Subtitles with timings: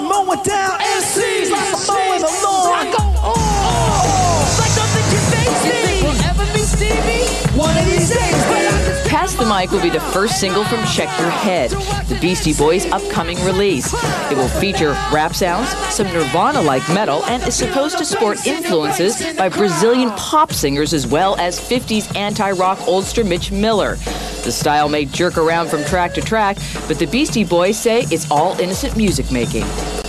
[0.00, 2.74] one, mowing down MCs like I'm mowing the lawn.
[2.74, 6.02] I go oh, like nothing can face me.
[6.02, 10.00] We'll ever be Stevie one of these days, but Pass the Mic will be the
[10.00, 11.70] first single from Check Your Head,
[12.08, 13.94] the Beastie Boys' upcoming release.
[14.30, 19.22] It will feature rap sounds, some Nirvana like metal, and is supposed to sport influences
[19.36, 23.96] by Brazilian pop singers as well as 50s anti rock oldster Mitch Miller.
[24.44, 28.30] The style may jerk around from track to track, but the Beastie Boys say it's
[28.30, 29.62] all innocent music making.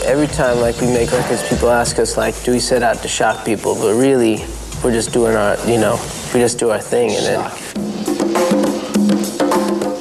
[0.04, 3.08] Every time like we make records, people ask us like, do we set out to
[3.08, 3.76] shock people?
[3.76, 4.44] But really,
[4.84, 5.96] we're just doing our, you know,
[6.34, 7.95] we just do our thing and then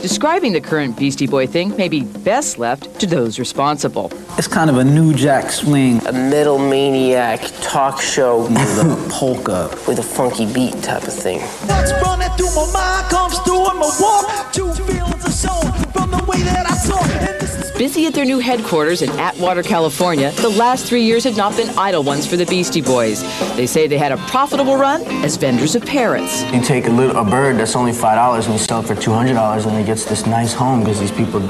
[0.05, 4.13] Describing the current Beastie Boy thing may be best left to those responsible.
[4.37, 9.71] It's kind of a new jack swing a middle maniac talk show with a polka.
[9.89, 11.41] with a funky beat type of thing.
[11.41, 14.53] What's running through my mind comes through in my walk.
[14.53, 17.34] Two feelings are shown from the way that I talk.
[17.75, 21.25] And this is Busy at their new headquarters in Atwater, California, the last three years
[21.25, 23.23] had not been idle ones for the Beastie Boys.
[23.57, 26.43] They say they had a profitable run as vendors of parrots.
[26.53, 28.95] You take a little a bird that's only five dollars and you sell it for
[28.95, 31.41] two hundred dollars, and it gets this nice home because these people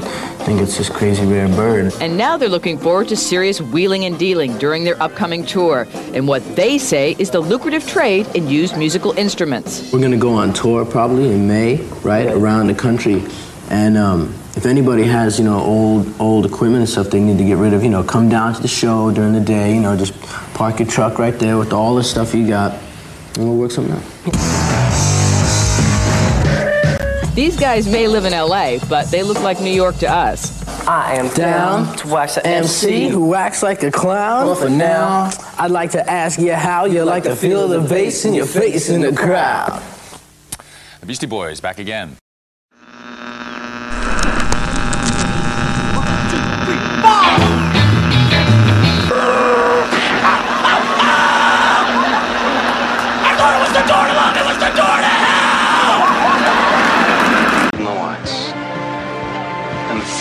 [0.45, 1.93] think it's this crazy rare bird.
[2.01, 6.27] And now they're looking forward to serious wheeling and dealing during their upcoming tour and
[6.27, 9.91] what they say is the lucrative trade in used musical instruments.
[9.91, 13.23] We're gonna go on tour probably in May, right, around the country,
[13.69, 17.43] and um, if anybody has you know old old equipment and stuff they need to
[17.43, 19.95] get rid of, you know, come down to the show during the day, you know,
[19.97, 20.19] just
[20.53, 22.73] park your truck right there with all the stuff you got,
[23.35, 24.03] and we'll work something out.
[27.35, 30.65] These guys may live in LA, but they look like New York to us.
[30.87, 34.45] I am down, to wax a MC who acts like a clown.
[34.45, 38.23] Well, for now, I'd like to ask you how you like to feel the bass
[38.23, 39.83] in your face in the crowd.
[41.01, 42.15] The Beastie Boys back again.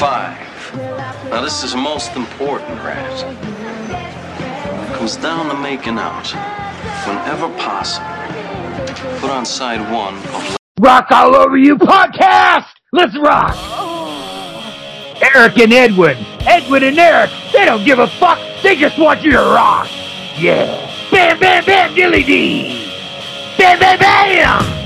[0.05, 0.39] Five.
[1.31, 3.25] Now this is most important, Rat.
[4.91, 6.27] It comes down to making out,
[7.07, 8.07] whenever possible,
[9.19, 12.67] put on side one of Rock All Over You podcast!
[12.93, 13.57] Let's rock!
[15.35, 16.19] Eric and Edwin.
[16.41, 18.39] Edwin and Eric, they don't give a fuck.
[18.63, 19.89] They just want you to rock.
[20.37, 20.67] Yeah.
[21.11, 22.93] Bam, bam, bam, dilly dee.
[23.57, 24.84] Bam, bam, bam!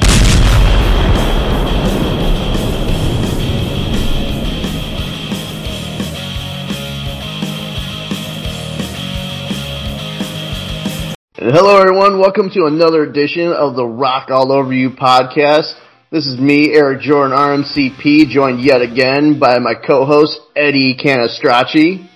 [11.40, 12.18] Hello, everyone.
[12.18, 15.72] Welcome to another edition of the Rock All Over You podcast.
[16.10, 22.08] This is me, Eric Jordan, RMCP, joined yet again by my co-host Eddie Canastracci.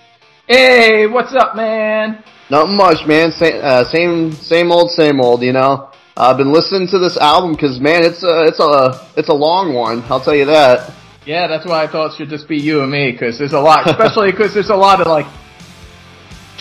[0.49, 2.25] Hey, what's up, man?
[2.50, 3.31] Not much, man.
[3.31, 5.43] Same, uh, same, same old, same old.
[5.43, 5.91] You know.
[6.16, 9.72] I've been listening to this album because, man, it's a, it's a, it's a long
[9.72, 10.03] one.
[10.10, 10.93] I'll tell you that.
[11.25, 13.60] Yeah, that's why I thought it should just be you and me, because there's a
[13.60, 15.27] lot, especially because there's a lot of like,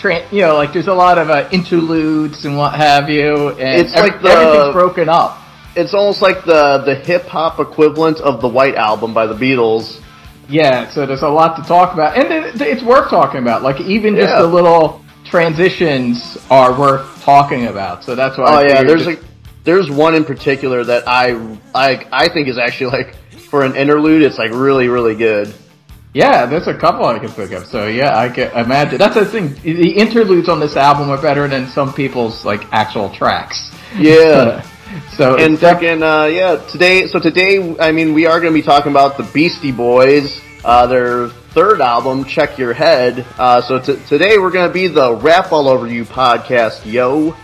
[0.01, 3.79] tra- you know, like there's a lot of uh, interludes and what have you, and
[3.81, 5.38] It's like the- everything's broken up.
[5.75, 10.01] It's almost like the the hip hop equivalent of the White Album by the Beatles.
[10.50, 13.63] Yeah, so there's a lot to talk about, and it, it's worth talking about.
[13.63, 14.41] Like even just Yeah.
[14.41, 18.03] the little transitions are worth talking about.
[18.03, 18.45] So that's why.
[18.47, 19.25] Oh I yeah, there's just- a
[19.63, 21.38] there's one in particular that I
[21.73, 23.16] I I think is actually like
[23.50, 25.53] for an interlude, it's like really really good.
[26.14, 27.66] Yeah, there's a couple I can think of.
[27.68, 28.98] So yeah, I can imagine.
[28.98, 29.54] That's the thing.
[29.64, 33.72] The interludes on this album are better than some people's like actual tracks.
[33.96, 34.62] Yeah.
[35.16, 37.08] so and fucking uh, yeah, today.
[37.08, 40.86] So today, I mean, we are going to be talking about the Beastie Boys, uh,
[40.88, 43.26] their third album, Check Your Head.
[43.38, 47.36] Uh, so t- today we're going to be the Rap All Over You podcast, yo.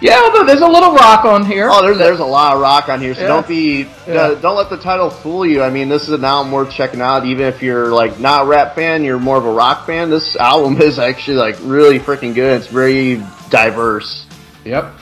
[0.00, 1.68] Yeah, although there's a little rock on here.
[1.70, 3.26] Oh, there's there's a lot of rock on here, so Yeah.
[3.28, 4.14] don't be Yeah.
[4.14, 5.62] uh, don't let the title fool you.
[5.62, 8.46] I mean, this is an album worth checking out, even if you're like not a
[8.46, 10.10] rap fan, you're more of a rock fan.
[10.10, 12.60] This album is actually like really freaking good.
[12.62, 14.24] It's very diverse.
[14.64, 14.94] Yep.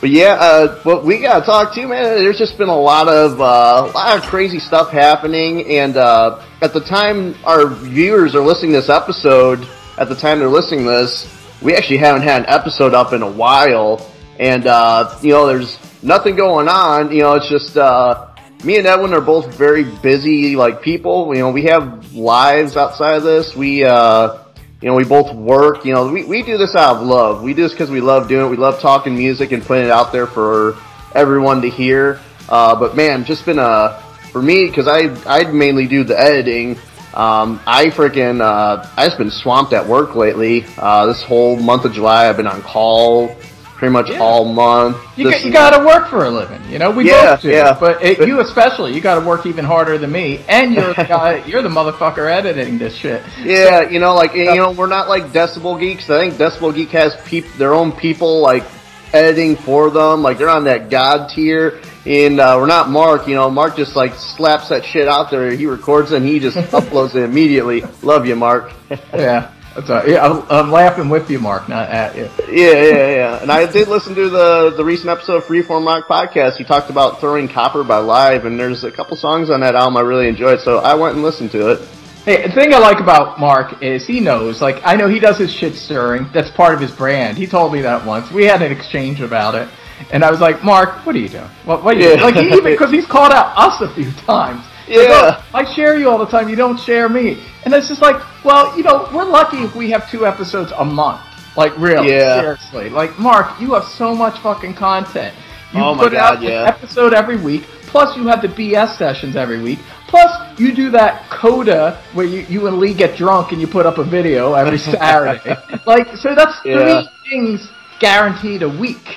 [0.00, 2.02] But yeah, uh, what we gotta talk to, man.
[2.02, 6.42] There's just been a lot of uh, a lot of crazy stuff happening, and uh,
[6.60, 10.84] at the time our viewers are listening to this episode, at the time they're listening
[10.84, 11.26] to this,
[11.62, 15.78] we actually haven't had an episode up in a while, and uh, you know, there's
[16.02, 17.12] nothing going on.
[17.12, 18.34] You know, it's just uh,
[18.64, 21.34] me and Edwin are both very busy, like people.
[21.34, 23.54] You know, we have lives outside of this.
[23.54, 24.38] We uh,
[24.80, 25.84] you know, we both work.
[25.84, 27.42] You know, we, we do this out of love.
[27.42, 28.50] We do this because we love doing it.
[28.50, 30.76] We love talking music and putting it out there for
[31.14, 32.20] everyone to hear.
[32.48, 36.78] Uh, but man, just been a for me because I I mainly do the editing.
[37.14, 40.64] Um, I freaking uh, I just been swamped at work lately.
[40.76, 43.36] Uh, this whole month of July, I've been on call
[43.74, 44.96] pretty much all month.
[45.16, 46.90] You, got, you got to work for a living, you know.
[46.90, 47.76] We Yeah, both do, yeah.
[47.78, 51.04] but it, you especially, you got to work even harder than me, and you're the
[51.04, 53.22] guy, you're the motherfucker editing this shit.
[53.42, 56.08] Yeah, you know, like you know, we're not like Decibel Geeks.
[56.10, 58.64] I think Decibel Geek has peop- their own people like
[59.12, 60.22] editing for them.
[60.22, 63.26] Like they're on that god tier, and uh, we're not Mark.
[63.26, 65.50] You know, Mark just like slaps that shit out there.
[65.52, 67.82] He records it and he just uploads it immediately.
[68.02, 68.72] Love you, Mark.
[69.12, 70.08] Yeah, that's all right.
[70.08, 70.24] yeah.
[70.24, 72.28] I'm, I'm laughing with you, Mark, not at you.
[72.48, 73.42] Yeah, yeah, yeah.
[73.42, 76.56] And I did listen to the the recent episode of Freeform Rock podcast.
[76.56, 79.96] He talked about throwing copper by live, and there's a couple songs on that album
[79.96, 80.60] I really enjoyed.
[80.60, 81.88] So I went and listened to it.
[82.24, 84.62] Hey, the thing I like about Mark is he knows.
[84.62, 86.26] Like, I know he does his shit stirring.
[86.32, 87.36] That's part of his brand.
[87.36, 88.30] He told me that once.
[88.30, 89.68] We had an exchange about it,
[90.12, 91.48] and I was like, Mark, what are you doing?
[91.64, 92.16] What, what are you Yeah.
[92.16, 92.34] doing?
[92.34, 94.60] Like, even because he's called out us a few times.
[94.88, 95.36] Like, Yeah.
[95.40, 96.48] "Oh, I share you all the time.
[96.48, 99.90] You don't share me, and it's just like, well, you know, we're lucky if we
[99.90, 101.20] have two episodes a month.
[101.56, 102.40] Like, really, Yeah.
[102.40, 102.90] seriously.
[102.90, 105.32] Like, Mark, you have so much fucking content.
[105.72, 106.62] You Oh my put God, out yeah.
[106.62, 107.64] an episode every week.
[107.86, 109.78] Plus, you have the BS sessions every week.
[110.08, 113.86] Plus, you do that coda where you, you and Lee get drunk and you put
[113.86, 115.56] up a video every Saturday.
[115.86, 117.68] like, so that's three things
[118.00, 119.16] guaranteed a week.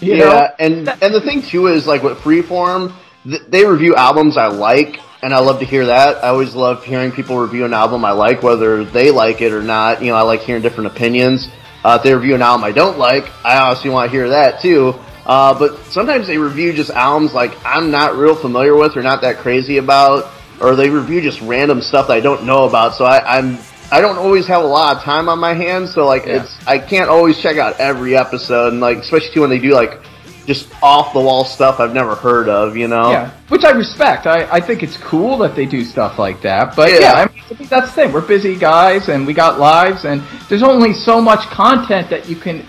[0.00, 0.48] You yeah, know?
[0.58, 5.00] and and the thing too is like with Freeform, th- they review albums I like,
[5.22, 6.24] and I love to hear that.
[6.24, 9.62] I always love hearing people review an album I like, whether they like it or
[9.62, 10.02] not.
[10.02, 11.48] You know, I like hearing different opinions.
[11.84, 14.60] Uh, if they review an album I don't like, I obviously want to hear that
[14.60, 14.94] too.
[15.26, 19.20] Uh, but sometimes they review just albums like I'm not real familiar with or not
[19.22, 22.94] that crazy about, or they review just random stuff that I don't know about.
[22.94, 23.58] So I, I'm
[23.90, 26.42] I don't always have a lot of time on my hands, so like Yeah.
[26.42, 30.00] it's I can't always check out every episode, and like especially when they do like
[30.46, 33.10] just off the wall stuff I've never heard of, you know?
[33.10, 34.26] Yeah, which I respect.
[34.26, 36.74] I, I think it's cool that they do stuff like that.
[36.74, 37.00] But Yeah.
[37.00, 38.12] yeah, I, mean, I think that's the thing.
[38.14, 42.36] We're busy guys, and we got lives, and there's only so much content that you
[42.36, 42.64] can,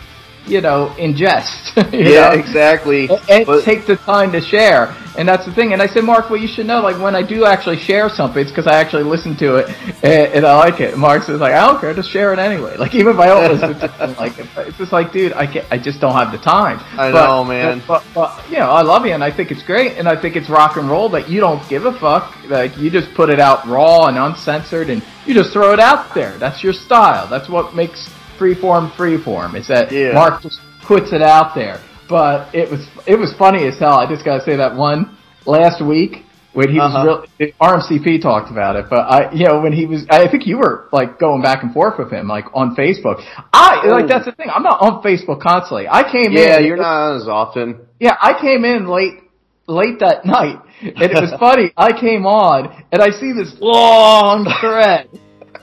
[0.50, 1.76] you know, ingest.
[1.94, 2.36] you Yeah, know?
[2.40, 3.08] exactly.
[3.10, 4.96] and, and But- take the time to share.
[5.18, 5.74] And that's the thing.
[5.74, 8.42] And I said, Mark, well, you should know, like, when I do actually share something,
[8.42, 9.68] it's because I actually listen to it
[10.02, 10.98] and, and I like it.
[10.98, 12.78] Mark says, like, I don't care, just share it anyway.
[12.78, 14.48] Like, even if I don't listen to it, like it.
[14.56, 16.80] It's just like, dude, I can't, I just don't have the time.
[16.98, 17.82] I But- know, man.
[17.86, 20.38] But, but, you know, I love you, and I think it's great, and I think
[20.38, 22.34] it's rock and roll that you don't give a fuck.
[22.48, 26.14] Like, you just put it out raw and uncensored, and you just throw it out
[26.14, 26.38] there.
[26.38, 27.28] That's your style.
[27.28, 29.56] That's what makes freeform freeform.
[29.56, 30.14] Is that Yeah.
[30.14, 31.80] Mark just puts it out there.
[32.08, 33.98] But it was it was funny as hell.
[34.00, 35.16] I just gotta say that one
[35.46, 37.06] last week when he Uh-huh.
[37.06, 37.52] was real.
[37.62, 40.88] RMCP talked about it, but I, you know, when he was, I think you were
[40.92, 43.22] like going back and forth with him, like on Facebook.
[43.54, 44.48] I like that's the thing.
[44.50, 45.88] I'm not on Facebook constantly.
[45.88, 46.38] I came in.
[46.48, 47.82] Yeah, you're not as often.
[48.00, 49.20] Yeah, I came in late,
[49.68, 51.72] late that night, and it was funny.
[51.78, 55.08] I came on, and I see this long thread,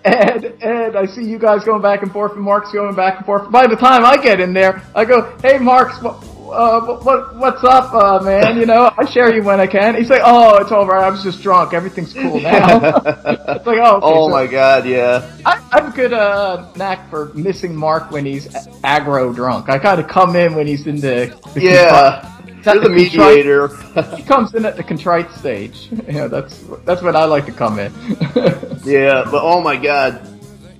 [0.07, 3.27] and and I see you guys going back and forth, and Mark's going back and
[3.27, 3.51] forth.
[3.51, 6.15] By the time I get in there, I go, "Hey, Mark's, what,
[6.47, 8.57] uh, what, what what's up, uh, man?
[8.57, 11.03] You know, I share you when I can." He's like, "Oh, it's all right.
[11.05, 11.75] I was just drunk.
[11.75, 15.29] Everything's cool now." it's like, "Oh, okay, oh so- my god, yeah.
[15.45, 18.47] I, I have a good uh, knack for missing Mark when he's
[18.85, 19.69] aggro drunk.
[19.69, 21.91] I kind of come in when he's in the, the Yeah.
[22.23, 22.36] contri- is that
[22.75, 23.69] You're the contrite- mediator.
[24.17, 25.89] he comes in at the contrite stage.
[26.09, 27.93] Yeah, that's that's when I like to come in.
[28.85, 30.21] Yeah, but oh my god.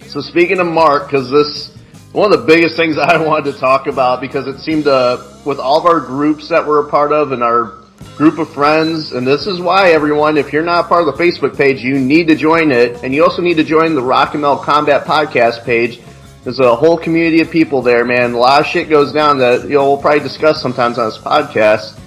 [0.07, 1.75] So speaking of Mark, because this
[2.13, 5.59] one of the biggest things I wanted to talk about because it seemed to with
[5.59, 7.83] all of our groups that we're a part of and our
[8.17, 11.57] group of friends, and this is why everyone, if you're not part of the Facebook
[11.57, 14.41] page, you need to join it, and you also need to join the Rock and
[14.43, 16.01] Metal Combat podcast page.
[16.47, 18.33] There's a whole community of people there, man.
[18.33, 21.19] A lot of shit goes down that you know we'll probably discuss sometimes on this
[21.19, 21.99] podcast.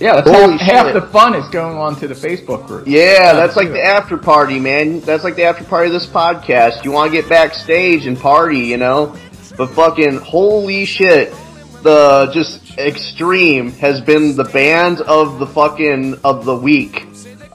[0.00, 2.88] yeah, that's Holy half, half the fun is going on to the Facebook group.
[2.88, 4.98] Yeah, that's like the after party, man.
[4.98, 6.84] That's like the after party of this podcast.
[6.84, 9.16] You want to get backstage and party, you know?
[9.56, 11.32] But fucking holy shit,
[11.84, 17.06] the just extreme has been the band of the fucking of the week,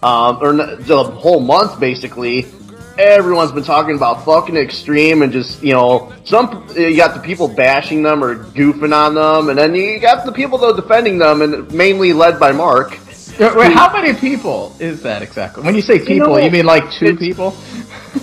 [0.01, 2.47] um, or the whole month basically.
[3.01, 7.20] Everyone's been talking about fucking extreme and just you know some eh, you got the
[7.20, 11.17] people bashing them or goofing on them, and then you got the people though defending
[11.17, 12.91] them, and mainly led by Mark.
[13.39, 15.63] Wait, wait, how many people is that exactly?
[15.63, 17.55] When you say people, you, know, mean like two people?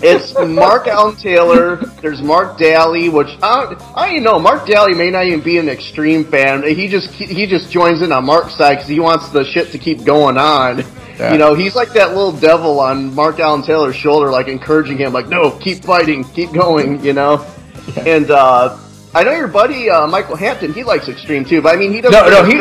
[0.01, 1.77] It's Mark Allen Taylor.
[1.77, 4.39] There's Mark Daly, which I don't, I don't know.
[4.39, 6.63] Mark Daly may not even be an extreme fan.
[6.63, 9.79] He just he just joins in on Mark's side because he wants the shit to
[9.79, 10.85] keep going on.
[11.19, 11.33] Yeah.
[11.33, 15.13] You know, he's like that little devil on Mark Allen Taylor's shoulder, like encouraging him,
[15.13, 17.45] like, "No, keep fighting, keep going." You know,
[18.07, 18.79] and uh,
[19.15, 20.73] I know your buddy uh, Michael Hampton.
[20.73, 22.31] He likes extreme too, but I mean, he doesn't.
[22.31, 22.61] No, no, he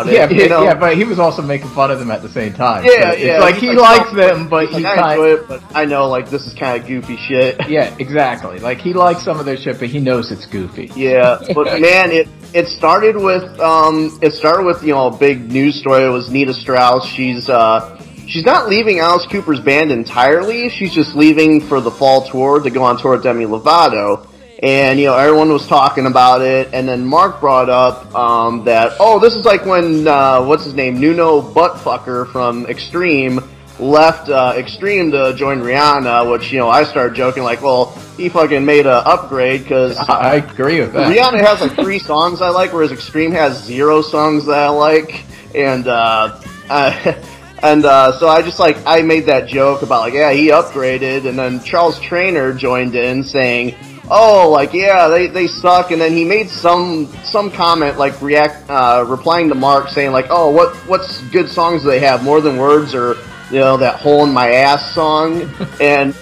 [0.00, 0.32] about yeah, it.
[0.32, 0.64] you know?
[0.64, 2.84] yeah, but he was also making fun of them at the same time.
[2.84, 3.38] Yeah, So it's yeah.
[3.38, 6.08] like he likes "Oh," them, but he's he like, I enjoy it, but I know
[6.08, 7.56] like this is kind of goofy shit.
[7.68, 8.58] yeah, exactly.
[8.58, 10.90] Like he likes some of their shit, but he knows it's goofy.
[10.96, 15.50] Yeah, but man, it it started with um, it started with you know a big
[15.50, 16.04] news story.
[16.04, 17.06] It was Nita Strauss.
[17.06, 17.93] She's uh,
[18.28, 20.68] she's not leaving Alice Cooper's band entirely.
[20.68, 24.28] She's just leaving for the fall tour to go on tour with Demi Lovato.
[24.62, 28.92] And you know everyone was talking about it, and then Mark brought up um, that
[28.98, 33.40] oh, this is like when uh, what's his name, Nuno Buttfucker from Extreme
[33.78, 38.28] left uh, Extreme to join Rihanna, which you know I started joking like, well, he
[38.28, 41.12] fucking made a upgrade because I agree with that.
[41.12, 45.24] Rihanna has like three songs I like, whereas Extreme has zero songs that I like,
[45.54, 46.40] and uh,
[46.70, 47.12] uh,
[47.64, 51.26] and uh, so I just like I made that joke about like yeah he upgraded,
[51.26, 53.74] and then Charles Trainer joined in saying.
[54.10, 58.68] Oh, like yeah, they, they suck, and then he made some some comment like react
[58.68, 62.42] uh, replying to Mark saying like, oh, what what's good songs do they have more
[62.42, 63.16] than words or
[63.50, 66.14] you know that hole in my ass song, and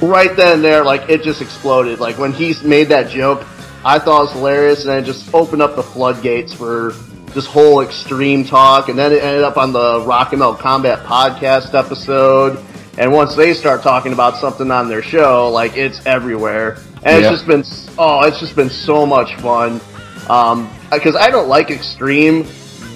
[0.00, 1.98] right then and there, like it just exploded.
[1.98, 3.44] Like when he made that joke,
[3.84, 6.94] I thought it was hilarious, and it just opened up the floodgates for
[7.34, 8.88] this whole extreme talk.
[8.88, 12.64] And then it ended up on the Rock and Metal Combat podcast episode.
[12.96, 17.30] And once they start talking about something on their show, like it's everywhere, and Yeah.
[17.32, 17.64] it's just been
[17.98, 19.80] oh, it's just been so much fun.
[20.28, 22.46] Um, because I don't like extreme.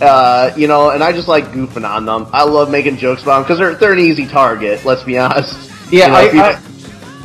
[0.01, 2.29] Uh, you know, and I just like goofing on them.
[2.33, 4.85] I love making jokes about them because they're they're an easy target.
[4.85, 5.71] Let's be honest.
[5.91, 6.63] Yeah, You know, I, people- I,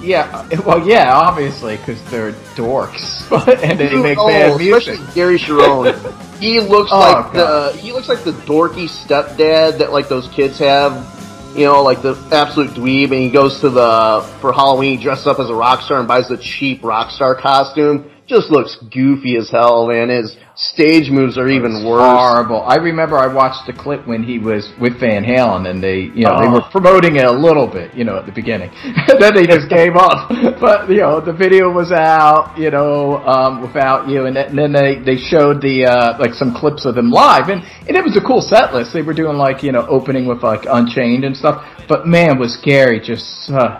[0.03, 0.59] yeah.
[0.65, 4.95] Well, yeah, obviously because they're dorks, but and they make oh, bad music.
[4.95, 5.93] especially Gary Cherone.
[6.43, 7.73] he looks Oh, like God.
[7.73, 11.09] the he looks like the dorky stepdad that like those kids have.
[11.55, 15.27] You know, like the absolute dweeb, and he goes to the for Halloween he dresses
[15.27, 18.09] up as a rock star and buys the cheap rock star costume.
[18.33, 20.09] Just looks goofy as hell, man.
[20.09, 22.01] His stage moves are even worse.
[22.01, 22.63] Horrible.
[22.63, 26.25] I remember I watched the clip when he was with Van Halen, and they, you
[26.25, 26.53] know, they Oh.
[26.53, 28.71] were promoting it a little bit, you know, at the beginning.
[29.19, 30.31] then they just gave up.
[30.59, 34.57] But you know, the video was out, you know, um, without you, and, then- and
[34.57, 38.03] then they they showed the uh, like some clips of them live, and and it
[38.03, 38.93] was a cool set list.
[38.93, 41.61] They were doing like you know opening with like Unchained and stuff.
[41.87, 43.51] But man, was Gary just.
[43.51, 43.77] Uh,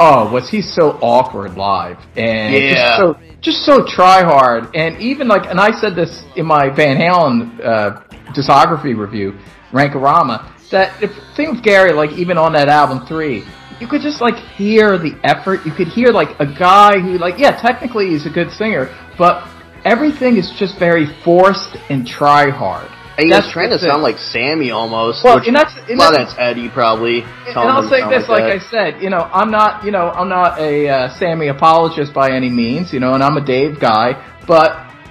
[0.00, 2.70] Oh, was he so awkward live and Yeah.
[2.70, 6.68] just so just so try hard and even like and I said this in my
[6.68, 8.00] Van Halen uh,
[8.32, 9.36] discography review,
[9.72, 13.44] Rankorama, that if thing with Gary like even on that album three,
[13.80, 15.64] you could just like hear the effort.
[15.66, 19.48] You could hear like a guy who like yeah technically he's a good singer, but
[19.84, 22.88] everything is just very forced and try hard.
[23.18, 25.24] And he That's was trying to sound like Sammy almost.
[25.24, 27.22] Well, which, and that's- and well, that's- that's Eddie probably.
[27.48, 30.60] And I'll say this, like, I said, you know, I'm not, you know, I'm not
[30.60, 34.14] a uh, Sammy apologist by any means, you know, and I'm a Dave guy,
[34.46, 34.70] but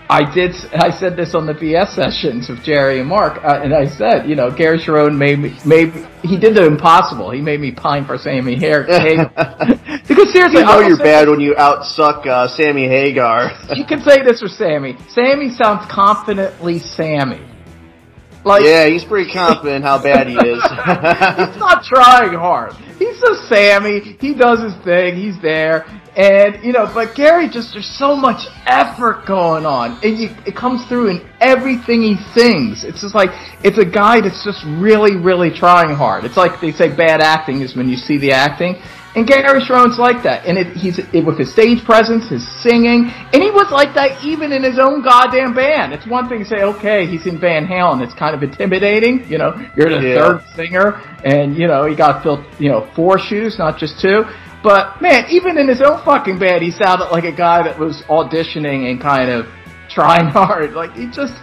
[0.10, 3.74] I did, I said this on the BS sessions with Jerry and Mark, uh, and
[3.74, 5.92] I said, you know, Gary Cherone made me, made,
[6.24, 7.30] he did the impossible.
[7.32, 8.86] He made me pine for Sammy Hagar.
[10.08, 13.52] because seriously, you know you're bad when you outsuck uh, Sammy Hagar.
[13.76, 14.96] You can say this for Sammy.
[15.10, 17.42] Sammy sounds confidently Sammy.
[18.48, 20.64] Like, yeah, he's pretty confident how bad he is.
[20.64, 22.74] he's not trying hard.
[22.98, 24.18] He's just Sammy.
[24.20, 25.16] He does his thing.
[25.16, 25.86] He's there.
[26.16, 30.00] And, you know, but Gary just, there's so much effort going on.
[30.04, 32.84] And you, it comes through in everything he sings.
[32.84, 33.30] It's just like,
[33.64, 36.26] it's a guy that's just really, really trying hard.
[36.26, 38.82] It's like they say bad acting is when you see the acting.
[39.18, 40.46] And Gary Cherone's like that.
[40.46, 44.24] And it, he's, it, with his stage presence, his singing, and he was like that
[44.24, 45.92] even in his own goddamn band.
[45.92, 48.04] It's one thing to say, okay, he's in Van Halen.
[48.04, 49.28] It's kind of intimidating.
[49.28, 50.16] You know, you're the Yeah.
[50.22, 54.24] third singer, and you know he got filled, you know, four shoes, not just two.
[54.62, 58.04] But man, even in his own fucking band, he sounded like a guy that was
[58.10, 59.48] auditioning and kind of
[59.90, 60.74] trying hard.
[60.74, 61.34] Like he just,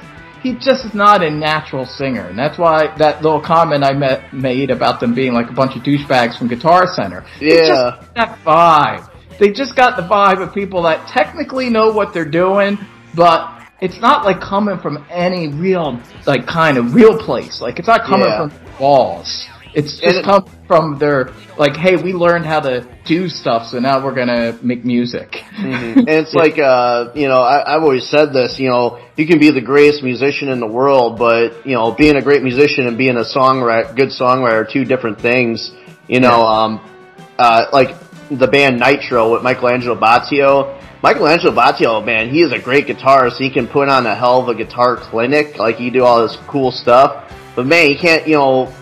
[0.45, 4.33] he just is not a natural singer, and that's why that little comment I met,
[4.33, 7.25] made about them being like a bunch of douchebags from Guitar Center.
[7.41, 7.67] Yeah.
[7.97, 9.11] just that vibe.
[9.41, 12.79] They just got the vibe of people that technically know what they're doing,
[13.17, 17.61] but it's not like coming from any real, like kind of real place.
[17.61, 18.49] Like it's not coming Yeah.
[18.49, 19.49] from walls.
[19.75, 23.79] It's just it- come from their like, hey, we learned how to do stuff, so
[23.79, 25.43] now we're gonna make music.
[25.57, 29.39] and it's like, uh, you know, I, I've always said this, you know, you can
[29.39, 32.97] be the greatest musician in the world, but, you know, being a great musician and
[32.97, 35.73] being a songwriter, good songwriter are two different things.
[36.09, 36.81] You know, um,
[37.39, 37.97] uh, like
[38.31, 40.81] the band Nitro with Michael Angelo Batio.
[41.03, 43.37] Michelangelo Battio, man, he is a great guitarist.
[43.37, 45.59] He can put on a hell of a guitar clinic.
[45.59, 47.31] Like, he do all this cool stuff.
[47.55, 48.73] But man, he can't, you know,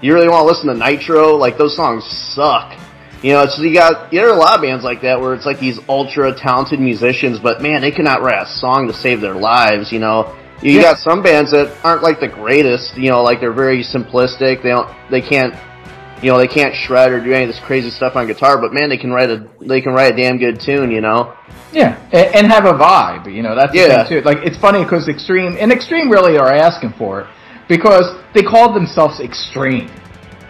[0.00, 1.36] you really want to listen to Nitro?
[1.36, 2.74] Like, those songs suck.
[3.22, 5.44] You know, so you got, you know, a lot of bands like that where it's
[5.44, 9.34] like these ultra talented musicians, but man, they cannot write a song to save their
[9.34, 10.36] lives, you know.
[10.62, 10.82] You Yeah.
[10.82, 12.96] got some bands that aren't like the greatest.
[12.96, 14.62] You know, like they're very simplistic.
[14.62, 14.88] They don't.
[15.10, 15.54] They can't.
[16.20, 18.58] You know, they can't shred or do any of this crazy stuff on guitar.
[18.58, 19.46] But man, they can write a.
[19.60, 20.90] They can write a damn good tune.
[20.90, 21.32] You know.
[21.72, 23.32] Yeah, and, and have a vibe.
[23.32, 24.04] You know, that's the Yeah.
[24.04, 24.26] thing too.
[24.28, 27.26] Like it's funny because Extreme and Extreme really are asking for it
[27.68, 29.90] because they called themselves Extreme.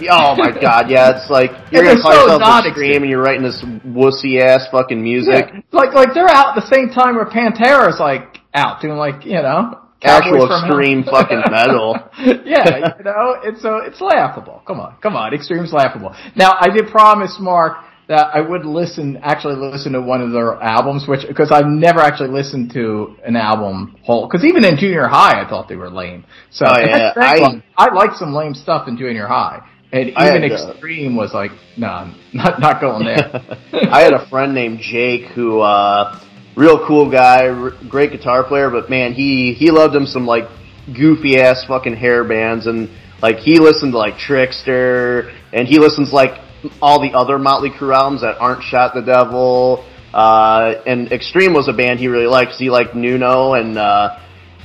[0.09, 3.21] Oh my god, yeah, it's like you're gonna call so yourself not extreme and you're
[3.21, 5.51] writing this wussy ass fucking music.
[5.53, 9.25] Yeah, like like they're out at the same time where Pantera's like out doing like
[9.25, 11.99] you know Actual extreme fucking metal.
[12.47, 14.63] yeah, you know, it's so it's laughable.
[14.65, 16.15] Come on, come on, Extreme's laughable.
[16.37, 17.79] Now I did promise Mark
[18.09, 22.01] that I would listen, actually listen to one of their albums, which because I've never
[22.01, 24.27] actually listened to an album whole.
[24.27, 26.25] Because even in junior high, I thought they were lame.
[26.51, 29.63] So Oh, yeah, I I liked some lame stuff in junior high,
[29.93, 33.31] and I even had, Extreme was like, no, I'm not not going there.
[33.91, 36.19] I had a friend named Jake who, uh,
[36.57, 40.49] real cool guy, r- great guitar player, but man, he, he loved him some like
[40.97, 42.89] goofy ass fucking hair bands and
[43.21, 46.41] like he listened to like Trixter and he listens like
[46.83, 51.69] all the other Motley Crue albums that aren't Shot the Devil, uh, and Extreme was
[51.69, 54.19] a band he really liked 'cause he liked Nuno and, uh,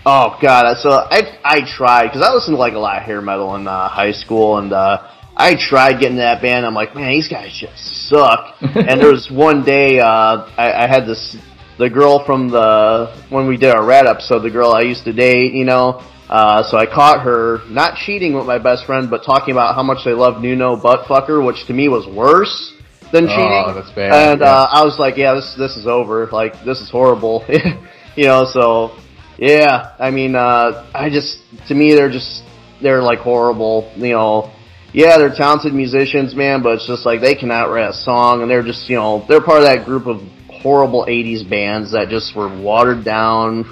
[0.06, 3.22] Oh god, so I I tried because I listened to like a lot of hair
[3.22, 6.66] metal in uh, high school, and uh, I tried getting that band.
[6.66, 8.56] I'm like, man, these guys just suck.
[8.62, 11.38] and there was one day uh, I, I had this
[11.80, 15.14] the girl from the when we did our rat episode, the girl I used to
[15.14, 16.04] date, you know.
[16.34, 19.84] Uh, so I caught her not cheating with my best friend, but talking about how
[19.84, 22.74] much they love Nuno Buttfucker, which to me was worse
[23.12, 23.76] than Oh, cheating.
[23.76, 24.48] that's bad, And yeah.
[24.48, 26.26] uh, I was like, yeah, this this is over.
[26.32, 27.46] Like this is horrible.
[28.16, 28.98] you know, so
[29.38, 31.38] yeah, I mean, uh, I just,
[31.68, 32.44] to me, they're just,
[32.82, 34.52] they're like horrible, you know.
[34.92, 38.50] Yeah, they're talented musicians, man, but it's just like they cannot write a song, and
[38.50, 40.22] they're just, you know, they're part of that group of
[40.62, 43.66] horrible 80s bands that just were watered down.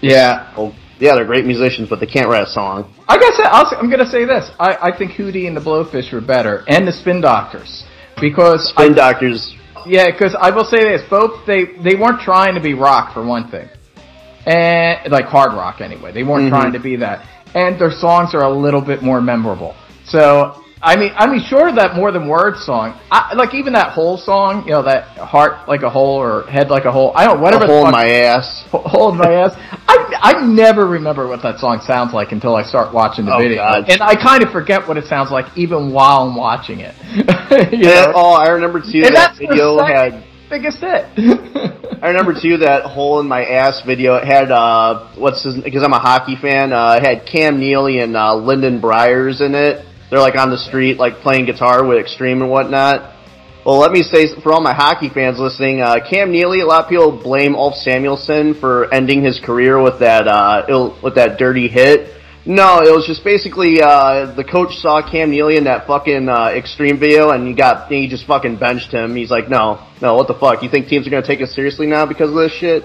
[0.00, 0.52] Yeah.
[0.56, 2.94] Oh, yeah, they're great musicians, but they can't write a song.
[3.08, 4.48] I guess I, I'm going to say this.
[4.60, 7.82] I, I think Hootie and the Blowfish were better, and the Spin Doctors,
[8.20, 9.52] because Spin I, Doctors,
[9.84, 13.26] Yeah, because I will say this: both they they weren't trying to be rock for
[13.26, 13.68] one thing,
[14.46, 16.12] and like hard rock anyway.
[16.12, 16.50] They weren't Mhm.
[16.50, 19.74] trying to be that, and their songs are a little bit more memorable.
[20.04, 23.92] So I mean, I mean, sure that more than words song, I, like even that
[23.92, 27.12] whole song, you know, that heart like a hole or head like a hole.
[27.14, 27.64] I don't whatever.
[27.64, 28.64] a the hole in my ass.
[28.72, 29.52] Hold my ass.
[29.86, 33.38] I I never remember what that song sounds like until I start watching the Oh,
[33.38, 33.88] video, God.
[33.88, 36.94] and I kind of forget what it sounds like even while I'm watching it.
[37.72, 41.04] Yeah, oh, I remember too, And that video had, biggest hit.
[42.02, 44.16] I remember too that hole in my ass video.
[44.16, 45.62] It had uh, what's his?
[45.62, 46.72] Because I'm a hockey fan.
[46.72, 49.86] Uh, it had Cam Neely and uh, Lyndon Byers in it.
[50.12, 53.16] They're like on the street, like playing guitar with Extreme and whatnot.
[53.64, 56.60] Well, let me say for all my hockey fans listening, uh, Cam Neely.
[56.60, 60.98] A lot of people blame Ulf Samuelsson for ending his career with that uh, ill,
[61.02, 62.12] with that dirty hit.
[62.44, 66.48] No, it was just basically uh, the coach saw Cam Neely in that fucking uh,
[66.48, 69.16] extreme video, and he got he just fucking benched him.
[69.16, 70.62] He's like, no, no, what the fuck?
[70.62, 72.84] You think teams are gonna take us seriously now because of this shit?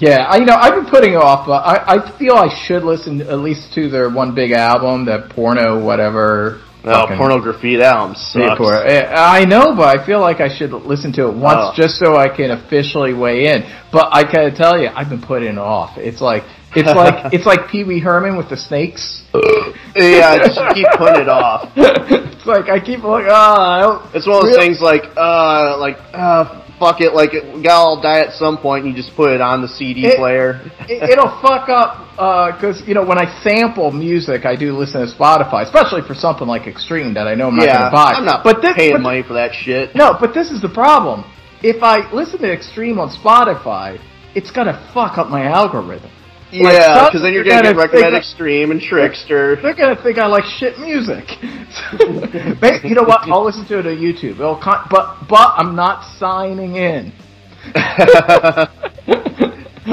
[0.00, 2.82] Yeah, I, you know, I've been putting it off, but I, I feel I should
[2.84, 6.62] listen at least to their one big album, that porno whatever.
[6.82, 8.58] Oh, fucking- pornography, that album sucks.
[8.86, 11.72] eh, I know, but I feel like I should listen to it once Oh.
[11.76, 13.64] just so I can officially weigh in.
[13.92, 15.98] But I gotta tell you, I've been putting it off.
[15.98, 19.24] It's like it's like it's like Pee Wee Herman with the snakes.
[19.94, 21.68] yeah, just keep putting it off.
[21.76, 24.68] it's like I keep like, ah, don't- It's one of those Really?
[24.68, 28.84] things like, uh, like, uh, fuck it, like, we gotta all die at some point,
[28.84, 30.60] and you just put it on the CD It- player.
[30.88, 35.06] it, it'll fuck up uh, because you know when I sample music, I do listen
[35.06, 37.96] to Spotify, especially for something like Extreme that I know I'm not yeah, going to
[37.96, 38.12] buy.
[38.14, 39.94] I'm not but this, paying but- money for that shit.
[39.94, 41.24] No, but this is the problem.
[41.62, 44.00] If I listen to Extreme on Spotify,
[44.34, 46.10] it's gonna fuck up my algorithm.
[46.52, 49.60] Like, Yeah, because then you're gonna get gonna recommended think- Extreme and Trixter.
[49.62, 51.24] They're gonna think I like shit music.
[52.84, 53.20] You know what?
[53.30, 54.38] I'll listen to it on YouTube.
[54.60, 57.12] Con- but but I'm not signing in.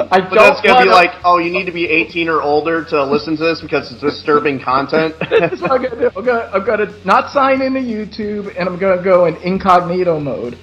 [0.10, 2.84] I But don't that's gonna be like, oh, you need to be 18 or older
[2.86, 5.16] to listen to this because it's disturbing content.
[5.30, 6.10] That's what I'm gonna do.
[6.16, 10.58] I'm gonna, I'm gonna not sign into YouTube, and I'm gonna go in incognito mode.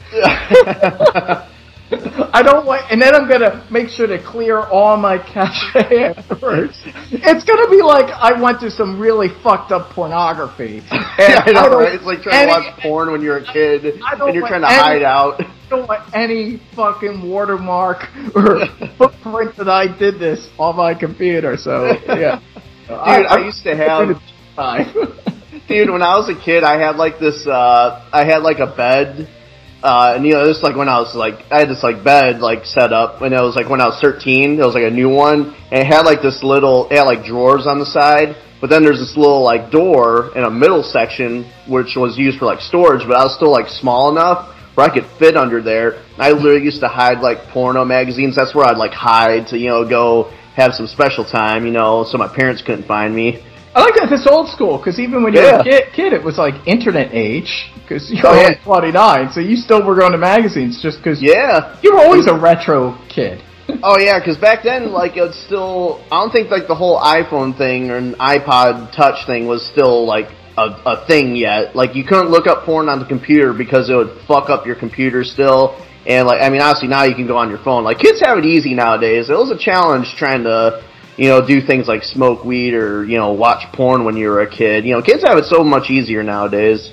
[1.90, 6.80] I don't want, and then I'm gonna make sure to clear all my cache afterwards.
[7.12, 10.82] It's gonna be like I went to some really fucked up pornography.
[10.90, 11.94] I know, don't- right?
[11.94, 14.62] It's like trying any- to watch porn when you're a kid I and you're trying
[14.62, 15.40] to any- hide out.
[15.40, 18.66] I don't want any fucking watermark or
[18.98, 21.56] footprint that I did this on my computer.
[21.56, 22.40] So yeah,
[22.88, 24.16] Dude, I, used to have.
[24.56, 24.92] Time.
[25.68, 27.46] Dude, when I was a kid, I had like this.
[27.46, 29.28] uh I had like a bed
[29.84, 32.40] uh, and you know, this like when I was like, I had this like bed
[32.40, 34.58] like set up, and it was like when I was 13.
[34.58, 37.22] It was like a new one, and it had like this little, it had like
[37.26, 41.44] drawers on the side, but then there's this little like door in a middle section
[41.68, 44.92] which was used for like storage, but I was still like small enough where I
[44.92, 46.02] could fit under there.
[46.16, 48.36] I literally used to hide like porno magazines.
[48.36, 52.06] That's where I'd like hide to you know go have some special time, you know,
[52.08, 53.44] so my parents couldn't find me.
[53.74, 55.54] I like that it's old school because even when you Yeah.
[55.56, 58.54] were a kid, kid, it was like internet age because you're Oh, yeah.
[58.64, 61.74] only 29, so you still were going to magazines just because Yeah.
[61.82, 63.42] you were always a retro kid.
[63.82, 66.00] Oh yeah, because back then, like it's still.
[66.12, 70.06] I don't think like the whole iPhone thing or an iPod Touch thing was still
[70.06, 71.74] like a, a thing yet.
[71.74, 74.76] Like you couldn't look up porn on the computer because it would fuck up your
[74.76, 75.80] computer still.
[76.06, 77.84] And like, I mean, obviously now you can go on your phone.
[77.84, 79.30] Like kids have it easy nowadays.
[79.30, 80.84] It was a challenge trying to,
[81.16, 84.42] you know, do things like smoke weed or you know watch porn when you were
[84.42, 84.84] a kid.
[84.84, 86.90] You know, kids have it so much easier nowadays.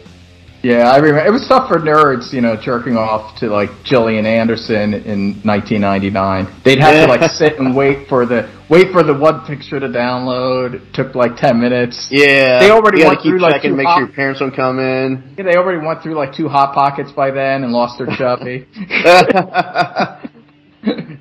[0.64, 4.28] Yeah, I remember it was tough for nerds, you know, jerking off to like Gillian
[4.28, 6.46] Anderson in 1999.
[6.64, 7.06] They'd have Yeah.
[7.08, 10.76] to like sit and wait for the wait for the one picture to download.
[10.76, 12.10] It took like 10 minutes.
[12.12, 14.56] Yeah, They already went keep through, like, checking, two make op- sure your parents don't
[14.56, 15.34] come in.
[15.36, 18.68] Yeah, they already went through like two hot pockets by then and lost their chubby.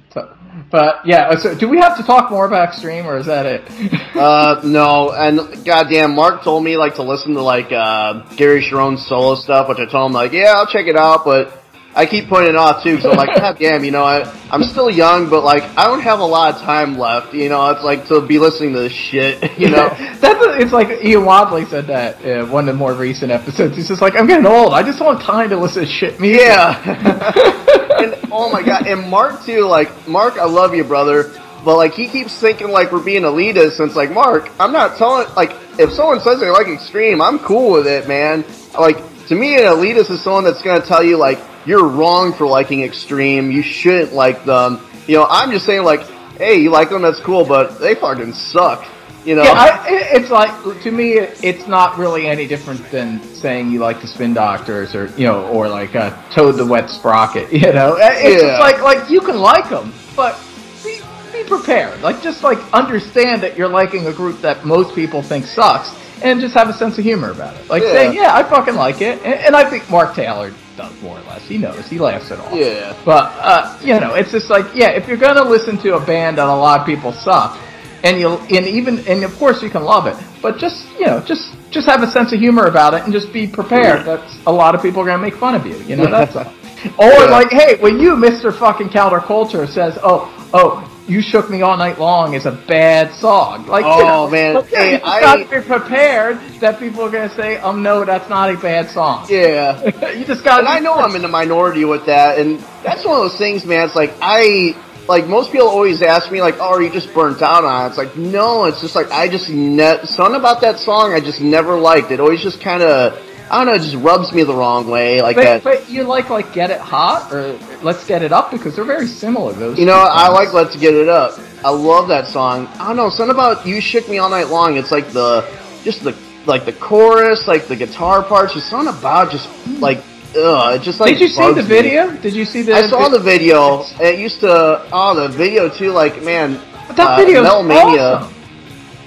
[0.70, 4.00] But yeah, so do we have to talk more about Extreme or is that it?
[4.11, 9.06] Uh, no, and goddamn, Mark told me like to listen to like uh, Gary Cherone's
[9.06, 11.59] solo stuff, which I told him like, yeah, I'll check it out, but
[12.00, 14.62] I keep putting it off too, so I'm like, god damn, you know, I, I'm
[14.64, 17.84] still young, but like, I don't have a lot of time left, you know, it's
[17.84, 19.90] like to be listening to this shit, you know.
[20.20, 23.76] That's it's like Ian Wadley said that uh, one of the more recent episodes.
[23.76, 24.72] He's just like, I'm getting old.
[24.72, 26.40] I just don't have time to listen to shit music.
[26.40, 26.72] Yeah.
[28.00, 31.38] and oh my god, and Mark too, like, Mark, I love you, brother.
[31.66, 34.96] But like he keeps thinking like we're being elitist, and it's like Mark, I'm not
[34.96, 35.28] telling.
[35.34, 38.46] Like if someone says they like extreme, I'm cool with it, man.
[38.72, 42.46] Like to me, an elitist is someone that's gonna tell you like you're wrong for
[42.46, 43.50] liking extreme.
[43.50, 44.80] You shouldn't like them.
[45.06, 46.02] You know, I'm just saying like,
[46.38, 48.86] hey, you like them, that's cool, but they fucking suck.
[49.24, 49.42] You know.
[49.42, 54.00] Yeah, I, it's like to me, it's not really any different than saying you like
[54.00, 57.52] the Spin Doctors or you know, or like uh, Toad the Wet Sprocket.
[57.52, 58.48] You know, it's Yeah.
[58.48, 60.40] just like like you can like them, but
[60.82, 61.00] be,
[61.34, 62.00] be prepared.
[62.00, 66.40] Like just like understand that you're liking a group that most people think sucks, and
[66.40, 67.68] just have a sense of humor about it.
[67.68, 67.92] Like Yeah.
[67.92, 71.22] saying, yeah, I fucking like it, and, and I think Mark Taylor does more or
[71.30, 71.42] less.
[71.52, 72.56] He knows, he laughs it all.
[72.56, 72.96] Yeah.
[73.04, 76.38] But uh, you know, it's just like yeah, if you're gonna listen to a band
[76.38, 77.58] that a lot of people suck,
[78.04, 81.20] and you and even and of course you can love it, but just you know,
[81.20, 84.52] just just have a sense of humor about it and just be prepared that a
[84.52, 85.76] lot of people are gonna make fun of you.
[85.88, 86.52] You know, that's all.
[86.98, 87.24] Or Yeah.
[87.38, 90.70] like, hey, when you, Mister Fucking Counterculture, says, oh, oh.
[91.10, 93.66] You shook me all night long is a bad song.
[93.66, 94.54] Like, you Oh, know, man.
[94.70, 98.30] yeah, Hey, you I- gotta be prepared that people are gonna say, "Um, no, that's
[98.30, 99.82] not a bad song." Yeah.
[100.16, 100.60] you just gotta.
[100.60, 103.64] And I know I'm in the minority with that, and that's one of those things,
[103.64, 103.86] man.
[103.86, 104.76] It's like I
[105.08, 107.88] like most people always ask me like, "Oh, are you just burnt out on it?"
[107.88, 111.40] It's like, no, it's just like I just ne- something about that song I just
[111.40, 112.12] never liked.
[112.12, 113.18] It always just kind of
[113.50, 115.64] I don't know, it just rubs me the wrong way, like but, that.
[115.64, 119.08] but you like like Get It Hot or Let's Get It Up because they're very
[119.08, 119.52] similar.
[119.52, 119.76] Those.
[119.76, 121.36] You know, I like Let's Get It Up.
[121.64, 122.68] I love that song.
[122.78, 124.76] I don't know, something about You Shook Me All Night Long.
[124.76, 125.44] It's like the,
[125.82, 129.48] just the, like the chorus, like the guitar parts, just something about just
[129.80, 129.98] like,
[130.36, 131.62] ugh, it just like Did you see the me.
[131.62, 132.16] video?
[132.18, 132.74] Did you see the?
[132.74, 133.82] I saw the video.
[133.98, 137.62] It used to, oh, the video too, like, man, But that uh, video is Metal
[137.64, 138.02] Mania.
[138.14, 138.39] awesome.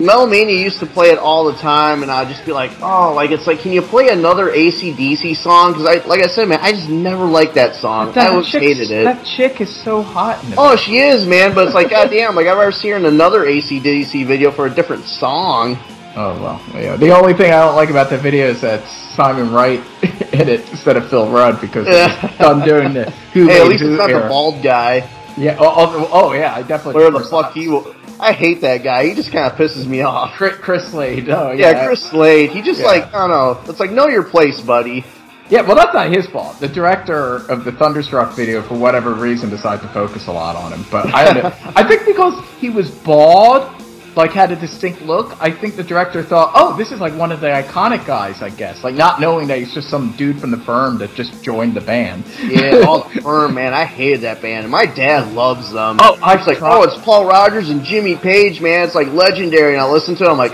[0.04, 3.14] Metal Mania used to play it all the time, and I'd just be like, oh,
[3.14, 5.72] like, it's like, can you play another ACDC song?
[5.72, 8.12] Because, I, like I said, man, I just never liked that song.
[8.14, 9.04] That I always hated it.
[9.06, 10.44] That chick is so hot.
[10.44, 13.06] In Oh, she is, man, but it's like, goddamn, like, I've ever seen her in
[13.06, 15.78] another ACDC video for a different song.
[16.16, 16.96] Oh well, yeah.
[16.96, 19.80] The only thing I don't like about the video is that Simon Wright
[20.32, 22.16] in it instead of Phil Rudd because Yeah.
[22.28, 24.22] he's done doing the Who Hey, at least it's not era.
[24.22, 25.10] the bald guy.
[25.38, 25.58] Yeah.
[25.60, 26.54] Oh, oh, oh, yeah.
[26.54, 27.02] I definitely.
[27.02, 27.96] Where the fuck he will.
[28.20, 29.08] I hate that guy.
[29.08, 30.36] He just kind of pisses me off.
[30.38, 31.30] Chris, Chris Slade.
[31.30, 31.72] Oh yeah.
[31.72, 32.52] Yeah, Chris Slade.
[32.52, 32.86] He just Yeah.
[32.88, 33.62] like I don't know.
[33.70, 35.04] It's like know your place, buddy.
[35.50, 36.60] Yeah, well, that's not his fault.
[36.62, 40.72] The director of the Thunderstruck video, for whatever reason, decided to focus a lot on
[40.72, 40.86] him.
[40.90, 41.48] But I.
[41.76, 43.70] I think because he was bald,
[44.16, 45.36] like had a distinct look.
[45.42, 48.50] I think the director thought, "Oh, this is like one of the iconic guys." I
[48.50, 51.74] guess, like not knowing that he's just some dude from the firm that just joined
[51.74, 52.26] the band.
[52.42, 53.74] Yeah, all the firm, man.
[53.74, 54.70] I hated that band.
[54.70, 55.98] My dad loves them.
[56.00, 58.86] Oh, I It's like, oh, it's Paul Rodgers and Jimmy Page, man.
[58.86, 59.74] It's like legendary.
[59.74, 60.54] And I listen to it, I'm like,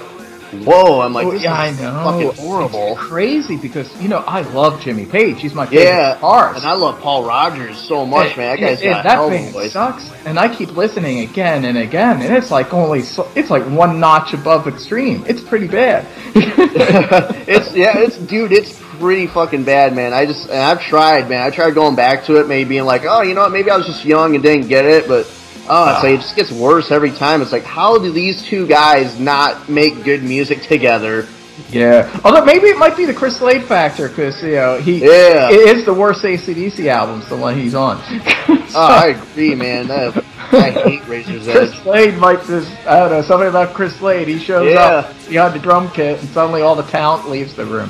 [0.52, 1.02] whoa.
[1.02, 2.04] I'm like, Oh, this yeah, I is know.
[2.04, 2.94] fucking horrible.
[2.94, 5.42] It's crazy because you know I love Jimmy Page.
[5.42, 6.56] He's my favorite Yeah, guitarist.
[6.58, 8.56] and I love Paul Rodgers so much, man.
[8.56, 9.72] That guy's And- got and that band voice.
[9.74, 13.64] sucks, and I keep listening again and again, and it's like only so, it's like
[13.64, 15.24] one notch above extreme.
[15.28, 16.06] It's pretty bad.
[16.36, 20.14] it's yeah, it's dude, it's pretty fucking bad, man.
[20.14, 21.42] I just, and I've tried, man.
[21.42, 23.78] I tried going back to it, maybe being like, oh, you know what, maybe I
[23.78, 25.26] was just young and didn't get it, but
[25.70, 26.16] oh, it's like, ah.
[26.16, 27.42] it just gets worse every time.
[27.42, 31.28] It's like, how do these two guys not make good music together?
[31.72, 32.10] Yeah.
[32.24, 35.50] Although maybe it might be the Chris Slade factor because you know he Yeah.
[35.52, 38.02] it is the worst ACDC album's the one he's on.
[38.76, 39.90] Oh, I agree, man.
[39.90, 40.14] I,
[40.52, 41.82] I hate Razor's Chris Edge.
[41.82, 44.28] Slade might just I don't know something about Chris Slade.
[44.28, 44.80] He shows Yeah.
[44.80, 47.90] up behind the drum kit and suddenly all the talent leaves the room.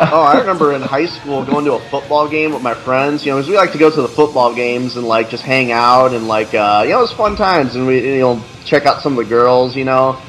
[0.00, 3.24] Oh, I remember in high school going to a football game with my friends.
[3.24, 5.72] You know, because we like to go to the football games and like just hang
[5.72, 8.86] out and like uh, you know, it was fun times and we you know check
[8.86, 9.76] out some of the girls.
[9.76, 10.20] You know,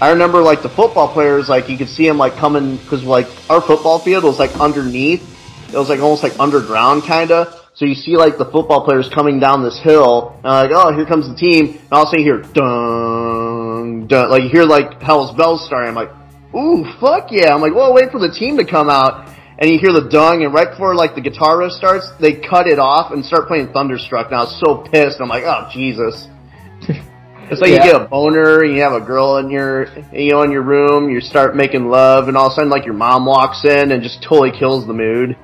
[0.00, 3.26] I remember like the football players, like you could see them like coming because like
[3.48, 5.22] our football field was like underneath.
[5.72, 7.60] It was like almost like underground kind of.
[7.74, 11.06] So you see like the football players coming down this hill, and like, oh, here
[11.06, 11.74] comes the team.
[11.74, 15.64] And all of a sudden you hear dun dun, like you hear like Hell's Bells
[15.66, 15.88] starting.
[15.88, 16.10] I'm like,
[16.56, 17.54] ooh, fuck yeah!
[17.54, 20.42] I'm like, well, wait for the team to come out, and you hear the dung,
[20.44, 23.72] and right before like the guitar riff starts, they cut it off and start playing
[23.72, 24.26] Thunderstruck.
[24.26, 25.20] And I was so pissed.
[25.20, 26.28] I'm like, oh Jesus!
[27.50, 27.84] It's like Yeah.
[27.84, 30.62] you get a boner, and you have a girl in your, you know, in your
[30.62, 31.10] room.
[31.10, 34.02] You start making love, and all of a sudden, like your mom walks in and
[34.02, 35.36] just totally kills the mood.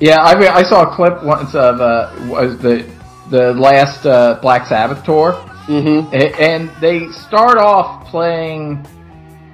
[0.00, 2.88] Yeah, I mean, I saw a clip once of uh, was the
[3.30, 5.32] the last uh, Black Sabbath tour,
[5.66, 6.12] Mm-hmm.
[6.42, 8.84] And they start off playing.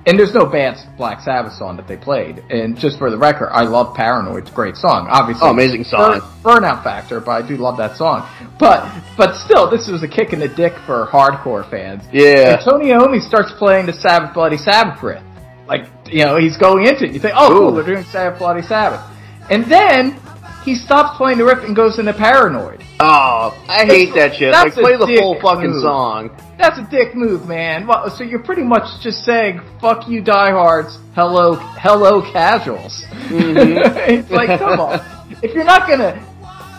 [0.08, 2.38] And there's no bad Black Sabbath song that they played.
[2.48, 4.44] And just for the record, I love Paranoid.
[4.44, 5.06] It's a great song.
[5.10, 6.20] Obviously, Oh, amazing song.
[6.42, 8.26] Burn, burnout factor, but I do love that song.
[8.58, 12.04] But but still, this was a kick in the dick for hardcore fans.
[12.10, 12.54] Yeah.
[12.54, 15.22] And Tony Iommi starts playing the Sabbath Bloody Sabbath riff.
[15.66, 17.12] Like, you know, he's going into it.
[17.12, 19.02] You think, oh, cool, they're doing Sabbath Bloody Sabbath.
[19.50, 20.18] And then
[20.64, 22.82] he stops playing the riff and goes into Paranoid.
[23.00, 24.50] Oh, I hate that shit.
[24.52, 25.82] Like, play the full fucking move.
[25.82, 26.30] song.
[26.58, 27.86] That's a dick move, man.
[27.86, 33.04] Well, so you're pretty much just saying, fuck you diehards, hello, hello casuals.
[33.28, 33.96] Mm-hmm.
[34.10, 35.00] it's like, come on.
[35.42, 36.20] If you're not gonna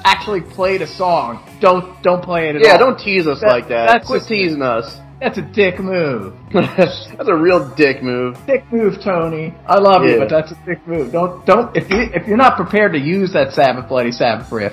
[0.03, 2.73] actually play the song, don't, don't play it at Yeah, all.
[2.73, 3.88] Yeah, don't tease us That- like that.
[3.88, 4.97] that's Quit teasing us.
[5.21, 6.34] That's a dick move.
[6.53, 8.38] that's a real dick move.
[8.47, 9.53] Dick move, Tony.
[9.67, 11.12] I love you, but that's a dick move.
[11.12, 14.71] Don't, don't, if you, if you're not prepared to use that Sabbath Bloody Sabbath riff,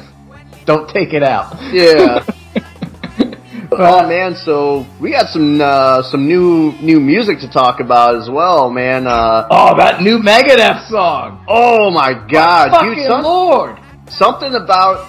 [0.67, 1.57] don't take it out.
[1.73, 2.25] Yeah.
[3.73, 8.29] oh man, so we got some uh, some new new music to talk about as
[8.29, 9.07] well, man.
[9.07, 11.45] Uh, Oh, that new Megadeth song.
[11.49, 13.07] oh my god, Fucking dude!
[13.09, 13.79] Some, lord.
[14.09, 15.09] something about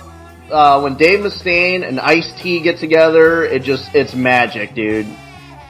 [0.52, 5.08] uh, when Dave Mustaine and Ice T get together, it just it's magic, dude.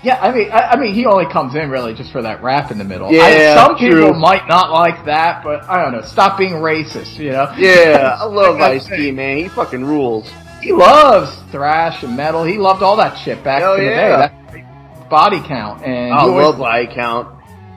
[0.07, 2.71] Yeah, I mean, I, I mean, he only comes in really just for that rap
[2.71, 3.11] in the middle.
[3.11, 3.23] Yeah,
[3.59, 3.89] I, some true.
[3.89, 6.01] people might not like that, but I don't know.
[6.01, 7.53] Stop being racist, you know.
[7.57, 9.35] Yeah, I love Ice T, man.
[9.35, 10.31] He fucking rules.
[10.61, 12.45] He loves thrash and metal.
[12.45, 14.27] He loved all that shit back Hell in the yeah.
[14.29, 14.33] day.
[14.53, 17.33] That body count and oh, I he always- love Body Count.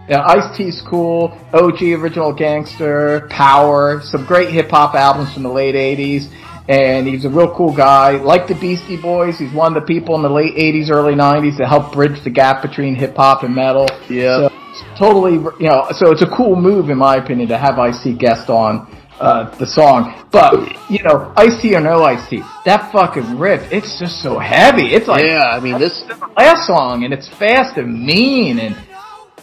[0.08, 1.36] Yeah, Ice T's cool.
[1.52, 6.28] OG Original Gangster, Power, some great hip hop albums from the late '80s,
[6.68, 8.12] and he's a real cool guy.
[8.12, 11.58] Like the Beastie Boys, he's one of the people in the late '80s, early '90s
[11.58, 13.88] that helped bridge the gap between hip hop and metal.
[14.08, 14.48] Yeah.
[14.48, 18.02] So totally, you know, so it's a cool move in my opinion to have Ice
[18.02, 18.96] T guest on.
[19.20, 20.54] Uh, the song, but
[20.90, 24.94] you know, Ice T or no Ice T, that fucking riff, it's just so heavy.
[24.94, 26.04] It's like yeah, I mean this.
[26.38, 28.74] last song, and it's fast and mean, and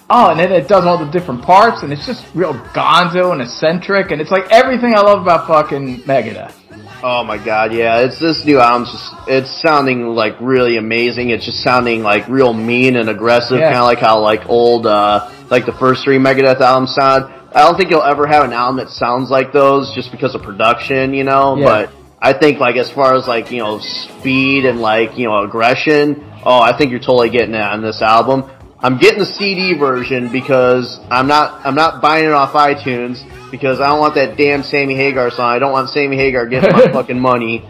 [0.10, 3.40] oh, and then it does all the different parts, and it's just real gonzo and
[3.40, 6.57] eccentric, and it's like everything I love about fucking Megadeth.
[7.04, 11.30] Oh my god, yeah, it's this new album's just it's sounding like really amazing.
[11.30, 13.68] It's just sounding like real mean and aggressive, Yeah.
[13.72, 17.26] kind of like how like old uh like the first three Megadeth albums sound.
[17.54, 20.42] I don't think you'll ever have an album that sounds like those just because of
[20.42, 21.66] production, you know, Yeah.
[21.66, 25.44] but I think like as far as like, you know, speed and like, you know,
[25.44, 28.50] aggression, oh, I think you're totally getting it on this album.
[28.80, 33.80] I'm getting the CD version because I'm not I'm not buying it off iTunes because
[33.80, 35.46] I don't want that damn Sammy Hagar song.
[35.52, 37.66] I don't want Sammy Hagar getting my fucking money.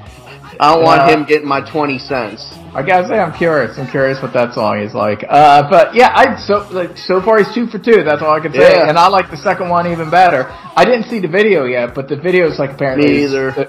[0.59, 1.13] I don't want Yeah.
[1.17, 2.43] him getting my twenty cents.
[2.73, 3.77] I gotta say, I'm curious.
[3.77, 5.23] I'm curious what that song is like.
[5.27, 8.03] Uh, but yeah, I so like so far he's two for two.
[8.03, 8.73] That's all I can say.
[8.75, 8.89] Yeah.
[8.89, 10.47] And I like the second one even better.
[10.75, 13.25] I didn't see the video yet, but the video is like apparently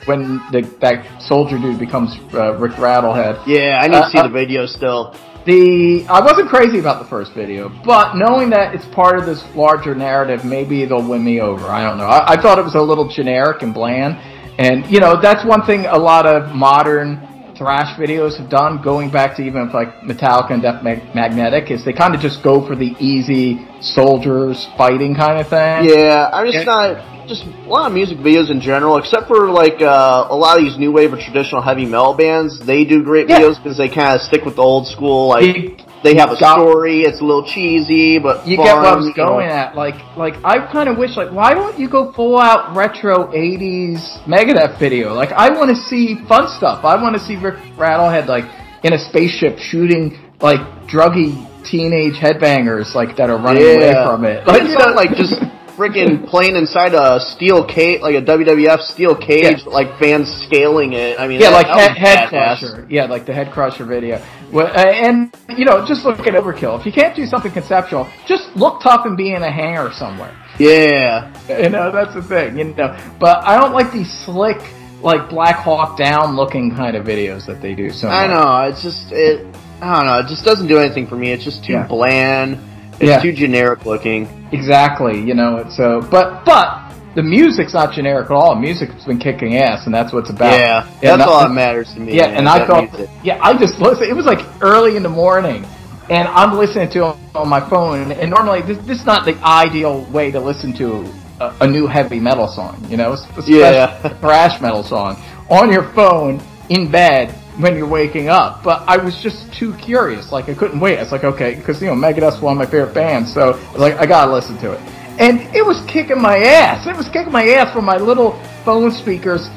[0.06, 3.46] when the, that soldier dude becomes uh, Vic Rattlehead.
[3.46, 5.14] Yeah, I need to see Uh, the video still.
[5.48, 9.42] The I wasn't crazy about the first video, but knowing that it's part of this
[9.56, 11.68] larger narrative, maybe they'll win me over.
[11.68, 12.04] I don't know.
[12.04, 14.18] I, I thought it was a little generic and bland,
[14.58, 17.27] and you know that's one thing a lot of modern
[17.58, 21.84] thrash videos have done, going back to even like Metallica and Death Mag- Magnetic, is
[21.84, 25.84] they kind of just go for the easy soldiers fighting kind of thing.
[25.90, 26.72] Yeah, I'm just Yeah.
[26.72, 30.56] not just a lot of music videos in general, except for like uh, a lot
[30.56, 32.58] of these new wave of traditional heavy metal bands.
[32.60, 33.40] They do great Yeah.
[33.40, 36.36] videos because they kind of stick with the old school, like You, they have a
[36.36, 37.00] story.
[37.02, 39.28] It's a little cheesy, but You fun, get what I was you know.
[39.30, 39.74] going at.
[39.74, 44.22] Like, like I kind of wish, like, why don't you go full out retro '80s
[44.26, 45.12] Megadeth video?
[45.14, 46.84] Like, I want to see fun stuff.
[46.84, 48.44] I want to see Vic Rattlehead like
[48.84, 54.46] in a spaceship shooting like druggy teenage headbangers like that are running away from it.
[54.46, 55.34] Like, you you know, like just
[55.78, 61.18] freaking playing inside a steel cage, like a WWF steel cage, like fans scaling it.
[61.20, 62.86] I mean, yeah, that- like that head, head crusher.
[62.88, 64.24] Yeah, like the head crusher video.
[64.52, 66.78] Well, uh, and you know, just look at overkill.
[66.80, 70.34] If you can't do something conceptual, just look tough and be in a hangar somewhere.
[70.58, 72.58] Yeah, You know, that's the thing.
[72.58, 74.60] You know, but I don't like these slick,
[75.02, 77.90] like Black Hawk Down looking kind of videos that they do.
[77.90, 78.34] So I much.
[78.36, 78.68] know.
[78.68, 79.46] It's just it.
[79.80, 80.18] I don't know.
[80.18, 81.30] It just doesn't do anything for me.
[81.30, 81.86] It's just too Yeah.
[81.86, 82.58] bland.
[82.94, 83.20] It's Yeah.
[83.20, 84.26] too generic looking.
[84.50, 85.20] Exactly.
[85.20, 86.00] You know, it's so.
[86.10, 86.80] But but
[87.18, 88.54] the music's not generic at all.
[88.54, 90.56] Music's been kicking ass, and that's what it's about.
[90.56, 92.14] Yeah, And that's all that matters to me.
[92.14, 93.10] Yeah, man, and I thought, music.
[93.24, 94.08] yeah, I just listened.
[94.08, 95.66] It was like early in the morning,
[96.10, 98.12] and I'm listening to it on my phone.
[98.12, 101.88] And normally, this, this is not the ideal way to listen to a, a new
[101.88, 102.86] heavy metal song.
[102.88, 103.98] You know, especially Yeah.
[104.04, 108.62] a thrash metal song on your phone in bed when you're waking up.
[108.62, 110.30] But I was just too curious.
[110.30, 111.00] Like I couldn't wait.
[111.00, 113.80] It's like, okay, because you know, Megadeth's one of my favorite bands, so I was
[113.80, 114.80] like, I gotta listen to it.
[115.18, 116.86] And it was kicking my ass.
[116.86, 118.32] It was kicking my ass from my little
[118.64, 119.48] phone speakers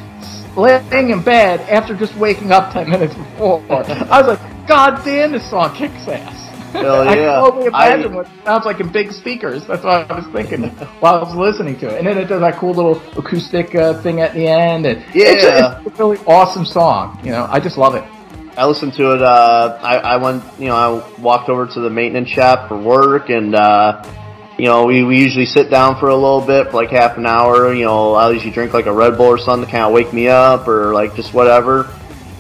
[0.58, 3.64] laying in bed after just waking up 10 minutes before.
[3.70, 6.50] I was like, God damn, this song kicks ass.
[6.74, 7.42] Hell I can yeah.
[7.42, 9.66] only imagine I- what it sounds like in big speakers.
[9.68, 10.64] That's what I was thinking
[11.00, 12.00] while I was listening to it.
[12.00, 14.86] And then it does that cool little acoustic uh, thing at the end.
[14.86, 15.80] And it's, Yeah.
[15.86, 17.20] it's a really awesome song.
[17.24, 18.04] You know, I just love it.
[18.58, 19.22] I listened to it.
[19.22, 23.30] Uh, I, I went, you know, I walked over to the maintenance shop for work,
[23.30, 24.04] and uh,
[24.58, 27.26] you know, we, we usually sit down for a little bit, for like half an
[27.26, 27.74] hour.
[27.74, 30.14] You know, I usually drink like a Red Bull or something to kind of wake
[30.14, 31.90] me up, or like just whatever.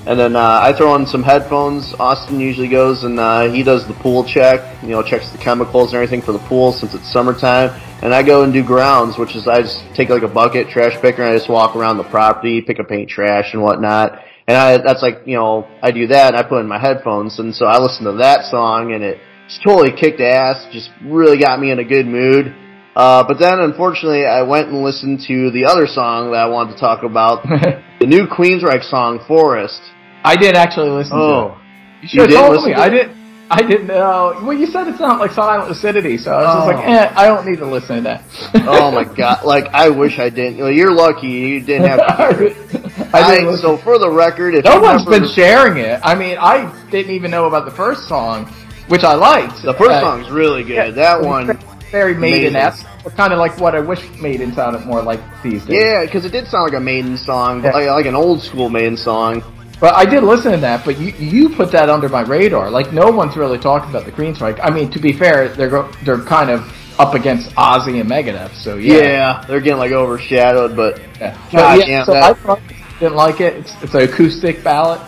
[0.06, 1.94] And then uh, I throw on some headphones.
[2.00, 4.82] Austin usually goes and uh, he does the pool check.
[4.82, 7.80] You know, checks the chemicals and everything for the pool since it's summertime.
[8.02, 11.00] And I go and do grounds, which is I just take like a bucket, trash
[11.00, 14.24] picker, and I just walk around the property, pick up paint, trash, and whatnot.
[14.48, 17.38] And I, that's like, you know, I do that and I put in my headphones.
[17.38, 19.20] And so I listen to that song and it
[19.52, 20.66] just totally kicked ass.
[20.72, 22.56] Just really got me in a good mood.
[22.96, 26.74] Uh, but then unfortunately I went and listened to the other song that I wanted
[26.74, 27.44] to talk about.
[28.00, 29.80] the new Queensryche song, Forest.
[30.24, 31.58] I did actually listen to Oh.
[32.04, 32.14] it.
[32.14, 32.76] You have did told listen me.
[32.76, 33.22] to I didn't.
[33.54, 34.40] I didn't know.
[34.44, 36.72] Well, you said it's not like Silent Lucidity, so I was just Oh.
[36.80, 38.24] like, eh, I don't need to listen to that.
[38.66, 39.44] oh my god!
[39.44, 40.58] Like I wish I didn't.
[40.60, 42.14] Well, you're lucky you didn't have to.
[43.14, 46.00] I didn't I- so for the record, No one's been sharing it.
[46.02, 48.46] I mean, I didn't even know about the first song,
[48.92, 49.64] which I liked.
[49.64, 50.76] The first Uh, song's really good.
[50.76, 51.58] yeah, that one,
[51.92, 52.86] very Maiden esque.
[53.18, 55.82] Kind of like what I wish Maiden sounded more like these days.
[55.84, 57.72] yeah, because it did sound like a Maiden song, Yeah.
[57.72, 59.42] like, like an old school Maiden song.
[59.80, 62.70] But I did listen to that, but you you put that under my radar.
[62.70, 64.60] Like no one's really talking about the Queensryche.
[64.62, 68.76] I mean, to be fair, they're they're kind of up against Ozzy and Megadeth, so
[68.76, 69.46] Yeah, yeah.
[69.48, 71.34] they're getting like overshadowed, but Yeah.
[71.52, 72.38] God But yeah, so that.
[72.48, 72.58] I
[73.00, 73.56] didn't like it.
[73.56, 75.02] It's, it's an acoustic ballad.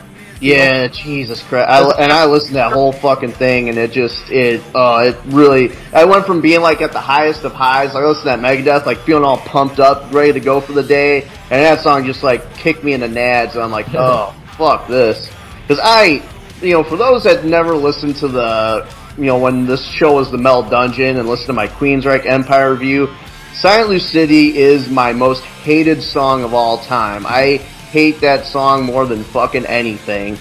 [0.43, 1.69] Yeah, Jesus Christ!
[1.69, 5.33] I, and I listened to that whole fucking thing, and it just it uh it
[5.33, 5.71] really.
[5.93, 8.39] I went from being like at the highest of highs, like I listened to that
[8.39, 12.05] Megadeth, like feeling all pumped up, ready to go for the day, and that song
[12.05, 16.21] just like kicked me in the nads, and I'm like, oh fuck this, because I,
[16.61, 20.29] you know, for those that never listened to the, you know, when this show was
[20.29, 23.07] the Mel Dungeon and listened to my Queensryche Empire review,
[23.53, 27.25] Silent Lucidity is my most hated song of all time.
[27.25, 30.35] I hate that song more than fucking anything.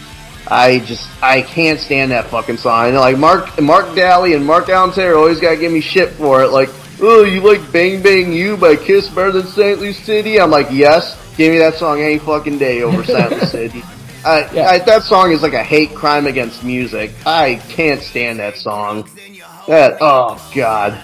[0.48, 2.88] I just I can't stand that fucking song.
[2.88, 6.48] And like Mark Mark Daly and Mark Allentower always gotta give me shit for it.
[6.48, 10.40] Like, oh, you like Bang Bang You by Kiss better than Silent Lucidity?
[10.40, 13.82] I'm like, yes, give me that song any fucking day over Silent Lucidity.
[14.24, 14.68] I, Yeah.
[14.68, 17.10] I, that song is like a hate crime against music.
[17.26, 19.08] I can't stand that song.
[19.68, 21.02] That oh god.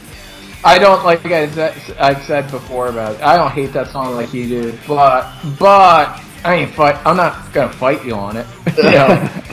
[0.64, 3.22] I don't like I said, I've said before about it.
[3.22, 6.96] I don't hate that song like you do, but but I ain't fight.
[7.06, 8.46] I'm not gonna fight you on it.
[8.78, 9.44] yeah.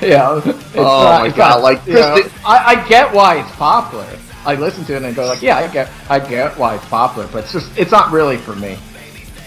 [0.00, 0.28] yeah.
[0.30, 3.52] Oh it's Oh not- my God, not- like, you know, I, I get why it's
[3.56, 4.06] popular.
[4.44, 7.28] I listen to it and go like, yeah, I get I get why it's popular,
[7.32, 8.78] but it's just it's not really for me.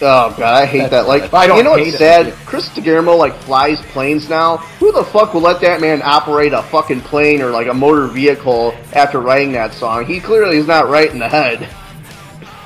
[0.01, 1.07] Oh god, I hate That's that.
[1.07, 1.97] Like, I don't you know what's it.
[1.97, 2.33] sad?
[2.45, 4.57] Chris DeGarmo like flies planes now.
[4.79, 8.07] Who the fuck will let that man operate a fucking plane or like a motor
[8.07, 10.05] vehicle after writing that song?
[10.05, 11.67] He clearly is not right in the head.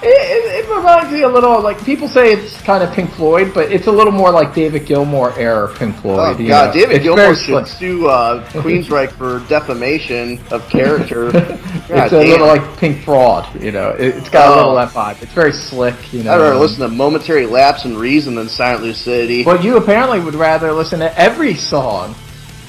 [0.05, 3.53] It, it, it reminds me a little like people say it's kind of Pink Floyd,
[3.53, 6.19] but it's a little more like David Gilmour era Pink Floyd.
[6.19, 6.73] Oh god, know?
[6.73, 7.67] David It's Gilmour very should slick.
[7.67, 11.31] sue uh, Queensryche for defamation of character.
[11.31, 11.51] God
[11.89, 12.29] it's a damn.
[12.29, 13.91] little like Pink Fraud, you know.
[13.91, 14.57] It, it's got a Oh.
[14.57, 15.21] little that vibe.
[15.23, 16.33] It's very slick, you know.
[16.33, 19.43] I'd rather listen to Momentary Lapse in Reason than Silent Lucidity.
[19.43, 22.15] But you apparently would rather listen to every song.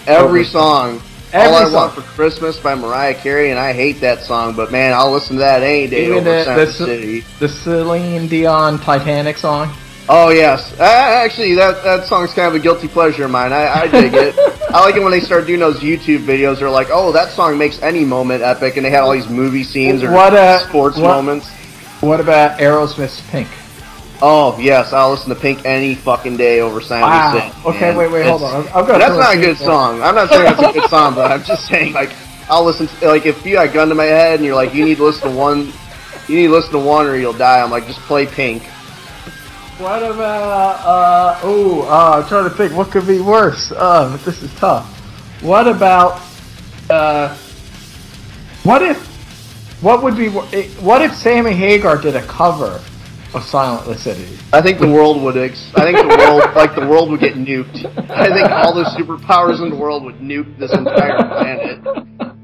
[0.07, 1.03] Every over- song.
[1.35, 1.73] Every All I song.
[1.73, 5.35] Want for Christmas by Mariah Carey, and I hate that song, but man, I'll listen
[5.37, 7.21] to that any day Even over the, the, City.
[7.41, 9.75] the Celine Dion Titanic song.
[10.09, 13.53] Oh yes, uh, actually, that that song's kind of a guilty pleasure of mine.
[13.53, 14.35] I, I dig it.
[14.71, 16.61] I like it when they start doing those YouTube videos.
[16.61, 19.65] They're like, "Oh, that song makes any moment epic," and they had all these movie
[19.65, 21.51] scenes or What, uh, sports what- moments.
[22.01, 23.49] What about Aerosmith's Pink?
[24.23, 27.71] Oh yes, I'll listen to Pink any fucking day over Silent Wow.
[27.73, 28.67] Okay, wait, wait, hold on.
[28.69, 30.03] I've got That's not a good song.
[30.03, 32.15] I'm not saying that's a good song, but I'm just saying like
[32.49, 34.75] I'll listen to like if you got a gun to my head and you're like
[34.75, 35.73] you need to listen to one,
[36.29, 37.61] you need to listen to one or you'll die.
[37.61, 38.63] I'm like just play Pink.
[39.79, 43.73] What about uh oh uh I'm trying to think what could be worse.
[43.73, 44.87] Uh but this is tough.
[45.43, 46.23] What about
[46.89, 47.37] uh
[48.63, 49.05] what if
[49.83, 52.81] what would be what if Sammy Hagar did a cover
[53.35, 54.39] of Silent City?
[54.53, 55.37] I think the world would.
[55.37, 57.85] Ex- I think the world, like the world, would get nuked.
[58.11, 61.83] I think all the superpowers in the world would nuke this entire planet.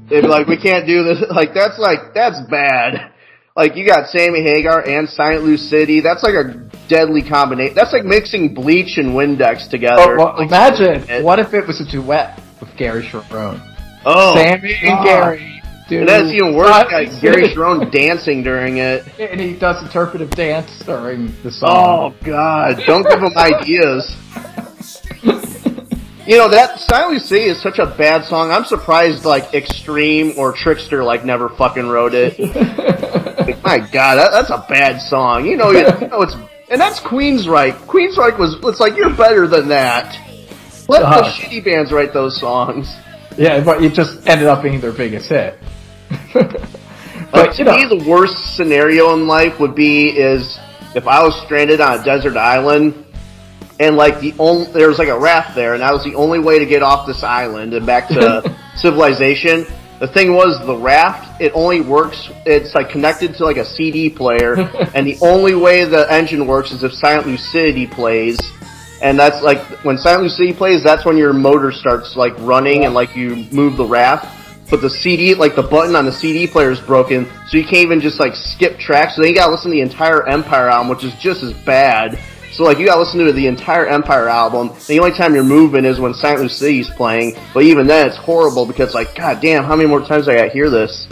[0.09, 3.11] They'd be like, "We can't do this." Like that's like that's bad.
[3.55, 5.99] Like you got Sammy Hagar and Silent Lucidity.
[6.01, 7.75] That's like a deadly combination.
[7.75, 10.17] That's like mixing Bleach and Windex Oh, together.
[10.17, 13.59] well, Like, imagine what if it was a duet with Gary Cherone?
[14.05, 15.05] oh, Sammy and.
[15.05, 15.60] Gary.
[15.91, 16.69] Do And that's even worse.
[16.69, 19.03] Silent Got Gary Cherone dancing during it.
[19.19, 22.15] and he does interpretive dance during the song.
[22.21, 22.25] Oh.
[22.25, 22.81] God!
[22.85, 24.15] Don't give him ideas.
[26.25, 28.51] You know that Silent City is such a bad song.
[28.51, 32.39] I'm surprised like Extreme or Trixter like never fucking wrote it.
[32.39, 35.45] Like, my God, that, that's a bad song.
[35.45, 36.35] You know, you, you know it's
[36.69, 37.73] and that's Queensryche.
[37.85, 40.15] Queensryche was it's like you're better than that.
[40.87, 41.31] Let the Uh-huh.
[41.33, 42.87] shitty bands write those songs.
[43.37, 45.57] Yeah, but it just ended up being their biggest hit.
[47.33, 50.59] Like, to me, the worst scenario in life would be is
[50.95, 53.05] if I was stranded on a desert island,
[53.79, 56.39] and like the only there was like a raft there, and that was the only
[56.39, 59.65] way to get off this island and back to civilization.
[59.99, 62.29] The thing was, the raft it only works.
[62.45, 64.55] It's like connected to like a CD player,
[64.93, 68.39] and the only way the engine works is if Silent Lucidity plays.
[69.01, 72.93] And that's like when Silent Lucidity plays, that's when your motor starts like running and
[72.93, 74.40] like you move the raft
[74.71, 77.75] but the CD, like the button on the CD player is broken, so you can't
[77.75, 79.15] even just like skip tracks.
[79.15, 82.17] So then you gotta listen to the entire Empire album, which is just as bad.
[82.53, 84.71] So like you gotta listen to the entire Empire album.
[84.87, 88.65] The only time you're moving is when Silent City's playing, but even then it's horrible
[88.65, 91.07] because like, god damn, how many more times I gotta hear this?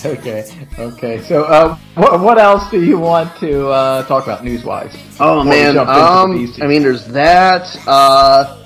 [0.04, 1.20] okay, okay.
[1.22, 4.96] So, uh, what, what else do you want to uh, talk about news-wise?
[5.20, 7.76] Oh man, jump into the um, I mean, there's that.
[7.86, 8.59] Uh,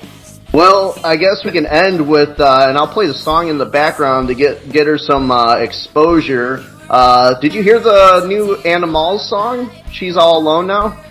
[0.55, 3.66] well, I guess we can end with, uh, and I'll play the song in the
[3.66, 6.64] background to get get her some uh, exposure.
[6.88, 9.70] Uh, did you hear the new Anna Animals song?
[9.92, 11.02] She's all alone now.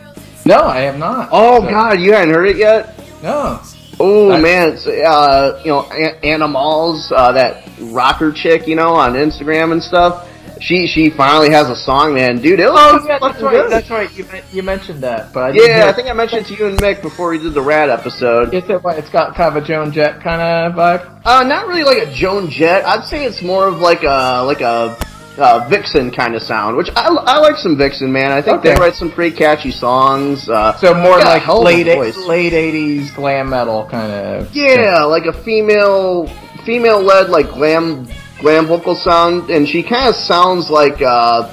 [0.45, 1.29] no, I have not.
[1.31, 2.97] Oh So- God, you hadn't heard it yet?
[3.21, 3.59] no.
[3.99, 8.93] Oh I- man, it's, uh, you know, A- Animals, uh, that rocker chick, you know,
[8.95, 10.27] on Instagram and stuff.
[10.63, 12.61] She she finally has a song, man, dude.
[12.61, 13.51] It Oh, yeah, that's right.
[13.51, 13.69] good.
[13.69, 14.09] That's right.
[14.17, 16.77] You, you mentioned that, but I yeah, I think I mentioned it to you and
[16.79, 18.53] Mick before we did the Ratt episode.
[18.53, 18.97] Is it what?
[18.97, 21.21] It's got kind of a Joan Jett kind of vibe.
[21.25, 22.85] Uh, not really like a Joan Jett.
[22.85, 24.97] I'd say it's more of like a like a
[25.37, 28.31] uh, Vixen kind of sound, which I, I like some Vixen, man.
[28.31, 30.47] I think they write some pretty catchy songs.
[30.47, 31.87] Uh, So more like late
[32.25, 34.55] late eighties glam metal kind of.
[34.55, 36.27] Yeah, like a female
[36.63, 38.07] female led like glam
[38.43, 41.47] glam vocal sound, and she kind of sounds like uh,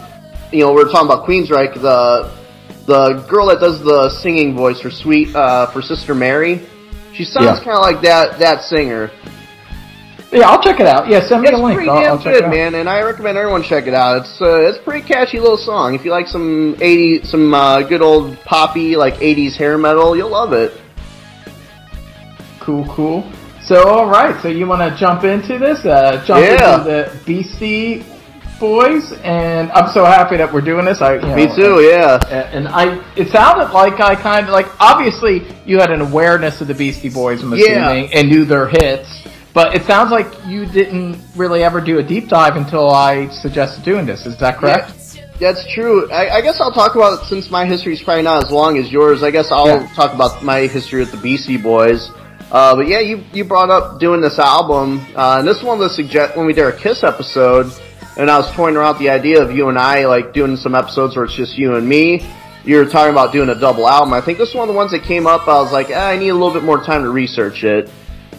[0.53, 2.31] you know we are talking about Queensryche, the
[2.87, 6.61] the girl that does the singing voice for Sweet uh, for Sister Mary.
[7.15, 7.65] She sounds Yeah.
[7.65, 9.11] kind of like that that singer.
[10.33, 11.09] Yeah, I'll check it out.
[11.09, 11.75] Yeah, send me It's a link.
[11.77, 14.19] pretty I'll, damn I'll good, man, and I recommend everyone check it out.
[14.19, 15.95] It's uh, it's a pretty catchy little song.
[15.95, 20.31] If you like some eighty some uh, good old poppy like eighties hair metal, you'll
[20.31, 20.73] love it.
[22.61, 23.31] Cool, cool.
[23.71, 24.35] So, all right.
[24.43, 25.85] So you want to jump into this?
[25.87, 26.79] Uh, jump Yeah.
[26.81, 28.05] into the Beastie
[28.59, 31.01] Boys, and I'm so happy that we're doing this.
[31.01, 32.19] I, you know, Me too, yeah.
[32.53, 34.67] And I, it sounded like I kind of like.
[34.81, 37.91] Obviously, you had an awareness of the Beastie Boys, I'm Yeah.
[37.91, 39.23] assuming, and knew their hits.
[39.55, 43.85] But it sounds like you didn't really ever do a deep dive until I suggested
[43.85, 44.27] doing this.
[44.27, 44.95] Is that correct?
[45.39, 46.11] That's true.
[46.11, 48.91] I, I guess I'll talk about since my history is probably not as long as
[48.91, 49.23] yours.
[49.23, 49.89] I guess I'll Yeah.
[49.95, 52.11] talk about my history with the Beastie Boys.
[52.51, 55.81] Uh, but yeah, you you brought up doing this album, uh, and this is one
[55.81, 57.73] of the suggest when we did our Kiss episode,
[58.17, 61.15] and I was toying around the idea of you and I like doing some episodes
[61.15, 62.27] where it's just you and me.
[62.65, 64.13] You were talking about doing a double album.
[64.13, 65.49] I think this is one of the ones that came up.
[65.49, 67.91] I was like, eh, I need a little bit more time to research it.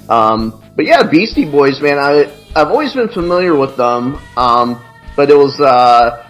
[0.10, 4.20] Um, but yeah, Beastie Boys, man, I I've always been familiar with them.
[4.36, 4.84] Um,
[5.16, 6.28] but it was uh,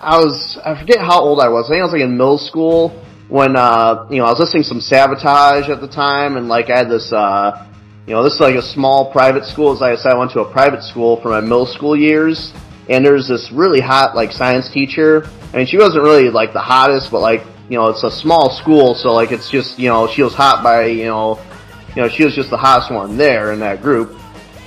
[0.00, 1.66] I was I forget how old I was.
[1.66, 3.00] I think I was like in middle school
[3.34, 6.70] when uh, you know I was listening to some Sabotage at the time, and like
[6.70, 7.66] I had this uh,
[8.06, 9.72] you know, this is like a small private school.
[9.72, 12.52] As I said, I went to a private school for my middle school years,
[12.88, 15.28] and there's this really hot like science teacher.
[15.52, 18.50] I mean, she wasn't really like the hottest, but like you know, it's a small
[18.50, 21.40] school, so like it's just you know, she was hot by you know,
[21.96, 24.10] you know, she was just the hottest one there in that group.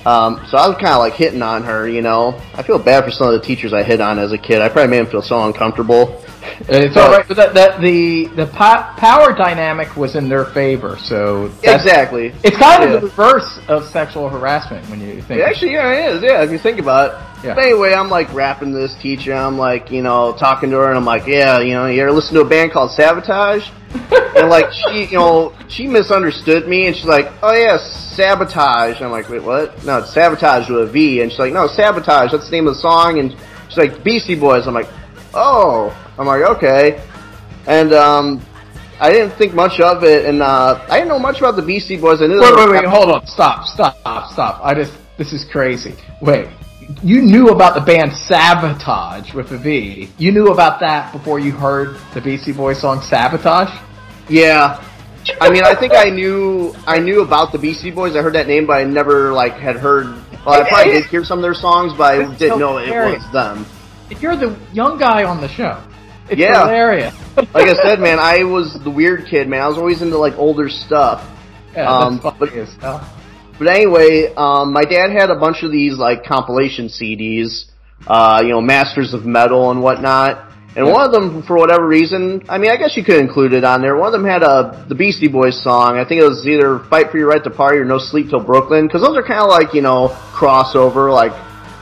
[0.06, 2.38] Um, so I was kind of like hitting on her, you know.
[2.54, 4.62] I feel bad for some of the teachers I hit on as a kid.
[4.62, 6.22] I probably made them feel so uncomfortable.
[6.44, 10.46] Uh, it's all right, but that, that the the po- power dynamic was in their
[10.46, 12.34] favor, so Exactly.
[12.44, 12.96] It's kind of Yeah.
[12.98, 15.40] the reverse of sexual harassment when you think.
[15.40, 16.24] It actually, yeah, it is.
[16.24, 17.46] Yeah, if you think about it.
[17.48, 17.54] Yeah.
[17.56, 19.34] But anyway, I'm like rapping to this teacher.
[19.34, 22.12] I'm like, you know, talking to her, and I'm like, yeah, you know, you ever
[22.12, 23.70] listen to a band called Savatage?
[24.38, 28.98] and like, she, you know, she misunderstood me, and she's like, oh yeah, Sabotage.
[28.98, 29.84] And I'm like, wait, what?
[29.86, 31.22] No, it's Savatage with a V.
[31.22, 32.32] And she's like, no, Sabotage.
[32.32, 33.20] That's the name of the song.
[33.20, 33.36] And
[33.70, 34.68] she's like, Beastie Boys.
[34.68, 34.90] I'm like,
[35.34, 35.96] oh.
[36.18, 37.02] I'm like, okay.
[37.68, 38.42] And um,
[39.00, 41.98] I didn't think much of it, and uh, I didn't know much about the Beastie
[41.98, 42.22] Boys.
[42.22, 43.96] I knew they Wait, were- wait, wait, hold on, stop, stop,
[44.32, 44.60] stop.
[44.64, 45.94] I just, this is crazy.
[46.22, 46.48] Wait,
[47.04, 50.10] you knew about the band Savatage with a V.
[50.18, 53.78] You knew about that before you heard the Beastie Boys song Sabotage?
[54.30, 54.84] Yeah.
[55.42, 58.16] I mean, I think I knew I knew about the Beastie Boys.
[58.16, 60.06] I heard that name, but I never like had heard.
[60.46, 63.32] Well, I probably did hear some of their songs, but I didn't know it was
[63.34, 63.66] them.
[64.10, 65.84] If you're the young guy on the show.
[66.30, 66.66] It's Yeah.
[66.66, 67.14] hilarious.
[67.54, 69.62] Like I said, man, I was the weird kid, man.
[69.62, 71.24] I was always into like older stuff.
[71.76, 73.08] Yeah, Um, that's funny as hell.
[73.60, 77.66] But anyway, um, my dad had a bunch of these like compilation CDs,
[78.08, 80.44] uh, you know, Masters of Metal and whatnot.
[80.76, 83.64] And one of them, for whatever reason, I mean, I guess you could include it
[83.64, 83.96] on there.
[83.96, 85.98] One of them had a the Beastie Boys song.
[85.98, 88.42] I think it was either "Fight for Your Right to Party" or "No Sleep Till
[88.42, 91.32] Brooklyn," because those are kind of like you know crossover, like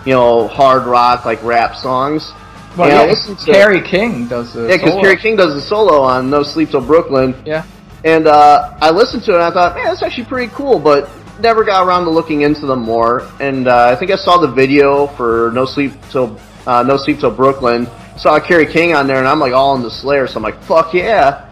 [0.06, 2.32] you know hard rock, like rap songs.
[2.78, 5.02] Well, I yeah, listened to- Kerry King does the yeah, because solo.
[5.02, 7.64] Kerry King does the solo on "No Sleep Till Brooklyn." Yeah.
[8.04, 11.10] And uh, I listened to it and I thought, man, that's actually pretty cool, but
[11.40, 13.28] never got around to looking into them more.
[13.40, 17.20] And uh, I think I saw the video for No Sleep Till uh, No Sleep
[17.20, 17.88] Till Brooklyn.
[18.18, 20.62] Saw Kerry King on there, and I'm like all in the Slayer, so I'm like,
[20.64, 21.50] fuck yeah.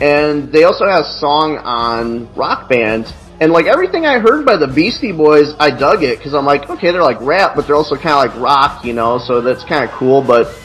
[0.00, 3.12] And they also had a song on Rock Band.
[3.40, 6.70] And like everything I heard by the Beastie Boys, I dug it because I'm like,
[6.70, 9.62] okay, they're like rap, but they're also kind of like rock, you know, so that's
[9.64, 10.22] kind of cool.
[10.22, 10.58] But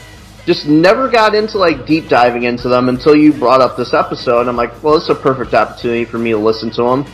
[0.46, 4.48] just never got into like deep diving into them until you brought up this episode.
[4.48, 7.06] I'm like, well, it's a perfect opportunity for me to listen to them.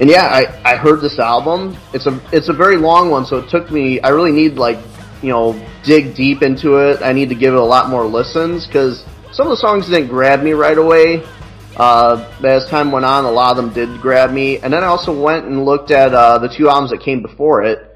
[0.00, 1.76] And yeah, I, I heard this album.
[1.92, 4.00] It's a it's a very long one, so it took me.
[4.00, 4.78] I really need like
[5.22, 7.02] you know dig deep into it.
[7.02, 10.08] I need to give it a lot more listens because some of the songs didn't
[10.08, 11.24] grab me right away.
[11.76, 14.58] Uh, as time went on, a lot of them did grab me.
[14.58, 17.62] And then I also went and looked at uh, the two albums that came before
[17.64, 17.88] it.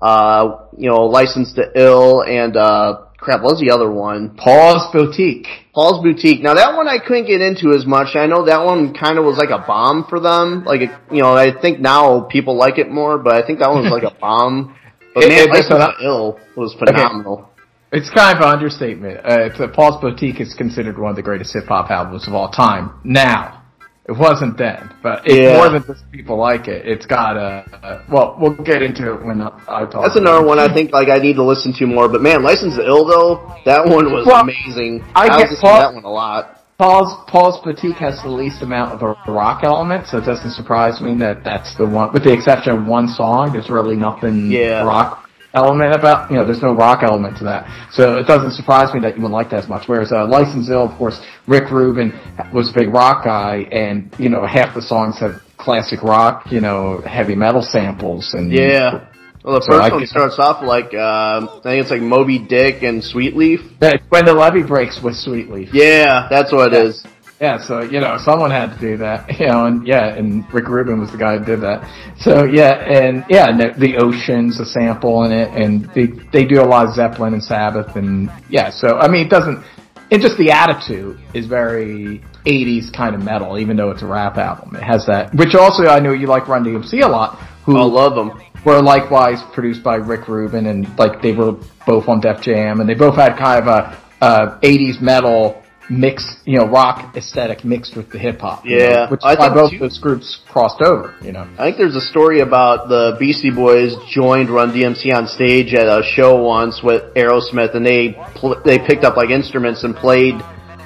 [0.00, 4.36] Uh, you know, Licensed to Ill and uh, crap, what was the other one?
[4.36, 5.46] Paul's Boutique.
[5.74, 6.42] Paul's Boutique.
[6.42, 8.14] Now that one I couldn't get into as much.
[8.14, 10.64] I know that one kind of was like a bomb for them.
[10.64, 13.70] Like, it, you know, I think now people like it more, but I think that
[13.70, 14.76] one was like a bomb.
[15.14, 17.50] But It- man, it- Licensed to Ill was phenomenal.
[17.96, 19.18] It's kind of an understatement.
[19.18, 22.34] Uh, it's, uh, Paul's Boutique is considered one of the greatest hip hop albums of
[22.34, 22.90] all time.
[23.04, 23.62] Now,
[24.08, 25.56] it wasn't then, but it's Yeah.
[25.58, 26.84] more than just people like it.
[26.86, 30.02] It's got a, uh, well, we'll get into it when I, I talk.
[30.02, 32.08] That's another one I think like I need to listen to more.
[32.08, 35.04] But man, Licensed to Ill though, that one was Well, amazing.
[35.14, 36.50] I I, get Paul- that one a lot.
[36.76, 41.00] Paul's Paul's Boutique has the least amount of a rock element, so it doesn't surprise
[41.00, 42.12] me that that's the one.
[42.12, 44.82] With the exception of one song, there's really nothing Yeah.
[44.82, 45.23] rock
[45.54, 46.30] element about.
[46.30, 49.22] You know, there's no rock element to that, so it doesn't surprise me that you
[49.22, 49.88] wouldn't like that as much.
[49.88, 52.12] Whereas uh, License Ill, of course, Rick Rubin
[52.52, 56.60] was a big rock guy, and you know half the songs have classic rock, you
[56.60, 59.06] know, heavy metal samples, and Yeah.
[59.44, 62.38] Well, the So first I one starts off like um I think it's like Moby
[62.38, 63.60] Dick and Sweet Leaf.
[64.08, 65.68] When the levee breaks with Sweetleaf.
[65.72, 67.04] Yeah, that's what it is.
[67.40, 70.68] Yeah, so you know, someone had to do that, you know, and yeah, and Rick
[70.68, 71.82] Rubin was the guy who did that.
[72.18, 76.44] So yeah, and yeah, and the, the ocean's a sample in it, and they they
[76.44, 79.64] do a lot of Zeppelin and Sabbath, and yeah, so I mean, it doesn't,
[80.12, 84.36] and just the attitude is very '80s kind of metal, even though it's a rap
[84.38, 84.76] album.
[84.76, 87.84] It has that, which also I know you like Run DMC a lot, who I
[87.84, 88.40] love them.
[88.64, 92.88] were likewise produced by Rick Rubin, and like they were both on Def Jam, and
[92.88, 97.96] they both had kind of a, uh 80s metal mixed, you know, rock aesthetic mixed
[97.96, 98.64] with the hip hop.
[98.64, 101.14] you know, Yeah, which I is why think both too- those groups crossed over.
[101.22, 105.26] You know, I think there's a story about the Beastie Boys joined Run DMC on
[105.26, 109.84] stage at a show once with Aerosmith, and they pl- they picked up like instruments
[109.84, 110.34] and played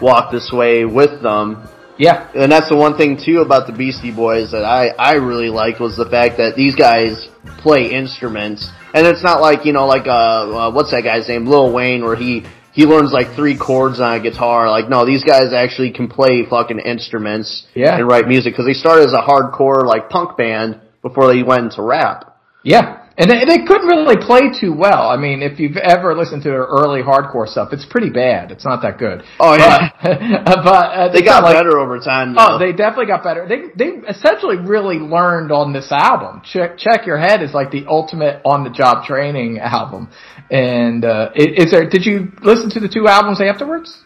[0.00, 1.58] "Walk This Way" with them.
[1.96, 5.48] yeah, And that's the one thing too about the Beastie Boys that I I really
[5.50, 7.28] liked was the fact that these guys
[7.58, 11.46] play instruments, and it's not like you know like uh, uh what's that guy's name
[11.46, 12.44] Lil Wayne where he
[12.78, 14.70] he learns like three chords on a guitar.
[14.70, 17.96] Like no, these guys actually can play fucking instruments Yeah.
[17.98, 21.64] and write music because they started as a hardcore like punk band before they went
[21.64, 22.36] into rap.
[22.62, 23.07] Yeah.
[23.20, 25.10] And they, they couldn't really play too well.
[25.10, 28.52] I mean, if you've ever listened to their early hardcore stuff, it's pretty bad.
[28.52, 29.24] It's not that good.
[29.40, 32.36] Oh yeah, But, but uh, they got like- better over time.
[32.38, 33.48] Oh, they definitely got better.
[33.48, 36.42] They they essentially really learned on this album.
[36.44, 40.10] Check Check Your Head is like the ultimate on the job training album.
[40.48, 44.04] And uh is there did you listen to the two albums afterwards?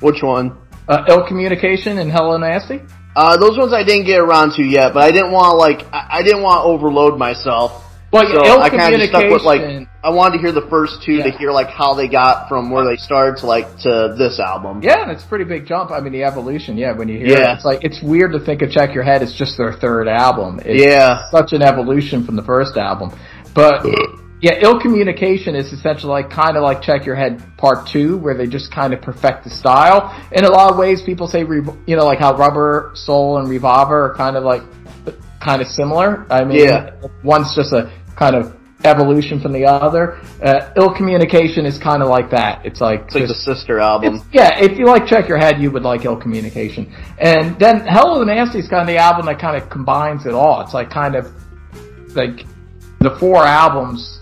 [0.00, 0.58] Which one?
[0.88, 2.80] Uh, Ill Communication and Hello Nasty?
[3.14, 5.86] Uh, those ones I didn't get around to yet, but I didn't want to like
[5.94, 7.84] I, I didn't want to overload myself.
[8.10, 9.60] Well, so Ill I kind of stuck with like
[10.02, 12.84] I wanted to hear the first two to hear like how they got from where
[12.84, 14.80] they started to like to this album.
[14.82, 15.90] Yeah, and it's a pretty big jump.
[15.90, 16.78] I mean, the evolution.
[16.78, 17.52] Yeah, when you hear Yeah.
[17.52, 20.08] it, it's like it's weird to think of Check Your Head It's just their third
[20.08, 20.58] album.
[20.64, 21.28] It's Yeah.
[21.30, 23.12] such an evolution from the first album.
[23.52, 23.84] But
[24.40, 28.34] yeah, Ill Communication is essentially like kind of like Check Your Head Part Two, where
[28.34, 30.14] they just kind of perfect the style.
[30.32, 34.06] In a lot of ways, people say you know like how Rubber Soul and Revolver
[34.06, 34.62] are kind of like
[35.40, 36.26] kind of similar.
[36.30, 36.90] I mean, Yeah.
[37.22, 38.54] one's just a kind of
[38.84, 40.18] evolution from the other.
[40.42, 42.64] Uh, Ill Communication is kind of like that.
[42.64, 44.22] It's like It's like the sister album.
[44.32, 46.92] yeah, if you like Check Your Head, you would like Ill Communication.
[47.18, 50.34] And then Hello the Nasty is kind of the album that kind of combines it
[50.34, 50.60] all.
[50.60, 51.32] It's like kind of
[52.14, 52.46] like
[53.00, 54.20] the four albums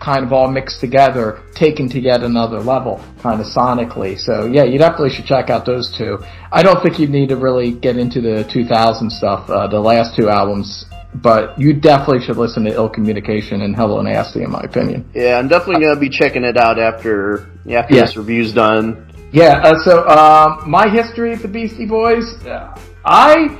[0.00, 4.16] kind of all mixed together, taken to yet another level, kind of sonically.
[4.18, 6.18] So yeah, you definitely should check out those two.
[6.52, 10.14] I don't think you need to really get into the 2000 stuff, uh, the last
[10.14, 14.60] two albums, but you definitely should listen to Ill Communication and Hello Nasty, in my
[14.60, 15.08] opinion.
[15.14, 18.02] Yeah, I'm definitely gonna be checking it out after after Yeah.
[18.02, 19.06] this review's done.
[19.32, 23.56] Yeah, uh, so um, my history with the Beastie Boys, uh, I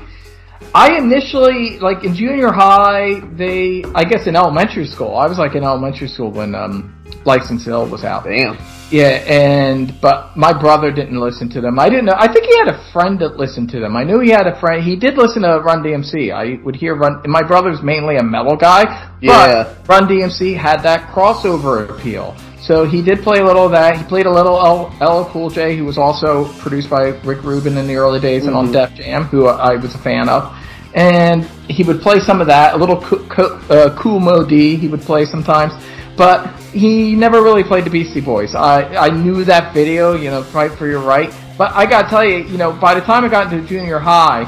[0.74, 5.16] I initially like in junior high, they I guess in elementary school.
[5.16, 6.94] I was like in elementary school when um,
[7.28, 8.24] License to Ill was out.
[8.24, 8.56] Damn.
[8.90, 11.78] Yeah, and but my brother didn't listen to them.
[11.78, 12.16] I didn't know.
[12.16, 13.94] I think he had a friend that listened to them.
[13.96, 14.82] I knew he had a friend.
[14.82, 16.32] He did listen to Run DMC.
[16.32, 17.20] I would hear Run.
[17.26, 18.82] My brother's mainly a metal guy,
[19.20, 19.64] Yeah.
[19.64, 22.34] but Run DMC had that crossover appeal.
[22.62, 23.96] So he did play a little of that.
[23.98, 27.76] He played a little L- LL Cool J, who was also produced by Rick Rubin
[27.76, 28.72] in the early days and on Mhm.
[28.72, 30.50] Def Jam, who I was a fan of.
[30.94, 34.76] And he would play some of that, a little co- co- uh, Kool Moe Dee,
[34.76, 35.72] he would play sometimes.
[36.16, 38.54] But he never really played the Beastie Boys.
[38.54, 41.34] I, I knew that video, you know, Fight for Your Right.
[41.56, 44.44] But I gotta tell you, you know, by the time I got into junior high,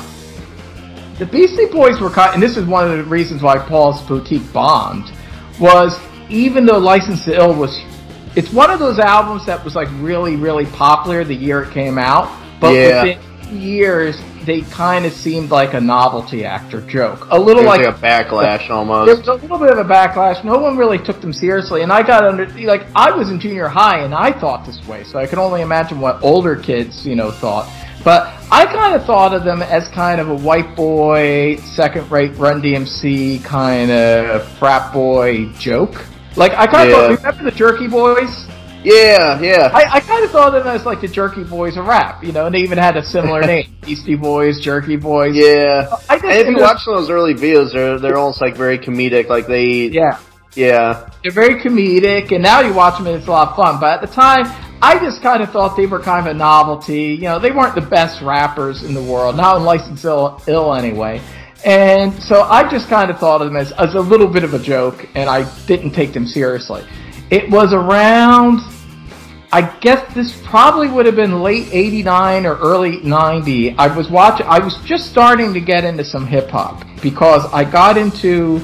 [1.18, 4.52] the Beastie Boys were kind, and this is one of the reasons why Paul's Boutique
[4.52, 5.10] bombed,
[5.60, 5.98] was
[6.28, 7.78] even though License to Ill was,
[8.36, 11.98] it's one of those albums that was like really, really popular the year it came
[11.98, 13.02] out, but Yeah.
[13.04, 17.26] within years, they kind of seemed like a novelty act or joke.
[17.30, 19.18] A little like, like a backlash there almost.
[19.18, 20.44] was a little bit of a backlash.
[20.44, 23.68] No one really took them seriously, and I got under like I was in junior
[23.68, 27.14] high and I thought this way, so I can only imagine what older kids you
[27.16, 27.68] know thought.
[28.02, 32.62] But I kind of thought of them as kind of a white boy, second-rate Run
[32.62, 36.06] DMC kind of frat boy joke.
[36.36, 37.16] Like I kind of Yeah.
[37.16, 38.46] thought, remember the Jerky Boys?
[38.82, 39.70] Yeah, yeah.
[39.74, 42.32] I, I kind of thought of them as like the Jerky Boys of rap, you
[42.32, 45.36] know, and they even had a similar name, Beastie Boys, Jerky Boys.
[45.36, 45.88] yeah.
[46.08, 48.78] I just And if you was- watch those early videos, they're they're almost like very
[48.78, 49.28] comedic.
[49.28, 50.18] Like they, yeah.
[50.54, 53.78] yeah, They're very comedic, and now you watch them and it's a lot of fun.
[53.80, 54.46] But at the time,
[54.82, 57.08] I just kind of thought they were kind of a novelty.
[57.14, 60.72] You know, they weren't the best rappers in the world, not in License Ill, Ill
[60.74, 61.20] anyway.
[61.66, 64.54] And so I just kind of thought of them as, as a little bit of
[64.54, 66.82] a joke, and I didn't take them seriously.
[67.30, 68.60] It was around,
[69.52, 73.78] I guess this probably would have been late 89 or early 90.
[73.78, 77.62] I was watching, I was just starting to get into some hip hop because I
[77.62, 78.60] got into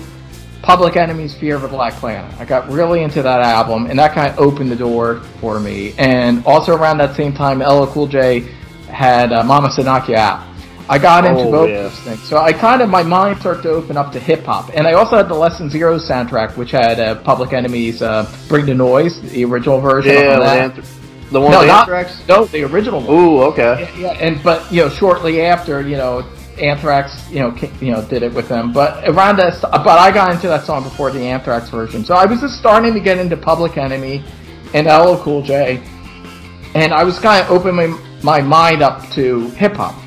[0.63, 2.35] Public Enemy's Fear of a Black Planet.
[2.41, 5.95] I got really into that album, and that kind of opened the door for me.
[5.97, 8.41] And also around that same time, LL Cool J
[8.89, 10.45] had uh, Mama You Out.
[10.89, 11.83] I got into Oh, both yeah.
[11.83, 12.23] those things.
[12.23, 14.71] So I kind of, my mind started to open up to hip hop.
[14.75, 18.31] And I also had the Less Than Zero soundtrack, which had uh, Public Enemy's uh,
[18.49, 20.37] Bring the Noise, the original version yeah.
[20.37, 20.75] of that.
[20.75, 22.23] Anth- the one no, with not, Anthrax.
[22.29, 23.11] no, the original one.
[23.11, 23.91] Ooh, okay.
[23.97, 26.25] Yeah, yeah, and but you know, shortly after, you know,
[26.61, 28.73] Anthrax, you know, you know, did it with them.
[28.73, 32.27] But around that, but I got into that song before the Anthrax version, so I
[32.27, 34.23] was just starting to get into Public Enemy
[34.73, 35.83] and LL Cool J,
[36.75, 37.75] and I was kind of opening
[38.23, 40.01] my, my mind up to hip hop.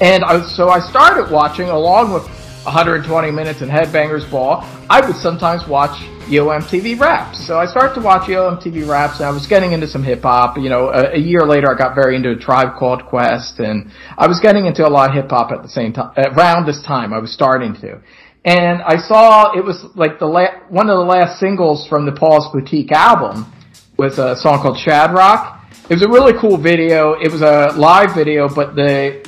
[0.00, 2.22] And I so I started watching along with
[2.64, 4.62] 120 Minutes and Headbangers Ball.
[4.88, 7.44] I would sometimes watch Yo MTV Raps.
[7.44, 10.22] So I started to watch Yo MTV Raps, and I was getting into some hip
[10.22, 10.56] hop.
[10.56, 13.90] You know, a, a year later, I got very into a Tribe Called Quest, and
[14.16, 16.12] I was getting into a lot of hip hop at the same time.
[16.16, 18.00] Around this time, I was starting to.
[18.44, 22.12] And I saw it was like the la- one of the last singles from the
[22.12, 23.52] Paul's Boutique album
[23.96, 25.58] was a song called Shadrach.
[25.90, 27.14] It was a really cool video.
[27.14, 29.26] It was a live video, but the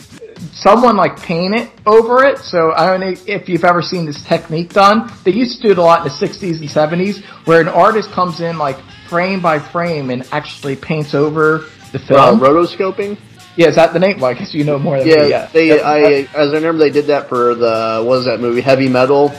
[0.53, 2.39] someone like painted over it.
[2.39, 5.11] So I don't know if you've ever seen this technique done.
[5.25, 8.11] They used to do it a lot in the 60s and 70s where an artist
[8.11, 8.77] comes in like
[9.09, 12.41] frame by frame and actually paints over the Uh, film.
[12.41, 13.17] rotoscoping.
[13.57, 14.21] yeah, is that the name?
[14.21, 15.31] Well, I guess you know more than Yeah, me.
[15.31, 15.83] Yeah, they.
[15.83, 15.99] I
[16.35, 18.61] as I remember, they did that for the what was that movie?
[18.61, 19.33] Heavy Metal.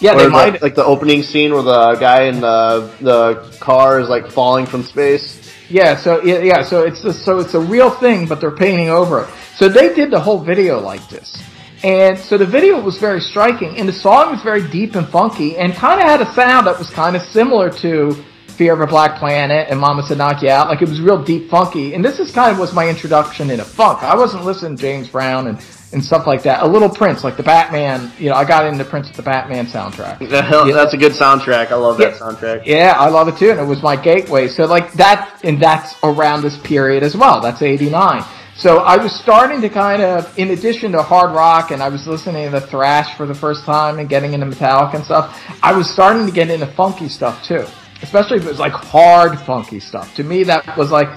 [0.00, 0.62] yeah, they the- might.
[0.62, 4.82] like the opening scene where the guy in the the car is like falling from
[4.82, 5.38] space.
[5.68, 9.24] Yeah, so yeah, so it's a, so it's a real thing, but they're painting over
[9.24, 9.28] it.
[9.56, 11.42] So they did the whole video like this,
[11.82, 15.56] and so the video was very striking, and the song was very deep and funky,
[15.56, 18.12] and kind of had a sound that was kind of similar to
[18.56, 20.68] Fear of a Black Planet and Mama Said Knock You Out.
[20.68, 23.64] Like it was real deep funky, and this is kind of was my introduction into
[23.64, 24.02] funk.
[24.02, 25.60] I wasn't listening to James Brown and
[25.96, 26.62] and stuff like that.
[26.62, 28.12] A little Prince, like the Batman.
[28.18, 30.18] You know, I got into Prince with the Batman soundtrack.
[30.30, 31.72] That's a good soundtrack.
[31.72, 32.18] I love that Yeah.
[32.18, 32.62] soundtrack.
[32.66, 34.46] Yeah, I love it too, and it was my gateway.
[34.46, 37.40] So like that, and that's around this period as well.
[37.40, 38.22] That's '89.
[38.56, 42.06] So I was starting to kind of, in addition to hard rock, and I was
[42.06, 45.42] listening to the thrash for the first time and getting into Metallica and stuff.
[45.62, 47.64] I was starting to get into funky stuff too,
[48.02, 50.14] especially if it was like hard funky stuff.
[50.16, 51.08] To me, that was like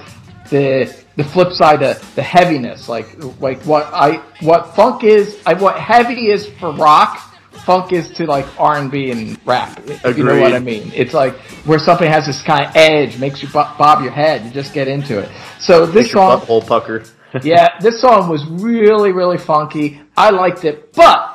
[0.50, 0.92] the
[1.22, 3.06] the flip side of the heaviness, like
[3.40, 7.26] like what I what funk is, I, what heavy is for rock.
[7.66, 9.82] Funk is to like R and B and rap.
[9.86, 10.90] If you know what I mean?
[10.94, 11.34] It's like
[11.66, 14.44] where something has this kind of edge, makes you bob your head.
[14.46, 15.28] You just get into it.
[15.58, 17.04] So this Makes song, butthole pucker.
[17.42, 20.00] yeah, this song was really, really funky.
[20.16, 21.29] I liked it, but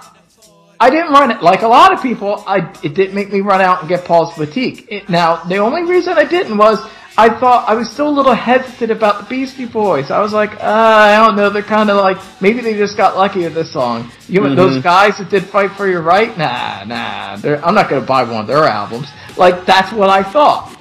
[0.79, 2.43] I didn't run it like a lot of people.
[2.47, 4.85] I it didn't make me run out and get Paul's Boutique.
[4.89, 6.79] It, now the only reason I didn't was
[7.17, 10.11] I thought I was still a little hesitant about the Beastie Boys.
[10.11, 11.49] I was like, uh, I don't know.
[11.49, 14.11] They're kind of like maybe they just got lucky with this song.
[14.27, 17.37] You know, those guys that did Fight for Your Right, nah, nah.
[17.37, 19.07] they're- I'm not going to buy one of their albums.
[19.37, 20.75] Like that's what I thought.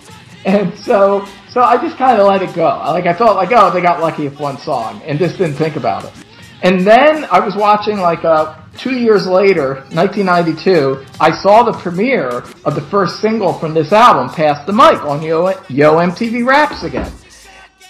[0.44, 2.66] And so, so I just kind of let it go.
[2.66, 5.76] Like I thought, like, oh, they got lucky with one song, and just didn't think
[5.76, 6.12] about it.
[6.62, 12.44] And then I was watching, like, uh, two years later, 1992, I saw the premiere
[12.64, 16.82] of the first single from this album, "Pass the Mic," on Yo, Yo MTV Raps
[16.82, 17.12] again,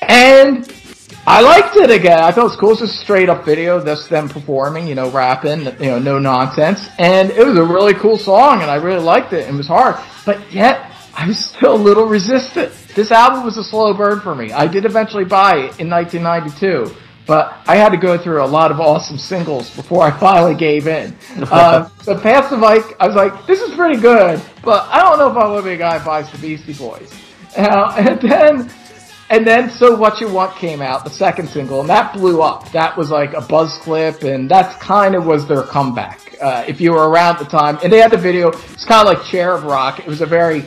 [0.02, 0.70] and
[1.26, 2.18] I liked it again.
[2.18, 2.72] I thought it was cool.
[2.72, 6.18] It's just a straight up video, just them performing, you know, rapping, you know, no
[6.18, 6.86] nonsense.
[6.98, 9.48] And it was a really cool song and I really liked it.
[9.48, 9.96] It was hard.
[10.26, 12.72] But yet, I was still a little resistant.
[12.94, 14.52] This album was a slow burn for me.
[14.52, 16.94] I did eventually buy it in 1992.
[17.26, 20.86] But I had to go through a lot of awesome singles before I finally gave
[20.86, 21.16] in.
[21.54, 25.18] Uh, so Pass the Mic, I was like, this is pretty good, but I don't
[25.18, 27.12] know if I want to be a guy who buys the Beastie Boys.
[27.56, 28.70] Uh, and then
[29.30, 32.70] and then So What You Want came out, the second single, and that blew up.
[32.72, 36.20] That was like a buzz clip, and that's kind of was their comeback.
[36.40, 39.14] Uh, if you were around the time, and they had the video, it's kind of
[39.14, 39.98] like Shadrach.
[40.00, 40.64] It was a very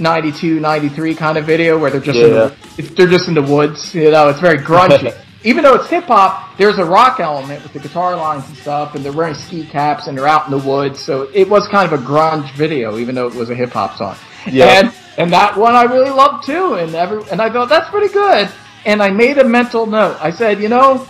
[0.00, 3.94] 1992, 93 kind of video where they're just in the, they're just in the woods.
[3.94, 5.14] You know, it's very grungy.
[5.44, 8.96] Even though it's hip hop, there's a rock element with the guitar lines and stuff,
[8.96, 10.98] and they're wearing ski caps and they're out in the woods.
[10.98, 13.96] So it was kind of a grunge video, even though it was a hip hop
[13.96, 14.16] song.
[14.50, 14.66] Yeah.
[14.66, 16.74] And and that one I really loved too.
[16.74, 18.48] And every and I thought that's pretty good.
[18.84, 20.16] And I made a mental note.
[20.20, 21.06] I said, you know,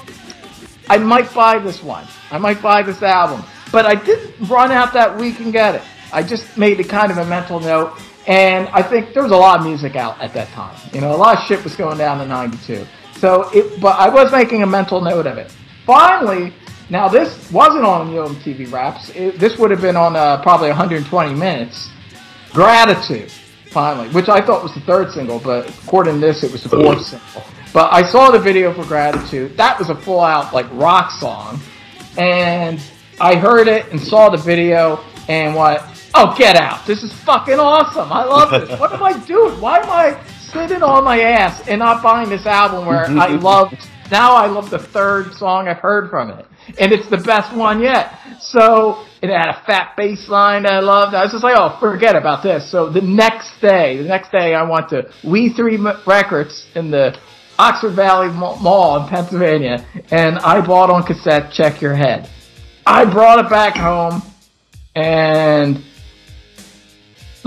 [0.88, 2.06] I might buy this one.
[2.30, 3.44] I might buy this album.
[3.70, 5.82] But I didn't run out that week and get it.
[6.12, 7.98] I just made it kind of a mental note.
[8.28, 10.78] And I think there was a lot of music out at that time.
[10.92, 12.86] You know, a lot of shit was going down in 92.
[13.14, 15.50] So it, but I was making a mental note of it.
[15.86, 16.52] Finally,
[16.90, 19.08] now this wasn't on Yo MTV Raps.
[19.16, 21.88] It, this would have been on uh, probably 120 minutes.
[22.52, 23.30] Gratitude,
[23.70, 26.68] finally, which I thought was the third single, but according to this, it was the
[26.68, 27.42] fourth single.
[27.72, 29.56] But I saw the video for Gratitude.
[29.56, 31.60] That was a full out like rock song,
[32.18, 32.78] and
[33.20, 35.97] I heard it and saw the video and what?
[36.14, 36.86] Oh, get out!
[36.86, 38.10] This is fucking awesome!
[38.12, 38.78] I love this.
[38.80, 39.60] What am I doing?
[39.60, 43.76] Why am I sitting on my ass and not buying this album where I loved?
[44.10, 46.46] Now I love the third song I've heard from it,
[46.78, 48.18] and it's the best one yet.
[48.40, 51.14] So it had a fat bass line that I loved.
[51.14, 52.70] I was just like, oh, forget about this.
[52.70, 57.18] So the next day, the next day, I went to Wee Three Records in the
[57.58, 62.30] Oxford Valley Mall in Pennsylvania, and I bought on cassette Check Your Head.
[62.86, 64.22] I brought it back home,
[64.94, 65.84] and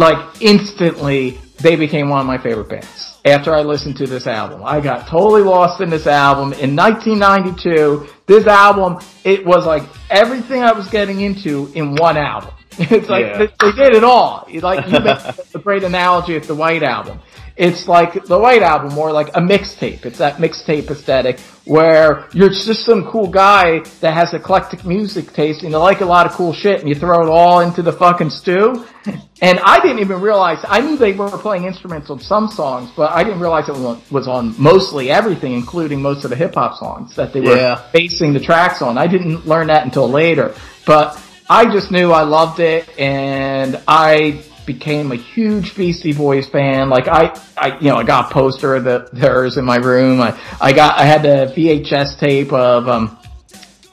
[0.02, 3.08] like instantly, they became one of my favorite bands.
[3.24, 6.54] After I listened to this album, I got totally lost in this album.
[6.54, 12.52] In 1992, this album, it was like everything I was getting into in one album.
[12.80, 13.38] It's like Yeah.
[13.38, 14.48] they, they did it all.
[14.62, 15.20] Like you make
[15.56, 17.20] a great analogy of the White Album.
[17.62, 20.04] It's like the White Album, more like a mixtape.
[20.08, 25.62] It's that mixtape aesthetic where you're just some cool guy that has eclectic music taste
[25.62, 27.94] and you like a lot of cool shit and you throw it all into the
[27.94, 28.84] fucking stew.
[29.44, 33.12] And I didn't even realize, I knew they were playing instruments on some songs, but
[33.12, 36.54] I didn't realize it was on- was on mostly everything, including most of the hip
[36.54, 37.80] hop songs that they were Yeah.
[37.92, 39.00] basing the tracks on.
[39.00, 40.54] I didn't learn that until later,
[40.86, 41.18] but
[41.50, 46.90] I just knew I loved it and I became a huge Beastie Boys fan.
[46.90, 50.22] Like I, I, you know, I got a poster of the, theirs in my room.
[50.22, 53.18] I, I got, I had the VHS tape of, um,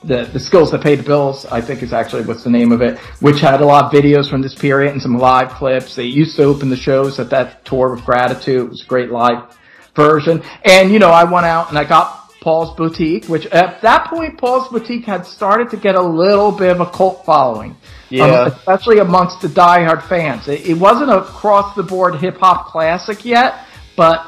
[0.03, 2.81] the, the skills that pay the bills, I think is actually what's the name of
[2.81, 5.95] it, which had a lot of videos from this period and some live clips.
[5.95, 8.61] They used to open the shows at that tour with gratitude.
[8.61, 9.57] It was a great live
[9.95, 10.41] version.
[10.63, 14.37] And, you know, I went out and I got Paul's Boutique, which at that point,
[14.37, 17.75] Paul's Boutique had started to get a little bit of a cult following.
[18.09, 18.25] Yeah.
[18.25, 20.47] Um, especially amongst the diehard fans.
[20.47, 23.65] It, it wasn't a cross the board hip hop classic yet,
[23.95, 24.25] but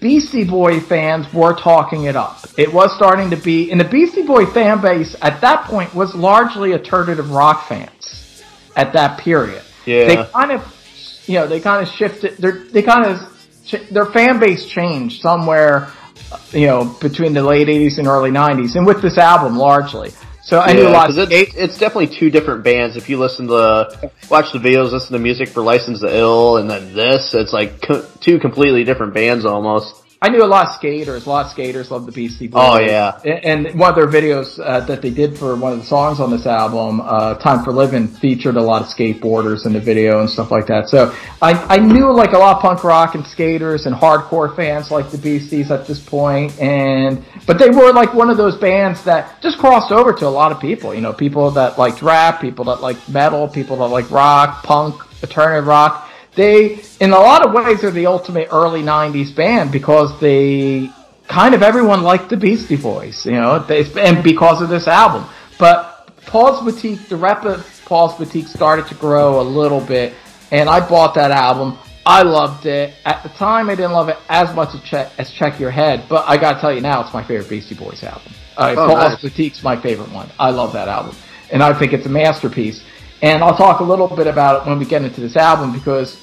[0.00, 2.44] Beastie Boy fans were talking it up.
[2.58, 6.14] It was starting to be, and the Beastie Boy fan base at that point was
[6.14, 8.42] largely alternative rock fans
[8.74, 9.62] at that period.
[9.86, 10.06] Yeah.
[10.06, 14.66] They kind of, you know, they kind of shifted, they're, kind of, their fan base
[14.66, 15.92] changed somewhere,
[16.32, 20.10] Uh, you know, between the late 80s and early 90s, and with this album largely.
[20.42, 22.96] So I knew a lot it's, it's definitely two different bands.
[22.96, 26.68] If you listen to, watch the videos, listen to music for License to Ill, and
[26.68, 30.02] then this, it's like co- two completely different bands almost.
[30.22, 31.26] I knew a lot of skaters.
[31.26, 32.62] A lot of skaters love the Beastie Boys.
[32.64, 33.18] Oh, yeah.
[33.24, 36.30] And one of their videos uh, that they did for one of the songs on
[36.30, 40.30] this album, uh, "Time for Living," featured a lot of skateboarders in the video and
[40.30, 40.88] stuff like that.
[40.88, 41.12] So
[41.42, 45.10] I I knew like a lot of punk rock and skaters and hardcore fans like
[45.10, 49.42] the Beasties at this point, and but they were like one of those bands that
[49.42, 50.94] just crossed over to a lot of people.
[50.94, 55.02] You know, people that liked rap, people that liked metal, people that like rock, punk,
[55.24, 60.18] alternative rock they in a lot of ways are the ultimate early 90s band because
[60.20, 60.90] they
[61.28, 65.28] kind of everyone liked the beastie boys you know they, and because of this album.
[65.58, 70.14] But paul's boutique the rep of paul's boutique started to grow a little bit
[70.50, 71.78] and i bought that album.
[72.04, 72.94] I loved it.
[73.04, 76.04] At the time i didn't love it as much as check, as check your head
[76.08, 78.32] but i gotta tell you now it's my favorite beastie boys album.
[78.56, 79.22] Uh, Oh, paul's nice.
[79.22, 80.30] boutique's my favorite one.
[80.38, 81.14] I love that album
[81.50, 82.82] and i think it's a masterpiece.
[83.22, 86.16] And I'll talk a little bit about it when we get into this album because,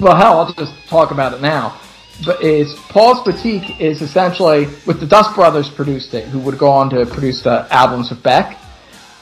[0.00, 1.78] well, hell, I'll just talk about it now.
[2.24, 6.68] But is Paul's Boutique is essentially with the Dust Brothers produced it, who would go
[6.68, 8.58] on to produce the albums of Beck,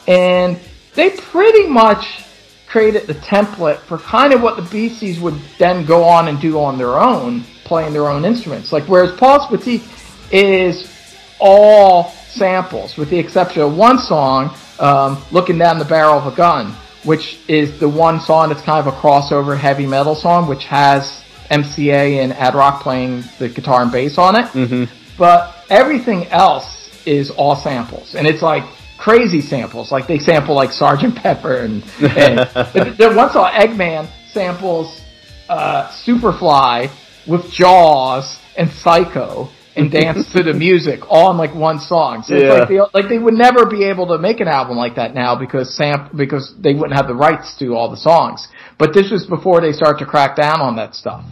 [0.09, 0.59] and
[0.95, 2.25] they pretty much
[2.67, 6.59] created the template for kind of what the Beasties would then go on and do
[6.59, 8.73] on their own, playing their own instruments.
[8.73, 9.85] Like whereas Paul's Boutique
[10.31, 10.93] is
[11.39, 16.37] all samples, with the exception of one song, um, "Looking Down the Barrel of a
[16.37, 16.75] Gun,"
[17.07, 21.25] which is the one song that's kind of a crossover heavy metal song, which has
[21.51, 24.47] MCA and Ad Rock playing the guitar and bass on it.
[24.47, 24.93] Mm-hmm.
[25.17, 28.65] But everything else is all samples, and it's like
[28.99, 29.93] crazy samples.
[29.93, 32.39] Like they sample like Sergeant Pepper, and, and
[33.17, 35.01] one song Eggman samples
[35.49, 36.91] uh, Superfly
[37.27, 42.23] with Jaws and Psycho and dance to the music all in like one song.
[42.23, 42.53] So it's Yeah.
[42.55, 45.37] like they like they would never be able to make an album like that now
[45.37, 48.49] because sam because they wouldn't have the rights to all the songs.
[48.79, 51.25] But this was before they start to crack down on that stuff.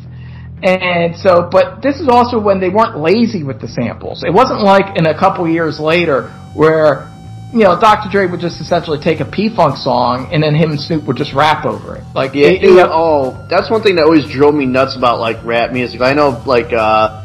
[0.62, 4.22] And so, but this is also when they weren't lazy with the samples.
[4.24, 7.11] It wasn't like in a couple years later where,
[7.53, 8.09] you know, Dr.
[8.11, 11.34] Dre would just essentially take a P-Funk song and then him and Snoop would just
[11.34, 12.05] rap over it.
[12.14, 15.20] Like, Yeah, they- dude, they- oh, that's one thing that always drove me nuts about
[15.20, 16.01] like rap music.
[16.01, 17.20] I know like uh,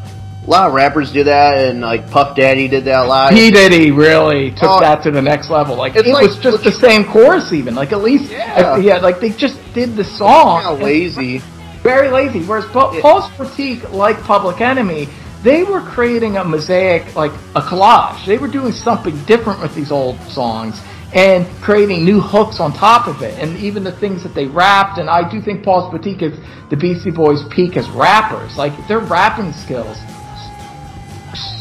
[0.49, 3.31] a lot of rappers do that, and like Puff Daddy did that a lot.
[3.31, 5.75] P Diddy really took Oh, that to the next level.
[5.75, 8.77] Like it like- was just the same chorus, even like at least Yeah.
[8.77, 10.63] yeah, like they just did the song.
[10.63, 11.41] Kinda lazy.
[11.83, 12.39] very lazy.
[12.41, 15.07] Whereas Pa- Paul's Critique, like Public Enemy,
[15.43, 18.25] they were creating a mosaic, like a collage.
[18.25, 20.81] They were doing something different with these old songs
[21.13, 23.37] and creating new hooks on top of it.
[23.39, 26.37] And even the things that they rapped, and I do think Paul's Boutique is
[26.71, 28.57] the Beastie Boys' peak as rappers.
[28.57, 29.97] Like their rapping skills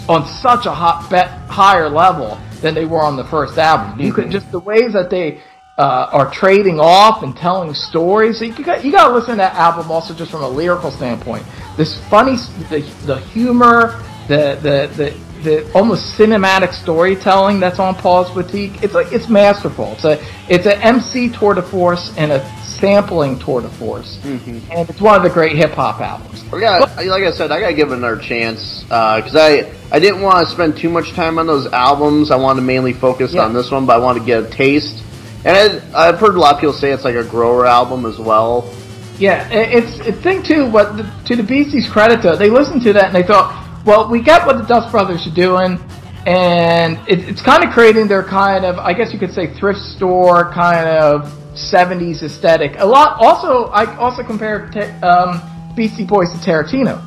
[0.09, 4.01] on such a hot bet higher level than they were on the first album.
[4.01, 5.41] You could just the ways that they
[5.77, 8.41] uh, are trading off and telling stories.
[8.41, 11.45] You got you got to listen to that album also just from a lyrical standpoint.
[11.77, 12.37] This funny,
[12.69, 15.29] the the humor, the the the.
[15.39, 19.93] The almost cinematic storytelling that's on Paul's Boutique, it's like it's masterful.
[19.93, 22.41] It's a it's an MC tour de force and a
[22.81, 24.71] sampling tour de force, mm-hmm.
[24.71, 26.43] and it's one of the great hip hop albums.
[26.51, 30.23] Got, like I said, I gotta give it another chance uh, because I I didn't
[30.23, 32.31] want to spend too much time on those albums.
[32.31, 33.45] I wanted to mainly focus Yeah.
[33.45, 35.03] on this one, but I wanted to get a taste.
[35.45, 38.19] And it, I've heard a lot of people say it's like a grower album as
[38.19, 38.73] well.
[39.19, 40.71] Yeah, it's a thing too.
[40.71, 44.09] What the, to the Beasties' credit, though, they listened to that and they thought, well,
[44.09, 45.79] we got what the Dust Brothers are doing,
[46.27, 49.81] and it, it's kind of creating their kind of, I guess you could say, thrift
[49.81, 52.77] store kind of '70s aesthetic.
[52.79, 53.17] A lot.
[53.21, 54.71] Also, I also compare
[55.03, 55.43] um,
[55.75, 57.03] Beastie Boys to Tarantino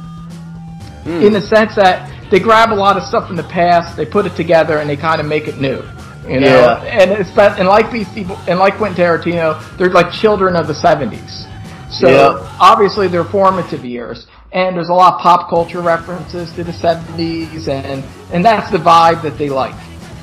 [1.05, 4.25] in the sense that they grab a lot of stuff from the past, they put
[4.25, 5.81] it together, and they kind of make it new.
[6.27, 6.83] You know, Yeah.
[6.83, 10.73] and it's but and like Beastie and like Quentin Tarantino, they're like children of the
[10.73, 11.47] '70s.
[11.89, 12.47] So Yeah.
[12.59, 17.67] obviously they're formative years, and there's a lot of pop culture references to the '70s,
[17.67, 19.75] and and that's the vibe that they like.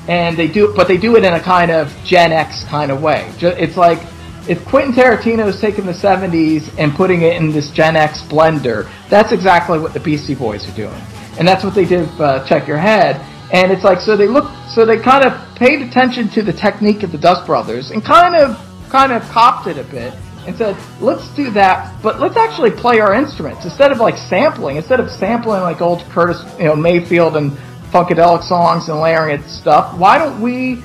[0.07, 3.01] And they do, but they do it in a kind of Gen X kind of
[3.03, 3.29] way.
[3.41, 3.99] It's like
[4.47, 9.31] if Quentin Tarantino's taking the '70s and putting it in this Gen X blender, that's
[9.31, 11.01] exactly what the Beastie Boys are doing,
[11.37, 12.07] and that's what they did.
[12.19, 15.81] Uh, Check Your Head, and it's like so they look, so they kind of paid
[15.81, 18.57] attention to the technique of the Dust Brothers and kind of
[18.89, 20.13] kind of copped it a bit
[20.47, 24.77] and said, let's do that, but let's actually play our instruments instead of like sampling.
[24.77, 27.51] Instead of sampling like old Curtis, you know, Mayfield and
[27.91, 29.97] funkadelic songs and layering it stuff.
[29.97, 30.81] Why don't we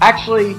[0.00, 0.56] actually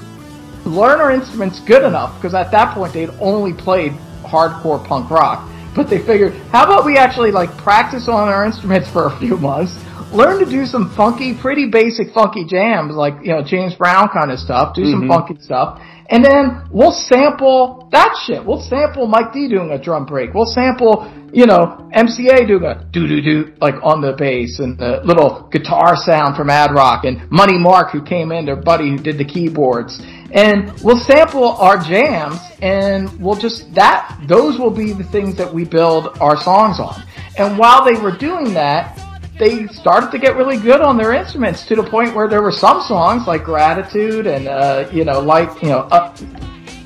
[0.68, 2.14] learn our instruments good enough?
[2.16, 3.92] Because at that point they'd only played
[4.22, 5.48] hardcore punk rock.
[5.74, 9.36] But they figured, how about we actually like practice on our instruments for a few
[9.36, 9.72] months,
[10.12, 14.30] learn to do some funky, pretty basic funky jams like you know James Brown kind
[14.30, 15.08] of stuff, do some Mhm.
[15.08, 15.78] funky stuff,
[16.10, 18.44] and then we'll sample that shit.
[18.44, 20.32] We'll sample Mike D doing a drum break.
[20.34, 24.78] We'll sample you know MCA doing a doo doo doo like on the bass and
[24.78, 28.88] the little guitar sound from Ad Rock and Money Mark who came in, their buddy
[28.88, 30.00] who did the keyboards.
[30.32, 35.52] And we'll sample our jams and we'll just that those will be the things that
[35.52, 37.02] we build our songs on.
[37.38, 38.98] And while they were doing that,
[39.38, 42.52] they started to get really good on their instruments to the point where there were
[42.52, 46.18] some songs like Gratitude and uh, you know, like you know, up,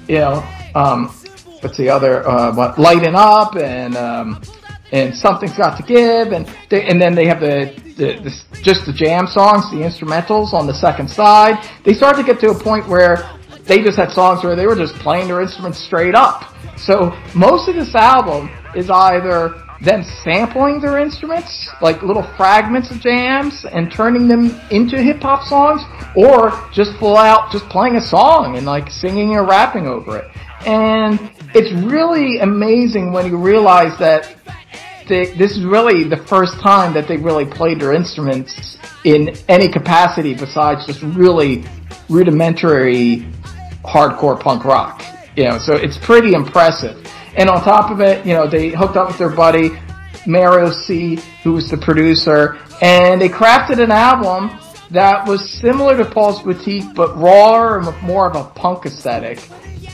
[0.06, 1.08] you know, um,
[1.60, 4.42] what's the other uh, what Lighten Up and um,
[4.92, 8.86] and Something's Got to Give and they, and then they have the, the, the just
[8.86, 11.66] the jam songs, the instrumentals on the second side.
[11.84, 13.28] They started to get to a point where
[13.64, 16.54] they just had songs where they were just playing their instruments straight up.
[16.76, 23.00] So most of this album is either them sampling their instruments, like little fragments of
[23.00, 25.82] jams, and turning them into hip hop songs,
[26.14, 30.30] or just full out just playing a song and like singing or rapping over it.
[30.66, 31.18] And
[31.54, 34.36] it's really amazing when you realize that
[35.12, 40.34] this is really the first time that they really played their instruments in any capacity
[40.34, 41.64] besides just really
[42.08, 43.26] rudimentary
[43.84, 45.02] hardcore punk rock.
[45.36, 47.06] You know, so it's pretty impressive.
[47.36, 49.70] And on top of it, you know, they hooked up with their buddy
[50.26, 54.58] Mario C, who was the producer, and they crafted an album
[54.90, 59.38] that was similar to Paul's Boutique, but rawer and with more of a punk aesthetic.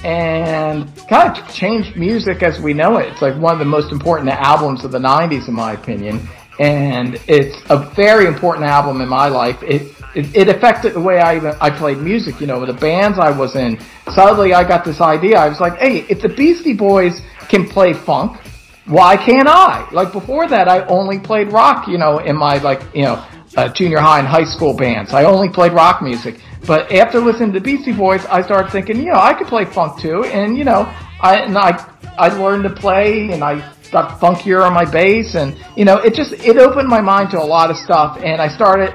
[0.04, 3.12] And kind of changed music as we know it.
[3.12, 6.28] It's like one of the most important albums of the 90s, in my opinion.
[6.60, 9.62] And it's a very important album in my life.
[9.62, 12.40] It it, it affected the way I even I played music.
[12.40, 13.78] You know, the bands I was in.
[14.14, 15.38] Suddenly, I got this idea.
[15.38, 18.40] I was like, hey, if the Beastie Boys can play funk,
[18.86, 19.88] why can't I?
[19.92, 21.86] Like before that, I only played rock.
[21.86, 23.24] You know, in my like you know
[23.56, 25.12] uh, junior high and high school bands.
[25.12, 26.40] I only played rock music.
[26.66, 30.00] But after listening to Beastie Boys, I started thinking, you know, I could play funk
[30.00, 30.24] too.
[30.24, 31.84] And you know, I and I
[32.18, 36.14] I learned to play, and I got funkier on my bass, and you know, it
[36.14, 38.94] just it opened my mind to a lot of stuff, and I started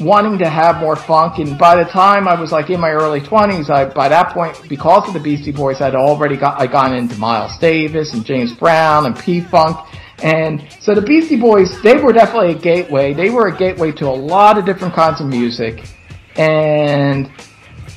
[0.00, 1.38] wanting to have more funk.
[1.38, 4.56] And by the time I was like in my early twenties, I by that point,
[4.68, 8.52] because of the Beastie Boys, I'd already got I gone into Miles Davis and James
[8.52, 9.76] Brown and P Funk.
[10.22, 13.12] And so the Beastie Boys, they were definitely a gateway.
[13.12, 15.82] They were a gateway to a lot of different kinds of music.
[16.36, 17.30] And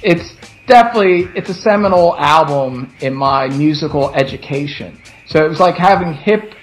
[0.04, 0.36] it's
[0.68, 5.00] definitely, it's a seminal album in my musical education.
[5.28, 6.54] So it was like having hip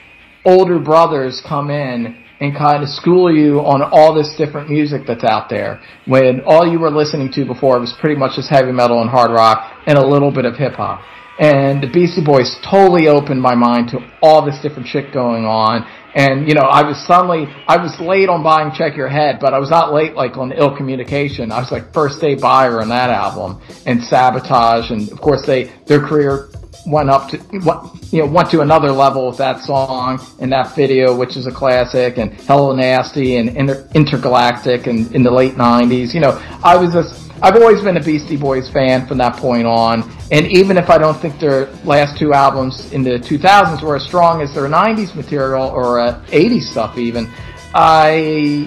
[0.44, 5.22] older brothers come in and kind of school you on all this different music that's
[5.22, 9.00] out there when all you were listening to before was pretty much just heavy metal
[9.00, 11.00] and hard rock and a little bit of hip hop.
[11.38, 15.86] And the Beastie Boys totally opened my mind to all this different shit going on.
[16.14, 19.54] And, you know, I was suddenly, I was late on buying Check Your Head, but
[19.54, 21.50] I was not late like on Ill Communication.
[21.50, 24.90] I was like first day buyer on that album and Sabotage.
[24.90, 26.50] And of course they, their career
[26.86, 30.74] went up to, what you know, went to another level with that song and that
[30.74, 35.54] video, which is a classic, and Hello Nasty and Inter- Intergalactic and in the late
[35.54, 36.12] 90s.
[36.12, 39.66] You know, I was just, I've always been a Beastie Boys fan from that point
[39.66, 43.96] on, and even if I don't think their last two albums in the 2000s were
[43.96, 47.28] as strong as their 90s material or uh, 80s stuff even,
[47.74, 48.14] I,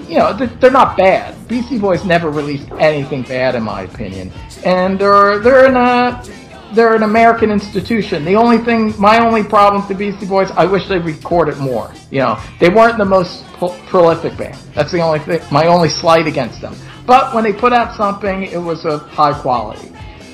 [0.06, 1.48] you know, they're, not bad.
[1.48, 4.30] Beastie Boys never released anything bad in my opinion,
[4.62, 6.22] and they're they're in a
[6.74, 8.26] they're an American institution.
[8.26, 11.94] The only thing, my only problem with the Beastie Boys, I wish they recorded more.
[12.10, 14.58] You know, they weren't the most pro- prolific band.
[14.74, 16.74] That's the only thing, my only slight against them.
[17.06, 19.92] But when they put out something, it was of high quality.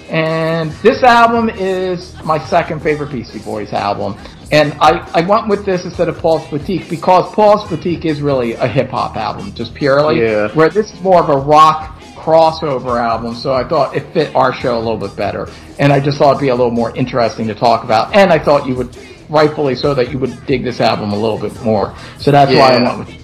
[0.09, 4.16] And this album is my second favorite Beastie Boys album.
[4.51, 8.53] And I, I went with this instead of Paul's Boutique because Paul's Boutique is really
[8.53, 10.20] a hip hop album, just purely.
[10.20, 10.53] Yeah.
[10.53, 14.53] Where this is more of a rock crossover album, so I thought it fit our
[14.53, 15.49] show a little bit better.
[15.79, 18.14] And I just thought it'd be a little more interesting to talk about.
[18.14, 18.95] And I thought you would,
[19.31, 21.95] rightfully so, that you would dig this album a little bit more.
[22.18, 23.22] So that's why I went with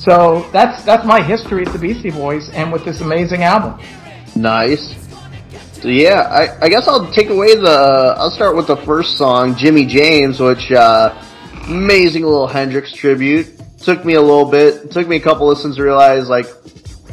[0.00, 3.78] so that's that's my history with the Beastie Boys and with this amazing album.
[4.34, 4.96] Nice.
[5.82, 8.14] So yeah, I, I guess I'll take away the.
[8.16, 11.22] I'll start with the first song, Jimmy James, which uh,
[11.68, 13.48] amazing little Hendrix tribute.
[13.78, 14.90] Took me a little bit.
[14.90, 16.46] Took me a couple listens to realize like,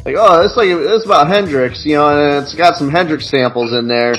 [0.06, 3.72] like oh, it's like it's about Hendrix, you know, and it's got some Hendrix samples
[3.74, 4.14] in there.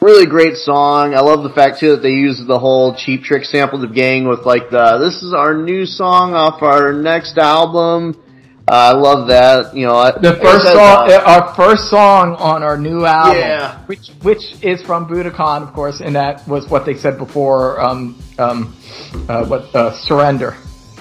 [0.00, 1.14] Really great song.
[1.14, 4.26] I love the fact too that they use the whole Cheap Trick sample of gang
[4.26, 8.16] with like the this is our new song off our next album.
[8.66, 9.76] Uh, I love that.
[9.76, 13.36] You know, I- The first said, song, uh, our first song on our new album,
[13.40, 13.78] Yeah.
[13.86, 17.78] which which is from Budokan, of course, and that was what they said before.
[17.80, 18.74] Um, um,
[19.28, 20.56] uh, what uh, surrender?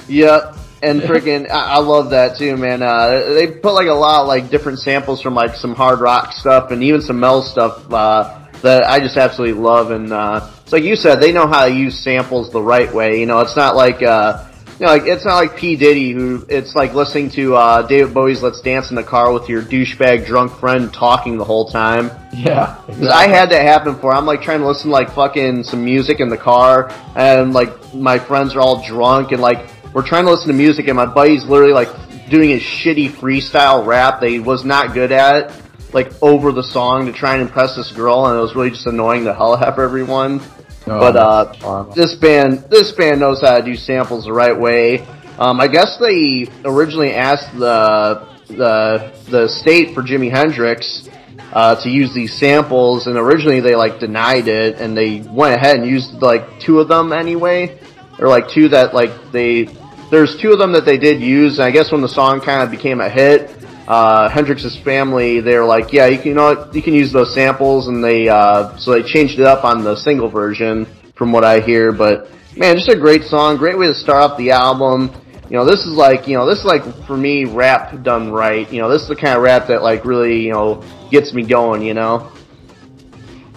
[0.10, 0.58] Yep.
[0.82, 2.82] And freaking, I, I love that too, man.
[2.82, 6.72] Uh, they put like a lot, like different samples from like some hard rock stuff
[6.72, 9.92] and even some Mel stuff, uh, that I just absolutely love.
[9.92, 13.20] And, uh, it's like you said, they know how to use samples the right way.
[13.20, 14.46] You know, it's not like, uh,
[14.80, 15.76] you know, like, it's not like P.
[15.76, 19.50] Diddy who, it's like listening to, uh, David Bowie's Let's Dance in the Car with
[19.50, 22.12] your douchebag drunk friend talking the whole time.
[22.34, 24.14] Yeah, 'Cause I had that happen for.
[24.14, 27.94] I'm like trying to listen to like fucking some music in the car, and like
[27.94, 31.08] my friends are all drunk, and like we're trying to listen to music, and my
[31.08, 31.90] buddy's literally like
[32.30, 35.52] doing his shitty freestyle rap that he was not good at,
[35.94, 38.86] like over the song to try and impress this girl, and it was really just
[38.86, 40.42] annoying the hell out of everyone.
[40.88, 45.06] Oh, but uh, this band, this band knows how to do samples the right way.
[45.38, 51.08] Um, I guess they originally asked the the the state for Jimi Hendrix
[51.54, 55.78] uh, to use these samples, and originally they like denied it, and they went ahead
[55.78, 57.80] and used like two of them anyway,
[58.20, 59.70] or like two that like they
[60.12, 62.64] there's two of them that they did use, and I guess when the song kind
[62.64, 63.59] of became a hit,
[63.90, 67.34] uh, Hendrix's family they were like, yeah, you can you know you can use those
[67.34, 71.44] samples, and they uh, so they changed it up on the single version from what
[71.44, 75.12] I hear, but man, just a great song, great way to start off the album.
[75.50, 78.72] You know, this is like, you know, this is like for me rap done right.
[78.72, 81.44] You know, this is the kind of rap that like really, you know, gets me
[81.44, 82.32] going, you know.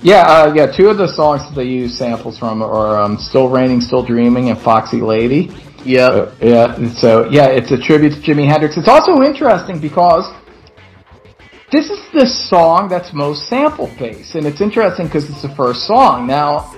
[0.01, 0.67] Yeah, uh, yeah.
[0.67, 4.49] Two of the songs that they use samples from are um, "Still Raining, Still Dreaming"
[4.49, 5.55] and "Foxy Lady."
[5.85, 6.07] Yeah.
[6.07, 6.93] Uh, yeah.
[6.95, 8.77] So yeah, it's a tribute to Jimi Hendrix.
[8.77, 10.33] It's also interesting because
[11.71, 15.87] this is the song that's most sample based, and it's interesting because it's the first
[15.87, 16.27] song.
[16.27, 16.75] Now,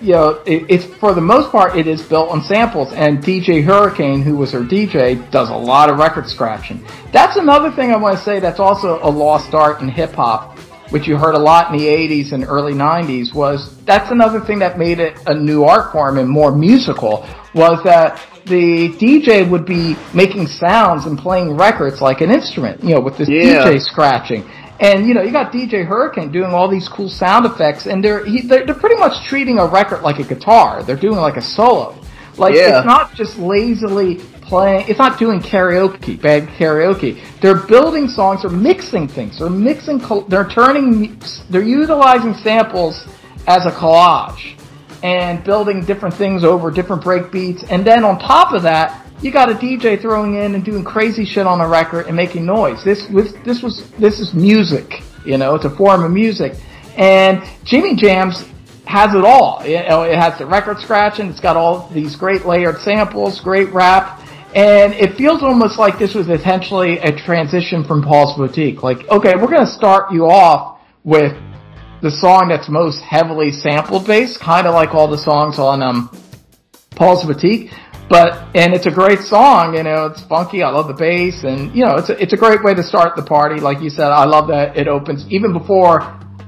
[0.00, 3.64] you know, it, it's for the most part it is built on samples, and DJ
[3.64, 6.84] Hurricane, who was her DJ, does a lot of record scratching.
[7.12, 8.38] That's another thing I want to say.
[8.38, 10.56] That's also a lost art in hip hop,
[10.90, 13.34] which you heard a lot in the '80s and early '90s.
[13.34, 17.26] Was that's another thing that made it a new art form and more musical.
[17.54, 22.94] Was that the DJ would be making sounds and playing records like an instrument, you
[22.94, 23.64] know, with this Yeah.
[23.64, 24.48] DJ scratching.
[24.80, 28.24] And you know, you got DJ Hurricane doing all these cool sound effects, and they're
[28.24, 30.82] he, they're, they're pretty much treating a record like a guitar.
[30.84, 31.96] They're doing like a solo.
[32.36, 32.78] Like Yeah.
[32.78, 34.88] it's not just lazily playing.
[34.88, 37.22] It's not doing karaoke, bad karaoke.
[37.40, 38.42] They're building songs.
[38.42, 39.38] They're mixing things.
[39.38, 40.00] They're mixing.
[40.28, 41.20] They're turning.
[41.50, 43.06] They're utilizing samples
[43.46, 44.58] as a collage
[45.02, 47.62] and building different things over different break beats.
[47.70, 51.24] And then on top of that, you got a DJ throwing in and doing crazy
[51.24, 52.84] shit on a record and making noise.
[52.84, 55.02] This was this was this is music.
[55.24, 56.54] You know, it's a form of music.
[56.96, 58.44] And Jimmy James
[58.86, 59.60] has it all.
[59.60, 61.28] Know, it has the record scratching.
[61.28, 64.20] It's got all these great layered samples, great rap.
[64.54, 68.82] And it feels almost like this was essentially a transition from Paul's Boutique.
[68.82, 71.36] Like, okay, we're going to start you off with
[72.00, 76.10] the song that's most heavily sampled based, kind of like all the songs on um,
[76.90, 77.70] Paul's Boutique.
[78.08, 80.06] But and it's a great song, you know.
[80.06, 80.62] It's funky.
[80.62, 83.16] I love the bass, and you know, it's a, it's a great way to start
[83.16, 83.60] the party.
[83.60, 86.00] Like you said, I love that it opens even before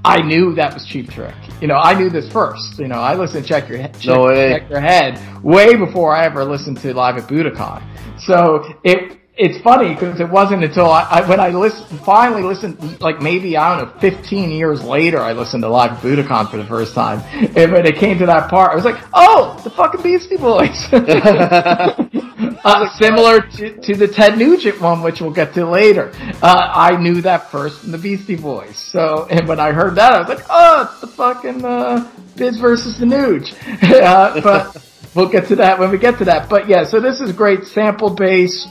[0.02, 1.34] I knew that was Cheap Trick.
[1.60, 2.78] You know, I knew this first.
[2.78, 4.52] You know, I listened to Check Your Head, check, No way.
[4.52, 7.82] check Your Head way before I ever listened to Live at Budokan.
[8.20, 13.00] So it it's funny because it wasn't until I, I when I listened finally listened
[13.00, 16.58] like maybe I don't know 15 years later I listened to Live at Budokan for
[16.58, 17.20] the first time
[17.56, 20.88] and when it came to that part I was like oh the fucking Beastie Boys
[22.62, 26.12] Uh, similar to, to the Ted Nugent one, which we'll get to later.
[26.42, 28.76] Uh, I knew that first from the Beastie Boys.
[28.76, 32.58] So, and when I heard that, I was like, oh, it's the fucking, uh, Biz
[32.58, 33.54] versus the Nuge.
[34.02, 36.50] uh, but we'll get to that when we get to that.
[36.50, 38.66] But yeah, so this is great sample bass,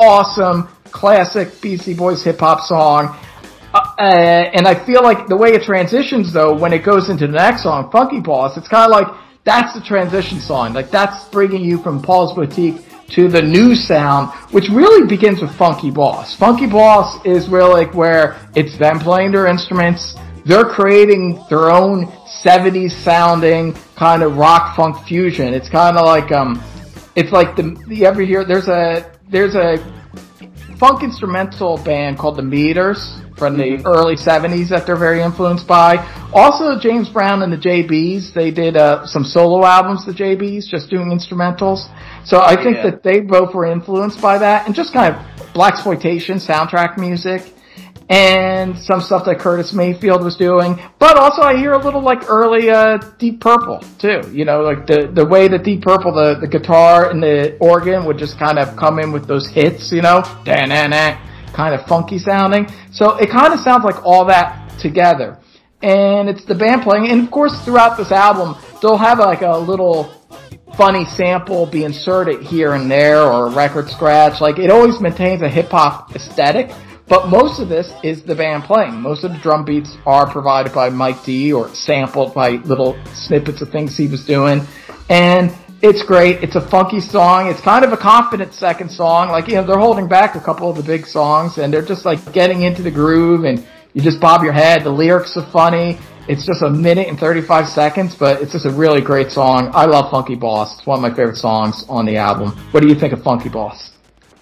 [0.00, 3.18] awesome, classic Beastie Boys hip hop song.
[3.74, 7.32] Uh, and I feel like the way it transitions though, when it goes into the
[7.32, 10.72] next song, Funky Boss, it's kind of like, that's the transition song.
[10.72, 12.76] Like that's bringing you from Paul's Boutique
[13.10, 16.36] to the new sound, which really begins with Funky Boss.
[16.36, 22.06] Funky Boss is really like where it's them playing their instruments, they're creating their own
[22.44, 25.54] 70s sounding kind of rock funk fusion.
[25.54, 26.62] It's kind of like, um,
[27.16, 29.78] it's like the, you ever hear, there's a, there's a
[30.78, 35.96] funk instrumental band called the Meters from the early 70s that they're very influenced by.
[36.32, 40.90] Also, James Brown and the JBs, they did uh, some solo albums, the JBs, just
[40.90, 41.88] doing instrumentals.
[42.24, 42.82] So I think Yeah.
[42.84, 45.20] that they both were influenced by that and just kind of
[45.54, 47.52] blaxploitation soundtrack music
[48.10, 50.78] and some stuff that Curtis Mayfield was doing.
[50.98, 54.20] But also I hear a little like early uh, Deep Purple too.
[54.32, 58.04] You know, like the the way that Deep Purple, the the guitar and the organ
[58.04, 59.90] would just kind of come in with those hits.
[59.92, 61.16] You know, da na na,
[61.52, 62.68] kind of funky sounding.
[62.90, 65.38] So it kind of sounds like all that together.
[65.82, 69.56] And it's the band playing, and of course throughout this album, they'll have like a
[69.56, 70.10] little
[70.76, 74.40] funny sample be inserted here and there or a record scratch.
[74.40, 76.72] Like it always maintains a hip hop aesthetic,
[77.08, 79.00] but most of this is the band playing.
[79.00, 83.62] Most of the drum beats are provided by Mike D or sampled by little snippets
[83.62, 84.66] of things he was doing.
[85.08, 86.42] And it's great.
[86.42, 87.48] It's a funky song.
[87.48, 89.28] It's kind of a confident second song.
[89.28, 92.04] Like, you know, they're holding back a couple of the big songs and they're just
[92.04, 94.82] like getting into the groove and you just bob your head.
[94.82, 95.98] The lyrics are funny.
[96.26, 99.70] It's just a minute and 35 seconds, but it's just a really great song.
[99.74, 100.78] I love Funky Boss.
[100.78, 102.50] It's one of my favorite songs on the album.
[102.70, 103.90] What do you think of Funky Boss?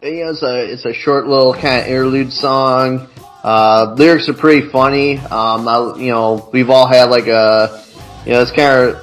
[0.01, 3.09] Yeah, it's a it's a short little kind of interlude song.
[3.43, 5.19] Uh, lyrics are pretty funny.
[5.19, 7.85] Um, I, you know, we've all had like a,
[8.25, 8.97] you know, it's kind of.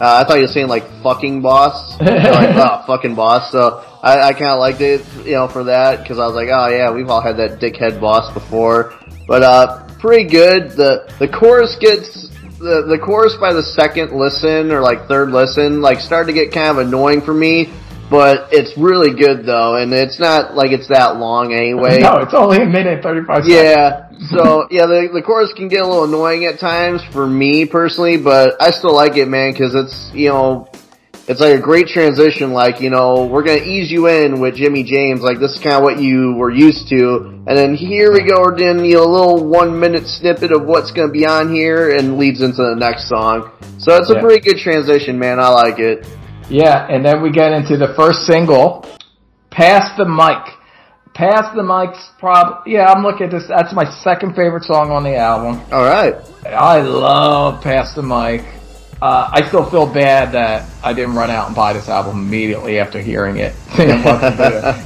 [0.00, 3.52] Uh, I thought you were saying like fucking boss, like oh, fucking boss.
[3.52, 6.48] So I, I kind of liked it, you know, for that because I was like,
[6.50, 8.94] oh yeah, we've all had that dickhead boss before.
[9.28, 10.70] But uh, pretty good.
[10.70, 12.28] The the chorus gets
[12.58, 16.52] the the chorus by the second listen or like third listen like started to get
[16.52, 17.72] kind of annoying for me.
[18.10, 22.00] But it's really good though, and it's not like it's that long anyway.
[22.02, 23.48] No, it's only a minute 35 seconds.
[23.48, 24.08] Yeah.
[24.34, 28.16] So yeah, the the chorus can get a little annoying at times for me personally,
[28.16, 30.68] but I still like it, man, because it's you know,
[31.30, 32.52] it's like a great transition.
[32.52, 35.20] Like you know, we're gonna ease you in with Jimmy James.
[35.20, 38.40] Like this is kind of what you were used to, and then here we go,
[38.40, 41.96] we're doing you know, a little one minute snippet of what's gonna be on here,
[41.96, 43.52] and leads into the next song.
[43.78, 44.20] So it's a Yeah.
[44.20, 45.38] pretty good transition, man.
[45.38, 46.04] I like it.
[46.48, 48.84] Yeah, and then we get into the first single,
[49.50, 50.56] Pass the Mic.
[51.14, 55.04] Pass the Mic's prob, yeah, I'm looking at this, that's my second favorite song on
[55.04, 55.60] the album.
[55.72, 56.16] Alright.
[56.44, 58.42] I love Pass the Mic.
[59.02, 62.78] Uh, I still feel bad that I didn't run out and buy this album immediately
[62.78, 63.54] after hearing it.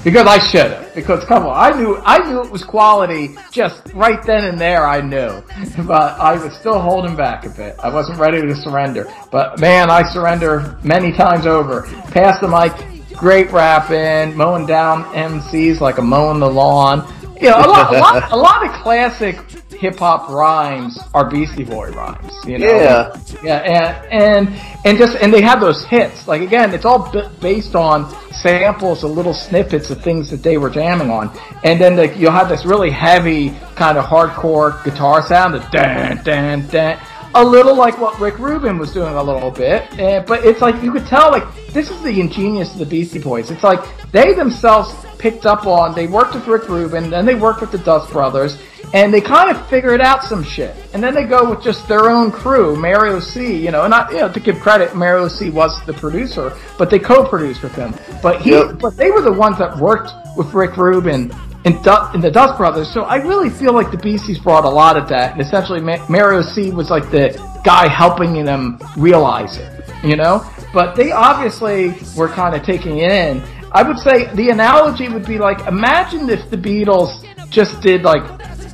[0.04, 0.94] because I should have.
[0.94, 4.86] Because come on, I knew, I knew it was quality just right then and there
[4.86, 5.42] I knew.
[5.84, 7.76] But I was still holding back a bit.
[7.82, 9.12] I wasn't ready to surrender.
[9.30, 11.82] But man, I surrender many times over.
[12.10, 12.72] Pass the mic,
[13.16, 17.12] great rapping, mowing down MCs like a mowing the lawn.
[17.40, 19.36] You know, a lot, a lot, a lot of classic
[19.72, 22.32] hip hop rhymes are Beastie Boy rhymes.
[22.46, 23.16] You know, Yeah.
[23.42, 26.28] yeah, and and and just and they have those hits.
[26.28, 30.58] Like again, it's all b- based on samples of little snippets of things that they
[30.58, 31.30] were jamming on,
[31.64, 36.22] and then the, you'll have this really heavy kind of hardcore guitar sound, the dan
[36.24, 36.98] dan dan.
[37.36, 40.80] A little like what Rick Rubin was doing a little bit, eh, but it's like
[40.84, 41.42] you could tell like
[41.72, 43.50] this is the ingenious of the Beastie Boys.
[43.50, 43.80] It's like
[44.12, 45.96] they themselves picked up on.
[45.96, 48.56] They worked with Rick Rubin, then they worked with the Dust Brothers,
[48.92, 50.76] and they kind of figured out some shit.
[50.92, 53.56] And then they go with just their own crew, Mario C.
[53.56, 55.50] You know, and not you know to give credit, Mario C.
[55.50, 57.94] was the producer, but they co-produced with him.
[58.22, 58.78] But he, Yep.
[58.80, 61.32] but they were the ones that worked with Rick Rubin.
[61.64, 64.98] In, in the Dust Brothers, so I really feel like the Beasties brought a lot
[64.98, 67.30] of that, and essentially Ma- Mario C was like the
[67.64, 70.44] guy helping them realize it, you know.
[70.74, 73.42] But they obviously were kind of taking it in.
[73.72, 78.22] I would say the analogy would be like, imagine if the Beatles just did like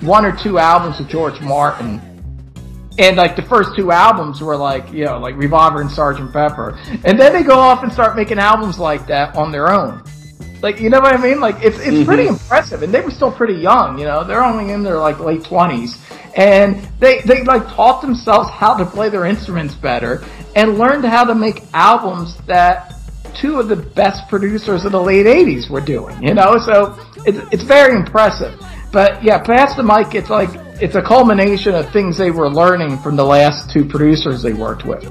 [0.02, 2.00] one or two albums with George Martin.
[2.98, 6.32] And like the first two albums were like, you know, like Revolver and Sgt.
[6.32, 6.78] Pepper.
[7.04, 10.02] And then they go off and start making albums like that on their own.
[10.62, 11.40] Like, you know what I mean?
[11.40, 12.04] Like, it's, it's mm-hmm.
[12.04, 12.82] pretty impressive.
[12.82, 15.98] And they were still pretty young, you know, they're only in their like late twenties.
[16.36, 20.24] And they, they like taught themselves how to play their instruments better
[20.54, 22.94] and learned how to make albums that
[23.40, 26.22] two of the best producers of the late '80s were doing.
[26.22, 28.60] You know, so it's it's very impressive.
[28.92, 30.14] But yeah, pass the mic.
[30.14, 30.50] It's like
[30.80, 34.84] it's a culmination of things they were learning from the last two producers they worked
[34.84, 35.04] with,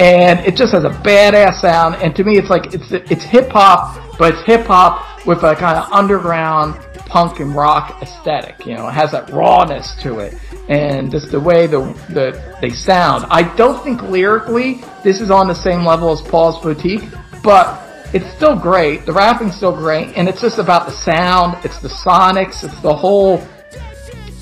[0.00, 1.96] and it just has a badass sound.
[1.96, 5.54] And to me, it's like it's it's hip hop, but it's hip hop with a
[5.54, 8.66] kind of underground punk and rock aesthetic.
[8.66, 10.34] You know, it has that rawness to it,
[10.68, 13.26] and just the way the the they sound.
[13.30, 17.04] I don't think lyrically this is on the same level as Paul's Boutique,
[17.42, 19.06] but it's still great.
[19.06, 21.64] The rapping's still great, and it's just about the sound.
[21.64, 22.64] It's the sonics.
[22.64, 23.46] It's the whole.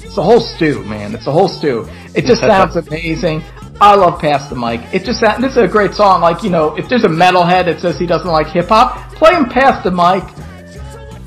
[0.03, 1.15] It's the whole stew, man.
[1.15, 1.89] It's the whole stew.
[2.15, 3.43] It just sounds amazing.
[3.81, 4.81] I love Pass the Mic.
[4.95, 6.21] It just sounds, this is a great song.
[6.21, 9.33] Like, you know, if there's a metalhead that says he doesn't like hip hop, play
[9.35, 10.25] him Pass the Mic.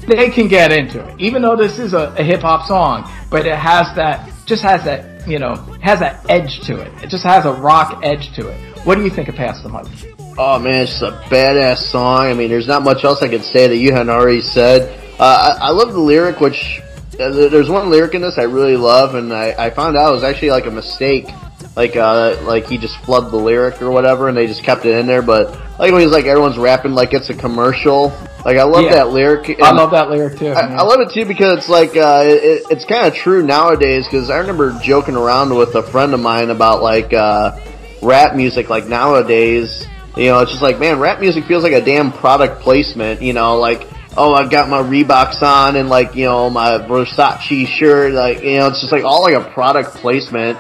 [0.08, 1.20] They can get into it.
[1.20, 4.86] Even though this is a, a hip hop song, but it has that, just has
[4.86, 7.04] that, you know, has that edge to it.
[7.04, 8.58] It just has a rock edge to it.
[8.86, 10.17] What do you think of Pass the Mic?
[10.40, 12.28] Oh man, it's just a badass song.
[12.28, 14.94] I mean, there's not much else I could say that you hadn't already said.
[15.20, 16.80] Uh, I, I love the lyric, which
[17.20, 20.14] uh, there's one lyric in this I really love, and I, I found out it
[20.14, 21.28] was actually like a mistake.
[21.76, 24.96] Like, uh, like he just flubbed the lyric or whatever, and they just kept it
[24.98, 25.22] in there.
[25.24, 28.10] But like when he's like everyone's rapping like it's a commercial.
[28.46, 28.94] Like I love Yeah.
[28.94, 29.60] that lyric.
[29.62, 30.50] I love that lyric too.
[30.52, 30.76] I.
[30.76, 34.06] I love it too because it's like uh, it, it's kind of true nowadays.
[34.06, 37.60] Because I remember joking around with a friend of mine about like uh,
[38.02, 38.70] rap music.
[38.70, 39.86] Like nowadays,
[40.18, 43.22] you know, it's just like man, rap music feels like a damn product placement.
[43.22, 43.88] You know, like
[44.18, 48.14] oh, I've got my Reeboks on and like you know my Versace shirt.
[48.14, 50.58] Like you know, it's just like all like a product placement.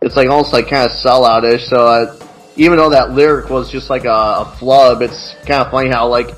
[0.00, 1.68] It's like almost like kind of selloutish.
[1.68, 2.26] So uh,
[2.56, 6.08] even though that lyric was just like a, a flub, it's kind of funny how
[6.08, 6.28] like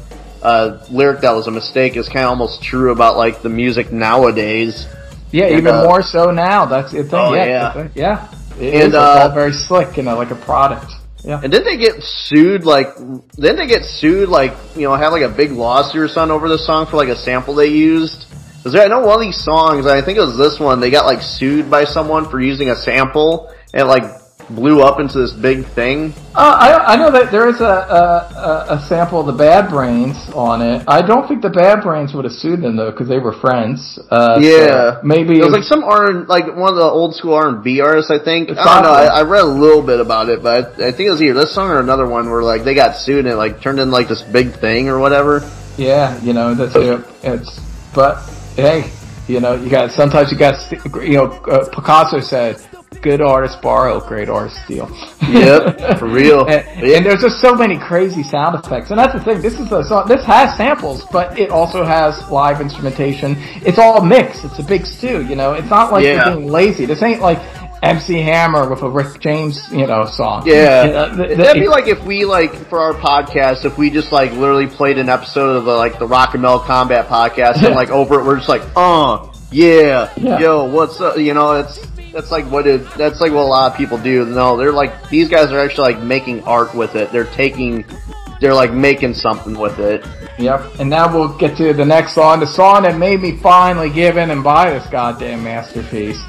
[0.42, 3.92] a lyric that was a mistake is kind of almost true about like the music
[3.92, 4.86] nowadays.
[5.32, 6.66] Yeah, And, even uh, more so now.
[6.66, 7.10] That's the thing.
[7.12, 7.88] Oh, yeah, yeah.
[7.94, 8.34] yeah.
[8.60, 8.86] It And, is.
[8.88, 10.92] It's uh, all very slick, you know, like a product.
[11.24, 11.40] Yeah.
[11.42, 12.64] And didn't they get sued?
[12.64, 14.28] Like, didn't they get sued?
[14.28, 17.08] Like, you know, have like a big lawsuit or something over this song for like
[17.08, 18.26] a sample they used?
[18.62, 20.90] Cause there, I know one of these songs, I think it was this one, they
[20.90, 24.04] got like sued by someone for using a sample and like
[24.50, 26.12] blew up into this big thing.
[26.34, 30.16] Uh, I, I know that there is a, a, a, sample of the Bad Brains
[30.34, 30.84] on it.
[30.88, 33.98] I don't think the Bad Brains would have sued them though, because they were friends.
[34.10, 37.34] Uh, yeah, so maybe it was like some R like one of the old school
[37.34, 38.10] R and B artists.
[38.10, 38.90] I think I don't know.
[38.90, 39.14] I.
[39.14, 41.54] I read a little bit about it, but I, I think it was either this
[41.54, 44.08] song or another one where like they got sued and it like turned into like
[44.08, 45.48] this big thing or whatever.
[45.76, 47.04] Yeah, you know that's it.
[47.22, 47.60] It's
[47.94, 48.22] but
[48.56, 48.90] hey,
[49.28, 50.54] you know you got sometimes you got
[51.02, 52.56] you know uh, Picasso said,
[53.02, 54.88] "Good artists borrow, great artists steal."
[55.30, 56.46] Yep, for real.
[56.48, 59.40] and, and there's just so many crazy sound effects, and that's the thing.
[59.42, 60.06] This is a song.
[60.08, 63.36] This has samples, but it also has live instrumentation.
[63.66, 64.44] It's all mixed.
[64.44, 65.24] It's a big stew.
[65.26, 66.26] You know, it's not like Yeah.
[66.28, 66.86] you're being lazy.
[66.86, 67.38] This ain't like
[67.82, 70.44] MC Hammer with a Rick James, you know, song.
[70.46, 74.10] Yeah, the- the- that'd be like if we like for our podcast, if we just
[74.12, 77.74] like literally played an episode of the like the Rock and Metal Combat podcast, and
[77.74, 80.38] like over it, we're just like, uh, yeah, Yeah.
[80.38, 81.18] yo, what's up?
[81.18, 81.78] You know, it's
[82.14, 82.86] that's like what it.
[82.96, 84.24] That's like what a lot of people do.
[84.24, 87.10] No, they're like these guys are actually like making art with it.
[87.10, 87.84] They're taking,
[88.40, 90.06] they're like making something with it.
[90.38, 90.80] Yep.
[90.80, 94.16] And now we'll get to the next song, the song that made me finally give
[94.16, 96.20] in and buy this goddamn masterpiece.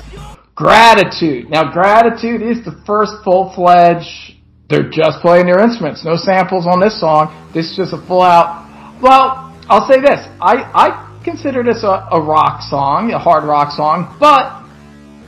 [0.56, 1.50] Gratitude.
[1.50, 4.36] Now, Gratitude is the first full-fledged,
[4.70, 6.06] they're just playing their instruments.
[6.06, 7.50] No samples on this song.
[7.54, 8.64] This is just a full out,
[9.02, 10.26] well, I'll say this.
[10.40, 14.65] I, I consider this a, a rock song, a hard rock song, but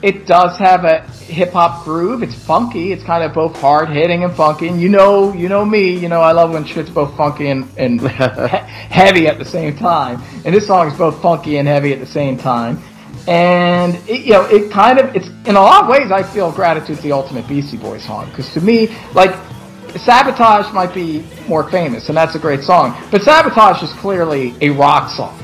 [0.01, 2.23] it does have a hip hop groove.
[2.23, 2.91] It's funky.
[2.91, 4.67] It's kind of both hard hitting and funky.
[4.67, 5.97] And you know, you know me.
[5.97, 10.21] You know I love when shit's both funky and, and heavy at the same time.
[10.45, 12.81] And this song is both funky and heavy at the same time.
[13.27, 16.51] And it, you know, it kind of it's in a lot of ways I feel
[16.51, 19.35] gratitude's the ultimate Beastie Boys song because to me, like
[19.97, 22.95] Sabotage might be more famous, and that's a great song.
[23.11, 25.37] But Sabotage is clearly a rock song.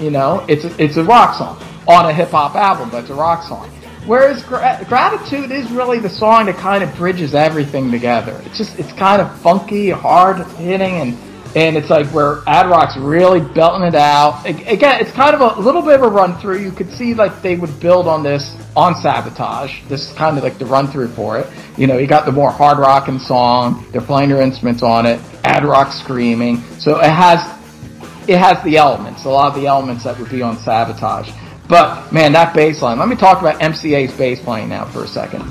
[0.00, 3.10] You know, it's a, it's a rock song on a hip hop album, but it's
[3.10, 3.70] a rock song.
[4.06, 8.40] Whereas Gra- Gratitude is really the song that kind of bridges everything together.
[8.44, 11.18] It's just it's kind of funky, hard hitting, and
[11.56, 14.44] and it's like where Ad Rock's really belting it out.
[14.46, 16.60] Again, it's kind of a little bit of a run through.
[16.60, 19.82] You could see like they would build on this on Sabotage.
[19.88, 21.48] This is kind of like the run through for it.
[21.76, 23.86] You know, you got the more hard rocking song.
[23.90, 25.20] They're playing their instruments on it.
[25.44, 26.62] Ad Rock screaming.
[26.78, 27.40] So it has
[28.28, 31.30] it has the elements, a lot of the elements that would be on Sabotage.
[31.68, 32.98] But man, that bass line.
[32.98, 35.50] Let me talk about MCA's bass playing now for a second.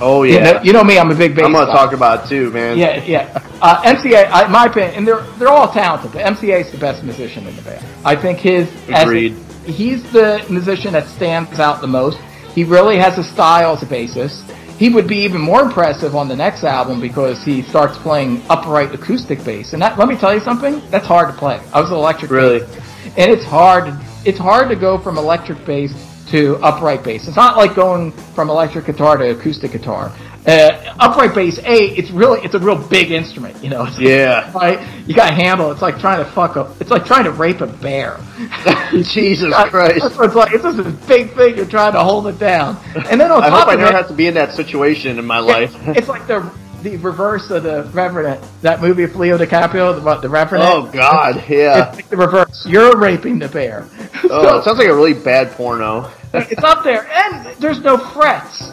[0.00, 1.44] Oh You yeah, know, you know me, I'm a big bass.
[1.46, 1.72] I'm gonna guy.
[1.72, 2.76] talk about it too, man.
[2.76, 3.42] Yeah, yeah.
[3.62, 6.76] Uh, MCA, I, in my opinion, and they're they're all talented, but MCA is the
[6.78, 7.84] best musician in the band.
[8.04, 9.34] I think his as- Agreed.
[9.64, 12.18] he's the musician that stands out the most.
[12.54, 14.42] He really has a style as a bassist,
[14.78, 18.94] he would be even more impressive on the next album because he starts playing upright
[18.94, 19.72] acoustic bass.
[19.72, 21.58] And that, let me tell you something, that's hard to play.
[21.72, 22.60] I was an electric Really?
[22.60, 23.14] bass.
[23.16, 23.94] And it's hard,
[24.26, 25.92] it's hard to go from electric bass
[26.30, 27.28] to upright bass.
[27.28, 30.12] It's not like going from electric guitar to acoustic guitar.
[30.46, 33.84] Uh, upright bass, A, it's really, it's a real big instrument, you know.
[33.84, 34.52] It's Yeah.
[34.54, 34.78] Right?
[35.06, 35.74] You gotta handle it.
[35.74, 38.18] It's like trying to fuck up, it's like trying to rape a bear.
[38.92, 40.04] Jesus That's Christ.
[40.04, 40.52] it's like.
[40.52, 41.56] It's just this big thing.
[41.56, 42.76] You're trying to hold it down,
[43.10, 45.18] and then on I top hope I never it, have to be in that situation
[45.18, 45.74] in my life.
[45.88, 46.48] it's like the
[46.90, 48.40] the reverse of the Revenant.
[48.62, 50.70] That movie of Leo DiCaprio about the Revenant.
[50.72, 51.88] Oh God, yeah.
[51.88, 52.64] It's like the reverse.
[52.66, 53.88] You're raping the bear.
[54.30, 56.12] Oh, it sounds like a really bad porno.
[56.32, 58.70] it's up there, and there's no frets.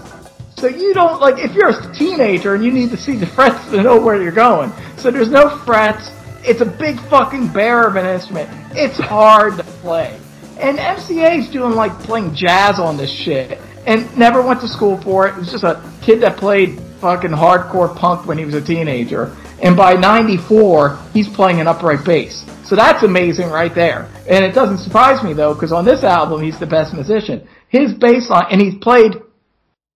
[0.57, 3.69] So you don't like if you're a teenager and you need to see the frets
[3.71, 4.71] to know where you're going.
[4.97, 6.09] So there's no frets.
[6.45, 8.49] It's a big fucking bear of an instrument.
[8.71, 10.19] It's hard to play.
[10.59, 15.27] And MCA's doing like playing jazz on this shit and never went to school for
[15.27, 15.31] it.
[15.31, 19.35] It was just a kid that played fucking hardcore punk when he was a teenager.
[19.61, 22.45] And by 94, he's playing an upright bass.
[22.63, 24.09] So that's amazing right there.
[24.27, 27.45] And it doesn't surprise me though, because on this album, he's the best musician.
[27.67, 29.11] His bass line, and he's played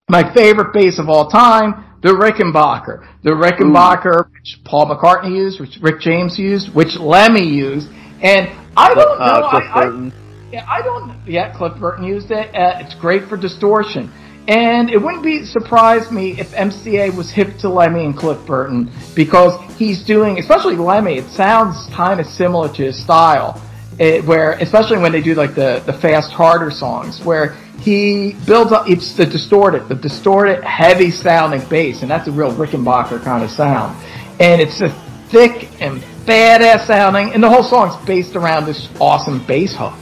[0.10, 3.08] my favorite bass of all time, the Rickenbacker.
[3.24, 7.88] The Rickenbacker, which Paul McCartney used, which Rick James used, which Lemmy used.
[8.22, 9.26] And I don't know.
[9.26, 10.12] Uh, Cliff I, I,
[10.52, 11.26] yeah, I don't.
[11.26, 12.54] Yeah, Cliff Burton used it.
[12.54, 14.12] Uh, it's great for distortion.
[14.48, 18.90] And it wouldn't be surprise me if MCA was hip to Lemmy and Cliff Burton
[19.14, 21.18] because he's doing, especially Lemmy.
[21.18, 23.62] It sounds kind of similar to his style,
[24.00, 28.72] it, where especially when they do like the the fast harder songs, where he builds
[28.72, 28.90] up.
[28.90, 33.52] It's the distorted, the distorted, heavy sounding bass, and that's a real Rickenbacker kind of
[33.52, 34.02] sound.
[34.40, 34.90] And it's a
[35.28, 39.94] thick and badass sounding, and the whole song's based around this awesome bass hook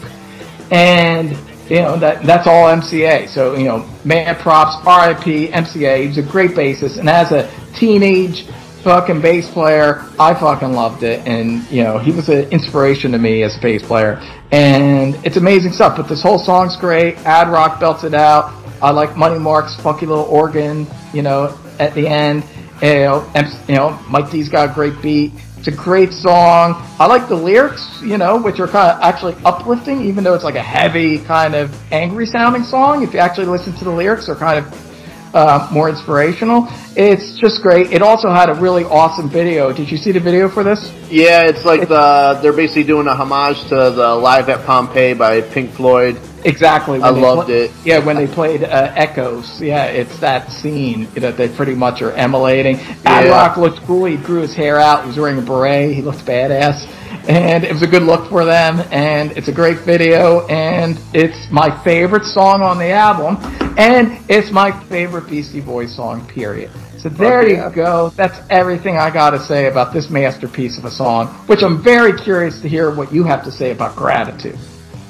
[0.72, 1.38] and
[1.70, 3.30] you know that that's all MCA.
[3.30, 6.08] So you know, man, props, RIP, MCA.
[6.08, 8.46] He's a great bassist, and as a teenage
[8.86, 13.18] fucking bass player, I fucking loved it, and you know, he was an inspiration to
[13.18, 14.22] me as a bass player,
[14.52, 15.98] and it's amazing stuff.
[15.98, 17.18] But this whole song's great.
[17.26, 18.54] Ad Rock belts it out.
[18.84, 22.44] I like Money Mark's funky little organ, you know, at the end.
[22.82, 23.32] You know,
[23.68, 25.32] you know, Mike D's got a great beat.
[25.66, 26.76] It's a great song.
[27.00, 30.44] I like the lyrics, you know, which are kind of actually uplifting, even though it's
[30.44, 33.02] like a heavy kind of angry sounding song.
[33.02, 36.68] If you actually listen to the lyrics, they're kind of uh, more inspirational.
[36.96, 37.92] It's just great.
[37.92, 39.74] It also had a really awesome video.
[39.74, 40.94] Did you see the video for this?
[41.10, 45.42] Yeah, it's like the they're basically doing a homage to the Live at Pompeii by
[45.42, 46.22] Pink Floyd.
[46.46, 47.02] Exactly.
[47.02, 47.72] I loved pla- it.
[47.84, 49.60] Yeah, when they played uh, Echoes.
[49.60, 52.78] Yeah, it's that scene that they pretty much are emulating.
[53.04, 53.30] Yeah.
[53.30, 54.06] Rock looked cool.
[54.06, 55.02] He grew his hair out.
[55.02, 55.96] He was wearing a beret.
[55.96, 56.88] He looked badass.
[57.28, 58.82] And it was a good look for them.
[58.92, 60.46] And it's a great video.
[60.48, 63.38] And it's my favorite song on the album.
[63.78, 66.70] And it's my favorite Beastie Boys song, period.
[67.00, 68.10] So there you go.
[68.16, 72.20] That's everything I got to say about this masterpiece of a song, which I'm very
[72.20, 74.58] curious to hear what you have to say about gratitude.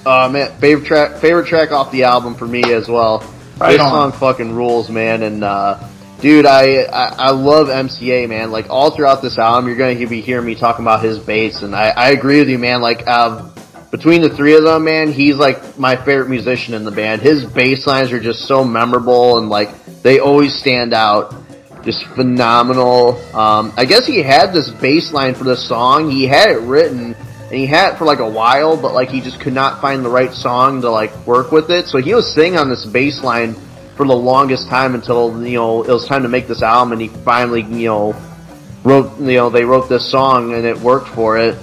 [0.06, 3.20] Uh, man, favorite track, favorite track off the album for me as well.
[3.58, 4.12] Right this on.
[4.12, 5.24] song fucking rules, man.
[5.24, 5.90] And uh,
[6.22, 8.52] dude, I, I I love MCA, man.
[8.52, 11.76] Like all throughout this album, you're gonna be hearing me talking about his bass, and
[11.76, 12.82] I, I agree with you, man.
[12.82, 13.52] Like um,
[13.90, 17.22] between the three of them, man, he's like my favorite musician in the band.
[17.22, 19.70] His bass lines are just so memorable, and like
[20.04, 21.34] they always stand out.
[21.84, 23.18] Just phenomenal.
[23.36, 26.10] Um, I guess he had this bass line for this song.
[26.10, 27.16] He had it written
[27.46, 30.04] and he had it for like a while, but like he just could not find
[30.04, 31.86] the right song to like work with it.
[31.86, 33.56] So he was singing on this bass line
[33.96, 37.02] for the longest time until you know it was time to make this album, and
[37.02, 38.16] he finally you know
[38.84, 41.56] wrote you know they wrote this song and it worked for it.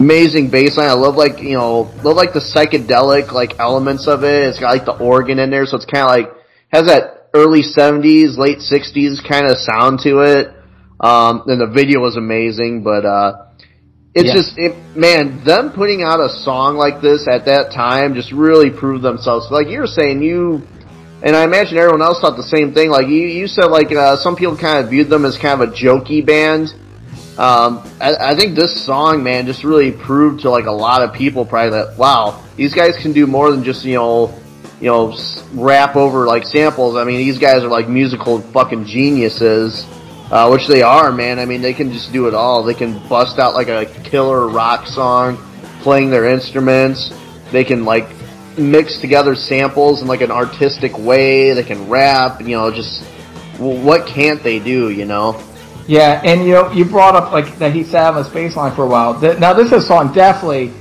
[0.00, 0.88] Amazing bass line.
[0.88, 4.48] I love like you know love like the psychedelic like elements of it.
[4.48, 6.36] It's got like the organ in there, so it's kind of like
[6.72, 10.54] has that early '70s, late '60s kind of sound to it.
[11.00, 13.47] Um, and the video was amazing, but uh,
[14.14, 14.34] it's Yeah.
[14.34, 18.70] just it, man, them putting out a song like this at that time just really
[18.70, 19.50] proved themselves.
[19.50, 20.62] Like you were saying, you
[21.22, 22.90] and I imagine everyone else thought the same thing.
[22.90, 25.68] Like you, you said, like uh, some people kind of viewed them as kind of
[25.68, 26.74] a jokey band.
[27.36, 31.12] Um, I, I think this song, man, just really proved to like a lot of
[31.12, 34.34] people probably that wow, these guys can do more than just you know,
[34.80, 35.16] you know,
[35.54, 36.96] rap over like samples.
[36.96, 39.86] I mean, these guys are like musical fucking geniuses,
[40.30, 41.38] uh, which they are, man.
[41.38, 42.62] I mean, they can just do it all.
[42.62, 45.36] They can bust out like a killer rock song,
[45.80, 47.12] playing their instruments.
[47.50, 48.08] They can like
[48.58, 51.52] mix together samples in like an artistic way.
[51.52, 52.40] They can rap.
[52.40, 53.04] You know, just
[53.58, 54.90] what can't they do?
[54.90, 55.42] You know.
[55.86, 58.74] Yeah, and you know, you brought up like that he sat on his bass line
[58.74, 59.18] for a while.
[59.38, 60.72] Now, this is a song definitely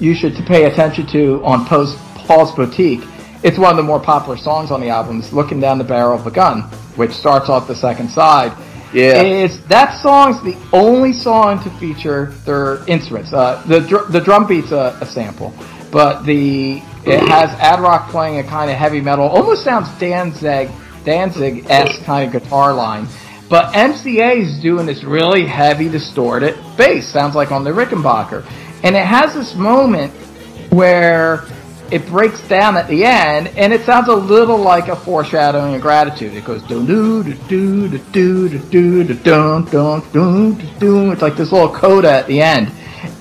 [0.00, 3.02] you should pay attention to on Post Paul's Boutique.
[3.42, 5.18] It's one of the more popular songs on the album.
[5.18, 6.62] It's "Looking Down the Barrel of a Gun,"
[6.96, 8.52] which starts off the second side.
[8.94, 9.22] Yeah.
[9.22, 13.32] Is that song's the only song to feature their instruments.
[13.32, 15.52] Uh, the dr- the drum beat's a, a sample,
[15.90, 20.70] but the it has Ad Rock playing a kind of heavy metal, almost sounds Danzig
[21.04, 23.06] Danzig esque kind of guitar line.
[23.50, 28.44] But MCA is doing this really heavy distorted bass, sounds like on the Rickenbacker,
[28.82, 30.12] and it has this moment
[30.72, 31.44] where
[31.90, 35.80] it breaks down at the end, and it sounds a little like a foreshadowing of
[35.80, 36.34] gratitude.
[36.34, 41.12] It goes do do do do do do do do dun dun dun.
[41.12, 42.72] It's like this little coda at the end,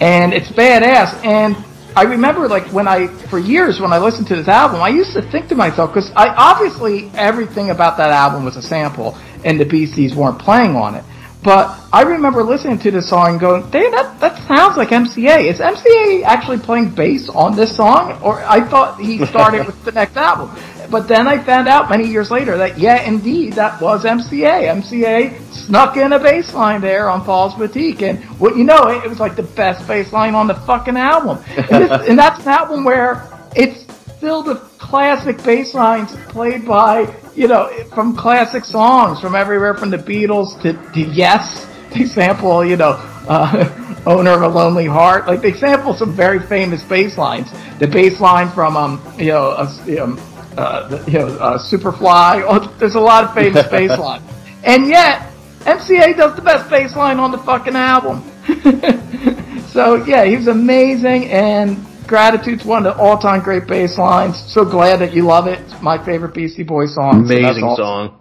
[0.02, 1.24] and it's badass.
[1.24, 1.56] And
[1.96, 5.14] I remember, like when I for years when I listened to this album, I used
[5.14, 9.60] to think to myself because I obviously everything about that album was a sample, and
[9.60, 11.04] the Beasties weren't playing on it.
[11.44, 15.44] But I remember listening to this song and going, "Damn, that that sounds like MCA.
[15.44, 19.92] Is MCA actually playing bass on this song?" Or I thought he started with the
[19.92, 20.56] next album,
[20.90, 24.70] but then I found out many years later that yeah, indeed, that was MCA.
[24.70, 29.04] MCA snuck in a bass line there on Paul's Boutique, and what you know, it,
[29.04, 31.44] it was like the best bass line on the fucking album.
[31.58, 33.84] And, this, and that's an album where it's
[34.24, 39.90] filled with classic bass lines played by you know, from classic songs, from everywhere from
[39.90, 41.68] the Beatles to, to Yes.
[41.94, 42.94] They sample, you know,
[43.28, 45.28] uh, Owner of a Lonely Heart.
[45.28, 47.52] Like they sample some very famous bass lines.
[47.80, 50.18] The bass line from, um, you know, uh, you know,
[50.58, 52.46] uh, the, you know uh, Superfly.
[52.48, 54.24] Oh, there's a lot of famous bass lines.
[54.64, 55.34] And yet,
[55.66, 58.24] MCA does the best bass line on the fucking album.
[59.68, 64.38] so yeah, he was amazing and Gratitude's one of the all-time great bass lines.
[64.52, 65.60] So glad that you love it.
[65.60, 67.26] It's my favorite Beastie Boys song.
[67.28, 68.20] so Amazing all- song.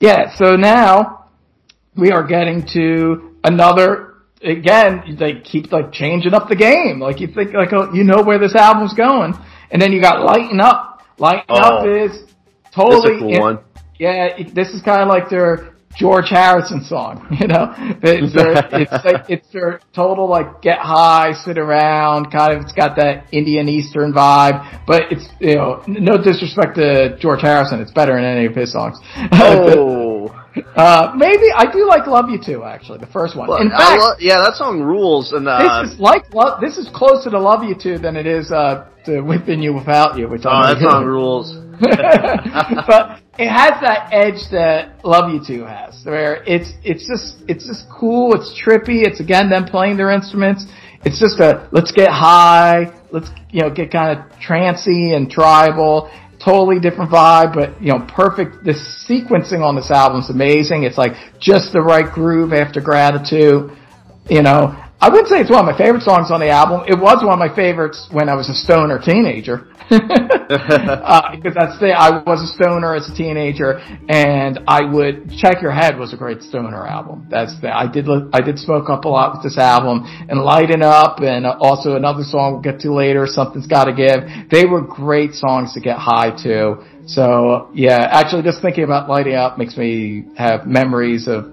[0.00, 1.26] Yeah, so now
[1.94, 6.98] we are getting to another, again, they keep like changing up the game.
[6.98, 9.34] Like you think like, oh, you know where this album's going.
[9.70, 11.02] And then you got Lighten Up.
[11.18, 11.54] Lighten Oh.
[11.60, 12.24] Up is
[12.74, 13.58] totally, cool one.
[13.98, 17.74] yeah, this is kind of like their George Harrison song, you know?
[18.02, 22.72] It's their, it's like, it's their total like get high, sit around, kind of, it's
[22.72, 27.92] got that Indian Eastern vibe, but it's, you know, no disrespect to George Harrison, it's
[27.92, 28.98] better than any of his songs.
[29.42, 30.28] Oh.
[30.76, 33.48] uh, maybe, I do like Love You Too, actually, the first one.
[33.60, 35.32] In fact, lo- yeah, that song rules.
[35.32, 38.26] And uh, this is like, love, this is closer to Love You Too than it
[38.26, 41.56] is, uh, to Within You Without You, which oh, I'm that song rules.
[42.86, 47.66] but it has that edge that Love You Too has, where it's it's just it's
[47.66, 50.66] just cool, it's trippy, it's again them playing their instruments.
[51.04, 56.08] It's just a let's get high, let's you know get kind of trancy and tribal,
[56.44, 58.64] totally different vibe, but you know perfect.
[58.64, 60.84] The sequencing on this album's amazing.
[60.84, 63.76] It's like just the right groove after Gratitude.
[64.30, 66.86] You know, I wouldn't say it's one of my favorite songs on the album.
[66.86, 69.66] It was one of my favorites when I was a stoner teenager.
[69.90, 75.60] uh, because that's the I was a stoner as a teenager, and I would check
[75.60, 77.26] your head was a great stoner album.
[77.28, 80.84] That's the I did I did smoke up a lot with this album and lighten
[80.84, 83.26] up, and also another song we'll get to later.
[83.26, 84.22] Something's got to give.
[84.52, 86.78] They were great songs to get high to.
[87.06, 91.52] So yeah, actually, just thinking about lighting up makes me have memories of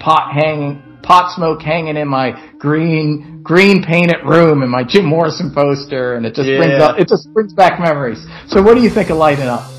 [0.00, 5.52] pot hanging pot smoke hanging in my green green painted room and my Jim Morrison
[5.52, 8.26] poster and it just brings up it just brings back memories.
[8.48, 9.70] So what do you think of lighten up?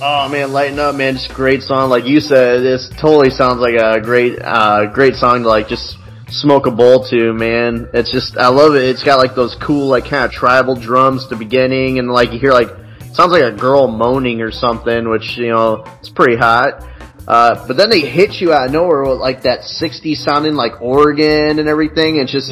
[0.00, 1.14] Oh man, lighten up, man!
[1.14, 1.90] Just a great song.
[1.90, 5.96] Like you said, this totally sounds like a great, uh, great song to like just
[6.28, 7.88] smoke a bowl to, man.
[7.92, 8.84] It's just, I love it.
[8.84, 12.32] It's got like those cool, like kind of tribal drums at the beginning, and like
[12.32, 12.68] you hear like
[13.12, 16.86] sounds like a girl moaning or something, which you know it's pretty hot.
[17.28, 20.80] Uh, but then they hit you out of nowhere with like that 60s sounding like
[20.80, 22.16] organ and everything.
[22.16, 22.50] It's just,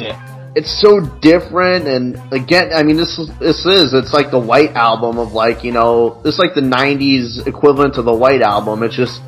[0.55, 1.87] it's so different.
[1.87, 5.63] And again, I mean, this is, this is, it's like the White Album of like,
[5.63, 8.83] you know, it's like the 90s equivalent to the White Album.
[8.83, 9.19] It's just,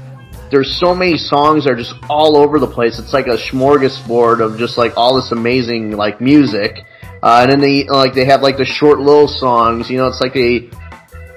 [0.51, 2.99] there's so many songs that are just all over the place.
[2.99, 6.85] It's like a smorgasbord of just like all this amazing like music.
[7.23, 10.21] Uh, and then they, like, they have like the short little songs, you know, it's
[10.21, 10.69] like they,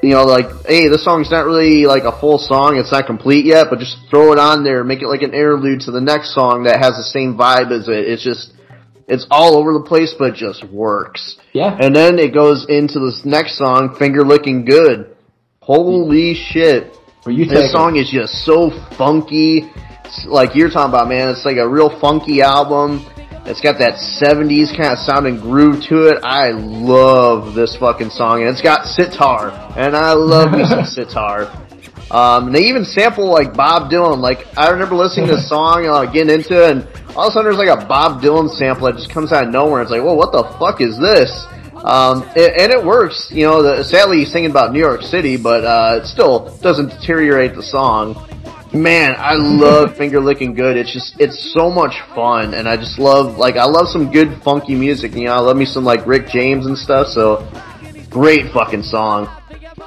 [0.03, 3.47] you know, like, hey, this song's not really like a full song, it's not complete
[3.47, 6.35] yet, but just throw it on there, make it like an interlude to the next
[6.35, 8.09] song that has the same vibe as it.
[8.11, 8.53] It's just,
[9.07, 11.39] it's all over the place, but just works.
[11.53, 11.79] Yeah.
[11.81, 15.17] And then it goes into this next song, Finger Licking Good.
[15.61, 16.93] Holy shit.
[17.25, 19.71] This song is just so funky.
[20.05, 21.29] It's like you're talking about, man.
[21.29, 23.07] It's like a real funky album.
[23.45, 26.23] It's got that 70s kind of sounding groove to it.
[26.23, 28.41] I love this fucking song.
[28.41, 29.51] And it's got sitar.
[29.77, 31.51] And I love me some sitar.
[32.13, 34.19] Um, they even sample like Bob Dylan.
[34.19, 36.87] Like I remember listening to the song, and uh, getting into it, and
[37.17, 39.51] all of a sudden there's like a Bob Dylan sample that just comes out of
[39.51, 39.81] nowhere.
[39.81, 41.47] It's like, well, what the fuck is this?
[41.85, 43.33] Um, and, and it works.
[43.33, 46.91] You know, the, sadly he's singing about New York City, but uh, it still doesn't
[46.91, 48.15] deteriorate the song.
[48.75, 50.77] Man, I love finger licking good.
[50.77, 54.41] It's just it's so much fun, and I just love like I love some good
[54.43, 55.15] funky music.
[55.15, 57.09] You know, I love me some like Rick James and stuff.
[57.09, 57.47] So
[58.09, 59.29] great fucking song.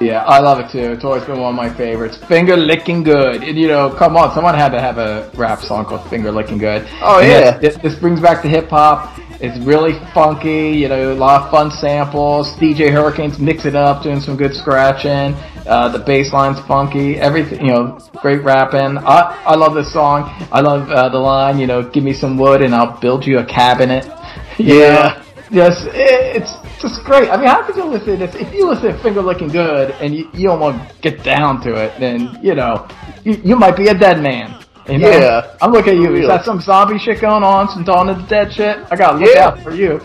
[0.02, 0.91] Yeah, I love it too.
[0.91, 2.18] It's always been one of my favorites.
[2.28, 3.44] Finger licking good.
[3.44, 6.57] And you know, come on, someone had to have a rap song called Finger Licking
[6.57, 6.86] Good.
[7.02, 7.57] Oh, And yeah.
[7.57, 9.18] This, this brings back to hip hop.
[9.41, 12.52] It's really funky, you know, a lot of fun samples.
[12.56, 15.36] DJ Hurricanes mix it up, doing some good scratching.
[15.66, 17.16] Uh, the bass line's funky.
[17.18, 18.98] Everything, you know, great rapping.
[19.00, 20.30] I, I love this song.
[20.52, 23.40] I love uh, the line, you know, give me some wood and I'll build you
[23.40, 24.06] a cabinet.
[24.58, 25.22] Yeah.
[25.52, 27.30] Yes, it, it's just great.
[27.30, 28.36] I mean, how could you listen to this?
[28.36, 31.62] If you listen to Finger Licking Good and you, you don't want to get down
[31.64, 32.88] to it, then, you know,
[33.26, 34.64] you, you might be a dead man.
[34.88, 35.10] You know?
[35.10, 35.58] Yeah.
[35.62, 36.08] I'm looking at you.
[36.08, 37.68] For Is that some zombie shit going on?
[37.70, 38.78] Some Dawn of the Dead shit?
[38.90, 39.48] I gotta look Yeah.
[39.48, 40.00] out for you.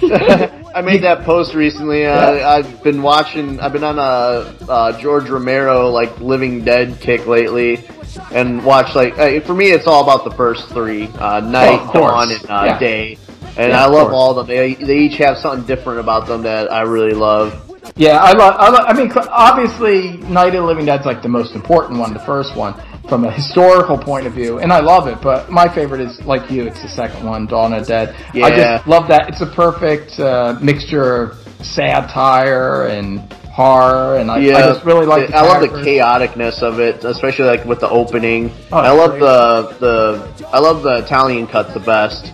[0.76, 2.04] I made that post recently.
[2.04, 2.48] Uh, Yeah.
[2.50, 3.58] I've been watching.
[3.60, 7.82] I've been on a uh, George Romero like Living Dead kick lately,
[8.30, 11.92] and watch like uh, for me, it's all about the first three: uh, night, Oh,
[11.94, 12.78] dawn, and uh, Yeah.
[12.78, 13.18] day.
[13.56, 14.54] And Yeah, I love all of them.
[14.54, 17.54] They they each have something different about them that I really love.
[17.96, 18.54] Yeah, I love.
[18.58, 22.12] I, love, I mean, obviously, Night of the Living Dead's like the most important one,
[22.12, 22.74] the first one,
[23.08, 25.20] from a historical point of view, and I love it.
[25.22, 26.64] But my favorite is like you.
[26.66, 28.14] It's the second one, Dawn of Dead.
[28.34, 29.28] I just love that.
[29.28, 33.20] It's a perfect uh, mixture of satire and
[33.56, 35.30] horror, and I, yeah, I just really like.
[35.30, 38.52] I love the chaoticness of it, especially like with the opening.
[38.72, 39.20] Oh, I love great.
[39.20, 42.32] the the I love the Italian cut the best.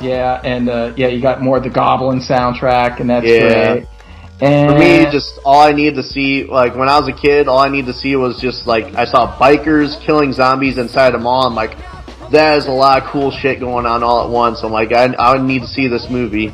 [0.00, 3.74] Yeah, and uh, yeah, you got more of the Goblin soundtrack, and that's Yeah.
[3.74, 3.86] great.
[4.44, 5.10] And For me, eh.
[5.10, 7.86] just all I needed to see, like when I was a kid, all I needed
[7.86, 11.46] to see was just like I saw bikers killing zombies inside a mall.
[11.46, 11.78] I'm like,
[12.30, 14.62] that is a lot of cool shit going on all at once.
[14.62, 16.52] I'm like, I, I need to see this movie.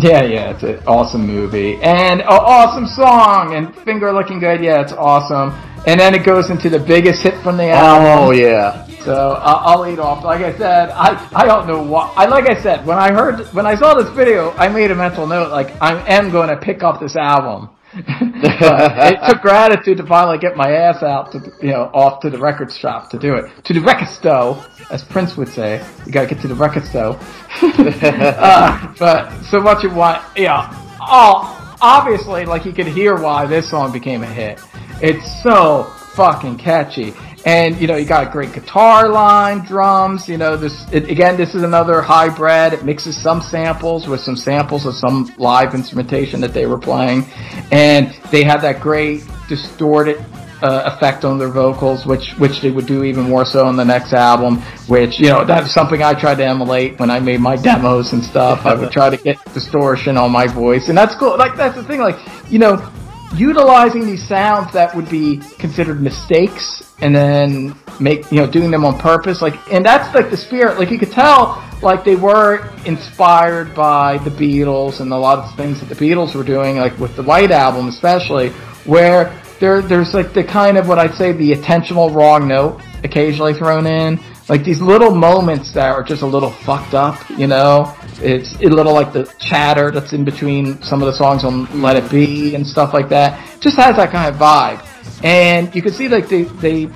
[0.00, 4.62] Yeah, yeah, it's an awesome movie and an awesome song and Finger Licking Good.
[4.62, 5.52] Yeah, it's awesome.
[5.86, 8.28] And then it goes into the biggest hit from the oh, album.
[8.28, 10.24] Oh yeah, So uh, I'll eat off.
[10.24, 12.12] Like I said, I I don't know why.
[12.16, 14.96] I like I said when I heard when I saw this video, I made a
[14.96, 17.70] mental note like I am going to pick up this album.
[17.94, 22.38] it took gratitude to finally get my ass out to you know off to the
[22.38, 25.86] record shop to do it to the record store as Prince would say.
[26.04, 27.16] You got to get to the record store.
[27.62, 30.20] uh, but so what you want?
[30.36, 30.68] Yeah.
[31.00, 34.60] Oh, obviously, like you could hear why this song became a hit.
[35.00, 35.84] It's so
[36.16, 37.14] fucking catchy.
[37.46, 40.28] And you know, you got a great guitar line, drums.
[40.28, 41.36] You know, this it, again.
[41.36, 42.72] This is another hybrid.
[42.72, 47.24] It mixes some samples with some samples of some live instrumentation that they were playing,
[47.70, 50.18] and they had that great distorted
[50.60, 53.84] uh, effect on their vocals, which which they would do even more so on the
[53.84, 54.60] next album.
[54.88, 58.24] Which you know, that's something I tried to emulate when I made my demos and
[58.24, 58.66] stuff.
[58.66, 61.38] I would try to get distortion on my voice, and that's cool.
[61.38, 62.00] Like that's the thing.
[62.00, 62.16] Like
[62.50, 62.92] you know,
[63.34, 68.84] utilizing these sounds that would be considered mistakes and then make you know doing them
[68.84, 70.78] on purpose like and that's like the spirit.
[70.78, 75.54] Like you could tell like they were inspired by the Beatles and a lot of
[75.56, 78.50] things that the Beatles were doing like with the White Album especially
[78.84, 83.54] where there there's like the kind of what I'd say the intentional wrong note occasionally
[83.54, 87.94] thrown in like these little moments that are just a little fucked up you know
[88.22, 91.96] it's a little like the chatter that's in between some of the songs on Let
[91.96, 93.60] It Be and stuff like that.
[93.60, 94.84] Just has that kind of vibe.
[95.22, 96.88] And you can see like they, they,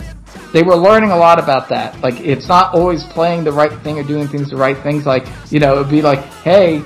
[0.53, 2.01] they were learning a lot about that.
[2.01, 5.05] Like it's not always playing the right thing or doing things the right things.
[5.05, 6.83] Like, you know, it'd be like, hey,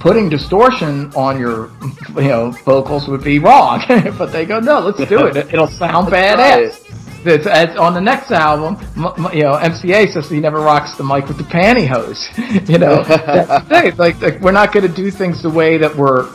[0.00, 1.70] putting distortion on your,
[2.16, 3.84] you know, vocals would be wrong.
[4.18, 5.36] but they go, no, let's do it.
[5.52, 6.99] It'll sound badass.
[7.26, 11.44] On the next album, you know, MCA says he never rocks the mic with the
[11.44, 12.68] pantyhose.
[12.68, 13.04] you know.
[13.70, 16.28] Like, like we're not going to do things the way that we're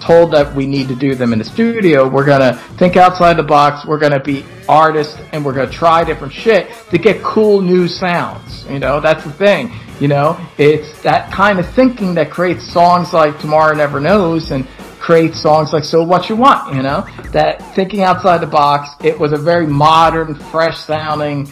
[0.00, 2.08] told that we need to do them in the studio.
[2.08, 3.86] We're going to think outside the box.
[3.86, 7.60] We're going to be artists and we're going to try different shit to get cool
[7.60, 8.64] new sounds.
[8.68, 9.72] You know, that's the thing.
[10.00, 14.66] You know, it's that kind of thinking that creates songs like Tomorrow Never Knows and
[15.08, 17.06] create songs like So What You Want, you know?
[17.32, 21.50] That thinking outside the box, it was a very modern, fresh sounding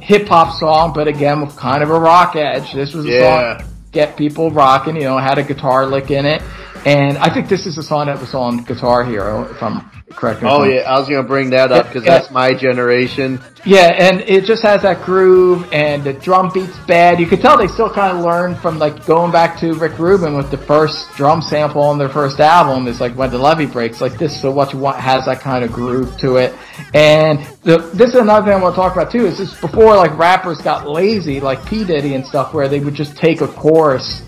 [0.00, 2.72] hip hop song, but again with kind of a rock edge.
[2.72, 3.58] This was a Yeah.
[3.58, 6.42] song get people rocking, you know, had a guitar lick in it.
[6.86, 9.82] And I think this is a song that was on Guitar Hero, if I'm
[10.16, 10.42] correct.
[10.42, 12.18] me Oh I'm- yeah, I was gonna bring that up because Yeah.
[12.18, 13.40] that's my generation.
[13.64, 17.20] yeah, and it just has that groove, and the drum beat's bad.
[17.20, 20.36] You could tell they still kind of learned from like going back to Rick Rubin
[20.36, 24.00] with the first drum sample on their first album is like when the levee breaks
[24.00, 24.40] like this.
[24.40, 26.54] So what you want has that kind of groove to it,
[26.94, 29.26] and the, this is another thing I want to talk about too.
[29.26, 32.94] Is this before like rappers got lazy like P Diddy and stuff, where they would
[32.94, 34.22] just take a chorus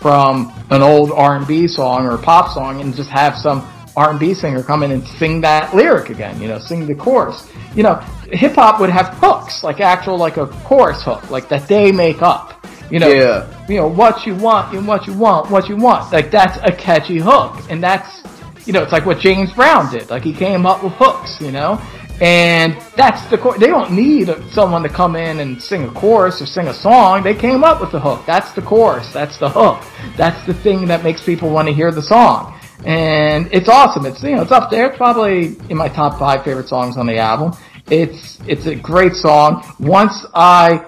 [0.00, 4.62] from an old R&B song or a pop song and just have some R&B singer
[4.62, 7.48] come in and sing that lyric again, you know, sing the chorus.
[7.74, 7.94] You know,
[8.30, 12.22] hip hop would have hooks, like actual, like a chorus hook, like that they make
[12.22, 12.66] up.
[12.90, 13.46] You know, Yeah.
[13.68, 16.12] you know, what you want and what you want, what you want.
[16.12, 17.56] Like that's a catchy hook.
[17.70, 18.22] And that's,
[18.66, 20.10] you know, it's like what James Brown did.
[20.10, 21.80] Like he came up with hooks, you know?
[22.20, 26.40] And that's the chor- they don't need someone to come in and sing a chorus
[26.40, 27.22] or sing a song.
[27.24, 28.22] They came up with the hook.
[28.26, 29.12] That's the chorus.
[29.12, 29.82] That's the hook.
[30.16, 32.53] That's the thing that makes people want to hear the song.
[32.84, 34.06] And it's awesome.
[34.06, 34.88] It's you know it's up there.
[34.88, 37.52] It's probably in my top five favorite songs on the album.
[37.90, 39.62] It's it's a great song.
[39.78, 40.84] Once I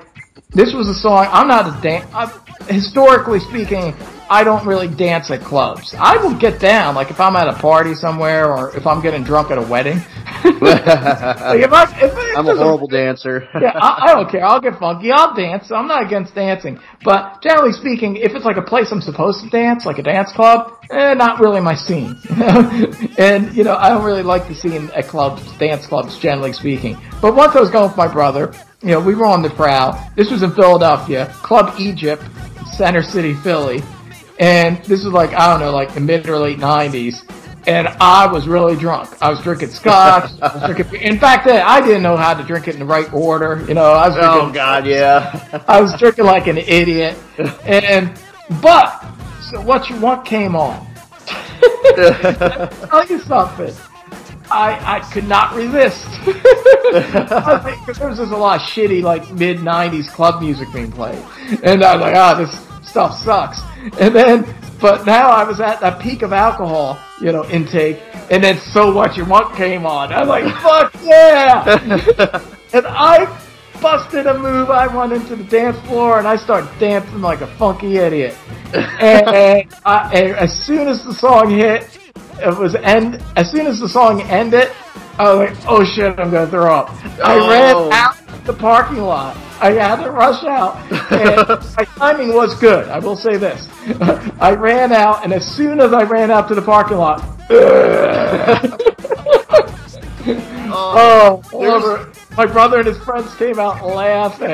[0.50, 1.28] this was a song.
[1.30, 2.08] I'm not a dan.
[2.12, 2.32] I,
[2.68, 3.94] historically speaking,
[4.28, 5.94] I don't really dance at clubs.
[5.96, 9.22] I will get down, like if I'm at a party somewhere or if I'm getting
[9.22, 9.98] drunk at a wedding.
[10.44, 10.82] like
[11.62, 13.48] if I, if, if I'm a horrible dancer.
[13.60, 14.44] yeah, I, I don't care.
[14.44, 15.12] I'll get funky.
[15.12, 15.70] I'll dance.
[15.70, 16.80] I'm not against dancing.
[17.04, 20.32] But generally speaking, if it's like a place I'm supposed to dance, like a dance
[20.32, 22.16] club, eh, not really my scene.
[23.18, 26.96] and, you know, I don't really like the scene at clubs, dance clubs, generally speaking.
[27.22, 30.10] But once I was going with my brother, you know, we were on the prowl.
[30.16, 32.22] This was in Philadelphia, Club Egypt,
[32.72, 33.82] Center City, Philly.
[34.38, 37.24] And this was like, I don't know, like the mid or late 90s.
[37.66, 39.10] And I was really drunk.
[39.20, 40.30] I was drinking scotch.
[40.40, 43.12] I was drinking, in fact, I didn't know how to drink it in the right
[43.12, 43.64] order.
[43.66, 45.62] You know, I was oh, drinking, Oh God, yeah.
[45.66, 47.18] I was drinking like an idiot.
[47.64, 48.16] And,
[48.62, 49.04] but,
[49.50, 50.86] so what you want came on.
[51.96, 53.74] Tell you something.
[54.48, 56.06] I, I could not resist.
[56.24, 61.18] Because there was just a lot of shitty, like, mid 90s club music being played.
[61.64, 63.60] And I was like, oh, this stuff sucks.
[63.98, 68.00] And then, but now I was at that peak of alcohol, you know, intake.
[68.30, 70.12] And then So What You Want came on.
[70.12, 72.40] I was like, fuck yeah!
[72.72, 73.26] and I
[73.80, 74.70] busted a move.
[74.70, 78.36] I went into the dance floor and I started dancing like a funky idiot.
[78.72, 81.98] and, and I, and as soon as the song hit,
[82.40, 83.22] it was end.
[83.36, 84.70] As soon as the song ended,
[85.18, 86.90] I was like, "Oh shit, I'm gonna throw up."
[87.24, 87.48] I Oh.
[87.50, 89.36] ran out the parking lot.
[89.60, 90.76] I had to rush out.
[91.10, 91.48] And
[91.78, 92.88] my timing was good.
[92.88, 93.66] I will say this:
[94.40, 97.22] I ran out, and as soon as I ran out to the parking lot,
[100.28, 102.12] oh, oh whatever.
[102.36, 104.48] my brother and his friends came out laughing.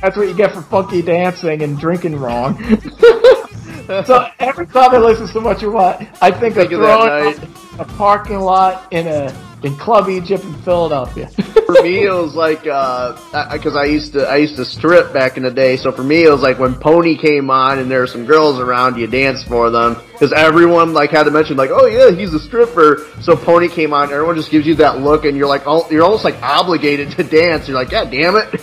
[0.00, 2.56] That's what you get for funky dancing and drinking wrong.
[4.04, 7.08] So every time I listen to what you want, I think, Think of of throwing
[7.40, 7.48] night.
[7.78, 11.28] a parking lot in a in Club Egypt in Philadelphia.
[11.28, 15.42] for me, it was like because I used to I used to strip back in
[15.44, 15.76] the day.
[15.76, 18.60] So for me, it was like when Pony came on and there were some girls
[18.60, 22.34] around, you dance for them because everyone like had to mention like, oh yeah, he's
[22.34, 23.06] a stripper.
[23.22, 26.04] So Pony came on, everyone just gives you that look, and you're like, oh, you're
[26.04, 27.66] almost like obligated to dance.
[27.66, 28.60] You're like, God damn it!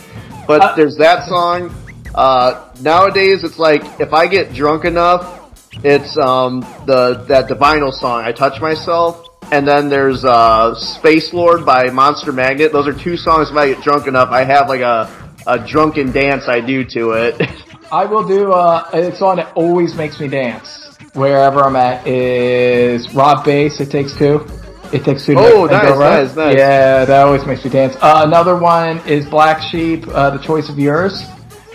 [0.48, 1.74] But Uh, there's that song.
[2.16, 5.40] Uh, nowadays, it's like if I get drunk enough,
[5.84, 9.30] it's um the that Divinal song, I Touch Myself.
[9.52, 12.72] And then there's uh Space Lord by Monster Magnet.
[12.72, 15.10] Those are two songs if I get drunk enough, I have like a
[15.48, 17.42] a drunken dance I do to it.
[17.92, 23.14] I will do uh, a song that always makes me dance wherever I'm at is
[23.14, 23.80] Rob Base.
[23.80, 24.48] It takes two.
[24.92, 25.36] It takes two.
[25.38, 26.24] Oh, nice, go right.
[26.24, 26.56] nice, nice.
[26.56, 27.96] Yeah, that always makes me dance.
[27.96, 30.08] Uh, another one is Black Sheep.
[30.08, 31.24] Uh, the choice of yours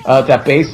[0.09, 0.73] uh, that bass.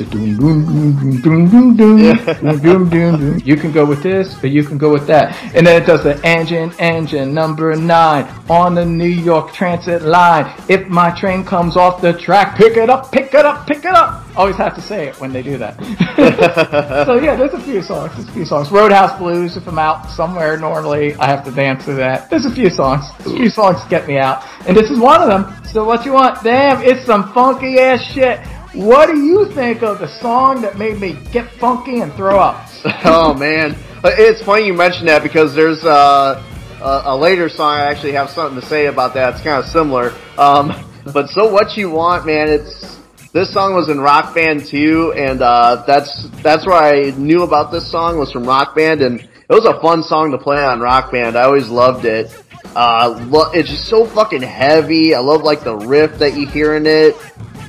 [3.44, 5.36] You can go with this, but you can go with that.
[5.54, 10.54] And then it does the engine, engine, number nine, on the New York Transit line.
[10.68, 13.94] If my train comes off the track, pick it up, pick it up, pick it
[13.94, 14.24] up.
[14.36, 15.76] Always have to say it when they do that.
[17.06, 18.70] so yeah, there's a few songs, there's a few songs.
[18.70, 22.30] Roadhouse Blues, if I'm out somewhere normally, I have to dance to that.
[22.30, 24.44] There's a few songs, there's a few songs to get me out.
[24.66, 25.64] And this is one of them.
[25.64, 26.42] So what you want?
[26.44, 28.38] Damn, it's some funky ass shit.
[28.74, 32.68] What do you think of the song that made me get funky and throw up?
[33.04, 36.42] oh man, it's funny you mentioned that because there's uh,
[36.82, 39.34] a, a later song I actually have something to say about that.
[39.34, 40.10] It's kind of similar.
[40.36, 40.72] Um,
[41.14, 42.48] but so what you want, man?
[42.48, 42.98] It's
[43.32, 47.70] this song was in Rock Band too, and uh, that's that's where I knew about
[47.70, 50.80] this song was from Rock Band, and it was a fun song to play on
[50.80, 51.36] Rock Band.
[51.36, 52.32] I always loved it.
[52.74, 55.14] Uh, lo- it's just so fucking heavy.
[55.14, 57.14] I love like the riff that you hear in it.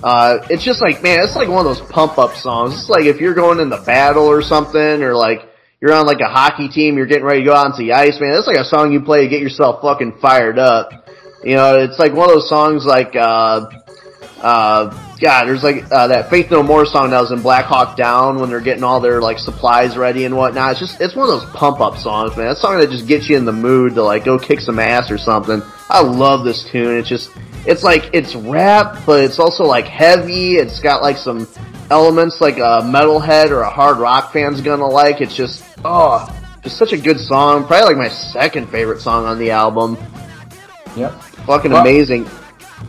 [0.03, 2.73] Uh, it's just like, man, it's like one of those pump up songs.
[2.73, 5.41] It's like if you're going in the battle or something, or like
[5.81, 8.17] you're on like a hockey team, you're getting ready to go out into the ice,
[8.21, 8.33] man.
[8.37, 10.91] It's like a song you play to get yourself fucking fired up.
[11.43, 13.67] You know, it's like one of those songs like, uh,
[14.41, 14.89] uh,
[15.19, 18.39] God, there's like, uh, that Faith No More song that was in Black Hawk Down
[18.39, 20.71] when they're getting all their like supplies ready and whatnot.
[20.71, 22.47] It's just, it's one of those pump up songs, man.
[22.47, 25.09] That song that just gets you in the mood to like go kick some ass
[25.09, 25.61] or something.
[25.89, 26.97] I love this tune.
[26.97, 27.31] It's just,
[27.65, 30.55] it's like, it's rap, but it's also like heavy.
[30.57, 31.47] It's got like some
[31.89, 35.21] elements like a metalhead or a hard rock fan's gonna like.
[35.21, 36.27] It's just, oh,
[36.61, 37.65] just such a good song.
[37.65, 39.97] Probably like my second favorite song on the album.
[40.95, 41.13] Yep.
[41.45, 42.27] Fucking Well- amazing.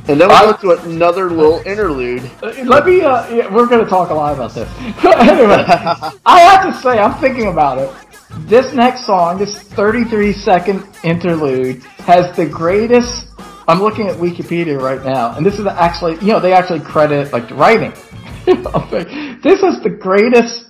[0.09, 2.23] And then we go to another little interlude.
[2.43, 3.01] Uh, Let me.
[3.01, 4.69] Uh, yeah, we're going to talk a lot about this.
[5.05, 5.65] anyway,
[6.27, 7.91] I have to say, I'm thinking about it.
[8.49, 13.27] This next song, this 33 second interlude, has the greatest.
[13.67, 17.33] I'm looking at Wikipedia right now, and this is actually, you know, they actually credit
[17.33, 17.91] like the writing.
[18.47, 20.67] this is the greatest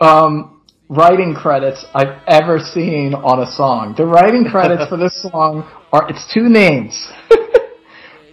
[0.00, 3.94] um, writing credits I've ever seen on a song.
[3.96, 7.08] The writing credits for this song are it's two names.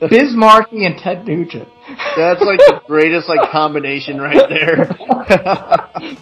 [0.10, 1.68] Biz Markie and Ted Nugent.
[2.18, 4.88] That's like the greatest like combination right there.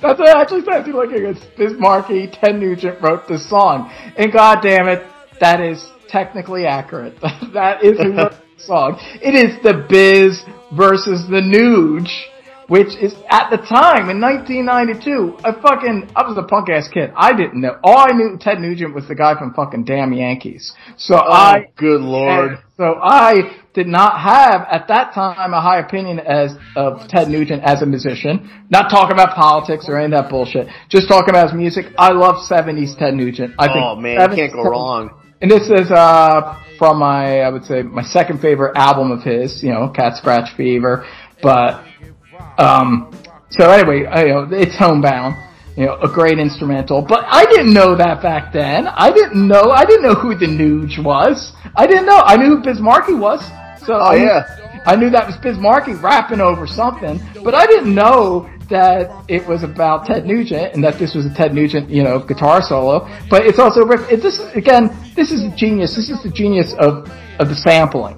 [0.02, 0.86] That's what it actually says.
[0.86, 3.92] You like it's Biz Markie, Ted Nugent wrote this song.
[4.18, 5.06] And god damn it,
[5.40, 7.20] that is technically accurate.
[7.54, 9.00] that is who wrote the song.
[9.22, 10.44] It is the Biz
[10.76, 12.10] versus the Nuge,
[12.70, 17.12] which is at the time in 1992, I fucking, I was a punk ass kid.
[17.16, 17.78] I didn't know.
[17.84, 20.72] All I knew Ted Nugent was the guy from fucking damn Yankees.
[20.96, 22.60] So I, oh, good lord.
[22.78, 27.64] so I did not have at that time a high opinion as of Ted Nugent
[27.64, 28.50] as a musician.
[28.70, 30.68] Not talking about politics or any of that bullshit.
[30.90, 31.88] Just talking about his music.
[31.98, 33.56] I love '70s Ted Nugent.
[33.58, 35.10] I think Oh man, you can't go wrong.
[35.42, 39.64] And this is uh from my I would say my second favorite album of his.
[39.64, 41.08] You know, Cat Scratch Fever.
[41.42, 41.86] But
[42.58, 43.12] um,
[43.50, 45.36] so anyway, I, you know, it's homebound.
[45.78, 47.02] You know, a great instrumental.
[47.02, 48.88] But I didn't know that back then.
[48.88, 49.72] I didn't know.
[49.72, 51.54] I didn't know who the Nuge was.
[51.78, 52.18] I didn't know.
[52.26, 53.40] I knew who Biz Markie was.
[53.86, 54.82] So Oh I knew- yeah.
[54.86, 59.46] I knew that was Biz Markie rapping over something, but I didn't know that it
[59.48, 63.08] was about Ted Nugent and that this was a Ted Nugent, you know, guitar solo.
[63.30, 65.96] But it's also it, this again, this is genius.
[65.96, 67.10] This is the genius of
[67.40, 68.18] of the sampling.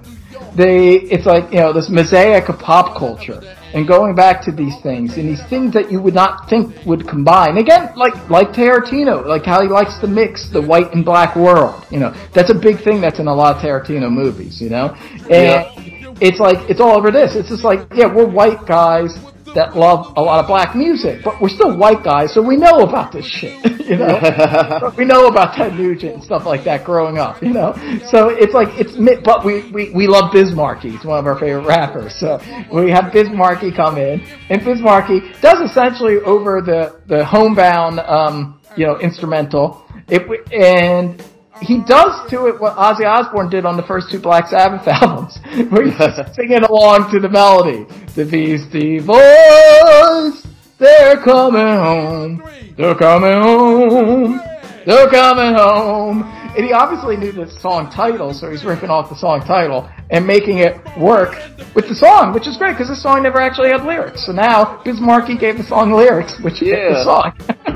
[0.54, 3.40] They, it's like you know this mosaic of pop culture
[3.74, 7.06] and going back to these things and these things that you would not think would
[7.08, 7.56] combine.
[7.58, 11.84] Again, like like Tarantino, like how he likes to mix the white and black world.
[11.90, 14.60] You know, that's a big thing that's in a lot of Tarantino movies.
[14.60, 14.94] You know,
[15.30, 16.14] and Yeah.
[16.20, 17.34] it's like it's all over this.
[17.34, 19.16] It's just like yeah, we're white guys
[19.54, 22.80] that love a lot of black music, but we're still white guys, so we know
[22.80, 23.58] about this shit.
[23.82, 27.42] You know, we know about Ted Nugent and stuff like that growing up.
[27.42, 27.74] You know,
[28.10, 28.92] so it's like it's
[29.22, 30.90] but we we we love Biz Markie.
[30.90, 32.14] He's one of our favorite rappers.
[32.14, 32.40] So
[32.72, 37.98] we have Biz Markie come in, and Biz Markie does essentially over the the homebound
[38.00, 39.84] um you know instrumental.
[40.08, 40.22] It
[40.52, 41.22] and
[41.62, 45.38] he does to it what Ozzy Osbourne did on the first two Black Sabbath albums,
[45.70, 47.84] where he's just singing along to the melody.
[48.14, 50.46] The Beastie Boys,
[50.78, 52.42] they're coming home,
[52.76, 54.40] they're coming home,
[54.86, 56.22] they're coming home.
[56.54, 60.26] And he obviously knew the song title, so he's ripping off the song title and
[60.26, 61.34] making it work
[61.74, 64.26] with the song, which is great because the song never actually had lyrics.
[64.26, 67.32] So now Biz Markie gave the song lyrics, which fit the song.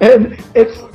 [0.00, 0.85] and it's it-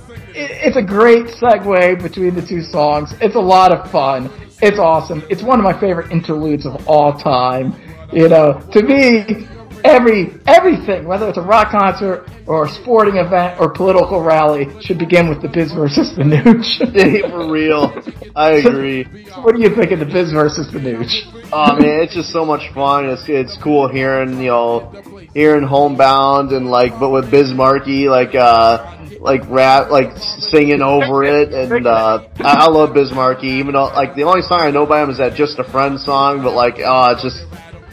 [0.50, 3.14] it's a great segue between the two songs.
[3.22, 4.30] It's a lot of fun.
[4.62, 5.24] It's awesome.
[5.30, 7.74] It's one of my favorite interludes of all time.
[8.12, 9.48] You know, to me,
[9.84, 14.98] every everything, whether it's a rock concert or a sporting event or political rally, should
[14.98, 16.80] begin with the Biz versus the Nuge.
[17.22, 17.94] Yeah, for real.
[18.36, 19.06] I agree.
[19.30, 21.12] So what do you think of the Biz versus the Nuge?
[21.54, 23.06] Oh man, it's just so much fun.
[23.06, 28.36] It's it's cool hearing you know hearing Homebound and like but with Biz Markie like
[28.36, 33.74] uh like rap like singing over it and uh I, I love Biz Markie even
[33.74, 36.42] though like the only song I know by him is that Just a Friend song
[36.44, 37.38] but like oh it's just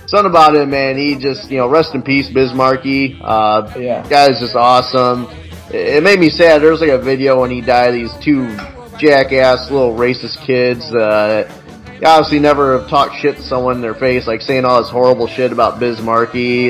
[0.08, 4.06] something about him man he just you know rest in peace Biz Markie uh Yeah.
[4.08, 5.26] guy is just awesome.
[5.70, 6.62] It, it made me sad.
[6.62, 7.92] There was like a video when he died.
[7.94, 8.56] These two
[8.98, 11.44] jackass little racist kids uh,
[12.04, 15.26] obviously never have talked shit to someone in their face, like saying all this horrible
[15.26, 15.80] shit about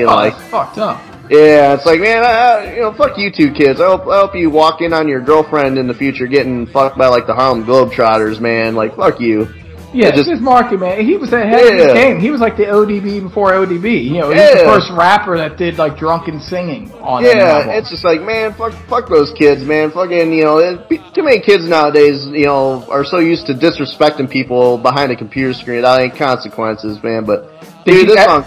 [0.01, 1.01] and Oh, like, fucked up.
[1.29, 3.79] yeah, it's like, man, I, you know, fuck you two kids.
[3.79, 6.97] I hope, I hope you walk in on your girlfriend in the future getting fucked
[6.97, 8.75] by like the Harlem Globetrotters, man.
[8.75, 9.47] Like, fuck you.
[9.93, 11.03] Yeah, just- Biz Markie, man.
[11.03, 11.87] He was ahead of Yeah.
[11.87, 12.19] the game.
[12.19, 13.97] He was like the ODB before ODB.
[14.03, 17.89] You know, he was the first rapper that did like drunken singing on Yeah, it's
[17.89, 19.89] just like, man, fuck, fuck those kids, man.
[19.91, 24.29] Fucking, you know, it, too many kids nowadays, you know, are so used to disrespecting
[24.29, 27.23] people behind a computer screen without any consequences, man.
[27.25, 27.49] But
[27.85, 28.45] Did dude, you this song,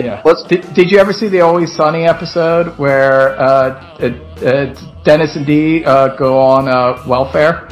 [0.00, 0.20] Yeah.
[0.22, 4.74] What's- did, did you ever see the Always Sunny episode where uh, uh, uh,
[5.04, 7.68] Dennis and Dee uh, go on uh, welfare?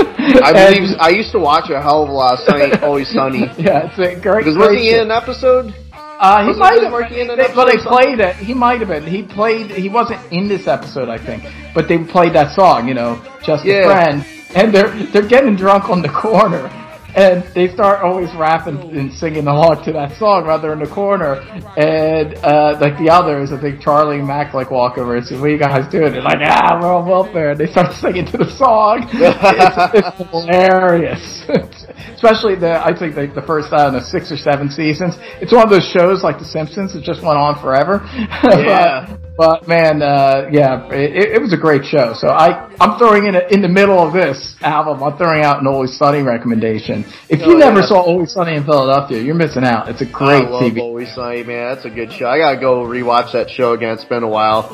[0.42, 3.40] I believe I used to watch a hell of a lot of Sunny, Always Sunny.
[3.58, 4.44] Yeah, it's a great.
[4.44, 5.74] Because was he in an episode?
[5.92, 6.92] Uh, he might have.
[6.92, 8.36] Markie in an They, well, they played it.
[8.36, 9.04] He might have been.
[9.04, 9.70] He played.
[9.70, 11.44] He wasn't in this episode, I think,
[11.74, 12.88] but they played that song.
[12.88, 14.24] You know, just a friend,
[14.54, 16.68] and they're they're getting drunk on the corner,
[17.14, 20.86] and they start always rapping and singing along to that song while they're in the
[20.86, 21.34] corner.
[21.76, 25.36] And uh, like the others, I think Charlie and Mac like walk over and say,
[25.36, 28.26] "What are you guys doing?" They're like, "Ah, we're on welfare." And they start singing
[28.26, 29.08] to the song.
[29.12, 31.44] it's, it's hilarious.
[32.22, 35.14] Especially the, I think like the first uh, the six or seven seasons.
[35.40, 36.94] It's one of those shows like The Simpsons.
[36.94, 38.04] It just went on forever.
[38.60, 39.16] Yeah.
[39.38, 42.12] But man, uh, yeah, it, it was a great show.
[42.12, 45.02] So I, I'm throwing in a, in the middle of this album.
[45.02, 47.06] I'm throwing out an Always Sunny recommendation.
[47.30, 47.86] If you Oh, never yeah.
[47.86, 49.88] saw Always Sunny in Philadelphia, you're missing out.
[49.88, 50.80] It's a great I love TV.
[50.80, 51.74] Always Sunny, man.
[51.74, 52.28] That's a good show.
[52.28, 53.94] I gotta go rewatch that show again.
[53.94, 54.68] It's been a while.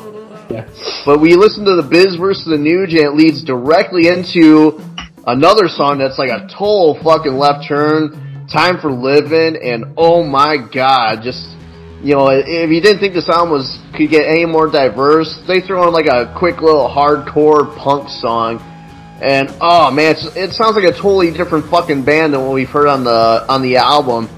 [0.49, 0.67] Yeah.
[1.05, 4.81] But we listen to the Biz versus the Nuge, and it leads directly into
[5.27, 8.47] another song that's like a total fucking left turn.
[8.47, 11.45] Time for Living, and oh my god, just
[12.01, 15.59] you know, if you didn't think this album was could get any more diverse, they
[15.59, 18.59] throw in like a quick little hardcore punk song.
[19.21, 22.87] And oh man, it sounds like a totally different fucking band than what we've heard
[22.87, 24.29] on the on the album.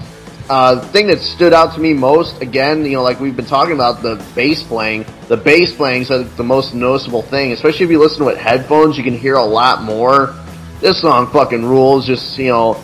[0.48, 3.46] Uh, the thing that stood out to me most, again, you know, like we've been
[3.46, 5.04] talking about the bass playing.
[5.28, 8.98] The bass playing is the most noticeable thing, especially if you listen with headphones.
[8.98, 10.34] You can hear a lot more.
[10.80, 12.06] This song fucking rules.
[12.06, 12.82] Just you know,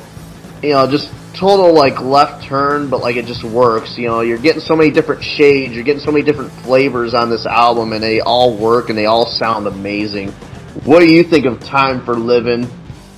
[0.62, 3.96] you know, just total like left turn, but like it just works.
[3.96, 7.30] You know, you're getting so many different shades, you're getting so many different flavors on
[7.30, 10.30] this album, and they all work and they all sound amazing.
[10.84, 12.68] What do you think of Time for Living?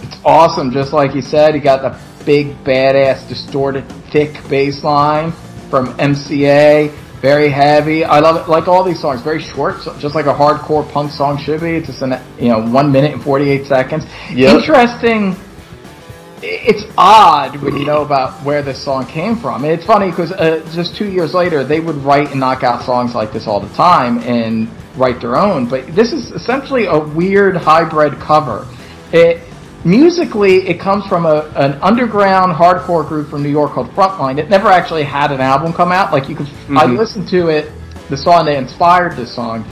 [0.00, 1.54] It's awesome, just like you said.
[1.54, 5.32] You got the big, badass, distorted, thick bass line
[5.70, 6.92] from MCA.
[7.20, 8.04] Very heavy.
[8.04, 8.48] I love it.
[8.48, 11.70] Like all these songs, very short, so just like a hardcore punk song should be.
[11.70, 14.04] It's just an you know one minute and forty eight seconds.
[14.30, 14.60] Yep.
[14.60, 15.34] Interesting.
[16.40, 19.64] It's odd when you know about where this song came from.
[19.64, 23.16] It's funny because uh, just two years later, they would write and knock out songs
[23.16, 25.68] like this all the time and write their own.
[25.68, 28.68] But this is essentially a weird hybrid cover.
[29.12, 29.47] It
[29.84, 34.38] musically, it comes from a, an underground hardcore group from New York called Frontline.
[34.38, 36.12] It never actually had an album come out.
[36.12, 36.96] Like you could, I Mhm.
[36.98, 37.70] listened to it,
[38.08, 39.64] the song that inspired this song,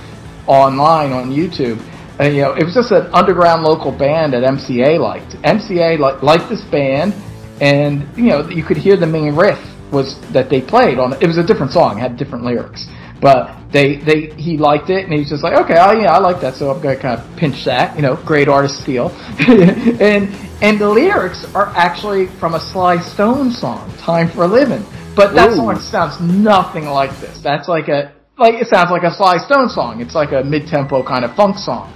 [0.47, 1.79] online on YouTube.
[2.19, 5.37] And you know, it was just an underground local band that MCA liked.
[5.43, 7.13] MCA li- liked this band,
[7.61, 9.59] and you know, you could hear the main riff
[9.91, 11.13] was that they played on.
[11.21, 12.87] It was a different song, had different lyrics,
[13.21, 16.19] but they they he liked it, and he was just like, okay, oh, yeah, I
[16.19, 17.97] like that, so I'm gonna kind of pinch that.
[17.97, 19.11] You know, great artist feel,
[19.49, 24.85] and and the lyrics are actually from a Sly Stone song, "Time for a Living,"
[25.15, 25.57] but that Ooh.
[25.57, 27.41] song sounds nothing like this.
[27.41, 30.01] That's like a like it sounds like a Sly Stone song.
[30.01, 31.93] It's like a mid-tempo kind of funk song.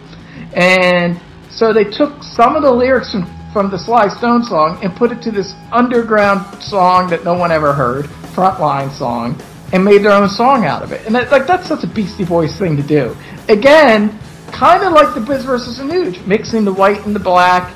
[0.55, 1.21] And
[1.51, 5.13] so they took some of the lyrics from, from the Sly Stone song and put
[5.13, 9.41] it to this underground song that no one ever heard, frontline song,
[9.73, 11.07] and made their own song out of it.
[11.07, 13.17] And that, like that's such a Beastie Boys thing to do.
[13.49, 14.19] Again,
[14.49, 17.73] kind of like the Biz versus the Nuge, mixing the white and the black,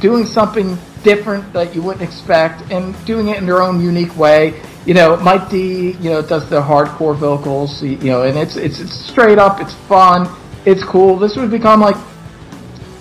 [0.00, 4.60] doing something different that you wouldn't expect, and doing it in their own unique way.
[4.86, 8.80] You know, Mike D, you know, does the hardcore vocals, you know, and it's it's,
[8.80, 10.28] it's straight up, it's fun,
[10.64, 11.18] it's cool.
[11.18, 11.96] This would become like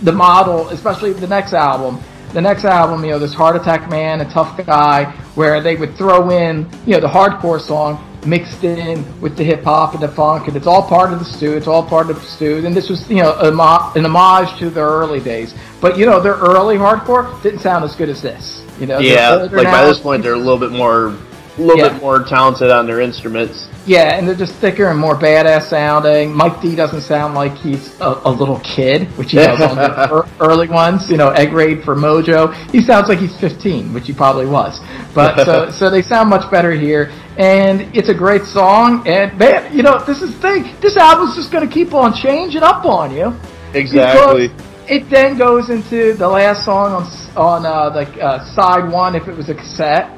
[0.01, 2.01] the model, especially the next album.
[2.34, 5.95] The next album, you know, this Heart Attack Man, a tough guy, where they would
[5.95, 10.08] throw in, you know, the hardcore song mixed in with the hip hop and the
[10.08, 11.54] funk, and it's all part of the stew.
[11.54, 12.66] It's all part of the stew.
[12.66, 15.54] And this was, you know, an homage to their early days.
[15.82, 18.64] But you know, their early hardcore didn't sound as good as this.
[18.80, 21.90] You know, Yeah, like by this point they're a little bit more, a little Yeah.
[21.90, 23.68] bit more talented on their instruments.
[23.86, 26.34] Yeah, and they're just thicker and more badass sounding.
[26.34, 30.26] Mike D doesn't sound like he's a, a little kid, which he does on the
[30.40, 31.10] early ones.
[31.12, 32.54] You know, Egg Raid for Mojo.
[32.72, 34.80] He sounds like he's 15, which he probably was.
[35.14, 39.07] But so so they sound much better here, and it's a great song.
[39.07, 40.76] And man, you know, this is the thing.
[40.81, 43.34] This album's just going to keep on changing up on you.
[43.73, 44.51] Exactly.
[44.88, 47.03] It then goes into the last song on
[47.35, 50.18] on uh, the uh, side one if it was a cassette.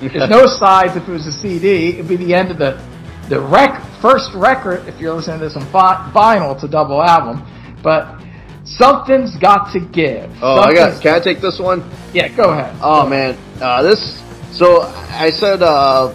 [0.00, 1.90] There's no sides if it was a CD.
[1.94, 2.82] It'd be the end of the
[3.28, 6.54] the rec first record if you're listening to this on vi- vinyl.
[6.54, 7.46] It's a double album,
[7.82, 8.20] but
[8.64, 10.30] something's got to give.
[10.42, 11.00] Oh, I got.
[11.00, 11.88] Can I take this one?
[12.12, 12.76] Yeah, go ahead.
[12.82, 14.20] Oh man, uh, this.
[14.52, 16.12] So I said, uh,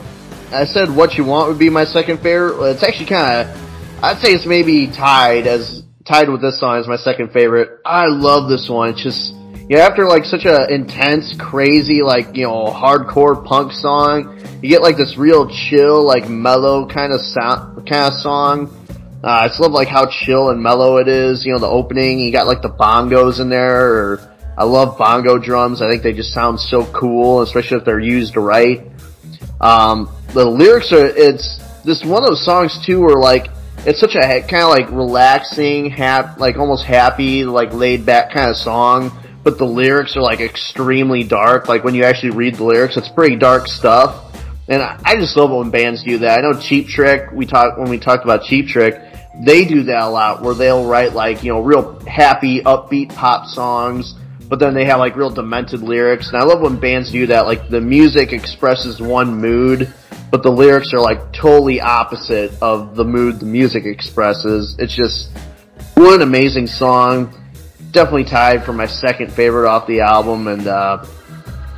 [0.52, 2.62] I said, what you want would be my second favorite.
[2.72, 6.88] It's actually kind of, I'd say it's maybe tied as tied with this song as
[6.88, 7.82] my second favorite.
[7.86, 8.90] I love this one.
[8.90, 9.34] It's just,
[9.70, 14.70] you know, after like such a intense, crazy, like you know, hardcore punk song, you
[14.70, 18.74] get like this real chill, like mellow kind of sound, kind of song.
[19.24, 21.46] Uh, I just love like how chill and mellow it is.
[21.46, 23.94] You know, the opening, you got like the bongos in there.
[23.94, 25.82] Or I love bongo drums.
[25.82, 28.88] I think they just sound so cool, especially if they're used right.
[29.62, 33.48] Um, the lyrics are, it's this one of those songs too where like,
[33.86, 38.50] it's such a kind of like relaxing, hap, like almost happy, like laid back kind
[38.50, 39.12] of song.
[39.44, 41.70] But the lyrics are like extremely dark.
[41.70, 44.36] Like when you actually read the lyrics, it's pretty dark stuff.
[44.68, 46.40] And I, just love when bands do that.
[46.40, 49.02] I know Cheap Trick, we talked, when we talked about Cheap Trick,
[49.46, 53.46] they do that a lot where they'll write like, you know, real happy, upbeat pop
[53.46, 54.16] songs,
[54.48, 56.28] but then they have like real demented lyrics.
[56.30, 57.46] And I love when bands do that.
[57.46, 59.94] Like the music expresses one mood,
[60.32, 64.76] but the lyrics are like totally opposite of the mood the music expresses.
[64.80, 65.30] It's just,
[65.96, 67.34] what an amazing song.
[67.92, 70.48] Definitely tied for my second favorite off the album.
[70.48, 71.06] And, uh,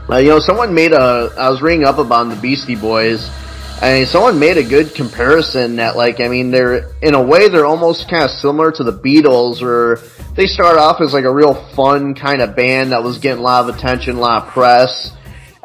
[0.10, 3.30] uh, you know, someone made a, I was reading up about the Beastie Boys,
[3.82, 7.66] and someone made a good comparison that, like, I mean, they're, in a way, they're
[7.66, 9.98] almost kind of similar to the Beatles, where
[10.36, 13.44] they start off as like a real fun kind of band that was getting a
[13.44, 15.12] lot of attention, a lot of press,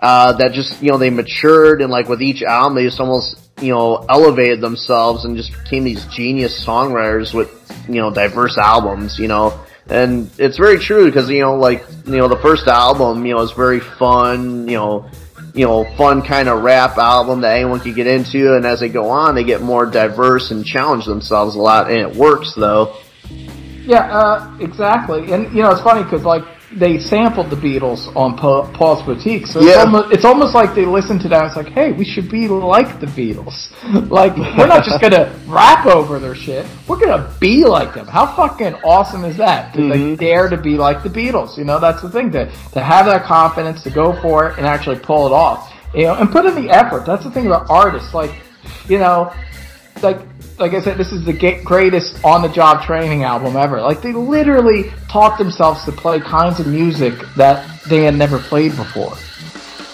[0.01, 3.51] uh, that just, you know, they matured, and like with each album, they just almost,
[3.61, 7.51] you know, elevated themselves and just became these genius songwriters with,
[7.89, 9.59] you know, diverse albums, you know.
[9.87, 13.43] And it's very true because, you know, like, you know, the first album, you know,
[13.43, 15.11] is very fun, you know,
[15.55, 18.57] you know, fun kind of rap album that anyone could get into.
[18.57, 21.91] And as they go on, they get more diverse and challenge themselves a lot.
[21.91, 22.97] And it works though.
[23.87, 25.33] Yeah, uh, exactly.
[25.33, 26.45] And you know, it's funny because like
[26.77, 29.83] they sampled the Beatles on pa- Paul's Boutique, so it's, Yeah.
[29.83, 31.47] almost, it's almost like they listened to that.
[31.47, 33.71] It's like, hey, we should be like the Beatles.
[34.11, 36.67] like we're not just gonna rap over their shit.
[36.89, 38.07] We're gonna be like them.
[38.07, 39.75] How fucking awesome is that?
[39.75, 40.15] To like mm-hmm.
[40.17, 41.57] dare to be like the Beatles.
[41.57, 44.67] You know, that's the thing to to have that confidence to go for it and
[44.67, 45.73] actually pull it off.
[45.95, 47.07] You know, and put in the effort.
[47.07, 48.15] That's the thing about artists.
[48.15, 48.33] Like,
[48.89, 49.33] you know,
[50.03, 50.19] like
[50.59, 51.33] like I said, this is the
[51.65, 53.81] greatest on-the-job training album ever.
[53.81, 58.77] Like they literally taught themselves to play kinds of music that they had never played
[58.77, 59.15] before,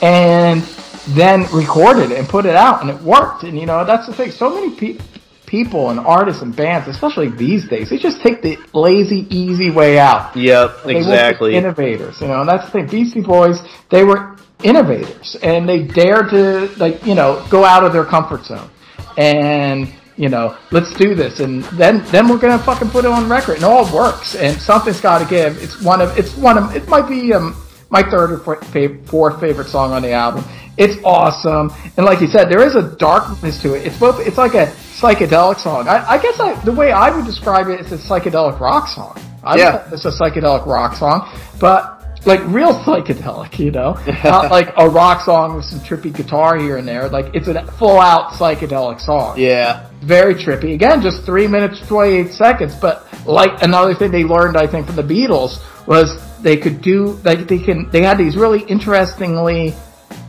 [0.02, 0.62] and
[1.08, 3.42] then recorded it and put it out, and it worked.
[3.44, 4.30] And you know that's the thing.
[4.30, 4.98] So many pe-
[5.46, 9.98] people and artists and bands, especially these days, they just take the lazy, easy way
[9.98, 10.36] out.
[10.36, 11.56] Yep, They exactly.
[11.56, 12.86] innovators, you know, and that's the thing.
[12.86, 13.58] Beastie Boys,
[13.90, 18.44] they were innovators, and they dared to, like, you know, go out of their comfort
[18.44, 18.70] zone,
[19.16, 23.28] and you know, let's do this, and then then we're gonna fucking put it on
[23.28, 25.62] record, and it all works, and something's got to give.
[25.62, 27.56] It's one of, it's one of, it might be um,
[27.90, 30.44] my third or fourth, fav- fourth favorite song on the album.
[30.76, 33.86] It's awesome, and like you said, there is a darkness to it.
[33.86, 34.66] It's both, it's like a
[35.00, 35.88] psychedelic song.
[35.88, 39.18] I, I guess I, the way I would describe it is a psychedelic rock song.
[39.42, 39.88] I Yeah.
[39.92, 41.28] It's a psychedelic rock song,
[41.58, 43.94] but like real psychedelic, you know,
[44.24, 47.08] not like a rock song with some trippy guitar here and there.
[47.08, 49.38] Like it's a full out psychedelic song.
[49.38, 49.88] Yeah.
[50.02, 50.74] Very trippy.
[50.74, 52.74] Again, just three minutes twenty eight seconds.
[52.74, 57.18] But like another thing they learned, I think, from the Beatles was they could do
[57.24, 59.74] like they can they had these really interestingly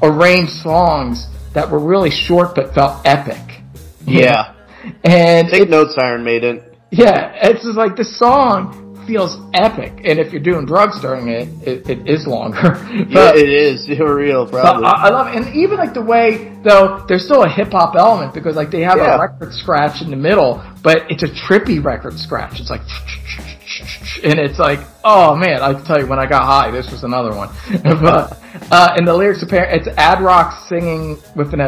[0.01, 3.61] arranged songs that were really short but felt epic.
[4.05, 4.55] Yeah.
[5.03, 6.59] And Take notes, Iron Maiden.
[6.89, 11.47] yeah, it's just like the song feels epic, and if you're doing drugs during it,
[11.67, 12.75] it, it is longer.
[13.09, 13.87] Yeah, it is.
[13.87, 14.85] You're real, but probably.
[14.85, 17.95] I, I love it, and even like the way though there's still a hip hop
[17.95, 19.15] element because like they have Yeah.
[19.17, 22.59] a record scratch in the middle, but it's a trippy record scratch.
[22.59, 22.81] It's like,
[24.23, 27.03] and it's like, oh man, I can tell you when I got high, this was
[27.03, 27.49] another one.
[27.83, 28.37] but
[28.71, 31.61] uh, and the lyrics apparent it's Ad Rock singing with an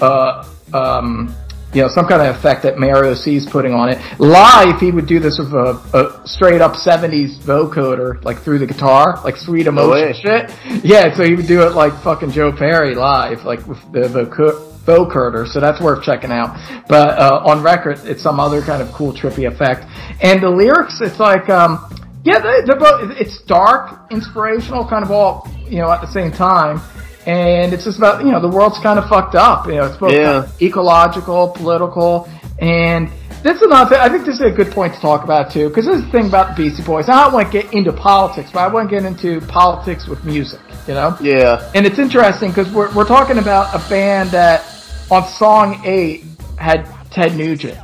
[0.00, 1.34] uh um.
[1.74, 3.98] You know, some kind of effect that Mario C's putting on it.
[4.18, 8.66] Live, he would do this with a, a straight up 70s vocoder, like through the
[8.66, 10.84] guitar, like sweet emotion shit.
[10.84, 14.66] Yeah, so he would do it like fucking Joe Perry live, like with the voco-
[14.86, 15.46] vocoder.
[15.46, 16.56] So that's worth checking out.
[16.88, 19.84] But uh, on record, it's some other kind of cool, trippy effect.
[20.22, 21.84] And the lyrics, it's like, um,
[22.24, 23.12] yeah, they're both.
[23.20, 26.80] It's dark, inspirational, kind of all you know at the same time.
[27.28, 29.66] And it's just about you know the world's kind of fucked up.
[29.66, 30.24] You know, it's both Yeah.
[30.24, 32.26] kind of ecological, political,
[32.58, 33.10] and
[33.42, 34.00] that's another thing.
[34.00, 36.10] I think this is a good point to talk about too, because this is the
[36.10, 37.08] thing about the Beastie Boys.
[37.08, 40.24] I don't want to get into politics, but I want to get into politics with
[40.24, 40.60] music.
[40.88, 41.16] You know?
[41.20, 41.70] Yeah.
[41.74, 44.64] And it's interesting because we're we're talking about a band that
[45.10, 46.24] on song eight
[46.56, 47.78] had Ted Nugent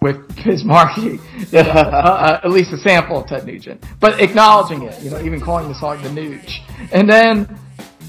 [0.00, 1.18] with Biz Markie, you
[1.52, 5.00] know, uh, uh, at least a sample of Ted Nugent, but acknowledging it.
[5.02, 6.58] You know, even calling the song the Nuge.
[6.92, 7.56] And then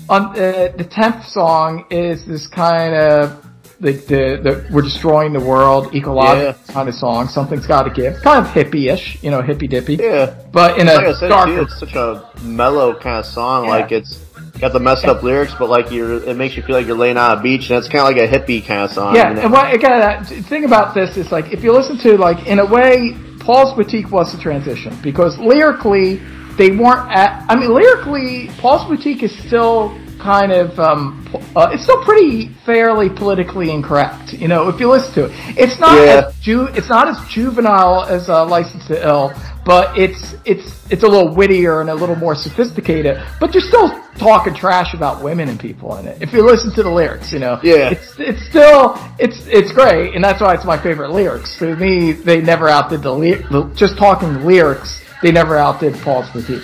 [0.09, 3.45] on uh, the tenth song is this kind of
[3.81, 7.27] like the, the we're destroying the world ecological kind of song.
[7.27, 9.95] Something's got to give, kind of hippie-ish, you know, hippy dippy.
[9.95, 10.35] Yeah.
[10.51, 13.65] But in like a I said, darker too, it's such a mellow kind of song.
[13.65, 13.69] Yeah.
[13.71, 14.17] Like it's
[14.59, 17.17] got the messed up lyrics, but like you're, it makes you feel like you're laying
[17.17, 19.15] on a beach, and it's kind of like a hippie kind of song.
[19.15, 20.01] Yeah, and what again?
[20.01, 23.15] uh, The thing about this is like if you listen to like in a way,
[23.39, 26.19] Paul's Boutique was the transition because lyrically
[26.59, 27.43] they weren't at.
[27.49, 31.25] I mean, lyrically, Paul's Boutique is still kind of um,
[31.55, 34.33] uh, it's still pretty fairly politically incorrect.
[34.33, 36.27] You know, if you listen to it, it's not Yeah.
[36.27, 39.31] as ju- it's not as juvenile as uh, License to Ill,
[39.65, 43.17] but it's it's it's a little wittier and a little more sophisticated.
[43.39, 46.21] But you're still talking trash about women and people in it.
[46.21, 47.91] If you listen to the lyrics, you know, Yeah.
[47.95, 51.57] it's it's still it's it's great, and that's why it's my favorite lyrics.
[51.59, 54.99] To me, they never outdid the, ly- the just talking lyrics.
[55.21, 56.63] They never outdid Paul's Boutique.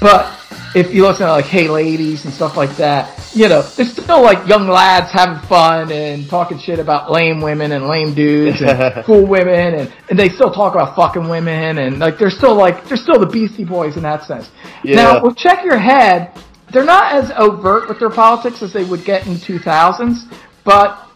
[0.00, 0.38] But
[0.74, 4.22] if you listen to like Hey Ladies and stuff like that, you know, there's still
[4.22, 9.04] like young lads having fun and talking shit about lame women and lame dudes and
[9.04, 12.84] cool women and, and they still talk about fucking women and like they're still like
[12.88, 14.50] they're still the Beastie Boys in that sense.
[14.82, 14.96] Yeah.
[14.96, 16.32] Now with Check Your Head,
[16.72, 20.32] they're not as overt with their politics as they would get in the 2000s,
[20.64, 21.11] but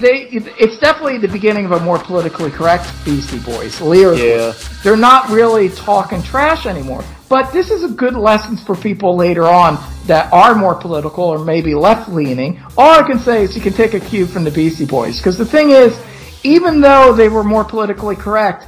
[0.00, 4.30] they it's definitely the beginning of a more politically correct Beastie Boys lyrically.
[4.30, 4.52] Yeah.
[4.82, 7.04] They're not really talking trash anymore.
[7.28, 9.76] But this is a good lesson for people later on
[10.06, 12.60] that are more political or maybe left leaning.
[12.76, 15.18] All I can say is you can take a cue from the Beastie Boys.
[15.18, 15.98] Because the thing is,
[16.42, 18.64] even though they were more politically correct,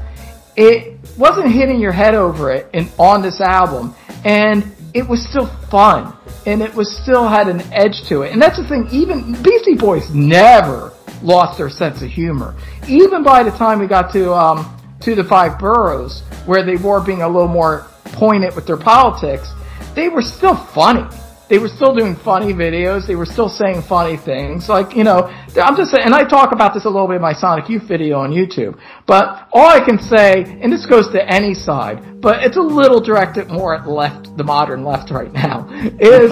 [0.56, 3.94] it wasn't hitting your head over it in, on this album.
[4.24, 6.14] And it was still fun.
[6.44, 8.32] And it was still had an edge to it.
[8.32, 10.92] And that's the thing, even Beastie Boys never
[11.22, 12.54] lost their sense of humor.
[12.88, 17.00] Even by the time we got to, um, to the five boroughs, where they were
[17.04, 19.52] being a little more poignant with their politics,
[19.94, 21.04] they were still funny.
[21.48, 23.08] They were still doing funny videos.
[23.08, 24.68] They were still saying funny things.
[24.68, 25.22] Like, you know,
[25.60, 27.88] I'm just saying, and I talk about this a little bit in my Sonic Youth
[27.88, 28.78] video on YouTube.
[29.04, 33.00] But all I can say, and this goes to any side, but it's a little
[33.00, 35.68] directed more at left, the modern left right now,
[36.00, 36.30] is,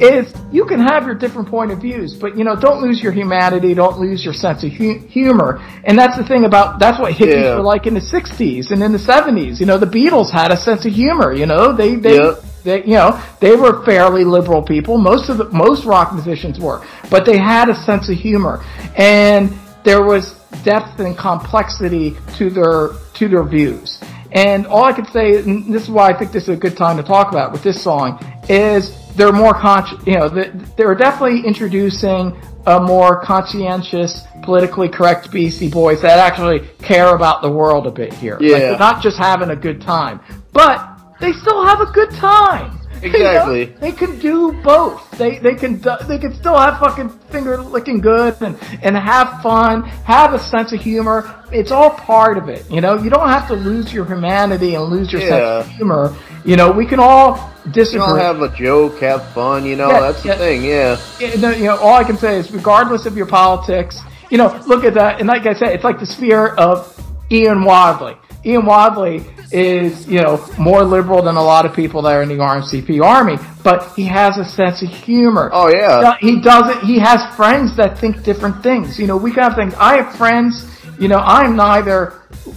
[0.00, 3.12] is you can have your different point of views, but you know, don't lose your
[3.12, 5.60] humanity, don't lose your sense of hu- humor.
[5.84, 7.54] And that's the thing about, that's what hippies Yeah.
[7.56, 9.60] were like in the 60s and in the 70s.
[9.60, 12.44] You know, the Beatles had a sense of humor, you know, they, they, Yep.
[12.64, 14.98] they, you know, they were fairly liberal people.
[14.98, 18.62] Most of the, most rock musicians were, but they had a sense of humor
[18.96, 19.50] and
[19.84, 24.00] there was depth and complexity to their, to their views.
[24.32, 26.76] And all I could say, and this is why I think this is a good
[26.76, 30.94] time to talk about with this song, is they're more conscious, you know, th- they're
[30.94, 37.86] definitely introducing a more conscientious, politically correct Beastie Boys that actually care about the world
[37.86, 38.34] a bit here.
[38.34, 38.58] Like, Yeah.
[38.58, 40.20] they're not just having a good time,
[40.52, 40.86] but
[41.20, 42.79] they still have a good time.
[43.10, 43.16] You know?
[43.18, 43.64] Exactly.
[43.64, 45.10] They can do both.
[45.12, 49.82] They they can they can still have fucking finger licking good and and have fun,
[50.04, 51.34] have a sense of humor.
[51.50, 52.70] It's all part of it.
[52.70, 56.14] You know, you don't have to lose your humanity and lose your sense of humor.
[56.44, 58.00] You know, we can all disagree.
[58.00, 59.64] You know, have a joke, have fun.
[59.64, 60.64] You know, Yeah, that's the thing.
[60.64, 61.00] Yeah.
[61.18, 64.00] Yeah, you know, all I can say is, regardless of your politics,
[64.30, 65.20] you know, look at that.
[65.20, 66.96] And like I said, it's like the sphere of
[67.30, 68.16] Ian Wadley.
[68.44, 72.28] Ian Wadley is, you know, more liberal than a lot of people that are in
[72.28, 75.50] the RMCP army, but he has a sense of humor.
[75.52, 76.16] Oh yeah.
[76.20, 76.80] He doesn't.
[76.86, 78.98] He has friends that think different things.
[78.98, 79.74] You know, we can have things.
[79.78, 80.66] I have friends.
[80.98, 82.14] You know, I'm neither.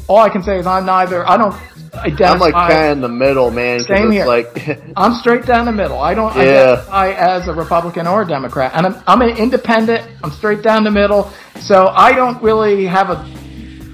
[0.08, 1.28] All I can say is I'm neither.
[1.28, 1.56] I don't
[1.96, 2.34] identify.
[2.34, 3.80] I'm like kind of in the middle, man.
[3.82, 4.26] Same here.
[4.26, 4.48] Like,
[4.98, 6.00] I'm straight down the middle.
[6.00, 6.42] I don't Yeah.
[6.74, 10.08] identify as a Republican or a Democrat, and I'm I'm an independent.
[10.24, 13.26] I'm straight down the middle, so I don't really have a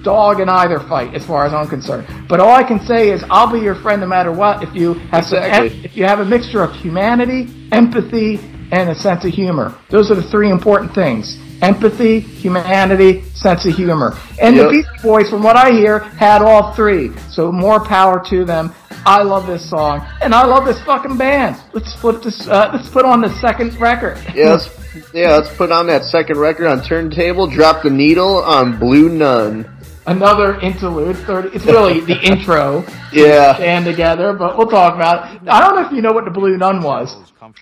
[0.03, 2.07] dog in either fight as far as I'm concerned.
[2.27, 4.93] But all I can say is I'll be your friend no matter what if you
[5.11, 5.81] have Exactly.
[5.83, 8.39] if you have a mixture of humanity, empathy,
[8.71, 9.73] and a sense of humor.
[9.89, 11.37] Those are the three important things.
[11.61, 14.15] Empathy, humanity, sense of humor.
[14.41, 14.65] And Yep.
[14.65, 17.11] the Beastie Boys, from what I hear, had all three.
[17.31, 18.71] So more power to them.
[19.05, 21.55] I love this song, and I love this fucking band.
[21.73, 22.47] Let's put this.
[22.47, 24.17] Uh, let's put on the second record.
[24.35, 24.69] Yes,
[25.13, 27.47] yeah, let's put on that second record on turntable.
[27.47, 29.65] Drop the needle on Blue Nun.
[30.09, 31.15] Another interlude.
[31.25, 31.49] Thirty.
[31.55, 32.83] It's really the intro.
[33.11, 33.55] Yeah.
[33.55, 35.47] Stand together, but we'll talk about it.
[35.47, 37.15] I don't know if you know what the Blue Nun was.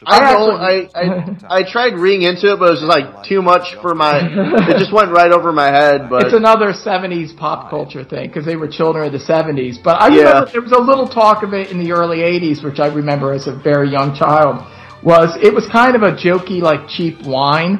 [0.05, 0.99] I actually- I,
[1.49, 4.19] I I tried reading into it, but it was just like too much for my.
[4.69, 6.09] It just went right over my head.
[6.09, 9.81] But It's another 70s pop culture thing because they were children of the 70s.
[9.83, 10.23] But I Yeah.
[10.23, 13.33] remember there was a little talk of it in the early 80s, which I remember
[13.33, 14.65] as a very young child.
[15.03, 17.79] Was it was kind of a jokey, like cheap wine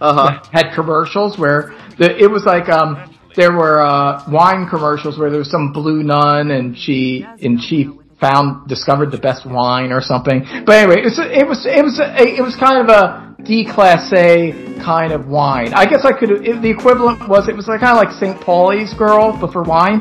[0.00, 0.42] uh huh.
[0.52, 5.38] had commercials where the it was like um there were uh wine commercials where there
[5.40, 7.90] was some blue nun and she and she
[8.20, 10.44] found discovered the best wine or something.
[10.64, 13.64] But anyway, it was it was it was a, it was kind of a D
[13.64, 14.52] class A
[14.82, 15.74] kind of wine.
[15.74, 18.40] I guess I could it, the equivalent was it was like kind of like St.
[18.40, 20.00] Pauli's girl but for wine.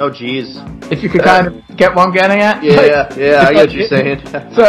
[0.00, 0.56] Oh jeez.
[0.90, 2.64] If you could kind of get what I'm getting at.
[2.64, 4.26] Yeah, Like, yeah, I get what you're saying.
[4.56, 4.64] so,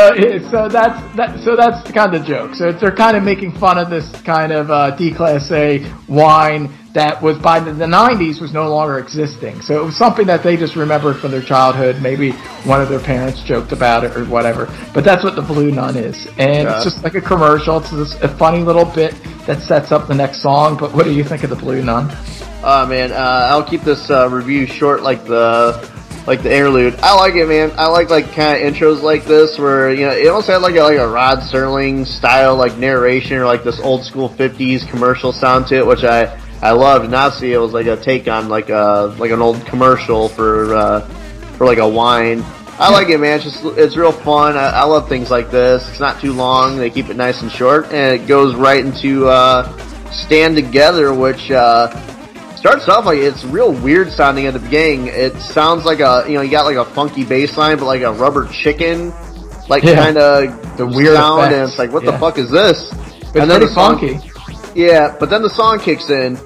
[0.51, 1.39] so that's that.
[1.43, 2.53] So that's kind of the joke.
[2.53, 6.69] So they're kind of making fun of this kind of uh, D class A wine
[6.93, 9.61] that was by the, the 90s was no longer existing.
[9.61, 12.01] So it was something that they just remembered from their childhood.
[12.01, 12.31] Maybe
[12.65, 14.67] one of their parents joked about it or whatever.
[14.93, 16.27] But that's what the Blue Nun is.
[16.37, 16.75] And Yeah.
[16.75, 17.77] it's just like a commercial.
[17.77, 19.15] It's just a funny little bit
[19.45, 20.75] that sets up the next song.
[20.77, 22.09] But what do you think of the Blue Nun?
[22.63, 25.89] Oh man, uh, I'll keep this uh, review short, like the
[26.27, 26.93] like the interlude.
[27.01, 27.71] I like it, man.
[27.77, 30.75] I like like kind of intros like this, where you know it almost had like
[30.75, 35.31] a, like a Rod Serling style like narration or like this old school '50s commercial
[35.31, 37.09] sound to it, which I I loved.
[37.09, 37.53] Nazi.
[37.53, 41.01] it was like a take on like a like an old commercial for uh,
[41.57, 42.43] for like a wine.
[42.79, 43.39] I like it, man.
[43.39, 44.55] It's just it's real fun.
[44.57, 45.87] I, I love things like this.
[45.89, 46.77] It's not too long.
[46.77, 49.67] They keep it nice and short, and it goes right into uh,
[50.11, 51.51] "Stand Together," which.
[51.51, 51.89] Uh,
[52.55, 55.07] starts off like it's real weird sounding at the beginning.
[55.07, 58.03] It sounds like a you know you got like a funky bass line, but like
[58.03, 59.11] a rubber chicken,
[59.67, 59.95] like Yeah.
[59.95, 62.11] kind of The weird sound, and it's like what Yeah.
[62.11, 62.91] the fuck is this?
[62.91, 64.30] It's and then pretty the song, funky.
[64.75, 66.37] Yeah, but then the song kicks in,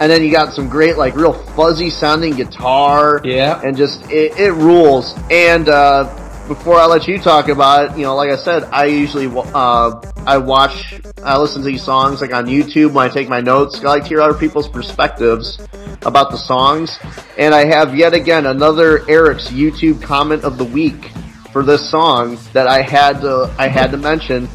[0.00, 3.60] and then you got some great like real fuzzy sounding guitar, Yeah.
[3.64, 5.14] and just it, it rules.
[5.30, 6.04] And uh,
[6.48, 10.00] before I let you talk about it, you know, like I said, I usually uh,
[10.26, 10.94] I watch,
[11.24, 13.80] I listen to these songs like on YouTube when I take my notes.
[13.84, 15.58] I like to hear other people's perspectives
[16.04, 16.98] about the songs,
[17.38, 21.10] and I have yet again another Eric's YouTube comment of the week
[21.52, 24.48] for this song that I had to I had to mention.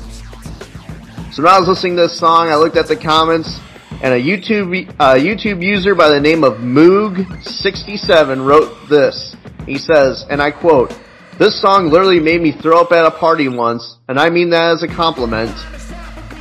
[1.38, 3.59] So when I was listening to this song, I looked at the comments,
[4.01, 9.35] and a YouTube uh, YouTube user by the name of Moog67 wrote this.
[9.68, 10.97] He says, and I quote,
[11.38, 14.72] "This song literally made me throw up at a party once, and I mean that
[14.73, 15.55] as a compliment."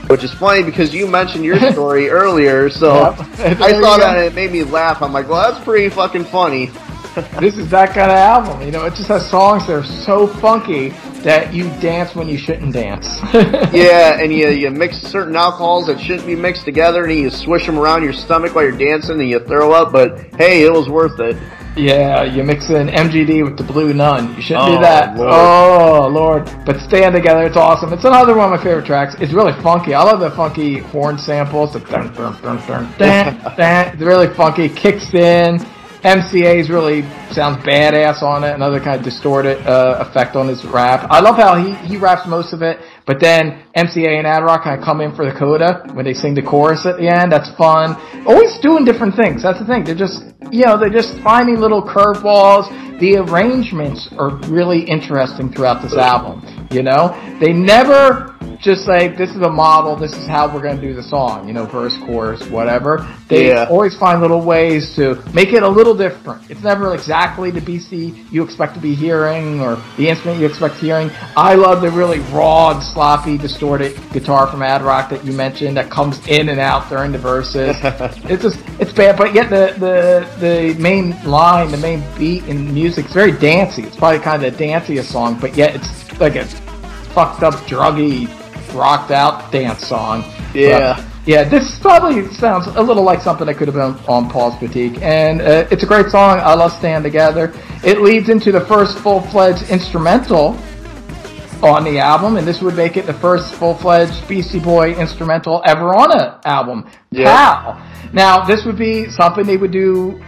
[0.08, 3.60] Which is funny because you mentioned your story earlier, so Yep.
[3.60, 5.02] I saw that and it made me laugh.
[5.02, 6.70] I'm like, well, that's pretty fucking funny.
[7.40, 8.62] This is that kind of album.
[8.62, 10.90] You know, it just has songs that are so funky
[11.22, 13.18] that you dance when you shouldn't dance.
[13.72, 17.66] yeah, and you you mix certain alcohols that shouldn't be mixed together, and you swish
[17.66, 19.92] them around your stomach while you're dancing, and you throw up.
[19.92, 21.36] But hey, it was worth it.
[21.78, 24.34] Yeah, you mix in MGD with the Blue Nun.
[24.34, 25.14] You shouldn't Oh, do that.
[25.16, 25.30] Lord.
[25.30, 26.50] Oh Lord!
[26.64, 27.44] But stand together.
[27.44, 27.92] It's awesome.
[27.92, 29.14] It's another one of my favorite tracks.
[29.20, 29.92] It's really funky.
[29.92, 31.74] I love the funky horn samples.
[31.74, 33.56] The dun dun dun dun dun.
[33.56, 33.92] dun.
[33.92, 34.68] It's really funky.
[34.70, 35.58] Kicks in.
[36.06, 37.02] MCA's really
[37.34, 38.54] sounds badass on it.
[38.54, 41.08] Another kind of distorted uh, effect on his rap.
[41.10, 44.78] I love how he he raps most of it, but then MCA and Adrock kind
[44.78, 47.32] of come in for the coda when they sing the chorus at the end.
[47.32, 47.96] That's fun.
[48.24, 49.42] Always doing different things.
[49.42, 49.82] That's the thing.
[49.82, 50.22] They're just
[50.52, 52.70] you know they're just finding little curveballs.
[53.00, 56.40] The arrangements are really interesting throughout this album.
[56.70, 57.10] You know,
[57.40, 59.96] they never just say this is a model.
[59.96, 61.46] This is how we're going to do the song.
[61.46, 63.06] You know, verse, chorus, whatever.
[63.28, 63.66] They Yeah.
[63.68, 66.42] always find little ways to make it a little different.
[66.48, 70.76] It's never exactly the BC you expect to be hearing or the instrument you expect
[70.76, 71.10] hearing.
[71.36, 75.76] I love the really raw and sloppy, distorted guitar from Ad Rock that you mentioned
[75.76, 77.76] that comes in and out during the verses.
[78.28, 82.72] it's just it's bad, but yet the the the main line, the main beat in
[82.72, 83.82] music is very dancey.
[83.82, 86.44] It's probably kind of the danciest song, but yet it's like a
[87.14, 88.28] fucked up, druggy,
[88.76, 90.24] rocked out dance song.
[90.54, 90.94] Yeah.
[90.96, 94.54] But, yeah, this probably sounds a little like something that could have been on Paul's
[94.60, 96.38] Boutique, and uh, it's a great song.
[96.38, 97.52] I love Stand Together.
[97.82, 100.56] It leads into the first full-fledged instrumental
[101.64, 105.96] on the album, and this would make it the first full-fledged Beastie Boy instrumental ever
[105.96, 106.88] on an album.
[107.10, 107.34] Yeah.
[107.34, 108.10] Pow.
[108.12, 110.22] Now, this would be something they would do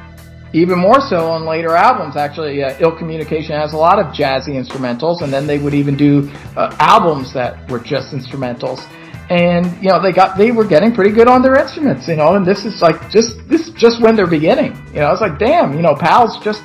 [0.52, 2.16] even more so on later albums.
[2.16, 5.96] Actually, uh, Ill Communication has a lot of jazzy instrumentals, and then they would even
[5.96, 8.86] do uh, albums that were just instrumentals.
[9.30, 12.34] And you know they got they were getting pretty good on their instruments, you know.
[12.34, 15.12] And this is like just this is just when they're beginning, you know.
[15.12, 16.62] It's like damn, you know, pals just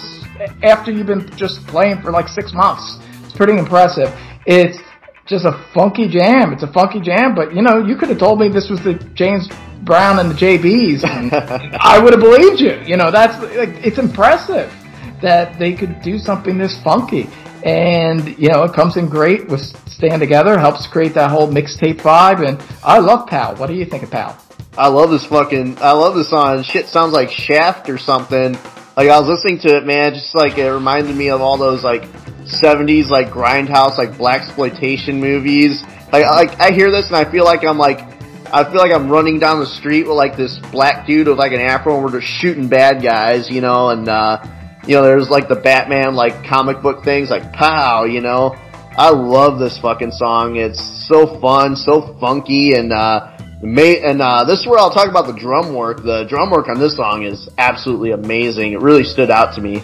[0.63, 2.99] after you've been just playing for like six months.
[3.25, 4.07] It's pretty impressive.
[4.45, 4.79] It's
[5.25, 6.53] just a funky jam.
[6.53, 8.93] It's a funky jam, but you know, you could have told me this was the
[9.13, 9.49] James
[9.83, 11.33] Brown and the JBs, and
[11.79, 12.81] I would have believed you.
[12.85, 14.73] You know, that's like it's impressive
[15.21, 17.29] that they could do something this funky.
[17.63, 22.01] And you know, it comes in great with Stand Together, helps create that whole mixtape
[22.01, 23.55] vibe, and I love Pow.
[23.55, 24.37] What do you think of Pow?
[24.77, 25.77] I love this fucking.
[25.79, 26.63] I love this song.
[26.63, 28.53] Shit sounds like Shaft or something.
[28.97, 30.13] Like I was listening to it, man.
[30.13, 32.03] Just like it reminded me of all those like
[32.43, 35.83] '70s like grindhouse like blaxploitation movies.
[36.11, 38.12] Like like I hear this and I feel like I'm like
[38.53, 41.51] I feel like I'm running down the street with like this black dude with like
[41.53, 43.89] an afro and we're just shooting bad guys, you know.
[43.89, 44.43] And uh,
[44.85, 48.55] you know, there's like the Batman like comic book things like pow, you know.
[48.95, 50.55] I love this fucking song.
[50.57, 53.31] It's so fun, so funky, and uh,
[53.63, 56.03] Ma- and uh, this is where I'll talk about the drum work.
[56.03, 58.73] The drum work on this song is absolutely amazing.
[58.73, 59.81] It really stood out to me.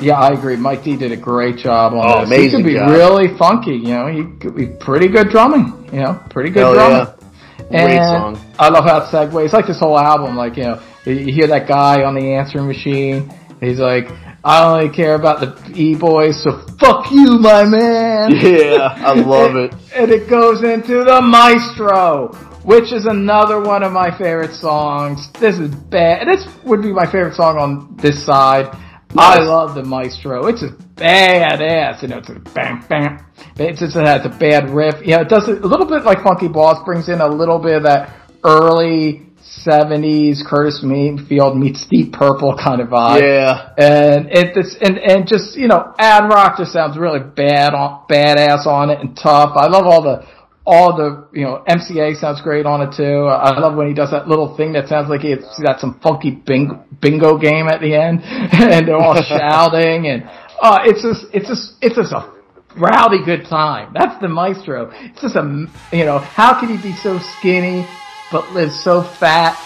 [0.00, 0.56] Yeah, I agree.
[0.56, 2.28] Mike D did a great job on Oh, this.
[2.30, 2.90] He amazing could be job.
[2.90, 3.76] really funky.
[3.76, 5.88] You know, he could be pretty good drumming.
[5.92, 6.98] You know, pretty good Hell drumming.
[6.98, 7.19] yeah.
[7.68, 8.52] Great and song.
[8.58, 9.52] I love how it segues.
[9.52, 12.66] Like this whole album, like you know, You you hear that guy on the answering
[12.66, 13.32] machine.
[13.60, 14.08] He's like,
[14.42, 18.32] I only care about the e-boys, so fuck you, my man.
[18.36, 19.74] Yeah, I love it.
[19.94, 22.28] And it goes into the Maestro,
[22.64, 25.30] which is another one of my favorite songs.
[25.32, 26.26] This is bad.
[26.26, 28.74] This would be my favorite song on this side.
[29.16, 30.46] I love the Maestro.
[30.46, 32.02] It's just badass.
[32.02, 33.26] You know, it's a bam, bam.
[33.56, 35.00] It just has a bad riff.
[35.02, 37.58] You know, it does it a little bit like Funky Boss brings in a little
[37.58, 39.26] bit of that early
[39.66, 43.20] 70s Curtis Mayfield meets Deep Purple kind of vibe.
[43.20, 43.72] Yeah.
[43.76, 48.06] And it this and and just you know, Ad Rock just sounds really bad on
[48.08, 49.52] badass on it and tough.
[49.56, 50.26] I love all the
[50.66, 53.26] all the you know MCA sounds great on it too.
[53.26, 56.30] I love when he does that little thing that sounds like he's got some funky
[56.30, 60.28] bingo, bingo game at the end, and they're all shouting and
[60.62, 62.30] uh, it's just it's just it's just a
[62.76, 63.92] rowdy good time.
[63.94, 64.90] That's the maestro.
[64.92, 67.86] It's just a you know how can he be so skinny
[68.30, 69.56] but live so fat?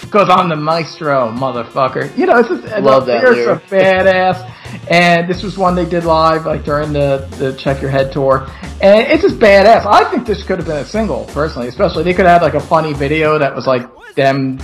[0.00, 2.16] Because I'm the maestro, motherfucker.
[2.16, 4.06] You know, it's just, Love the that lyrics are lyric.
[4.06, 4.54] badass.
[4.90, 8.48] And this was one they did live, like during the, the Check Your Head tour.
[8.80, 9.84] And it's just badass.
[9.86, 11.68] I think this could have been a single, personally.
[11.68, 14.58] Especially, they could have had like a funny video that was like them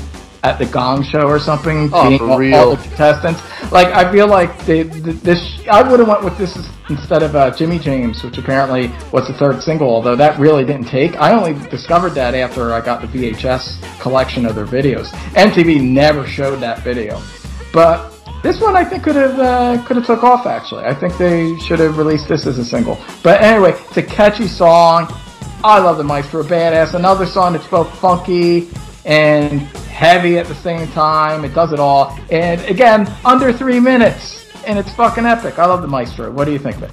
[0.45, 2.09] at the Gong Show or something, Oh,
[2.39, 3.41] being all, all the contestants.
[3.73, 5.61] Like, I feel like they, this.
[5.71, 6.55] I would have went with this
[6.91, 9.89] instead of uh, Jimmy James, which apparently was the third single.
[9.89, 11.17] Although that really didn't take.
[11.17, 15.09] I only discovered that after I got the VHS collection of their videos.
[15.33, 17.23] MTV never showed that video,
[17.73, 18.11] but
[18.43, 20.45] this one I think could have uh, could have took off.
[20.45, 23.03] Actually, I think they should have released this as a single.
[23.23, 25.07] But anyway, it's a catchy song.
[25.65, 26.93] I love the Maestro Badass.
[26.93, 28.69] Another song that's both funky
[29.05, 29.61] and
[29.91, 31.45] heavy at the same time.
[31.45, 32.19] It does it all.
[32.31, 34.41] And again, under three minutes.
[34.67, 35.59] And it's fucking epic.
[35.59, 36.31] I love the Maestro.
[36.31, 36.91] What do you think of it?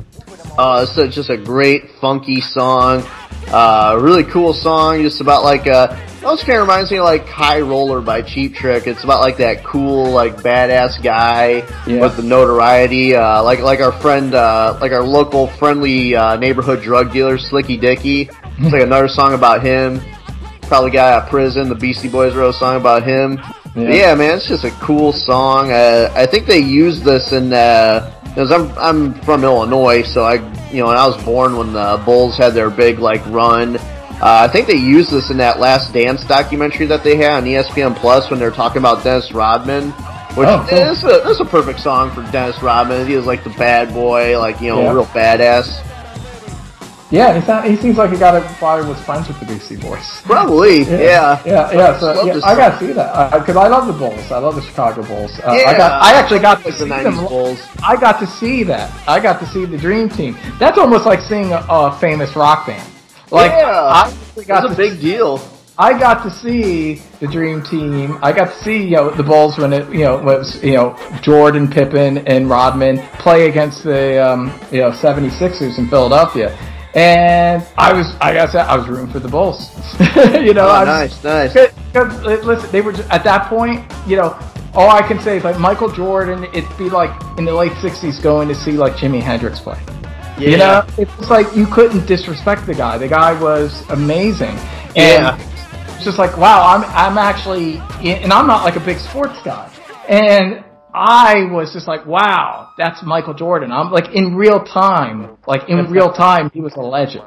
[0.57, 3.03] Uh, it's just a great funky song.
[3.47, 5.01] Uh, really cool song.
[5.01, 8.21] Just about like uh, it almost kind of reminds me of like High Roller by
[8.21, 8.87] Cheap Trick.
[8.87, 12.01] It's about like that cool, like badass guy Yeah.
[12.01, 13.15] with the notoriety.
[13.15, 17.77] Uh, like like our friend, uh, like our local friendly uh, neighborhood drug dealer, Slicky
[17.79, 18.29] Dicky.
[18.59, 20.01] It's like another song about him.
[20.71, 21.67] Probably got out of prison.
[21.67, 23.41] The Beastie Boys wrote a song about him.
[23.75, 23.89] Yeah.
[23.91, 25.69] Yeah, man, it's just a cool song.
[25.69, 30.35] Uh, I think they used this in because I'm I'm from Illinois, so I
[30.71, 33.75] you know, and I was born when the Bulls had their big like run.
[33.75, 33.81] Uh,
[34.21, 37.93] I think they used this in that Last Dance documentary that they had on ESPN
[37.97, 39.91] Plus when they're talking about Dennis Rodman.
[40.37, 40.77] Which Oh, cool.
[40.79, 43.05] is a, this is a perfect song for Dennis Rodman.
[43.07, 44.93] He was like the bad boy, like you know, Yeah.
[44.93, 45.85] real badass.
[47.11, 49.75] Yeah, he, sound, he seems like he got it probably was friends with the Beastie
[49.75, 50.21] Boys.
[50.23, 51.41] Probably, yeah.
[51.45, 51.99] Yeah, yeah.
[51.99, 54.31] So yeah, I gotta see that because I love the Bulls.
[54.31, 55.37] I love the Chicago Bulls.
[55.39, 56.01] Uh, Yeah, I got.
[56.01, 57.25] I actually got to like the see '90s them.
[57.27, 57.67] Bulls.
[57.83, 58.89] I got to see that.
[59.09, 60.37] I got to see the Dream Team.
[60.57, 62.89] That's almost like seeing a, a famous rock band.
[63.29, 63.69] Like yeah,
[64.37, 65.41] I got it's a to big deal.
[65.77, 68.19] I got to see the Dream Team.
[68.21, 70.95] I got to see you know the Bulls when it you know was you know
[71.21, 76.57] Jordan, Pippen, and Rodman play against the um, you know 76ers in Philadelphia.
[76.93, 79.71] And I was, I gotta say, I was rooting for the Bulls.
[80.43, 81.69] you know, Oh, I was, nice, nice.
[81.93, 83.89] because listen, they were just, at that point.
[84.07, 84.37] You know,
[84.73, 86.43] all I can say is like Michael Jordan.
[86.53, 89.79] It'd be like in the late '60s going to see like Jimi Hendrix play.
[90.37, 92.97] You know, it's like you couldn't disrespect the guy.
[92.97, 94.57] The guy was amazing.
[94.95, 95.37] And Yeah.
[95.95, 99.69] it's just like, wow, I'm I'm actually, and I'm not like a big sports guy,
[100.09, 100.63] and
[100.93, 103.71] I was just like, wow, that's Michael Jordan.
[103.71, 107.23] I'm like in real time, like in real time, he was a legend.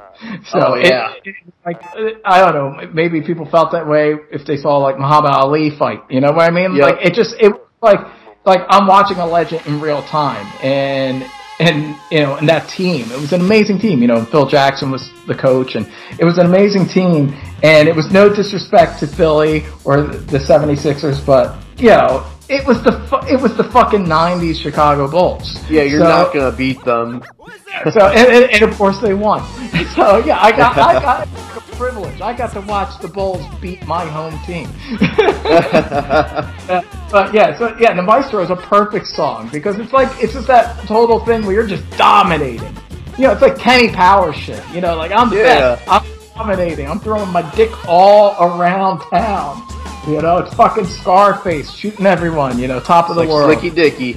[0.47, 1.13] So Oh, yeah.
[1.25, 1.35] it-
[1.65, 1.83] like
[2.27, 6.01] I don't know, maybe people felt that way if they saw like Muhammad Ali fight.
[6.11, 6.75] You know what I mean?
[6.77, 6.83] Yep.
[6.83, 8.01] Like it just it was like
[8.45, 11.25] like I'm watching a legend in real time, and
[11.59, 14.03] and you know, and that team, it was an amazing team.
[14.03, 15.87] You know, Phil Jackson was the coach, and
[16.21, 17.33] it was an amazing team.
[17.63, 22.83] And it was no disrespect to Philly or the 76ers, but you know, it was
[22.83, 25.59] the fu- it was the fucking '90s Chicago Bulls.
[25.71, 27.23] Yeah, you're So- not gonna beat them.
[27.93, 29.43] so and, and, and of course they won.
[29.95, 32.21] So yeah, I got I got a privilege.
[32.21, 34.69] I got to watch the Bulls beat my home team.
[35.01, 40.33] Uh, but yeah, so yeah, the Maestro is a perfect song because it's like it's
[40.33, 42.75] just that total thing where you're just dominating.
[43.19, 44.63] You know, it's like Kenny Power shit.
[44.73, 45.77] You know, like I'm the Yeah.
[45.77, 45.89] best.
[45.89, 46.05] I'm
[46.35, 46.89] dominating.
[46.89, 49.63] I'm throwing my dick all around town.
[50.07, 52.59] You know, it's fucking Scarface shooting everyone.
[52.59, 53.53] You know, top of the Like world.
[53.59, 54.17] Slicky Dicky.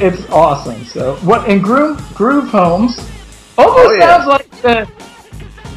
[0.00, 0.84] It's awesome.
[0.84, 2.98] So what in Groove Groove Holmes
[3.58, 4.16] almost Oh, yeah.
[4.16, 4.88] sounds like the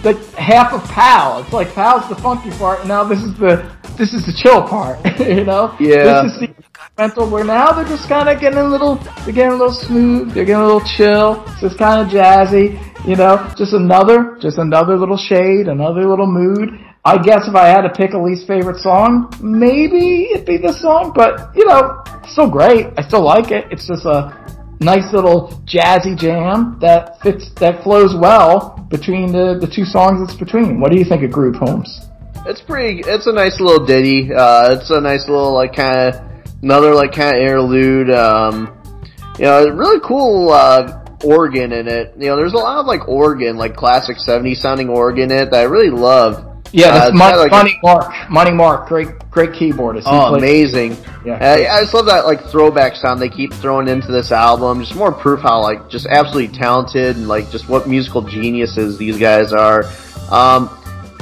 [0.04, 1.42] the half of Pow.
[1.44, 4.62] It's like Pow's the funky part, and now this is the this is the chill
[4.64, 4.98] part.
[5.20, 5.76] you know?
[5.80, 6.24] Yeah.
[6.24, 6.56] This is the
[6.98, 8.96] mental Where now they're just kind of getting a little,
[9.26, 10.34] they're getting a little smooth.
[10.34, 11.44] They're getting a little chill.
[11.48, 12.80] It's just kind of jazzy.
[13.06, 16.80] You know, just another, just another little shade, another little mood.
[17.04, 20.82] I guess if I had to pick a least favorite song, maybe it'd be this
[20.82, 21.14] song.
[21.16, 22.88] But you know, still great.
[22.98, 23.66] I still like it.
[23.72, 24.38] It's just a
[24.80, 30.38] nice little jazzy jam that fits, that flows well between the the two songs it's
[30.38, 30.80] between.
[30.80, 32.08] What do you think of Groove Holmes?
[32.46, 33.02] It's pretty.
[33.08, 34.30] It's a nice little ditty.
[34.34, 36.22] Uh, it's a nice little like kind of
[36.62, 38.12] another like kind of interlude.
[38.12, 38.78] Um,
[39.40, 42.14] you know, really cool uh, organ in it.
[42.18, 45.52] You know, there's a lot of like organ, like classic '70s sounding organ in it
[45.52, 46.51] that I really love.
[46.74, 48.12] Yeah, Uh, that's it's Mon- like- Money Mark.
[48.30, 50.04] Money Mark, great great keyboardist.
[50.06, 50.96] Oh, amazing!
[51.26, 51.38] Yeah.
[51.42, 54.80] I, I just love that like throwback sound they keep throwing into this album.
[54.80, 59.18] Just more proof how like just absolutely talented and like just what musical geniuses these
[59.18, 59.84] guys are.
[60.32, 60.70] Um,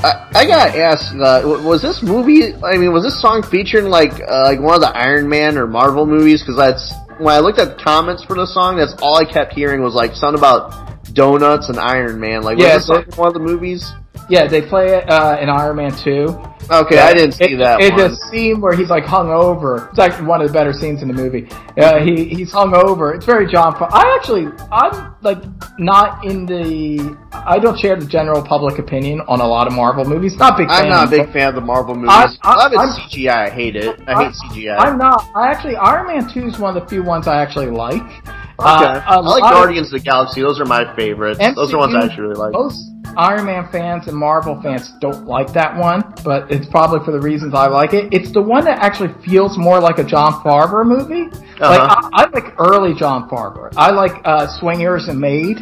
[0.03, 2.53] I, I gotta ask, uh, was this movie?
[2.63, 5.57] I mean, was this song featured in like uh, like one of the Iron Man
[5.57, 6.41] or Marvel movies?
[6.41, 9.53] Because that's when I looked at the comments for the song, that's all I kept
[9.53, 12.43] hearing was like something about donuts and Iron Man.
[12.43, 13.91] Like, was Yeah, this song so- in one of the movies?
[14.29, 16.27] Yeah, they play it uh, in Iron Man 2.
[16.71, 18.11] Okay, I didn't see it, that It's one.
[18.11, 19.89] a scene where he's like hung over.
[19.89, 21.47] It's actually one of the better scenes in the movie.
[21.75, 23.11] Uh, he he's hung over.
[23.13, 23.73] It's very John.
[23.79, 25.39] I actually I'm like
[25.79, 27.17] not in the.
[27.33, 30.35] I don't share the general public opinion on a lot of Marvel movies.
[30.37, 30.67] Not big.
[30.69, 32.11] I'm fan, not a big fan of the Marvel movies.
[32.11, 33.47] I- I- lot of I'm- it's CGI.
[33.47, 33.99] I hate it.
[34.07, 34.77] I hate CGI.
[34.77, 35.25] I'm not.
[35.35, 38.03] I actually Iron Man 2 is one of the few ones I actually like.
[38.03, 38.29] Okay.
[38.59, 40.41] Uh, I like lot of- Guardians of the Galaxy.
[40.41, 41.39] Those are my favorites.
[41.55, 42.53] Those are ones I actually really like.
[42.53, 47.11] Most Iron Man fans and Marvel fans don't like that one, but it's probably for
[47.11, 48.13] the reasons I like it.
[48.13, 51.29] It's the one that actually feels more like a Jon Favreau movie.
[51.59, 52.09] Like Uh-huh.
[52.13, 53.71] I, I like early Jon Favreau.
[53.75, 55.57] I like uh, Swingers and Made,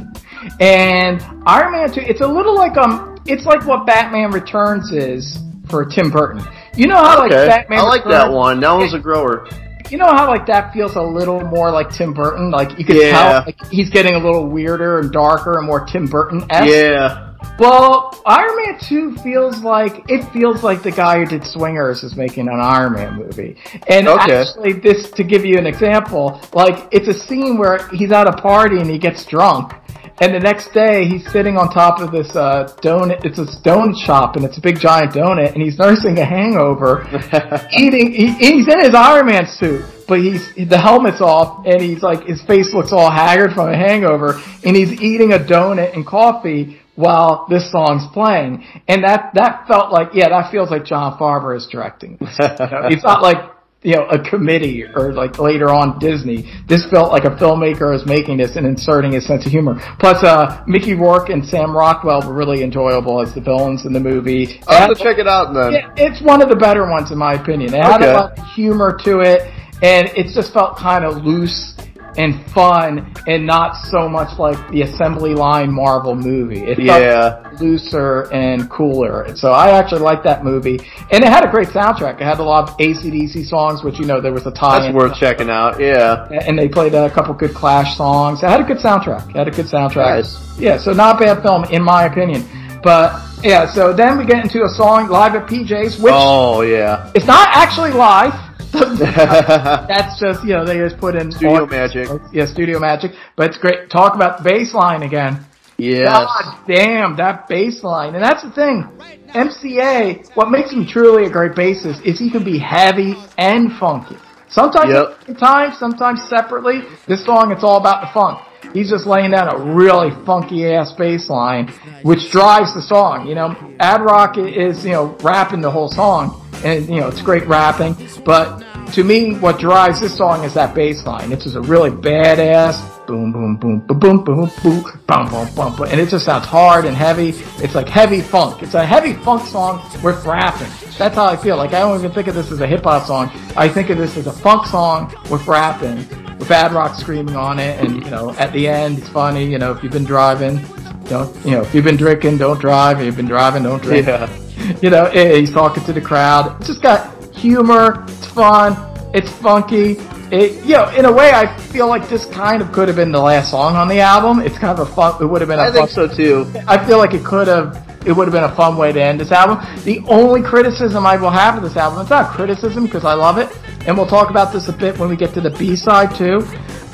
[0.60, 2.02] and Iron Man Two.
[2.02, 6.42] It's a little like um, it's like what Batman Returns is for Tim Burton.
[6.76, 7.48] You know how like okay.
[7.48, 8.60] Batman I like Returns, that one.
[8.60, 9.48] That one's a grower.
[9.90, 12.52] you know how like that feels a little more like Tim Burton?
[12.52, 13.12] Like you can Yeah.
[13.12, 16.68] tell like he's getting a little weirder and darker and more Tim Burton esque.
[16.70, 17.27] Yeah.
[17.60, 22.16] Well, Iron Man 2 feels like, it feels like the guy who did Swingers is
[22.16, 23.58] making an Iron Man movie.
[23.90, 24.36] And Okay.
[24.42, 28.34] actually, this, to give you an example, like, it's a scene where he's at a
[28.34, 29.74] party and he gets drunk.
[30.20, 33.96] And the next day, he's sitting on top of this, uh, donut, it's a donut
[34.04, 37.08] shop and it's a big giant donut and he's nursing a hangover,
[37.72, 39.84] eating, he, he's in his Iron Man suit.
[40.08, 43.76] But he's, the helmet's off and he's like, his face looks all haggard from a
[43.76, 48.66] hangover and he's eating a donut and coffee while this song's playing.
[48.88, 52.36] And that, that felt like, yeah, that feels like Jon Favreau is directing this.
[52.40, 53.38] You know, it's not like,
[53.84, 56.52] you know, a committee or like later on Disney.
[56.68, 59.76] This felt like a filmmaker is making this and inserting his sense of humor.
[60.00, 64.00] Plus, uh, Mickey Rourke and Sam Rockwell were really enjoyable as the villains in the
[64.00, 64.60] movie.
[64.68, 65.74] I'll have to check it out then.
[65.74, 67.76] Yeah, it's one of the better ones in my opinion.
[67.76, 69.44] It had a lot of humor to it,
[69.84, 71.76] and it just felt kind of loose
[72.18, 76.64] and fun, and not so much like the assembly line Marvel movie.
[76.64, 77.36] It felt Yeah.
[77.60, 79.28] looser and cooler.
[79.36, 80.80] So I actually liked that movie,
[81.12, 82.20] and it had a great soundtrack.
[82.22, 84.80] It had a lot of ACDC songs, which you know there was a tie.
[84.80, 85.80] That's worth checking out.
[85.80, 86.28] Yeah.
[86.32, 88.42] And they played a couple good Clash songs.
[88.44, 89.30] It had a good soundtrack.
[89.30, 90.16] It had a good soundtrack.
[90.16, 90.58] Nice.
[90.60, 92.44] Yeah, so not a bad film in my opinion.
[92.84, 97.10] But yeah, so then we get into a song live at PJ's, which Oh yeah.
[97.14, 98.34] it's not actually live.
[98.74, 102.08] Uh, that's just you know they just put in Studio magic.
[102.32, 103.12] Yeah, studio magic.
[103.36, 103.90] But it's great.
[103.90, 105.46] Talk about the bass line again.
[105.78, 106.08] Yes.
[106.08, 108.90] God damn that bass line, and that's the thing.
[109.36, 114.18] MCA, what makes him truly a great bassist is he can be heavy and funky.
[114.50, 115.04] Sometimes Yep.
[115.04, 116.82] at the same time, sometimes separately.
[117.08, 118.40] This song, it's all about the funk.
[118.74, 121.68] He's just laying down a really funky ass bass line,
[122.04, 123.28] which drives the song.
[123.28, 127.22] You know, Ad Rock is, you know, rapping the whole song, and, you know, it's
[127.22, 128.64] great rapping, but
[128.94, 131.32] to me, what drives this song is that bass line.
[131.32, 135.76] It's just a really badass boom, boom, boom, boom, boom, boom, boom, boom, boom, boom,
[135.76, 137.30] boom, and it just sounds hard and heavy.
[137.64, 138.62] It's like heavy funk.
[138.62, 140.70] It's a heavy funk song with rapping.
[140.98, 141.56] That's how I feel.
[141.56, 143.32] Like I don't even think of this as a hip hop song.
[143.56, 145.98] I think of this as a funk song with rapping,
[146.38, 149.46] with Bad Rock screaming on it, and you know, at the end, it's funny.
[149.46, 150.60] You know, if you've been driving,
[151.06, 153.00] don't you know, if you've been drinking, don't drive.
[153.00, 154.06] If you've been driving, don't drink.
[154.06, 154.30] Yeah.
[154.82, 156.58] You know, he's talking to the crowd.
[156.58, 158.04] It's just got humor.
[158.10, 158.76] It's fun.
[159.14, 159.98] It's funky.
[160.32, 163.12] It, you know, in a way, I feel like this kind of could have been
[163.12, 164.42] the last song on the album.
[164.42, 165.22] It's kind of a fun.
[165.22, 165.60] It would have been.
[165.60, 166.52] A I think so too.
[166.68, 167.82] I feel like it could have.
[168.06, 169.58] It would have been a fun way to end this album.
[169.84, 173.38] The only criticism I will have of this album, it's not criticism because I love
[173.38, 173.50] it,
[173.86, 176.42] and we'll talk about this a bit when we get to the B side too,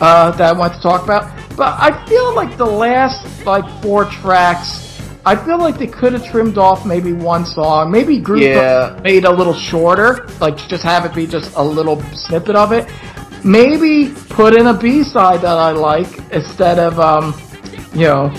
[0.02, 1.32] uh, that I want to talk about.
[1.56, 6.26] But I feel like the last like four tracks, I feel like they could have
[6.26, 9.00] trimmed off maybe one song, maybe group Yeah.
[9.04, 12.90] made a little shorter, like just have it be just a little snippet of it.
[13.44, 17.34] Maybe put in a B side that I like instead of um,
[17.94, 18.30] you know,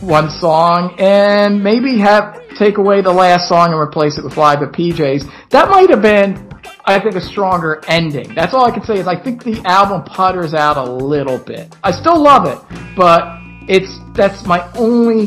[0.00, 4.62] one song, and maybe have take away the last song and replace it with Live
[4.62, 5.26] at PJ's.
[5.50, 6.46] That might have been.
[6.84, 8.34] I think a stronger ending.
[8.34, 11.74] That's all I can say is I think the album putters out a little bit.
[11.84, 12.58] I still love it,
[12.96, 15.26] but it's that's my only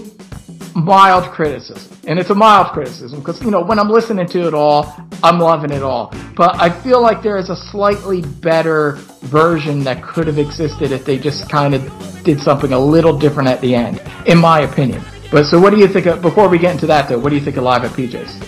[0.76, 1.98] mild criticism.
[2.08, 4.94] And it's a mild criticism because, you know, when I'm listening to it all,
[5.24, 6.14] I'm loving it all.
[6.36, 11.06] But I feel like there is a slightly better version that could have existed if
[11.06, 15.04] they just kind of did something a little different at the end, in my opinion.
[15.32, 17.36] But so what do you think of, before we get into that though, what do
[17.36, 18.40] you think of Live at PJ's?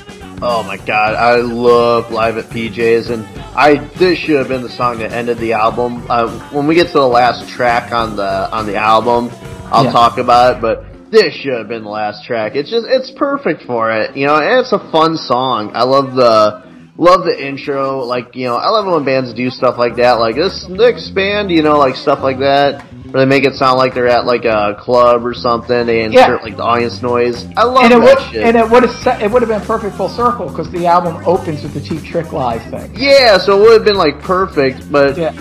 [0.42, 3.26] Oh my god, I love Live at PJ's, and
[3.56, 6.06] I this should have been the song that ended the album.
[6.10, 9.30] Uh, when we get to the last track on the on the album,
[9.72, 9.92] I'll Yeah.
[9.94, 10.62] talk about it.
[10.62, 10.84] But
[11.14, 12.56] this should have been the last track.
[12.56, 14.36] It's just it's perfect for it, you know.
[14.36, 15.72] And it's a fun song.
[15.76, 16.64] I love the
[16.98, 18.00] love the intro.
[18.00, 20.14] Like you know, I love when bands do stuff like that.
[20.14, 22.82] Like this next band, you know, like stuff like that.
[23.12, 25.86] Where they make it sound like they're at like a club or something.
[25.86, 26.44] They insert Yeah.
[26.44, 27.46] like the audience noise.
[27.56, 28.44] I love and it that would, shit.
[28.44, 31.62] and it would have it would have been perfect full circle because the album opens
[31.62, 32.92] with the Cheap Trick Live thing.
[32.96, 35.32] Yeah, so it would have been like perfect, but Yeah.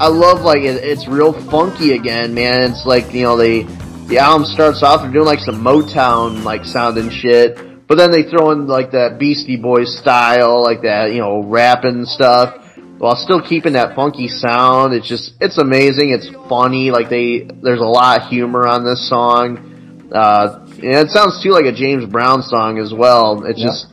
[0.00, 2.72] I love like it, it's real funky again, man.
[2.72, 3.66] It's like you know they
[4.08, 8.22] the album starts off they're doing like some Motown like sounding shit, but then they
[8.24, 12.54] throw in like that Beastie Boys style, like that you know rapping stuff,
[12.98, 14.94] while still keeping that funky sound.
[14.94, 16.10] It's just it's amazing.
[16.10, 16.90] It's funny.
[16.90, 19.70] Like they there's a lot of humor on this song.
[20.14, 23.42] Uh, and it sounds too like a James Brown song as well.
[23.46, 23.66] It's Yeah.
[23.66, 23.86] just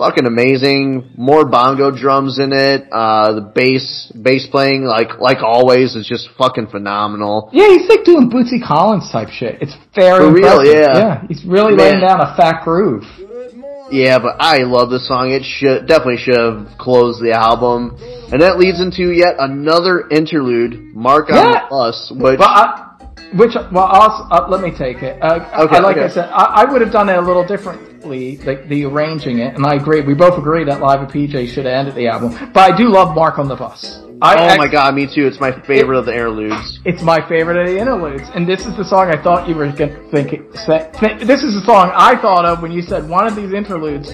[0.00, 1.12] fucking amazing.
[1.16, 2.88] More bongo drums in it.
[2.90, 7.50] Uh, the bass, bass playing, like, like always, is just fucking phenomenal.
[7.52, 9.60] Yeah, he's like doing Bootsy Collins type shit.
[9.60, 10.98] It's very For real, yeah.
[10.98, 12.00] Yeah, he's really Man.
[12.00, 13.04] laying down a fat groove.
[13.90, 15.32] Yeah, but I love this song.
[15.32, 17.96] It should, definitely should have closed the album.
[18.32, 21.64] And that leads into yet another interlude, Mark on Yeah.
[21.64, 22.86] the Bus, which, But I,
[23.34, 25.20] which well, uh, let me take it.
[25.22, 26.04] Uh, Okay, like okay.
[26.06, 29.54] I said, I, I would have done it a little differently, like the arranging it,
[29.56, 30.00] and I agree.
[30.02, 32.52] We both agree that Live at PJ should have ended the album.
[32.52, 34.00] But I do love Mark on the Bus.
[34.22, 35.26] I, oh I- my god, me too.
[35.26, 36.78] It's my favorite of the interludes.
[36.84, 39.66] It's my favorite of the interludes, and this is the song I thought you were
[39.72, 40.30] going to think.
[40.52, 44.10] This is the song I thought of when you said one of these interludes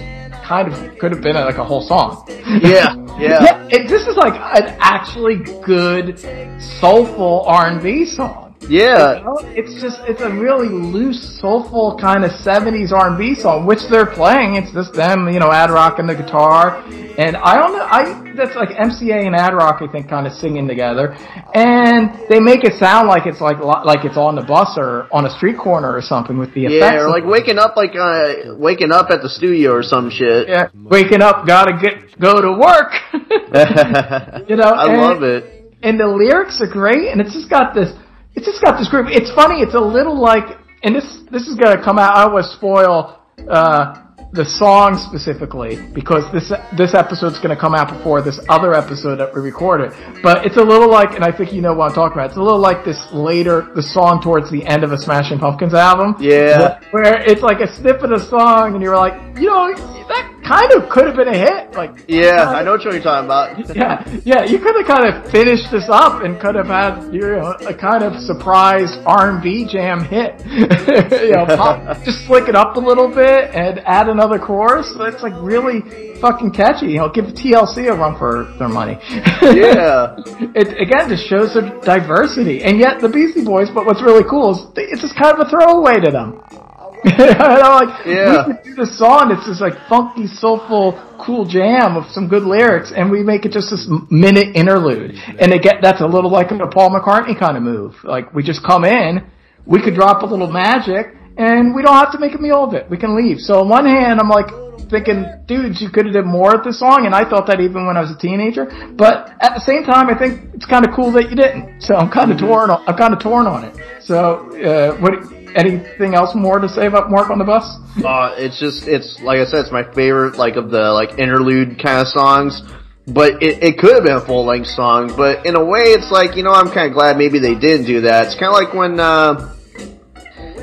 [0.46, 2.24] kind of could have been like a whole song.
[2.28, 3.18] Yeah, yeah.
[3.18, 6.18] yeah, it, this is like an actually good,
[6.60, 8.45] soulful R&B song.
[8.68, 9.18] Yeah.
[9.18, 13.80] You know, it's just it's a really loose, soulful kind of '70s R&B song, which
[13.90, 14.56] they're playing.
[14.56, 16.82] It's just them, you know, Ad Rock and the guitar,
[17.18, 17.84] and I don't know.
[17.84, 21.14] I that's like MCA and Ad Rock, I think, kind of singing together,
[21.54, 25.26] and they make it sound like it's like like it's on the bus or on
[25.26, 27.02] a street corner or something with the Yeah, effects.
[27.04, 30.48] or like waking up like, uh, waking up at the studio or some shit.
[30.48, 32.92] Yeah, waking up, gotta get go to work.
[34.48, 35.76] you know, I and- love it.
[35.82, 37.92] and the lyrics are great, and it's just got this,
[38.36, 39.06] it's just got this groove.
[39.08, 39.62] It's funny.
[39.62, 42.14] It's a little like, and this this is gonna come out.
[42.14, 43.18] I always spoil
[43.48, 44.02] uh,
[44.32, 49.34] the song specifically because this this episode's gonna come out before this other episode that
[49.34, 49.92] we recorded.
[50.22, 52.28] But it's a little like, and I think you know what I'm talking about.
[52.28, 55.72] It's a little like this later, the song towards the end of a Smashing Pumpkins
[55.72, 56.14] album.
[56.20, 56.78] Yeah.
[56.90, 59.72] Where it's like a snippet of song, and you're like, you know,
[60.08, 61.73] that kind of could have been a hit.
[61.73, 63.77] Like, Yeah, I know what you're talking about.
[63.77, 67.20] yeah, yeah, you could have kind of finished this up and could have had you
[67.20, 70.40] know a kind of surprise R and B jam hit.
[70.47, 74.94] you know, pop, just slick it up a little bit and add another chorus.
[74.94, 75.82] So it's like really
[76.20, 76.86] fucking catchy.
[76.86, 78.98] You know, give TLC a run for their money.
[79.43, 80.16] Yeah.
[80.55, 83.68] it again just shows their diversity, and yet the Beastie Boys.
[83.74, 86.65] But what's really cool is it's just kind of a throwaway to them.
[87.05, 88.47] know, like Yeah.
[88.48, 89.31] we could do this song.
[89.32, 90.94] It's this like funky, soulful,
[91.25, 95.15] cool jam of some good lyrics, and we make it just this minute interlude.
[95.39, 97.94] And again, that's a little like a Paul McCartney kind of move.
[98.05, 99.25] Like we just come in,
[99.66, 102.75] we could drop a little magic, and we don't have to make a meal of
[102.75, 102.89] it.
[102.91, 103.39] We can leave.
[103.39, 104.47] So on one hand, I'm like
[104.91, 107.86] thinking, dudes, you could have did more at this song, and I thought that even
[107.86, 108.66] when I was a teenager.
[108.97, 111.83] But at the same time, I think it's kind of cool that you didn't.
[111.83, 112.70] So I'm kind of torn.
[112.70, 113.75] On, I'm kind of torn on it.
[114.00, 115.15] So uh, what?
[115.57, 117.65] Anything else more to say about Mark on the Bus?
[118.05, 121.83] Uh, it's just, it's, like I said, it's my favorite, like, of the, like, interlude
[121.83, 122.60] kind of songs.
[123.09, 126.10] But it, it could have been a full length song, but in a way it's
[126.10, 128.26] like, you know, I'm kinda glad maybe they didn't do that.
[128.26, 129.55] It's kinda like when, uh,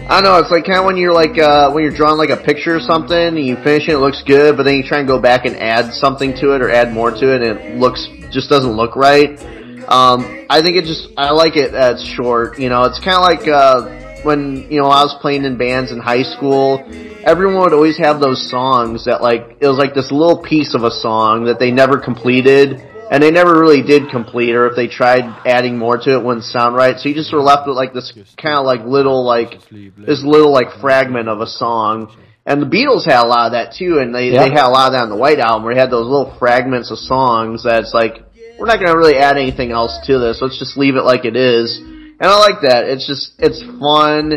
[0.09, 2.37] I don't know, it's like kinda when you're like, uh, when you're drawing like a
[2.37, 5.07] picture or something, and you finish it, it looks good, but then you try and
[5.07, 8.05] go back and add something to it or add more to it, and it looks,
[8.29, 9.41] just doesn't look right.
[9.87, 13.47] Um, I think it just, I like it it's short, you know, it's kinda like,
[13.47, 16.83] uh, when, you know, I was playing in bands in high school,
[17.23, 20.83] everyone would always have those songs that like, it was like this little piece of
[20.83, 24.87] a song that they never completed, and they never really did complete, or if they
[24.87, 26.97] tried adding more to it, wouldn't sound right.
[26.97, 28.11] So you just were left with like this
[28.41, 32.15] kind of like little like this little like fragment of a song.
[32.45, 34.43] And the Beatles had a lot of that too, and they Yeah.
[34.43, 36.35] they had a lot of that on the White Album, where they had those little
[36.39, 38.23] fragments of songs that's like
[38.59, 40.39] we're not gonna really add anything else to this.
[40.41, 41.79] Let's just leave it like it is.
[42.23, 42.85] And I like that.
[42.85, 44.31] It's just it's fun.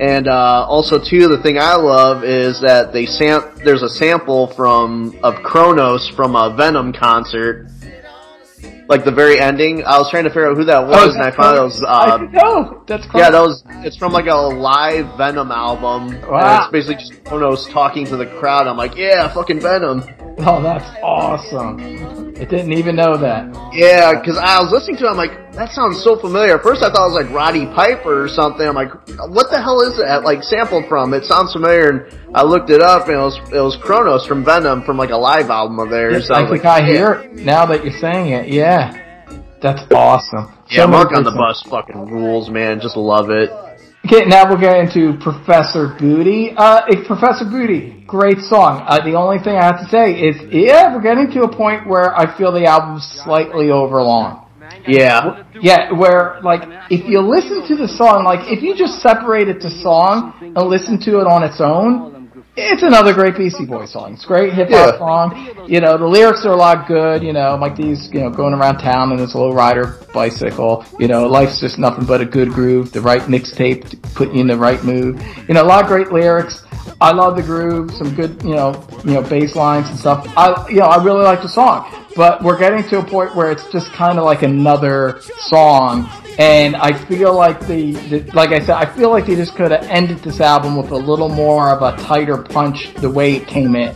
[0.00, 4.46] And uh, also too, the thing I love is that they sam- there's a sample
[4.48, 7.68] from of Cronos from a Venom concert.
[8.88, 11.30] Like the very ending, I was trying to figure out who that was, and I
[11.32, 11.82] found it was.
[11.82, 12.84] Oh, I Uh, didn't know.
[12.86, 13.24] That's crazy.
[13.24, 13.64] yeah, that was.
[13.84, 16.20] It's from like a live Venom album.
[16.22, 16.62] Wow.
[16.62, 18.68] it's basically just Cronos talking to the crowd.
[18.68, 20.04] I'm like, yeah, fucking Venom.
[20.38, 22.25] Oh, that's awesome.
[22.38, 23.48] I didn't even know that.
[23.72, 26.56] Yeah, because I was listening to it, I'm like, that sounds so familiar.
[26.56, 28.66] At first I thought it was like Roddy Piper or something.
[28.66, 28.92] I'm like,
[29.32, 31.14] what the hell is that like sampled from?
[31.14, 34.44] It sounds familiar, and I looked it up, and it was it was Cronos from
[34.44, 36.28] Venom from like a live album of theirs.
[36.28, 38.48] So I like, I hear it now that you're saying it.
[38.48, 38.92] Yeah,
[39.62, 40.52] that's awesome.
[40.68, 42.80] Yeah, So Mark on the Bus fucking rules, man.
[42.80, 43.50] Just love it.
[44.06, 46.52] Okay, now we'll get into Professor Booty.
[46.56, 48.84] Uh, Professor Booty, great song.
[48.86, 51.88] Uh, the only thing I have to say is, yeah, we're getting to a point
[51.88, 54.46] where I feel the album's slightly overlong.
[54.86, 55.42] Yeah.
[55.60, 59.60] Yeah, where, like, if you listen to the song, like, if you just separate it
[59.62, 62.15] to song and listen to it on its own,
[62.56, 64.14] it's another great Beastie Boys song.
[64.14, 64.98] It's a great hip hop Yeah.
[64.98, 65.48] song.
[65.66, 67.22] You know, the lyrics are a lot good.
[67.22, 70.84] You know, like these, you know, going around town in this low rider bicycle.
[70.98, 72.92] You know, life's just nothing but a good groove.
[72.92, 75.22] The right mixtape to put you in the right mood.
[75.48, 76.62] You know, a lot of great lyrics.
[77.00, 77.90] I love the groove.
[77.92, 80.26] Some good, you know, you know, bass lines and stuff.
[80.36, 81.92] I, you know, I really like the song.
[82.14, 86.08] But we're getting to a point where it's just kind of like another song.
[86.38, 89.70] And I feel like the, the, like I said, I feel like they just could
[89.70, 93.46] have ended this album with a little more of a tighter punch the way it
[93.46, 93.94] came in.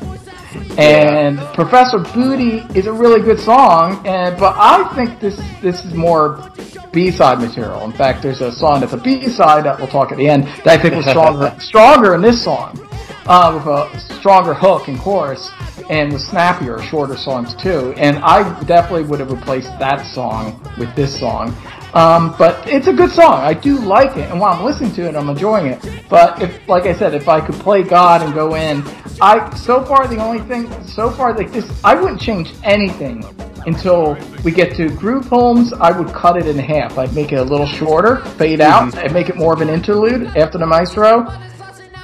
[0.78, 5.94] And Professor Booty is a really good song, and but I think this this is
[5.94, 6.50] more
[6.92, 7.84] B-side material.
[7.84, 10.68] In fact, there's a song that's a B-side that we'll talk at the end that
[10.68, 12.78] I think was stronger stronger in this song,
[13.26, 15.50] uh, with a stronger hook and chorus,
[15.90, 17.92] and with snappier, shorter songs too.
[17.96, 21.54] And I definitely would have replaced that song with this song.
[21.94, 23.40] Um, but it's a good song.
[23.40, 26.04] I do like it, and while I'm listening to it, I'm enjoying it.
[26.08, 28.84] But if, like I said, if I could play God and go in,
[29.20, 33.24] I so far the only thing so far like this, I wouldn't change anything
[33.66, 35.72] until we get to Groove Holmes.
[35.72, 36.96] I would cut it in half.
[36.96, 40.28] I'd make it a little shorter, fade out, and make it more of an interlude
[40.36, 41.26] after the Maestro.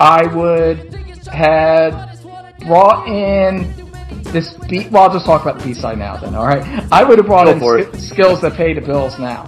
[0.00, 0.94] I would
[1.32, 2.15] had
[2.60, 3.72] brought in
[4.32, 4.90] this beat.
[4.90, 6.16] Well, I'll just talk about the B side now.
[6.16, 6.62] Then, all right.
[6.92, 9.44] I would have brought Go in sk- skills that pay the bills now.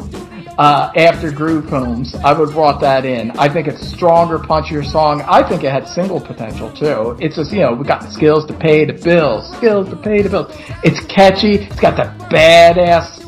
[0.59, 3.31] Uh, after Groove Holmes, I would have brought that in.
[3.33, 5.23] I think it's a stronger, punchier song.
[5.23, 7.17] I think it had single potential too.
[7.21, 10.21] It's just, you know, we got the skills to pay the bills, skills to pay
[10.21, 10.53] the bills.
[10.83, 11.57] It's catchy.
[11.57, 13.25] It's got that badass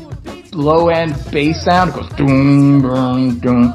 [0.53, 1.91] low end bass sound.
[1.91, 3.73] It goes doom, doom, doom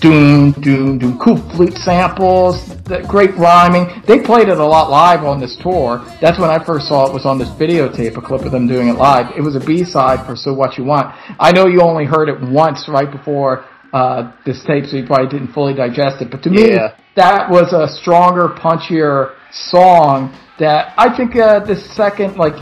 [0.00, 3.86] doom, doom, doom, cool flute samples, the great rhyming.
[4.06, 6.04] They played it a lot live on this tour.
[6.20, 8.88] That's when I first saw it was on this videotape, a clip of them doing
[8.88, 9.26] it live.
[9.36, 11.14] It was a B-side for So What You Want.
[11.38, 15.28] I know you only heard it once right before uh, this tape, so you probably
[15.28, 16.30] didn't fully digest it.
[16.30, 16.94] But to me, Yeah.
[17.16, 22.54] that was a stronger, punchier song that I think uh, the second, like,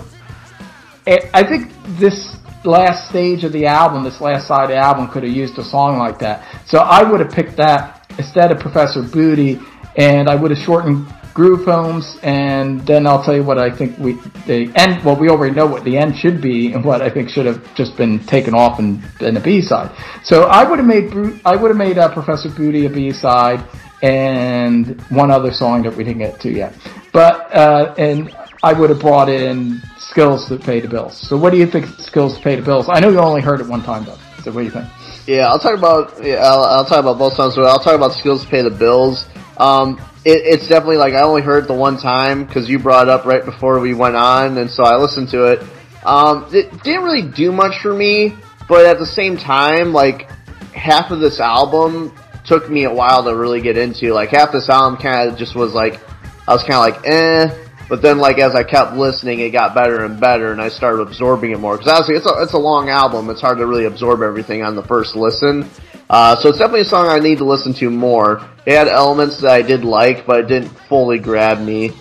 [1.07, 5.23] I think this last stage of the album, this last side of the album, could
[5.23, 6.45] have used a song like that.
[6.67, 9.61] So I would have picked that instead of Professor Booty,
[9.97, 13.97] and I would have shortened Groove Holmes, and then I'll tell you what I think
[13.99, 14.15] we
[14.47, 15.05] the end.
[15.05, 17.63] Well, we already know what the end should be, and what I think should have
[17.77, 19.91] just been taken off and been a B side.
[20.25, 23.65] So I would have made I would have made uh, Professor Booty a B side,
[24.03, 26.75] and one other song that we didn't get to yet.
[27.13, 29.81] But uh, and I would have brought in
[30.11, 31.17] skills that pay the bills.
[31.17, 32.89] So what do you think skills to pay the bills?
[32.89, 34.19] I know you only heard it one time though.
[34.43, 34.89] So what do you think?
[35.27, 36.25] Yeah, I'll talk about.
[36.25, 37.55] Yeah, I'll, I'll talk about both songs.
[37.55, 39.27] But I'll talk about skills to pay the bills.
[39.59, 43.09] Um, it, it's definitely like I only heard it the one time because you brought
[43.09, 45.63] it up right before we went on, and so I listened to it.
[46.05, 48.37] Um, it didn't really do much for me,
[48.69, 50.31] but at the same time, like
[50.73, 54.15] half of this album took me a while to really get into.
[54.15, 56.01] Like half this album kind of just was like
[56.47, 57.68] I was kind of like eh.
[57.89, 61.03] But then, like as I kept listening, it got better and better, and I started
[61.03, 61.79] absorbing it more.
[61.79, 64.77] Because obviously, it's a it's a long album; it's hard to really absorb everything on
[64.77, 65.69] the first listen.
[66.11, 68.47] Uh, so it's definitely a song I need to listen to more.
[68.67, 71.93] It had elements that I did like, but it didn't fully grab me.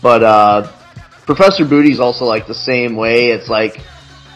[0.00, 0.72] But uh,
[1.26, 3.30] Professor Booty's also like the same way.
[3.30, 3.80] It's like,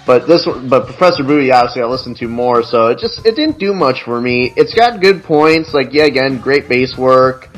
[0.07, 3.59] but this, but Professor Booty obviously I listened to more, so it just it didn't
[3.59, 4.53] do much for me.
[4.57, 7.49] It's got good points, like yeah, again, great bass work.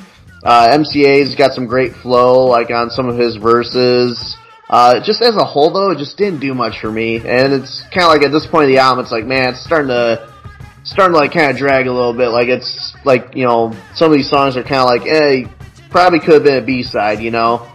[0.42, 4.36] Uh, MCA's got some great flow, like on some of his verses.
[4.70, 7.17] Uh, just as a whole though, it just didn't do much for me.
[7.17, 9.65] And it's kind of like at this point of the album, it's like, man, it's
[9.65, 10.33] starting to,
[10.84, 12.28] starting to like kind of drag a little bit.
[12.28, 15.47] Like it's like, you know, some of these songs are kind of like, hey,
[15.91, 17.67] probably could have been a B-side, you know?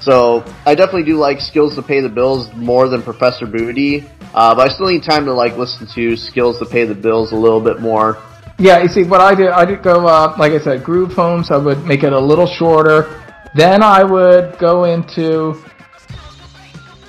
[0.00, 4.04] So I definitely do like Skills to Pay the Bills more than Professor Booty.
[4.34, 7.32] Uh, but I still need time to like listen to Skills to Pay the Bills
[7.32, 8.20] a little bit more.
[8.58, 11.42] Yeah, you see, what I did, I did go, uh, like I said, Groove Home,
[11.42, 13.22] so I would make it a little shorter.
[13.54, 15.62] Then I would go into,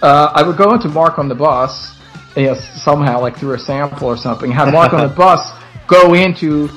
[0.02, 1.96] uh, I would go into Mark on the Bus,
[2.36, 5.52] you know, somehow, like through a sample or something, have Mark on the Bus
[5.88, 6.70] go into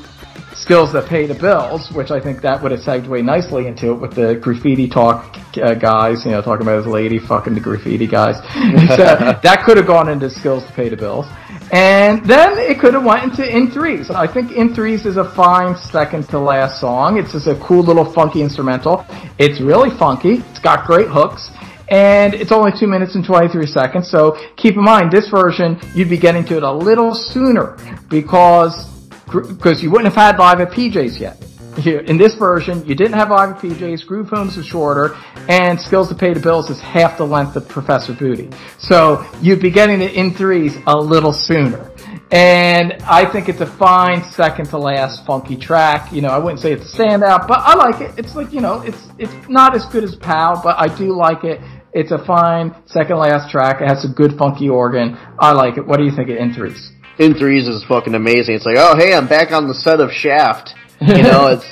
[0.66, 4.00] skills that pay the bills, which I think that would have segued nicely into it
[4.00, 8.08] with the graffiti talk uh, guys, you know, talking about his lady fucking the graffiti
[8.08, 8.34] guys.
[8.98, 9.04] so
[9.46, 11.24] that could have gone into skills to pay the bills.
[11.70, 14.10] And then it could have went into In Threes.
[14.10, 17.16] I think In Threes is a fine second to last song.
[17.16, 19.06] It's just a cool little funky instrumental.
[19.38, 20.42] It's really funky.
[20.50, 21.48] It's got great hooks.
[21.88, 26.10] And it's only 2 minutes and 23 seconds, so keep in mind, this version, you'd
[26.10, 27.78] be getting to it a little sooner,
[28.10, 28.95] because
[29.26, 31.42] because you wouldn't have had live at PJs yet.
[31.84, 35.14] In this version, you didn't have live at PJs, Groove Holmes is shorter,
[35.48, 38.48] and Skills to Pay the Bills is half the length of Professor Booty.
[38.78, 41.92] So you'd be getting it in threes a little sooner.
[42.32, 46.12] And I think it's a fine second to last funky track.
[46.12, 48.18] You know, I wouldn't say it's a standout, but I like it.
[48.18, 51.44] It's like, you know, it's, it's not as good as POW, but I do like
[51.44, 51.60] it.
[51.92, 53.80] It's a fine second last track.
[53.80, 55.16] It has a good funky organ.
[55.38, 55.86] I like it.
[55.86, 56.90] What do you think of In Threes?
[57.18, 58.56] In Threes is fucking amazing.
[58.56, 60.74] It's like, oh hey, I'm back on the set of Shaft.
[61.00, 61.64] You know, it's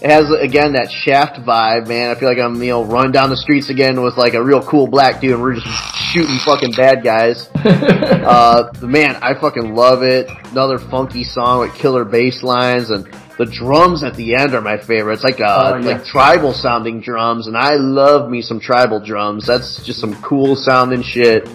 [0.00, 2.10] it has again that Shaft vibe, man.
[2.10, 4.62] I feel like I'm you know running down the streets again with like a real
[4.62, 5.66] cool black dude, and we're just
[6.12, 7.48] shooting fucking bad guys.
[7.64, 10.28] uh, man, I fucking love it.
[10.52, 13.06] Another funky song with killer bass lines and.
[13.38, 15.14] The drums at the end are my favorite.
[15.14, 15.96] It's like uh, Oh, yeah.
[15.96, 19.46] like tribal sounding drums, and I love me some tribal drums.
[19.46, 21.48] That's just some cool sounding shit.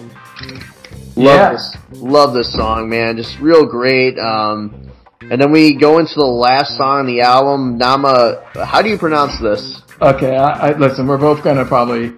[1.18, 1.50] Love Yeah.
[1.52, 3.16] this, love this song, man.
[3.16, 4.18] Just real great.
[4.18, 4.88] Um,
[5.20, 8.44] and then we go into the last song on the album, Nama.
[8.64, 9.82] How do you pronounce this?
[10.00, 12.12] Okay, I, I, listen, we're both gonna probably,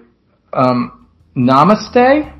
[0.53, 2.31] um, Namaste?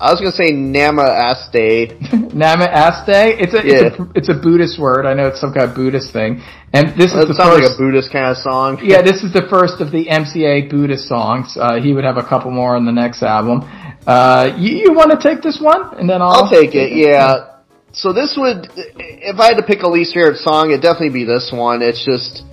[0.00, 1.92] I was gonna say Nama Aste.
[2.32, 3.36] Namaste?
[3.38, 3.86] It's a, Yeah.
[3.92, 5.04] it's a, it's a Buddhist word.
[5.04, 6.40] I know it's some kind of Buddhist thing.
[6.72, 8.80] And this is the sounds like first, a Buddhist kind of song.
[8.82, 11.56] yeah, this is the first of the MCA Buddhist songs.
[11.60, 13.60] Uh, he would have a couple more on the next album.
[14.06, 15.98] Uh, you, you want to take this one?
[15.98, 16.92] And then I'll, I'll take it.
[16.96, 17.60] Yeah.
[17.92, 21.24] So this would, if I had to pick a least favorite song, it'd definitely be
[21.24, 21.82] this one.
[21.82, 22.44] It's just,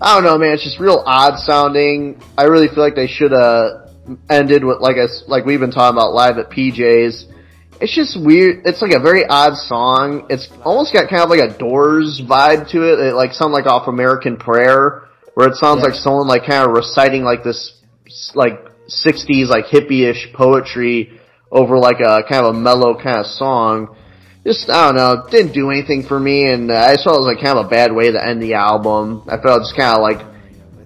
[0.00, 0.52] I don't know, man.
[0.52, 2.20] It's just real odd sounding.
[2.38, 3.81] I really feel like they should have
[4.28, 7.26] ended with like us, like we've been talking about live at PJ's.
[7.80, 8.62] It's just weird.
[8.64, 10.26] It's like a very odd song.
[10.30, 13.00] It's almost got kind of like a Doors vibe to it.
[13.00, 15.86] It like sounds like off American Prayer, where it sounds Yeah.
[15.88, 17.80] like someone like kind of reciting like this,
[18.34, 21.18] like 60s like hippie-ish poetry
[21.50, 23.96] over like a kind of a mellow kind of song.
[24.46, 27.34] Just I don't know, didn't do anything for me, and uh, I felt it was
[27.34, 29.22] like kind of a bad way to end the album.
[29.28, 30.31] I felt just kind of like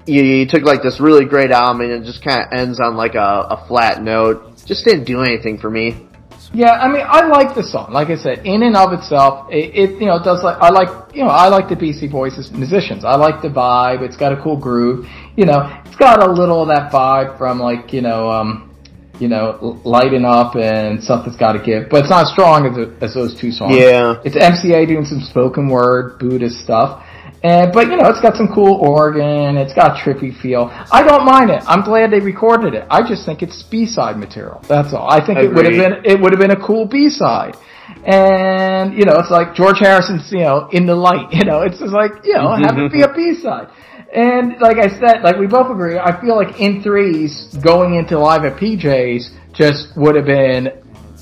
[0.06, 2.96] you, you took like this really great album and it just kind of ends on
[2.96, 4.56] like a, a flat note.
[4.64, 6.06] Just didn't do anything for me.
[6.52, 7.92] Yeah, I mean, I like the song.
[7.92, 11.14] Like I said, in and of itself, it, it you know does like I like
[11.14, 13.04] you know I like the Beastie Boys as musicians.
[13.04, 14.02] I like the vibe.
[14.02, 15.06] It's got a cool groove.
[15.36, 18.74] You know, it's got a little of that vibe from like you know um
[19.18, 22.66] you know L- lighten up and something's got to give, but it's not as strong
[22.66, 23.76] as, as those two songs.
[23.76, 24.20] Yeah.
[24.24, 27.05] it's MCA doing some spoken word Buddhist stuff.
[27.42, 30.70] And, but you know, it's got some cool organ, it's got a trippy feel.
[30.90, 31.62] I don't mind it.
[31.66, 32.86] I'm glad they recorded it.
[32.90, 34.62] I just think it's B-side material.
[34.68, 35.08] That's all.
[35.08, 37.56] I think it would have been, it would have been a cool B-side.
[38.04, 41.78] And, you know, it's like George Harrison's, you know, in the light, you know, it's
[41.78, 43.68] just like, you know, have it be a B-side.
[44.14, 48.18] And like I said, like we both agree, I feel like in threes going into
[48.18, 50.68] live at PJ's just would have been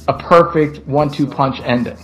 [0.07, 1.97] a perfect one-two punch ending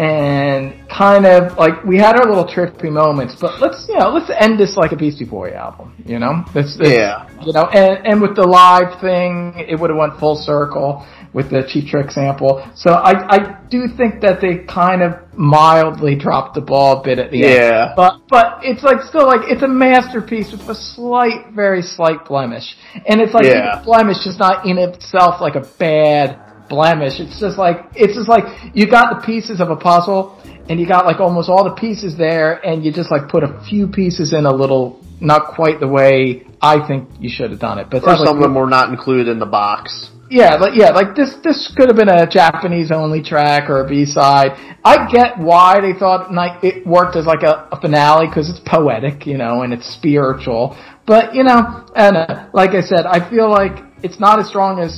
[0.00, 4.30] and kind of like we had our little trippy moments, but let's you know let's
[4.38, 6.42] end this like a Beastie Boy album, you know.
[6.54, 7.28] Let's- Yeah.
[7.44, 11.04] You know, and and with the live thing, it would have went full circle
[11.34, 12.62] with the Cheap Trick sample.
[12.74, 13.38] So I I
[13.68, 17.54] do think that they kind of mildly dropped the ball a bit at the end.
[17.54, 17.92] Yeah.
[17.94, 22.76] But but it's like still like it's a masterpiece with a slight, very slight blemish,
[23.06, 23.76] and it's like Yeah.
[23.76, 26.38] the blemish is not in itself like a bad
[26.70, 27.20] blemish.
[27.20, 30.38] It's just like it's just like you got the pieces of a puzzle,
[30.70, 33.60] and you got like almost all the pieces there, and you just like put a
[33.68, 37.78] few pieces in a little, not quite the way I think you should have done
[37.78, 37.88] it.
[37.90, 40.10] But Or like- some of them were not included in the box.
[40.30, 43.88] yeah, like yeah, like this this could have been a Japanese only track or a
[43.92, 44.50] B side.
[44.84, 48.60] I get why they thought like it worked as like a, a finale because it's
[48.76, 50.76] poetic, you know, and it's spiritual.
[51.04, 51.58] But you know,
[51.96, 53.74] and uh, like I said, I feel like
[54.04, 54.92] it's not as strong as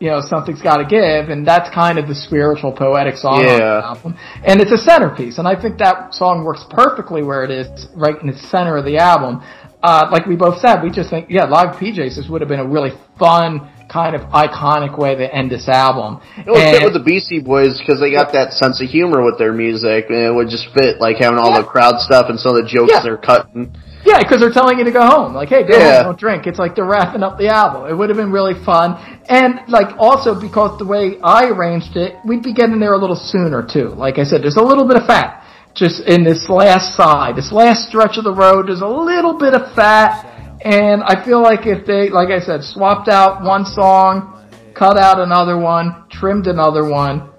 [0.00, 3.44] you know, something's got to give, and that's kind of the spiritual, poetic song on
[3.44, 3.58] Yeah.
[3.58, 7.50] the album, and it's a centerpiece, and I think that song works perfectly where it
[7.50, 9.42] is, right in the center of the album.
[9.82, 12.60] Uh, like we both said, we just think, yeah, live PJs this would have been
[12.60, 16.20] a really fun, kind of iconic way to end this album.
[16.36, 19.38] It would fit with the Beastie Boys because they got that sense of humor with
[19.38, 22.56] their music, and it would just fit like having all the crowd stuff and some
[22.56, 23.00] of the jokes Yeah.
[23.02, 23.72] they're cutting.
[24.10, 25.34] Yeah, because they're telling you to go home.
[25.34, 25.96] Like, hey, go Yeah.
[25.98, 26.46] home, don't drink.
[26.48, 27.88] It's like they're wrapping up the album.
[27.88, 28.96] It would have been really fun.
[29.28, 33.14] And, like, also because the way I arranged it, we'd be getting there a little
[33.14, 33.88] sooner, too.
[33.90, 37.36] Like I said, there's a little bit of fat just in this last side.
[37.36, 40.26] This last stretch of the road, there's a little bit of fat.
[40.62, 45.20] And I feel like if they, like I said, swapped out one song, cut out
[45.20, 47.30] another one, trimmed another one,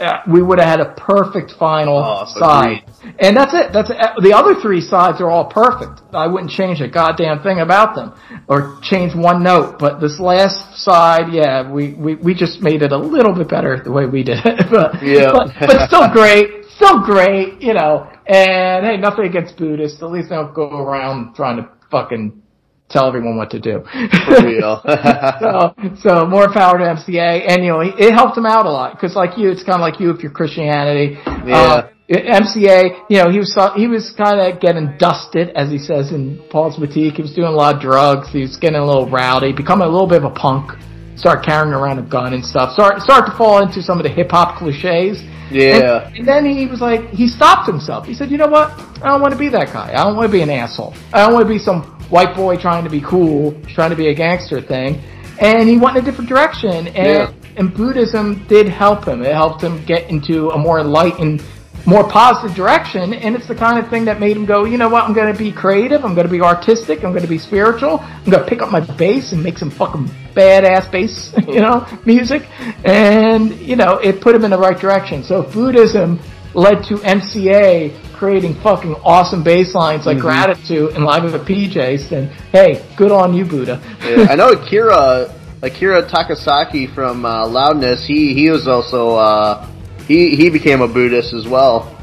[0.00, 2.84] uh, we would have had a perfect final Oh, side.
[3.18, 3.72] And that's it.
[3.72, 3.96] That's it.
[4.22, 6.00] the other three sides are all perfect.
[6.14, 8.14] I wouldn't change a goddamn thing about them
[8.48, 9.78] or change one note.
[9.78, 13.80] But this last side, yeah, we, we, we just made it a little bit better
[13.82, 14.66] the way we did it.
[14.70, 15.32] but, Yeah.
[15.32, 16.64] but, but still great.
[16.76, 18.08] Still great, you know.
[18.26, 20.02] And hey, nothing against Buddhists.
[20.02, 22.42] At least they don't go around trying to fucking
[22.90, 23.82] tell everyone what to do.
[24.26, 24.82] For real.
[25.40, 28.92] so, so more power to MCA, and you know it helped him out a lot
[28.92, 31.16] because, like you, it's kind of like you if you're Christianity.
[31.46, 31.56] Yeah.
[31.56, 36.10] Uh, MCA, you know, he was he was kind of getting dusted, as he says
[36.10, 37.14] in Paul's Boutique.
[37.14, 38.30] He was doing a lot of drugs.
[38.32, 40.72] He was getting a little rowdy, becoming a little bit of a punk.
[41.14, 42.72] Start carrying around a gun and stuff.
[42.72, 45.22] Start start to fall into some of the hip hop cliches.
[45.52, 46.06] Yeah.
[46.06, 48.06] And, and then he was like, he stopped himself.
[48.06, 48.70] He said, you know what?
[49.02, 49.92] I don't want to be that guy.
[49.92, 50.94] I don't want to be an asshole.
[51.12, 54.08] I don't want to be some white boy trying to be cool, trying to be
[54.08, 55.00] a gangster thing.
[55.40, 56.88] And he went in a different direction.
[56.88, 57.30] And, Yeah.
[57.56, 59.22] and Buddhism did help him.
[59.22, 61.42] It helped him get into a more enlightened,
[61.86, 63.14] more positive direction.
[63.14, 65.04] And it's the kind of thing that made him go, you know what?
[65.04, 66.04] I'm going to be creative.
[66.04, 67.02] I'm going to be artistic.
[67.04, 68.00] I'm going to be spiritual.
[68.00, 71.86] I'm going to pick up my bass and make some fucking badass bass, you know,
[72.04, 72.46] music.
[72.84, 75.22] And, you know, it put him in the right direction.
[75.24, 76.20] So Buddhism
[76.52, 80.28] led to MCA creating fucking awesome bass lines like Mhm.
[80.28, 83.80] Gratitude and Live at PJs, then hey, good on you, Buddha.
[84.06, 88.04] Yeah, I know Akira Akira Takasaki from uh, Loudness.
[88.06, 89.66] He he was also uh,
[90.06, 91.96] he he became a Buddhist as well.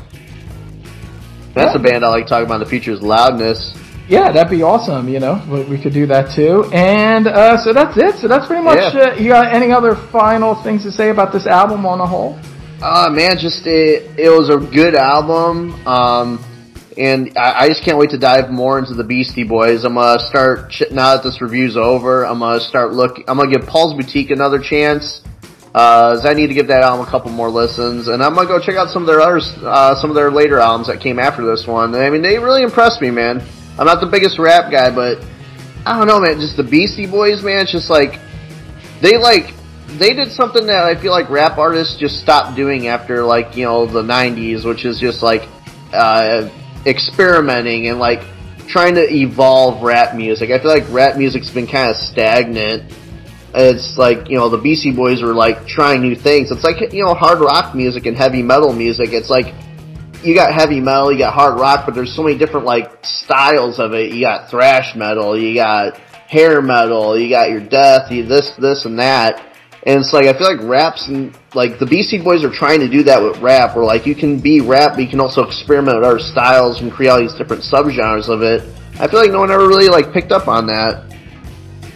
[1.53, 3.77] That's a band I like talking about in the future is Loudness.
[4.09, 5.07] Yeah, that'd be awesome.
[5.09, 6.65] You know, we, we could do that too.
[6.73, 8.15] And uh, so that's it.
[8.17, 8.95] So that's pretty much.
[8.95, 9.01] Yeah.
[9.01, 12.39] Uh, you got any other final things to say about this album on the whole?
[12.81, 15.73] Uh man, just it it was a good album.
[15.87, 16.43] Um,
[16.95, 19.83] and I, I just can't wait to dive more into the Beastie Boys.
[19.83, 22.23] I'm gonna start now that this review's over.
[22.23, 23.25] I'm gonna start looking.
[23.27, 25.21] I'm gonna give Paul's Boutique another chance.
[25.73, 28.59] Uh, I need to give that album a couple more listens, and I'm gonna go
[28.59, 31.43] check out some of their others, uh, some of their later albums that came after
[31.45, 31.95] this one.
[31.95, 33.41] I mean, they really impressed me, man.
[33.79, 35.23] I'm not the biggest rap guy, but
[35.83, 36.39] I don't know, man.
[36.39, 37.61] Just the Beastie Boys, man.
[37.61, 38.19] It's just like
[39.01, 39.53] they like
[39.87, 43.65] they did something that I feel like rap artists just stopped doing after like you
[43.65, 45.47] know the '90s, which is just like
[45.93, 46.49] uh,
[46.85, 48.21] experimenting and like
[48.67, 50.51] trying to evolve rap music.
[50.51, 52.93] I feel like rap music's been kind of stagnant.
[53.53, 56.51] It's like you know the Beastie Boys were like trying new things.
[56.51, 59.13] It's like you know hard rock music and heavy metal music.
[59.13, 59.53] It's like
[60.23, 63.79] you got heavy metal, you got hard rock, but there's so many different like styles
[63.79, 64.11] of it.
[64.11, 68.85] You got thrash metal, you got hair metal, you got your death, you this, this,
[68.85, 69.46] and that.
[69.87, 72.89] And it's like I feel like raps and like the Beastie Boys are trying to
[72.89, 75.95] do that with rap, where like you can be rap, but you can also experiment
[75.95, 78.63] with other styles and create all these different subgenres of it.
[78.99, 81.15] I feel like no one ever really like picked up on that.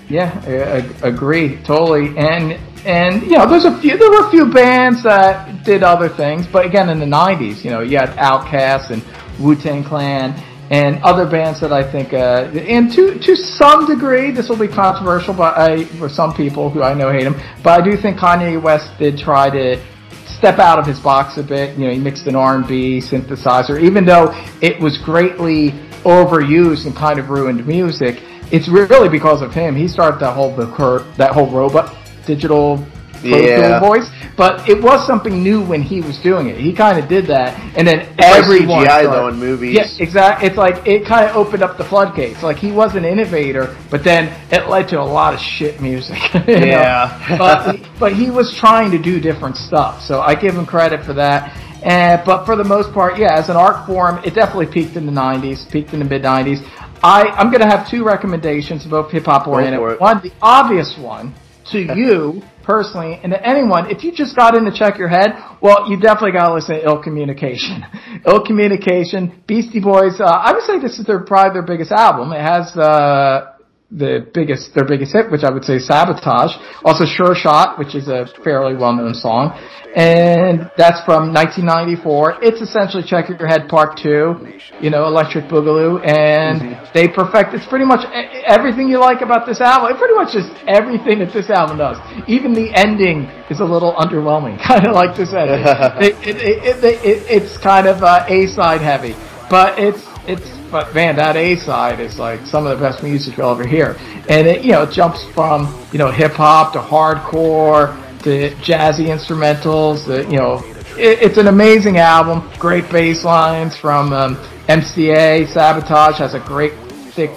[0.08, 2.18] Yeah, I, agree totally.
[2.18, 2.54] And
[2.86, 3.98] and you know, there's a few.
[3.98, 7.72] There were a few bands that did other things, but again, in the '90s, you
[7.72, 9.04] know, you had Outkast and
[9.38, 10.32] Wu Tang Clan
[10.72, 14.70] and other bands that I think, uh, and to to some degree, this will be
[14.70, 18.18] controversial, but I for some people who I know hate him, but I do think
[18.18, 19.78] Kanye West did try to
[20.26, 21.78] step out of his box a bit.
[21.78, 25.72] You know, he mixed an R&B synthesizer, even though it was greatly
[26.04, 28.24] overused and kind of ruined music.
[28.50, 29.76] It's really because of him.
[29.76, 32.84] He started that whole that whole robot digital
[33.24, 33.80] Yeah.
[33.80, 36.58] Voice, but it was something new when he was doing it.
[36.58, 39.76] He kind of did that, and then It's like everyone CGI started- though in movies.
[39.76, 40.48] Yeah, exactly.
[40.48, 42.42] It's like it kind of opened up the floodgates.
[42.44, 46.18] Like he was an innovator, but then it led to a lot of shit music.
[46.48, 47.38] Yeah.
[47.38, 50.02] but but he was trying to do different stuff.
[50.02, 51.56] So I give him credit for that.
[51.84, 55.06] And but for the most part, yeah, as an art form, it definitely peaked in
[55.06, 56.60] the '90s, peaked in the mid '90s.
[57.04, 60.00] I I'm gonna have two recommendations, both hip hop oriented.
[60.00, 61.34] One, the obvious one
[61.72, 65.36] to you personally, and to anyone, if you just got in to check your head,
[65.62, 67.84] well, you definitely got to listen to Ill Communication.
[68.26, 70.22] Ill Communication, Beastie Boys.
[70.22, 72.32] Uh, I would say this is their probably their biggest album.
[72.32, 73.51] It has uh,
[73.92, 76.56] the biggest, their biggest hit, which I would say is Sabotage.
[76.84, 79.52] Also Sure Shot, which is a fairly well-known song.
[79.94, 82.40] And that's from 1994.
[82.42, 87.68] It's essentially Check Your Head Part 2, you know, Electric Boogaloo, and they perfect, it's
[87.68, 88.08] pretty much
[88.48, 89.92] everything you like about this album.
[89.92, 91.98] It pretty much just everything that this album does.
[92.30, 95.60] Even the ending is a little underwhelming, kind of like this ending.
[96.00, 99.14] it, it, it, it's kind of uh, A-side heavy,
[99.50, 103.38] but it's, it's, but man, that A side is like some of the best music
[103.38, 103.98] you'll ever hear.
[104.30, 109.08] And it, you know, it jumps from, you know, hip hop to hardcore to jazzy
[109.08, 110.06] instrumentals.
[110.06, 110.64] The, you know,
[110.98, 112.50] it, it's an amazing album.
[112.58, 114.36] Great bass lines from um,
[114.68, 115.48] MCA.
[115.48, 116.74] Sabotage has a great
[117.14, 117.32] thick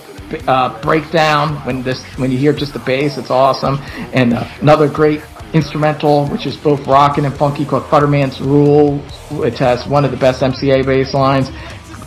[0.46, 3.18] uh, breakdown when this when you hear just the bass.
[3.18, 3.78] It's awesome.
[4.12, 5.22] And uh, another great
[5.54, 8.98] instrumental, which is both rockin' and funky, called Futterman's Rule,
[9.30, 11.50] which has one of the best MCA bass lines.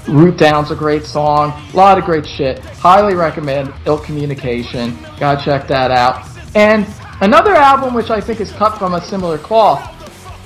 [0.08, 1.52] Root Down's a great song.
[1.74, 2.60] A lot of great shit.
[2.60, 4.98] Highly recommend Ill Communication.
[5.20, 6.28] Gotta check that out.
[6.56, 6.88] And
[7.22, 9.94] another album which I think is cut from a similar cloth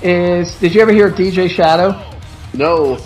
[0.02, 1.90] is, did you ever hear DJ Shadow?
[2.54, 2.98] No.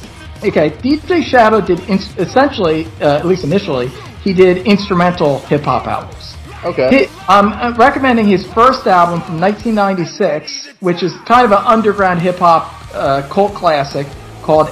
[0.42, 3.88] Okay, DJ Shadow did ins- essentially, uh, at least initially,
[4.22, 6.36] he did instrumental hip hop albums.
[6.64, 7.04] Okay.
[7.04, 12.36] He, I'm recommending his first album from 1996, which is kind of an underground hip
[12.36, 14.06] hop uh, cult classic
[14.42, 14.68] called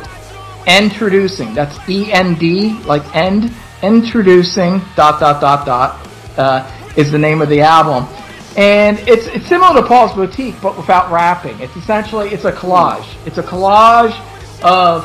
[0.66, 1.54] Endtroducing.
[1.54, 3.52] That's E N D, like end.
[3.82, 8.08] Endtroducing dot dot dot dot uh, is the name of the album,
[8.56, 11.60] and it's it's similar to Paul's Boutique, but without rapping.
[11.60, 13.06] It's essentially it's a collage.
[13.26, 14.18] It's a collage
[14.62, 15.04] of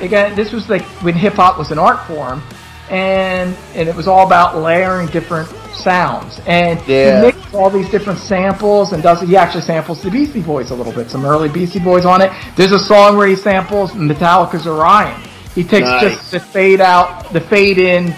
[0.00, 0.36] again.
[0.36, 2.40] This was like when hip hop was an art form,
[2.88, 6.40] and and it was all about layering different sounds.
[6.46, 7.20] And Yeah.
[7.20, 10.74] he mixes all these different samples and does he actually samples the Beastie Boys a
[10.74, 12.30] little bit, some early Beastie Boys on it.
[12.56, 15.20] There's a song where he samples Metallica's Orion.
[15.54, 16.02] He takes Nice.
[16.02, 18.12] just the fade out, the fade in,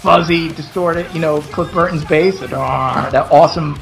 [0.00, 3.78] fuzzy, distorted, you know, Cliff Burton's bass, that, ah, that awesome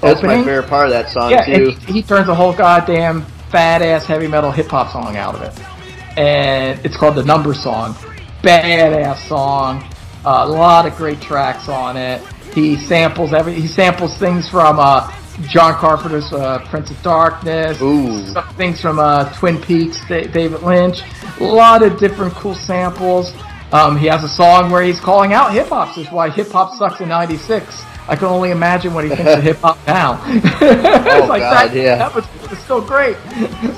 [0.00, 1.74] That's my favorite part of that song Yeah, too.
[1.86, 5.42] he, he turns a whole goddamn fat ass heavy metal hip hop song out of
[5.42, 5.52] it,
[6.18, 7.94] and it's called the Number Song.
[8.42, 9.84] Badass song,
[10.24, 12.22] a lot of great tracks on it.
[12.54, 13.54] He samples every.
[13.54, 17.78] He samples things from uh, John Carpenter's uh, Prince of Darkness.
[17.78, 21.02] Some things from uh, Twin Peaks, Da- David Lynch.
[21.40, 23.32] A lot of different cool samples.
[23.72, 25.98] Um, he has a song where he's calling out hip hop.
[25.98, 27.82] Is why hip hop sucks in '96.
[28.08, 30.22] I can only imagine what he thinks of hip hop now.
[31.18, 31.96] Oh, like God, that, yeah.
[31.96, 33.16] that was, was still great.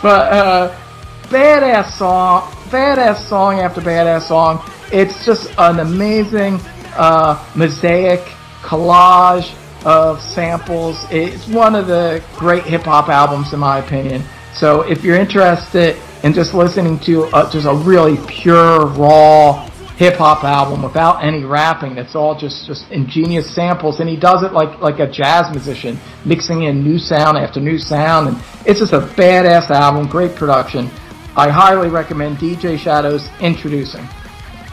[0.03, 0.79] But uh,
[1.25, 4.63] badass song, badass song after badass song.
[4.93, 6.61] It's just an amazing
[6.97, 8.21] uh, mosaic
[8.69, 9.55] collage
[9.87, 11.03] of samples.
[11.11, 14.23] It's one of the great hip hop albums, in my opinion.
[14.53, 19.67] So if you're interested in just listening to uh, just a really pure, raw
[19.97, 24.43] hip hop album without any rapping, that's all just just ingenious samples, and he does
[24.43, 28.81] it like like a jazz musician, mixing in new sound after new sound, and it's
[28.81, 30.91] just a badass album, great production.
[31.37, 34.07] I highly recommend DJ Shadows Endtroducing.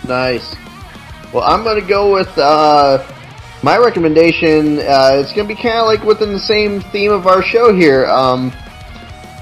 [0.06, 0.56] Nice.
[1.32, 3.06] Well, I'm gonna go with uh,
[3.64, 4.80] my recommendation.
[4.80, 8.06] Uh, it's gonna be kind of like within the same theme of our show here.
[8.06, 8.52] Um,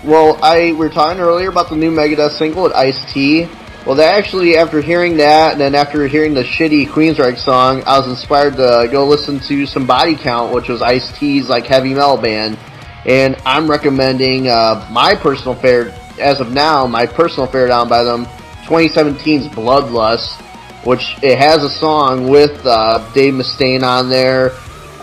[0.03, 3.47] well, I we were talking earlier about the new Megadeth single at Ice T.
[3.85, 7.99] Well, that actually, after hearing that, and then after hearing the shitty Queensryche song, I
[7.99, 11.93] was inspired to go listen to some Body Count, which was Ice T's like heavy
[11.93, 12.57] metal band.
[13.05, 18.03] And I'm recommending uh, my personal favorite, as of now, my personal favorite album by
[18.03, 18.25] them,
[18.63, 20.39] 2017's Bloodlust,
[20.83, 24.51] which it has a song with uh, Dave Mustaine on there.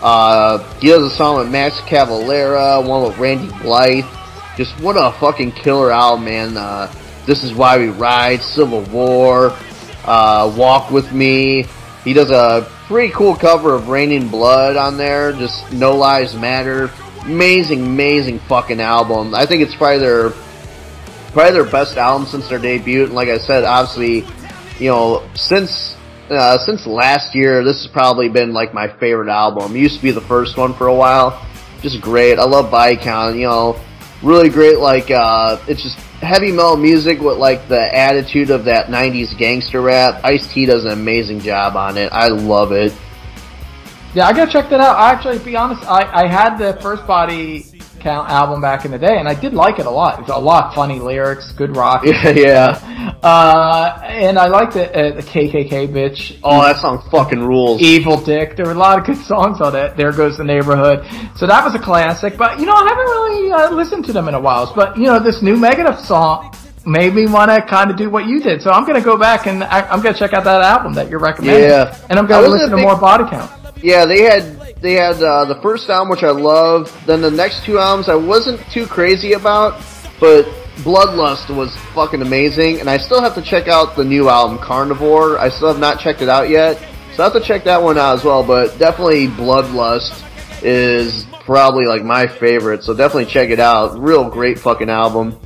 [0.01, 4.05] Uh, he does a song with Max Cavalera, one with Randy Blythe.
[4.57, 6.57] Just what a fucking killer album, man.
[6.57, 6.91] Uh,
[7.25, 9.55] this is why we ride, Civil War,
[10.05, 11.65] uh, Walk with Me.
[12.03, 15.31] He does a pretty cool cover of Raining Blood on there.
[15.33, 16.91] Just No Lives Matter.
[17.21, 19.35] Amazing, amazing fucking album.
[19.35, 20.31] I think it's probably their
[21.31, 23.03] probably their best album since their debut.
[23.03, 24.25] And like I said, obviously,
[24.81, 25.95] you know, since
[26.29, 29.75] uh, since last year, this has probably been like my favorite album.
[29.75, 31.45] It used to be the first one for a while.
[31.81, 32.39] Just great.
[32.39, 33.35] I love Body Count.
[33.35, 33.79] You know,
[34.23, 34.79] really great.
[34.79, 39.81] Like uh, it's just heavy metal music with like the attitude of that '90s gangster
[39.81, 40.19] rap.
[40.23, 42.11] Ice T does an amazing job on it.
[42.11, 42.93] I love it.
[44.15, 44.97] Yeah, I gotta check that out.
[44.97, 47.65] I actually, to be honest, I, I had the first Body
[48.01, 50.19] Count album back in the day, and I did like it a lot.
[50.19, 52.03] It's a lot funny lyrics, good rock.
[52.05, 53.15] Yeah, yeah.
[53.23, 56.39] Uh, and I liked the, uh, the KKK bitch.
[56.43, 57.81] Oh, that song fucking rules.
[57.81, 58.55] Evil Dick.
[58.57, 59.95] There were a lot of good songs on it.
[59.95, 61.05] There Goes the Neighborhood.
[61.37, 62.37] So that was a classic.
[62.37, 64.71] But, you know, I haven't really uh, listened to them in a while.
[64.75, 66.55] But, you know, this new Megadeth song
[66.85, 68.61] made me want to kind of do what you did.
[68.61, 70.93] So I'm going to go back and I, I'm going to check out that album
[70.93, 71.69] that you're recommending.
[71.69, 71.95] Yeah.
[72.09, 73.51] And I'm going to listen to big- more Body Count.
[73.83, 76.91] Yeah, they had they had uh, the first album, which I loved.
[77.05, 79.81] Then the next two albums, I wasn't too crazy about,
[80.19, 80.45] but
[80.77, 82.79] Bloodlust was fucking amazing.
[82.79, 85.37] And I still have to check out the new album, Carnivore.
[85.37, 86.77] I still have not checked it out yet,
[87.13, 88.43] so I have to check that one out as well.
[88.43, 90.27] But definitely, Bloodlust
[90.63, 92.83] is probably like my favorite.
[92.83, 93.99] So definitely check it out.
[93.99, 95.39] Real great fucking album.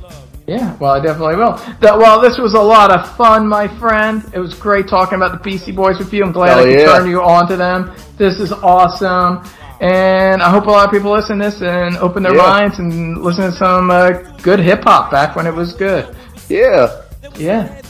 [0.46, 1.56] Yeah, well, I definitely will.
[1.80, 4.22] That, well, this was a lot of fun, my friend.
[4.32, 6.22] It was great talking about the Beastie Boys with you.
[6.22, 6.98] I'm glad Hell I could yeah.
[6.98, 7.92] turn you on to them.
[8.16, 9.42] This is awesome.
[9.80, 12.42] And I hope a lot of people listen to this and open their Yeah.
[12.42, 14.10] minds and listen to some uh,
[14.42, 16.16] good hip hop back when it was good.
[16.48, 17.02] Yeah.
[17.36, 17.82] Yeah.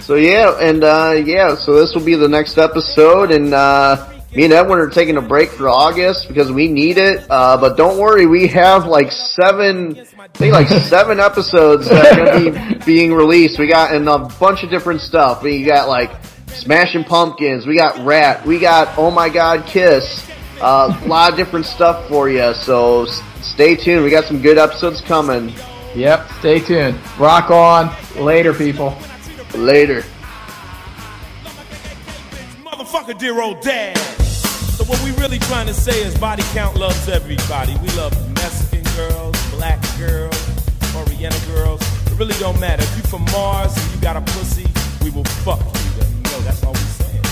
[0.00, 4.44] So yeah, and uh, yeah, so this will be the next episode, and uh, me
[4.44, 7.24] and Edwin are taking a break for August because we need it.
[7.30, 12.24] Uh, but don't worry, we have like seven, I think like seven episodes that are
[12.24, 13.58] going to be being released.
[13.58, 15.42] We got and a bunch of different stuff.
[15.42, 16.10] We got like
[16.48, 20.28] Smashing Pumpkins, we got Ratt, we got Oh My God Kiss,
[20.60, 22.54] uh, a lot of different stuff for you.
[22.54, 24.04] So s- stay tuned.
[24.04, 25.52] We got some good episodes coming.
[25.94, 26.98] Yep, stay tuned.
[27.20, 27.94] Rock on.
[28.16, 28.96] Later, people.
[29.54, 30.02] Later.
[32.64, 34.23] Motherfucker, dear old dad.
[34.86, 37.74] What we really trying to say is body count loves everybody.
[37.82, 40.36] We love Mexican girls, black girls,
[40.94, 41.80] Oriental girls.
[42.06, 42.82] It really don't matter.
[42.82, 44.68] If you from Mars and you got a pussy,
[45.02, 46.04] we will fuck you.
[46.04, 47.24] You know, that's all we saying.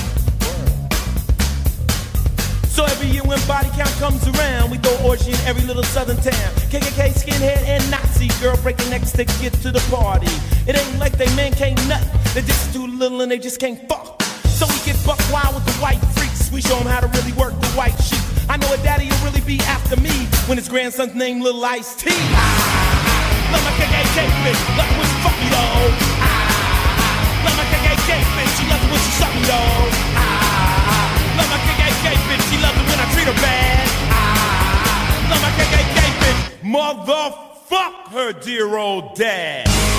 [2.68, 6.16] So every year when body count comes around, we throw orgy in every little southern
[6.16, 6.50] town.
[6.72, 10.32] KKK, skinhead, and Nazi girl breaking necks to get to the party.
[10.66, 12.02] It ain't like they men can't nut.
[12.32, 14.22] They're just too little and they just can't fuck.
[14.46, 16.11] So we get buck wild with the white.
[16.52, 18.20] We show them how to really work the white sheep.
[18.48, 20.12] I know a daddy will really be after me
[20.44, 22.10] when his grandson's named Lil Ice T.
[22.12, 25.88] Ah, love my KKK bitch, love when she fuck me though.
[26.20, 29.88] Ah, love my KKK bitch, she loves when she suck me though.
[30.20, 31.08] Ah,
[31.40, 33.88] love my KKK bitch, she loves when I treat her bad.
[34.12, 39.91] Ah, love my KKK bitch, motherfuck her dear old dad.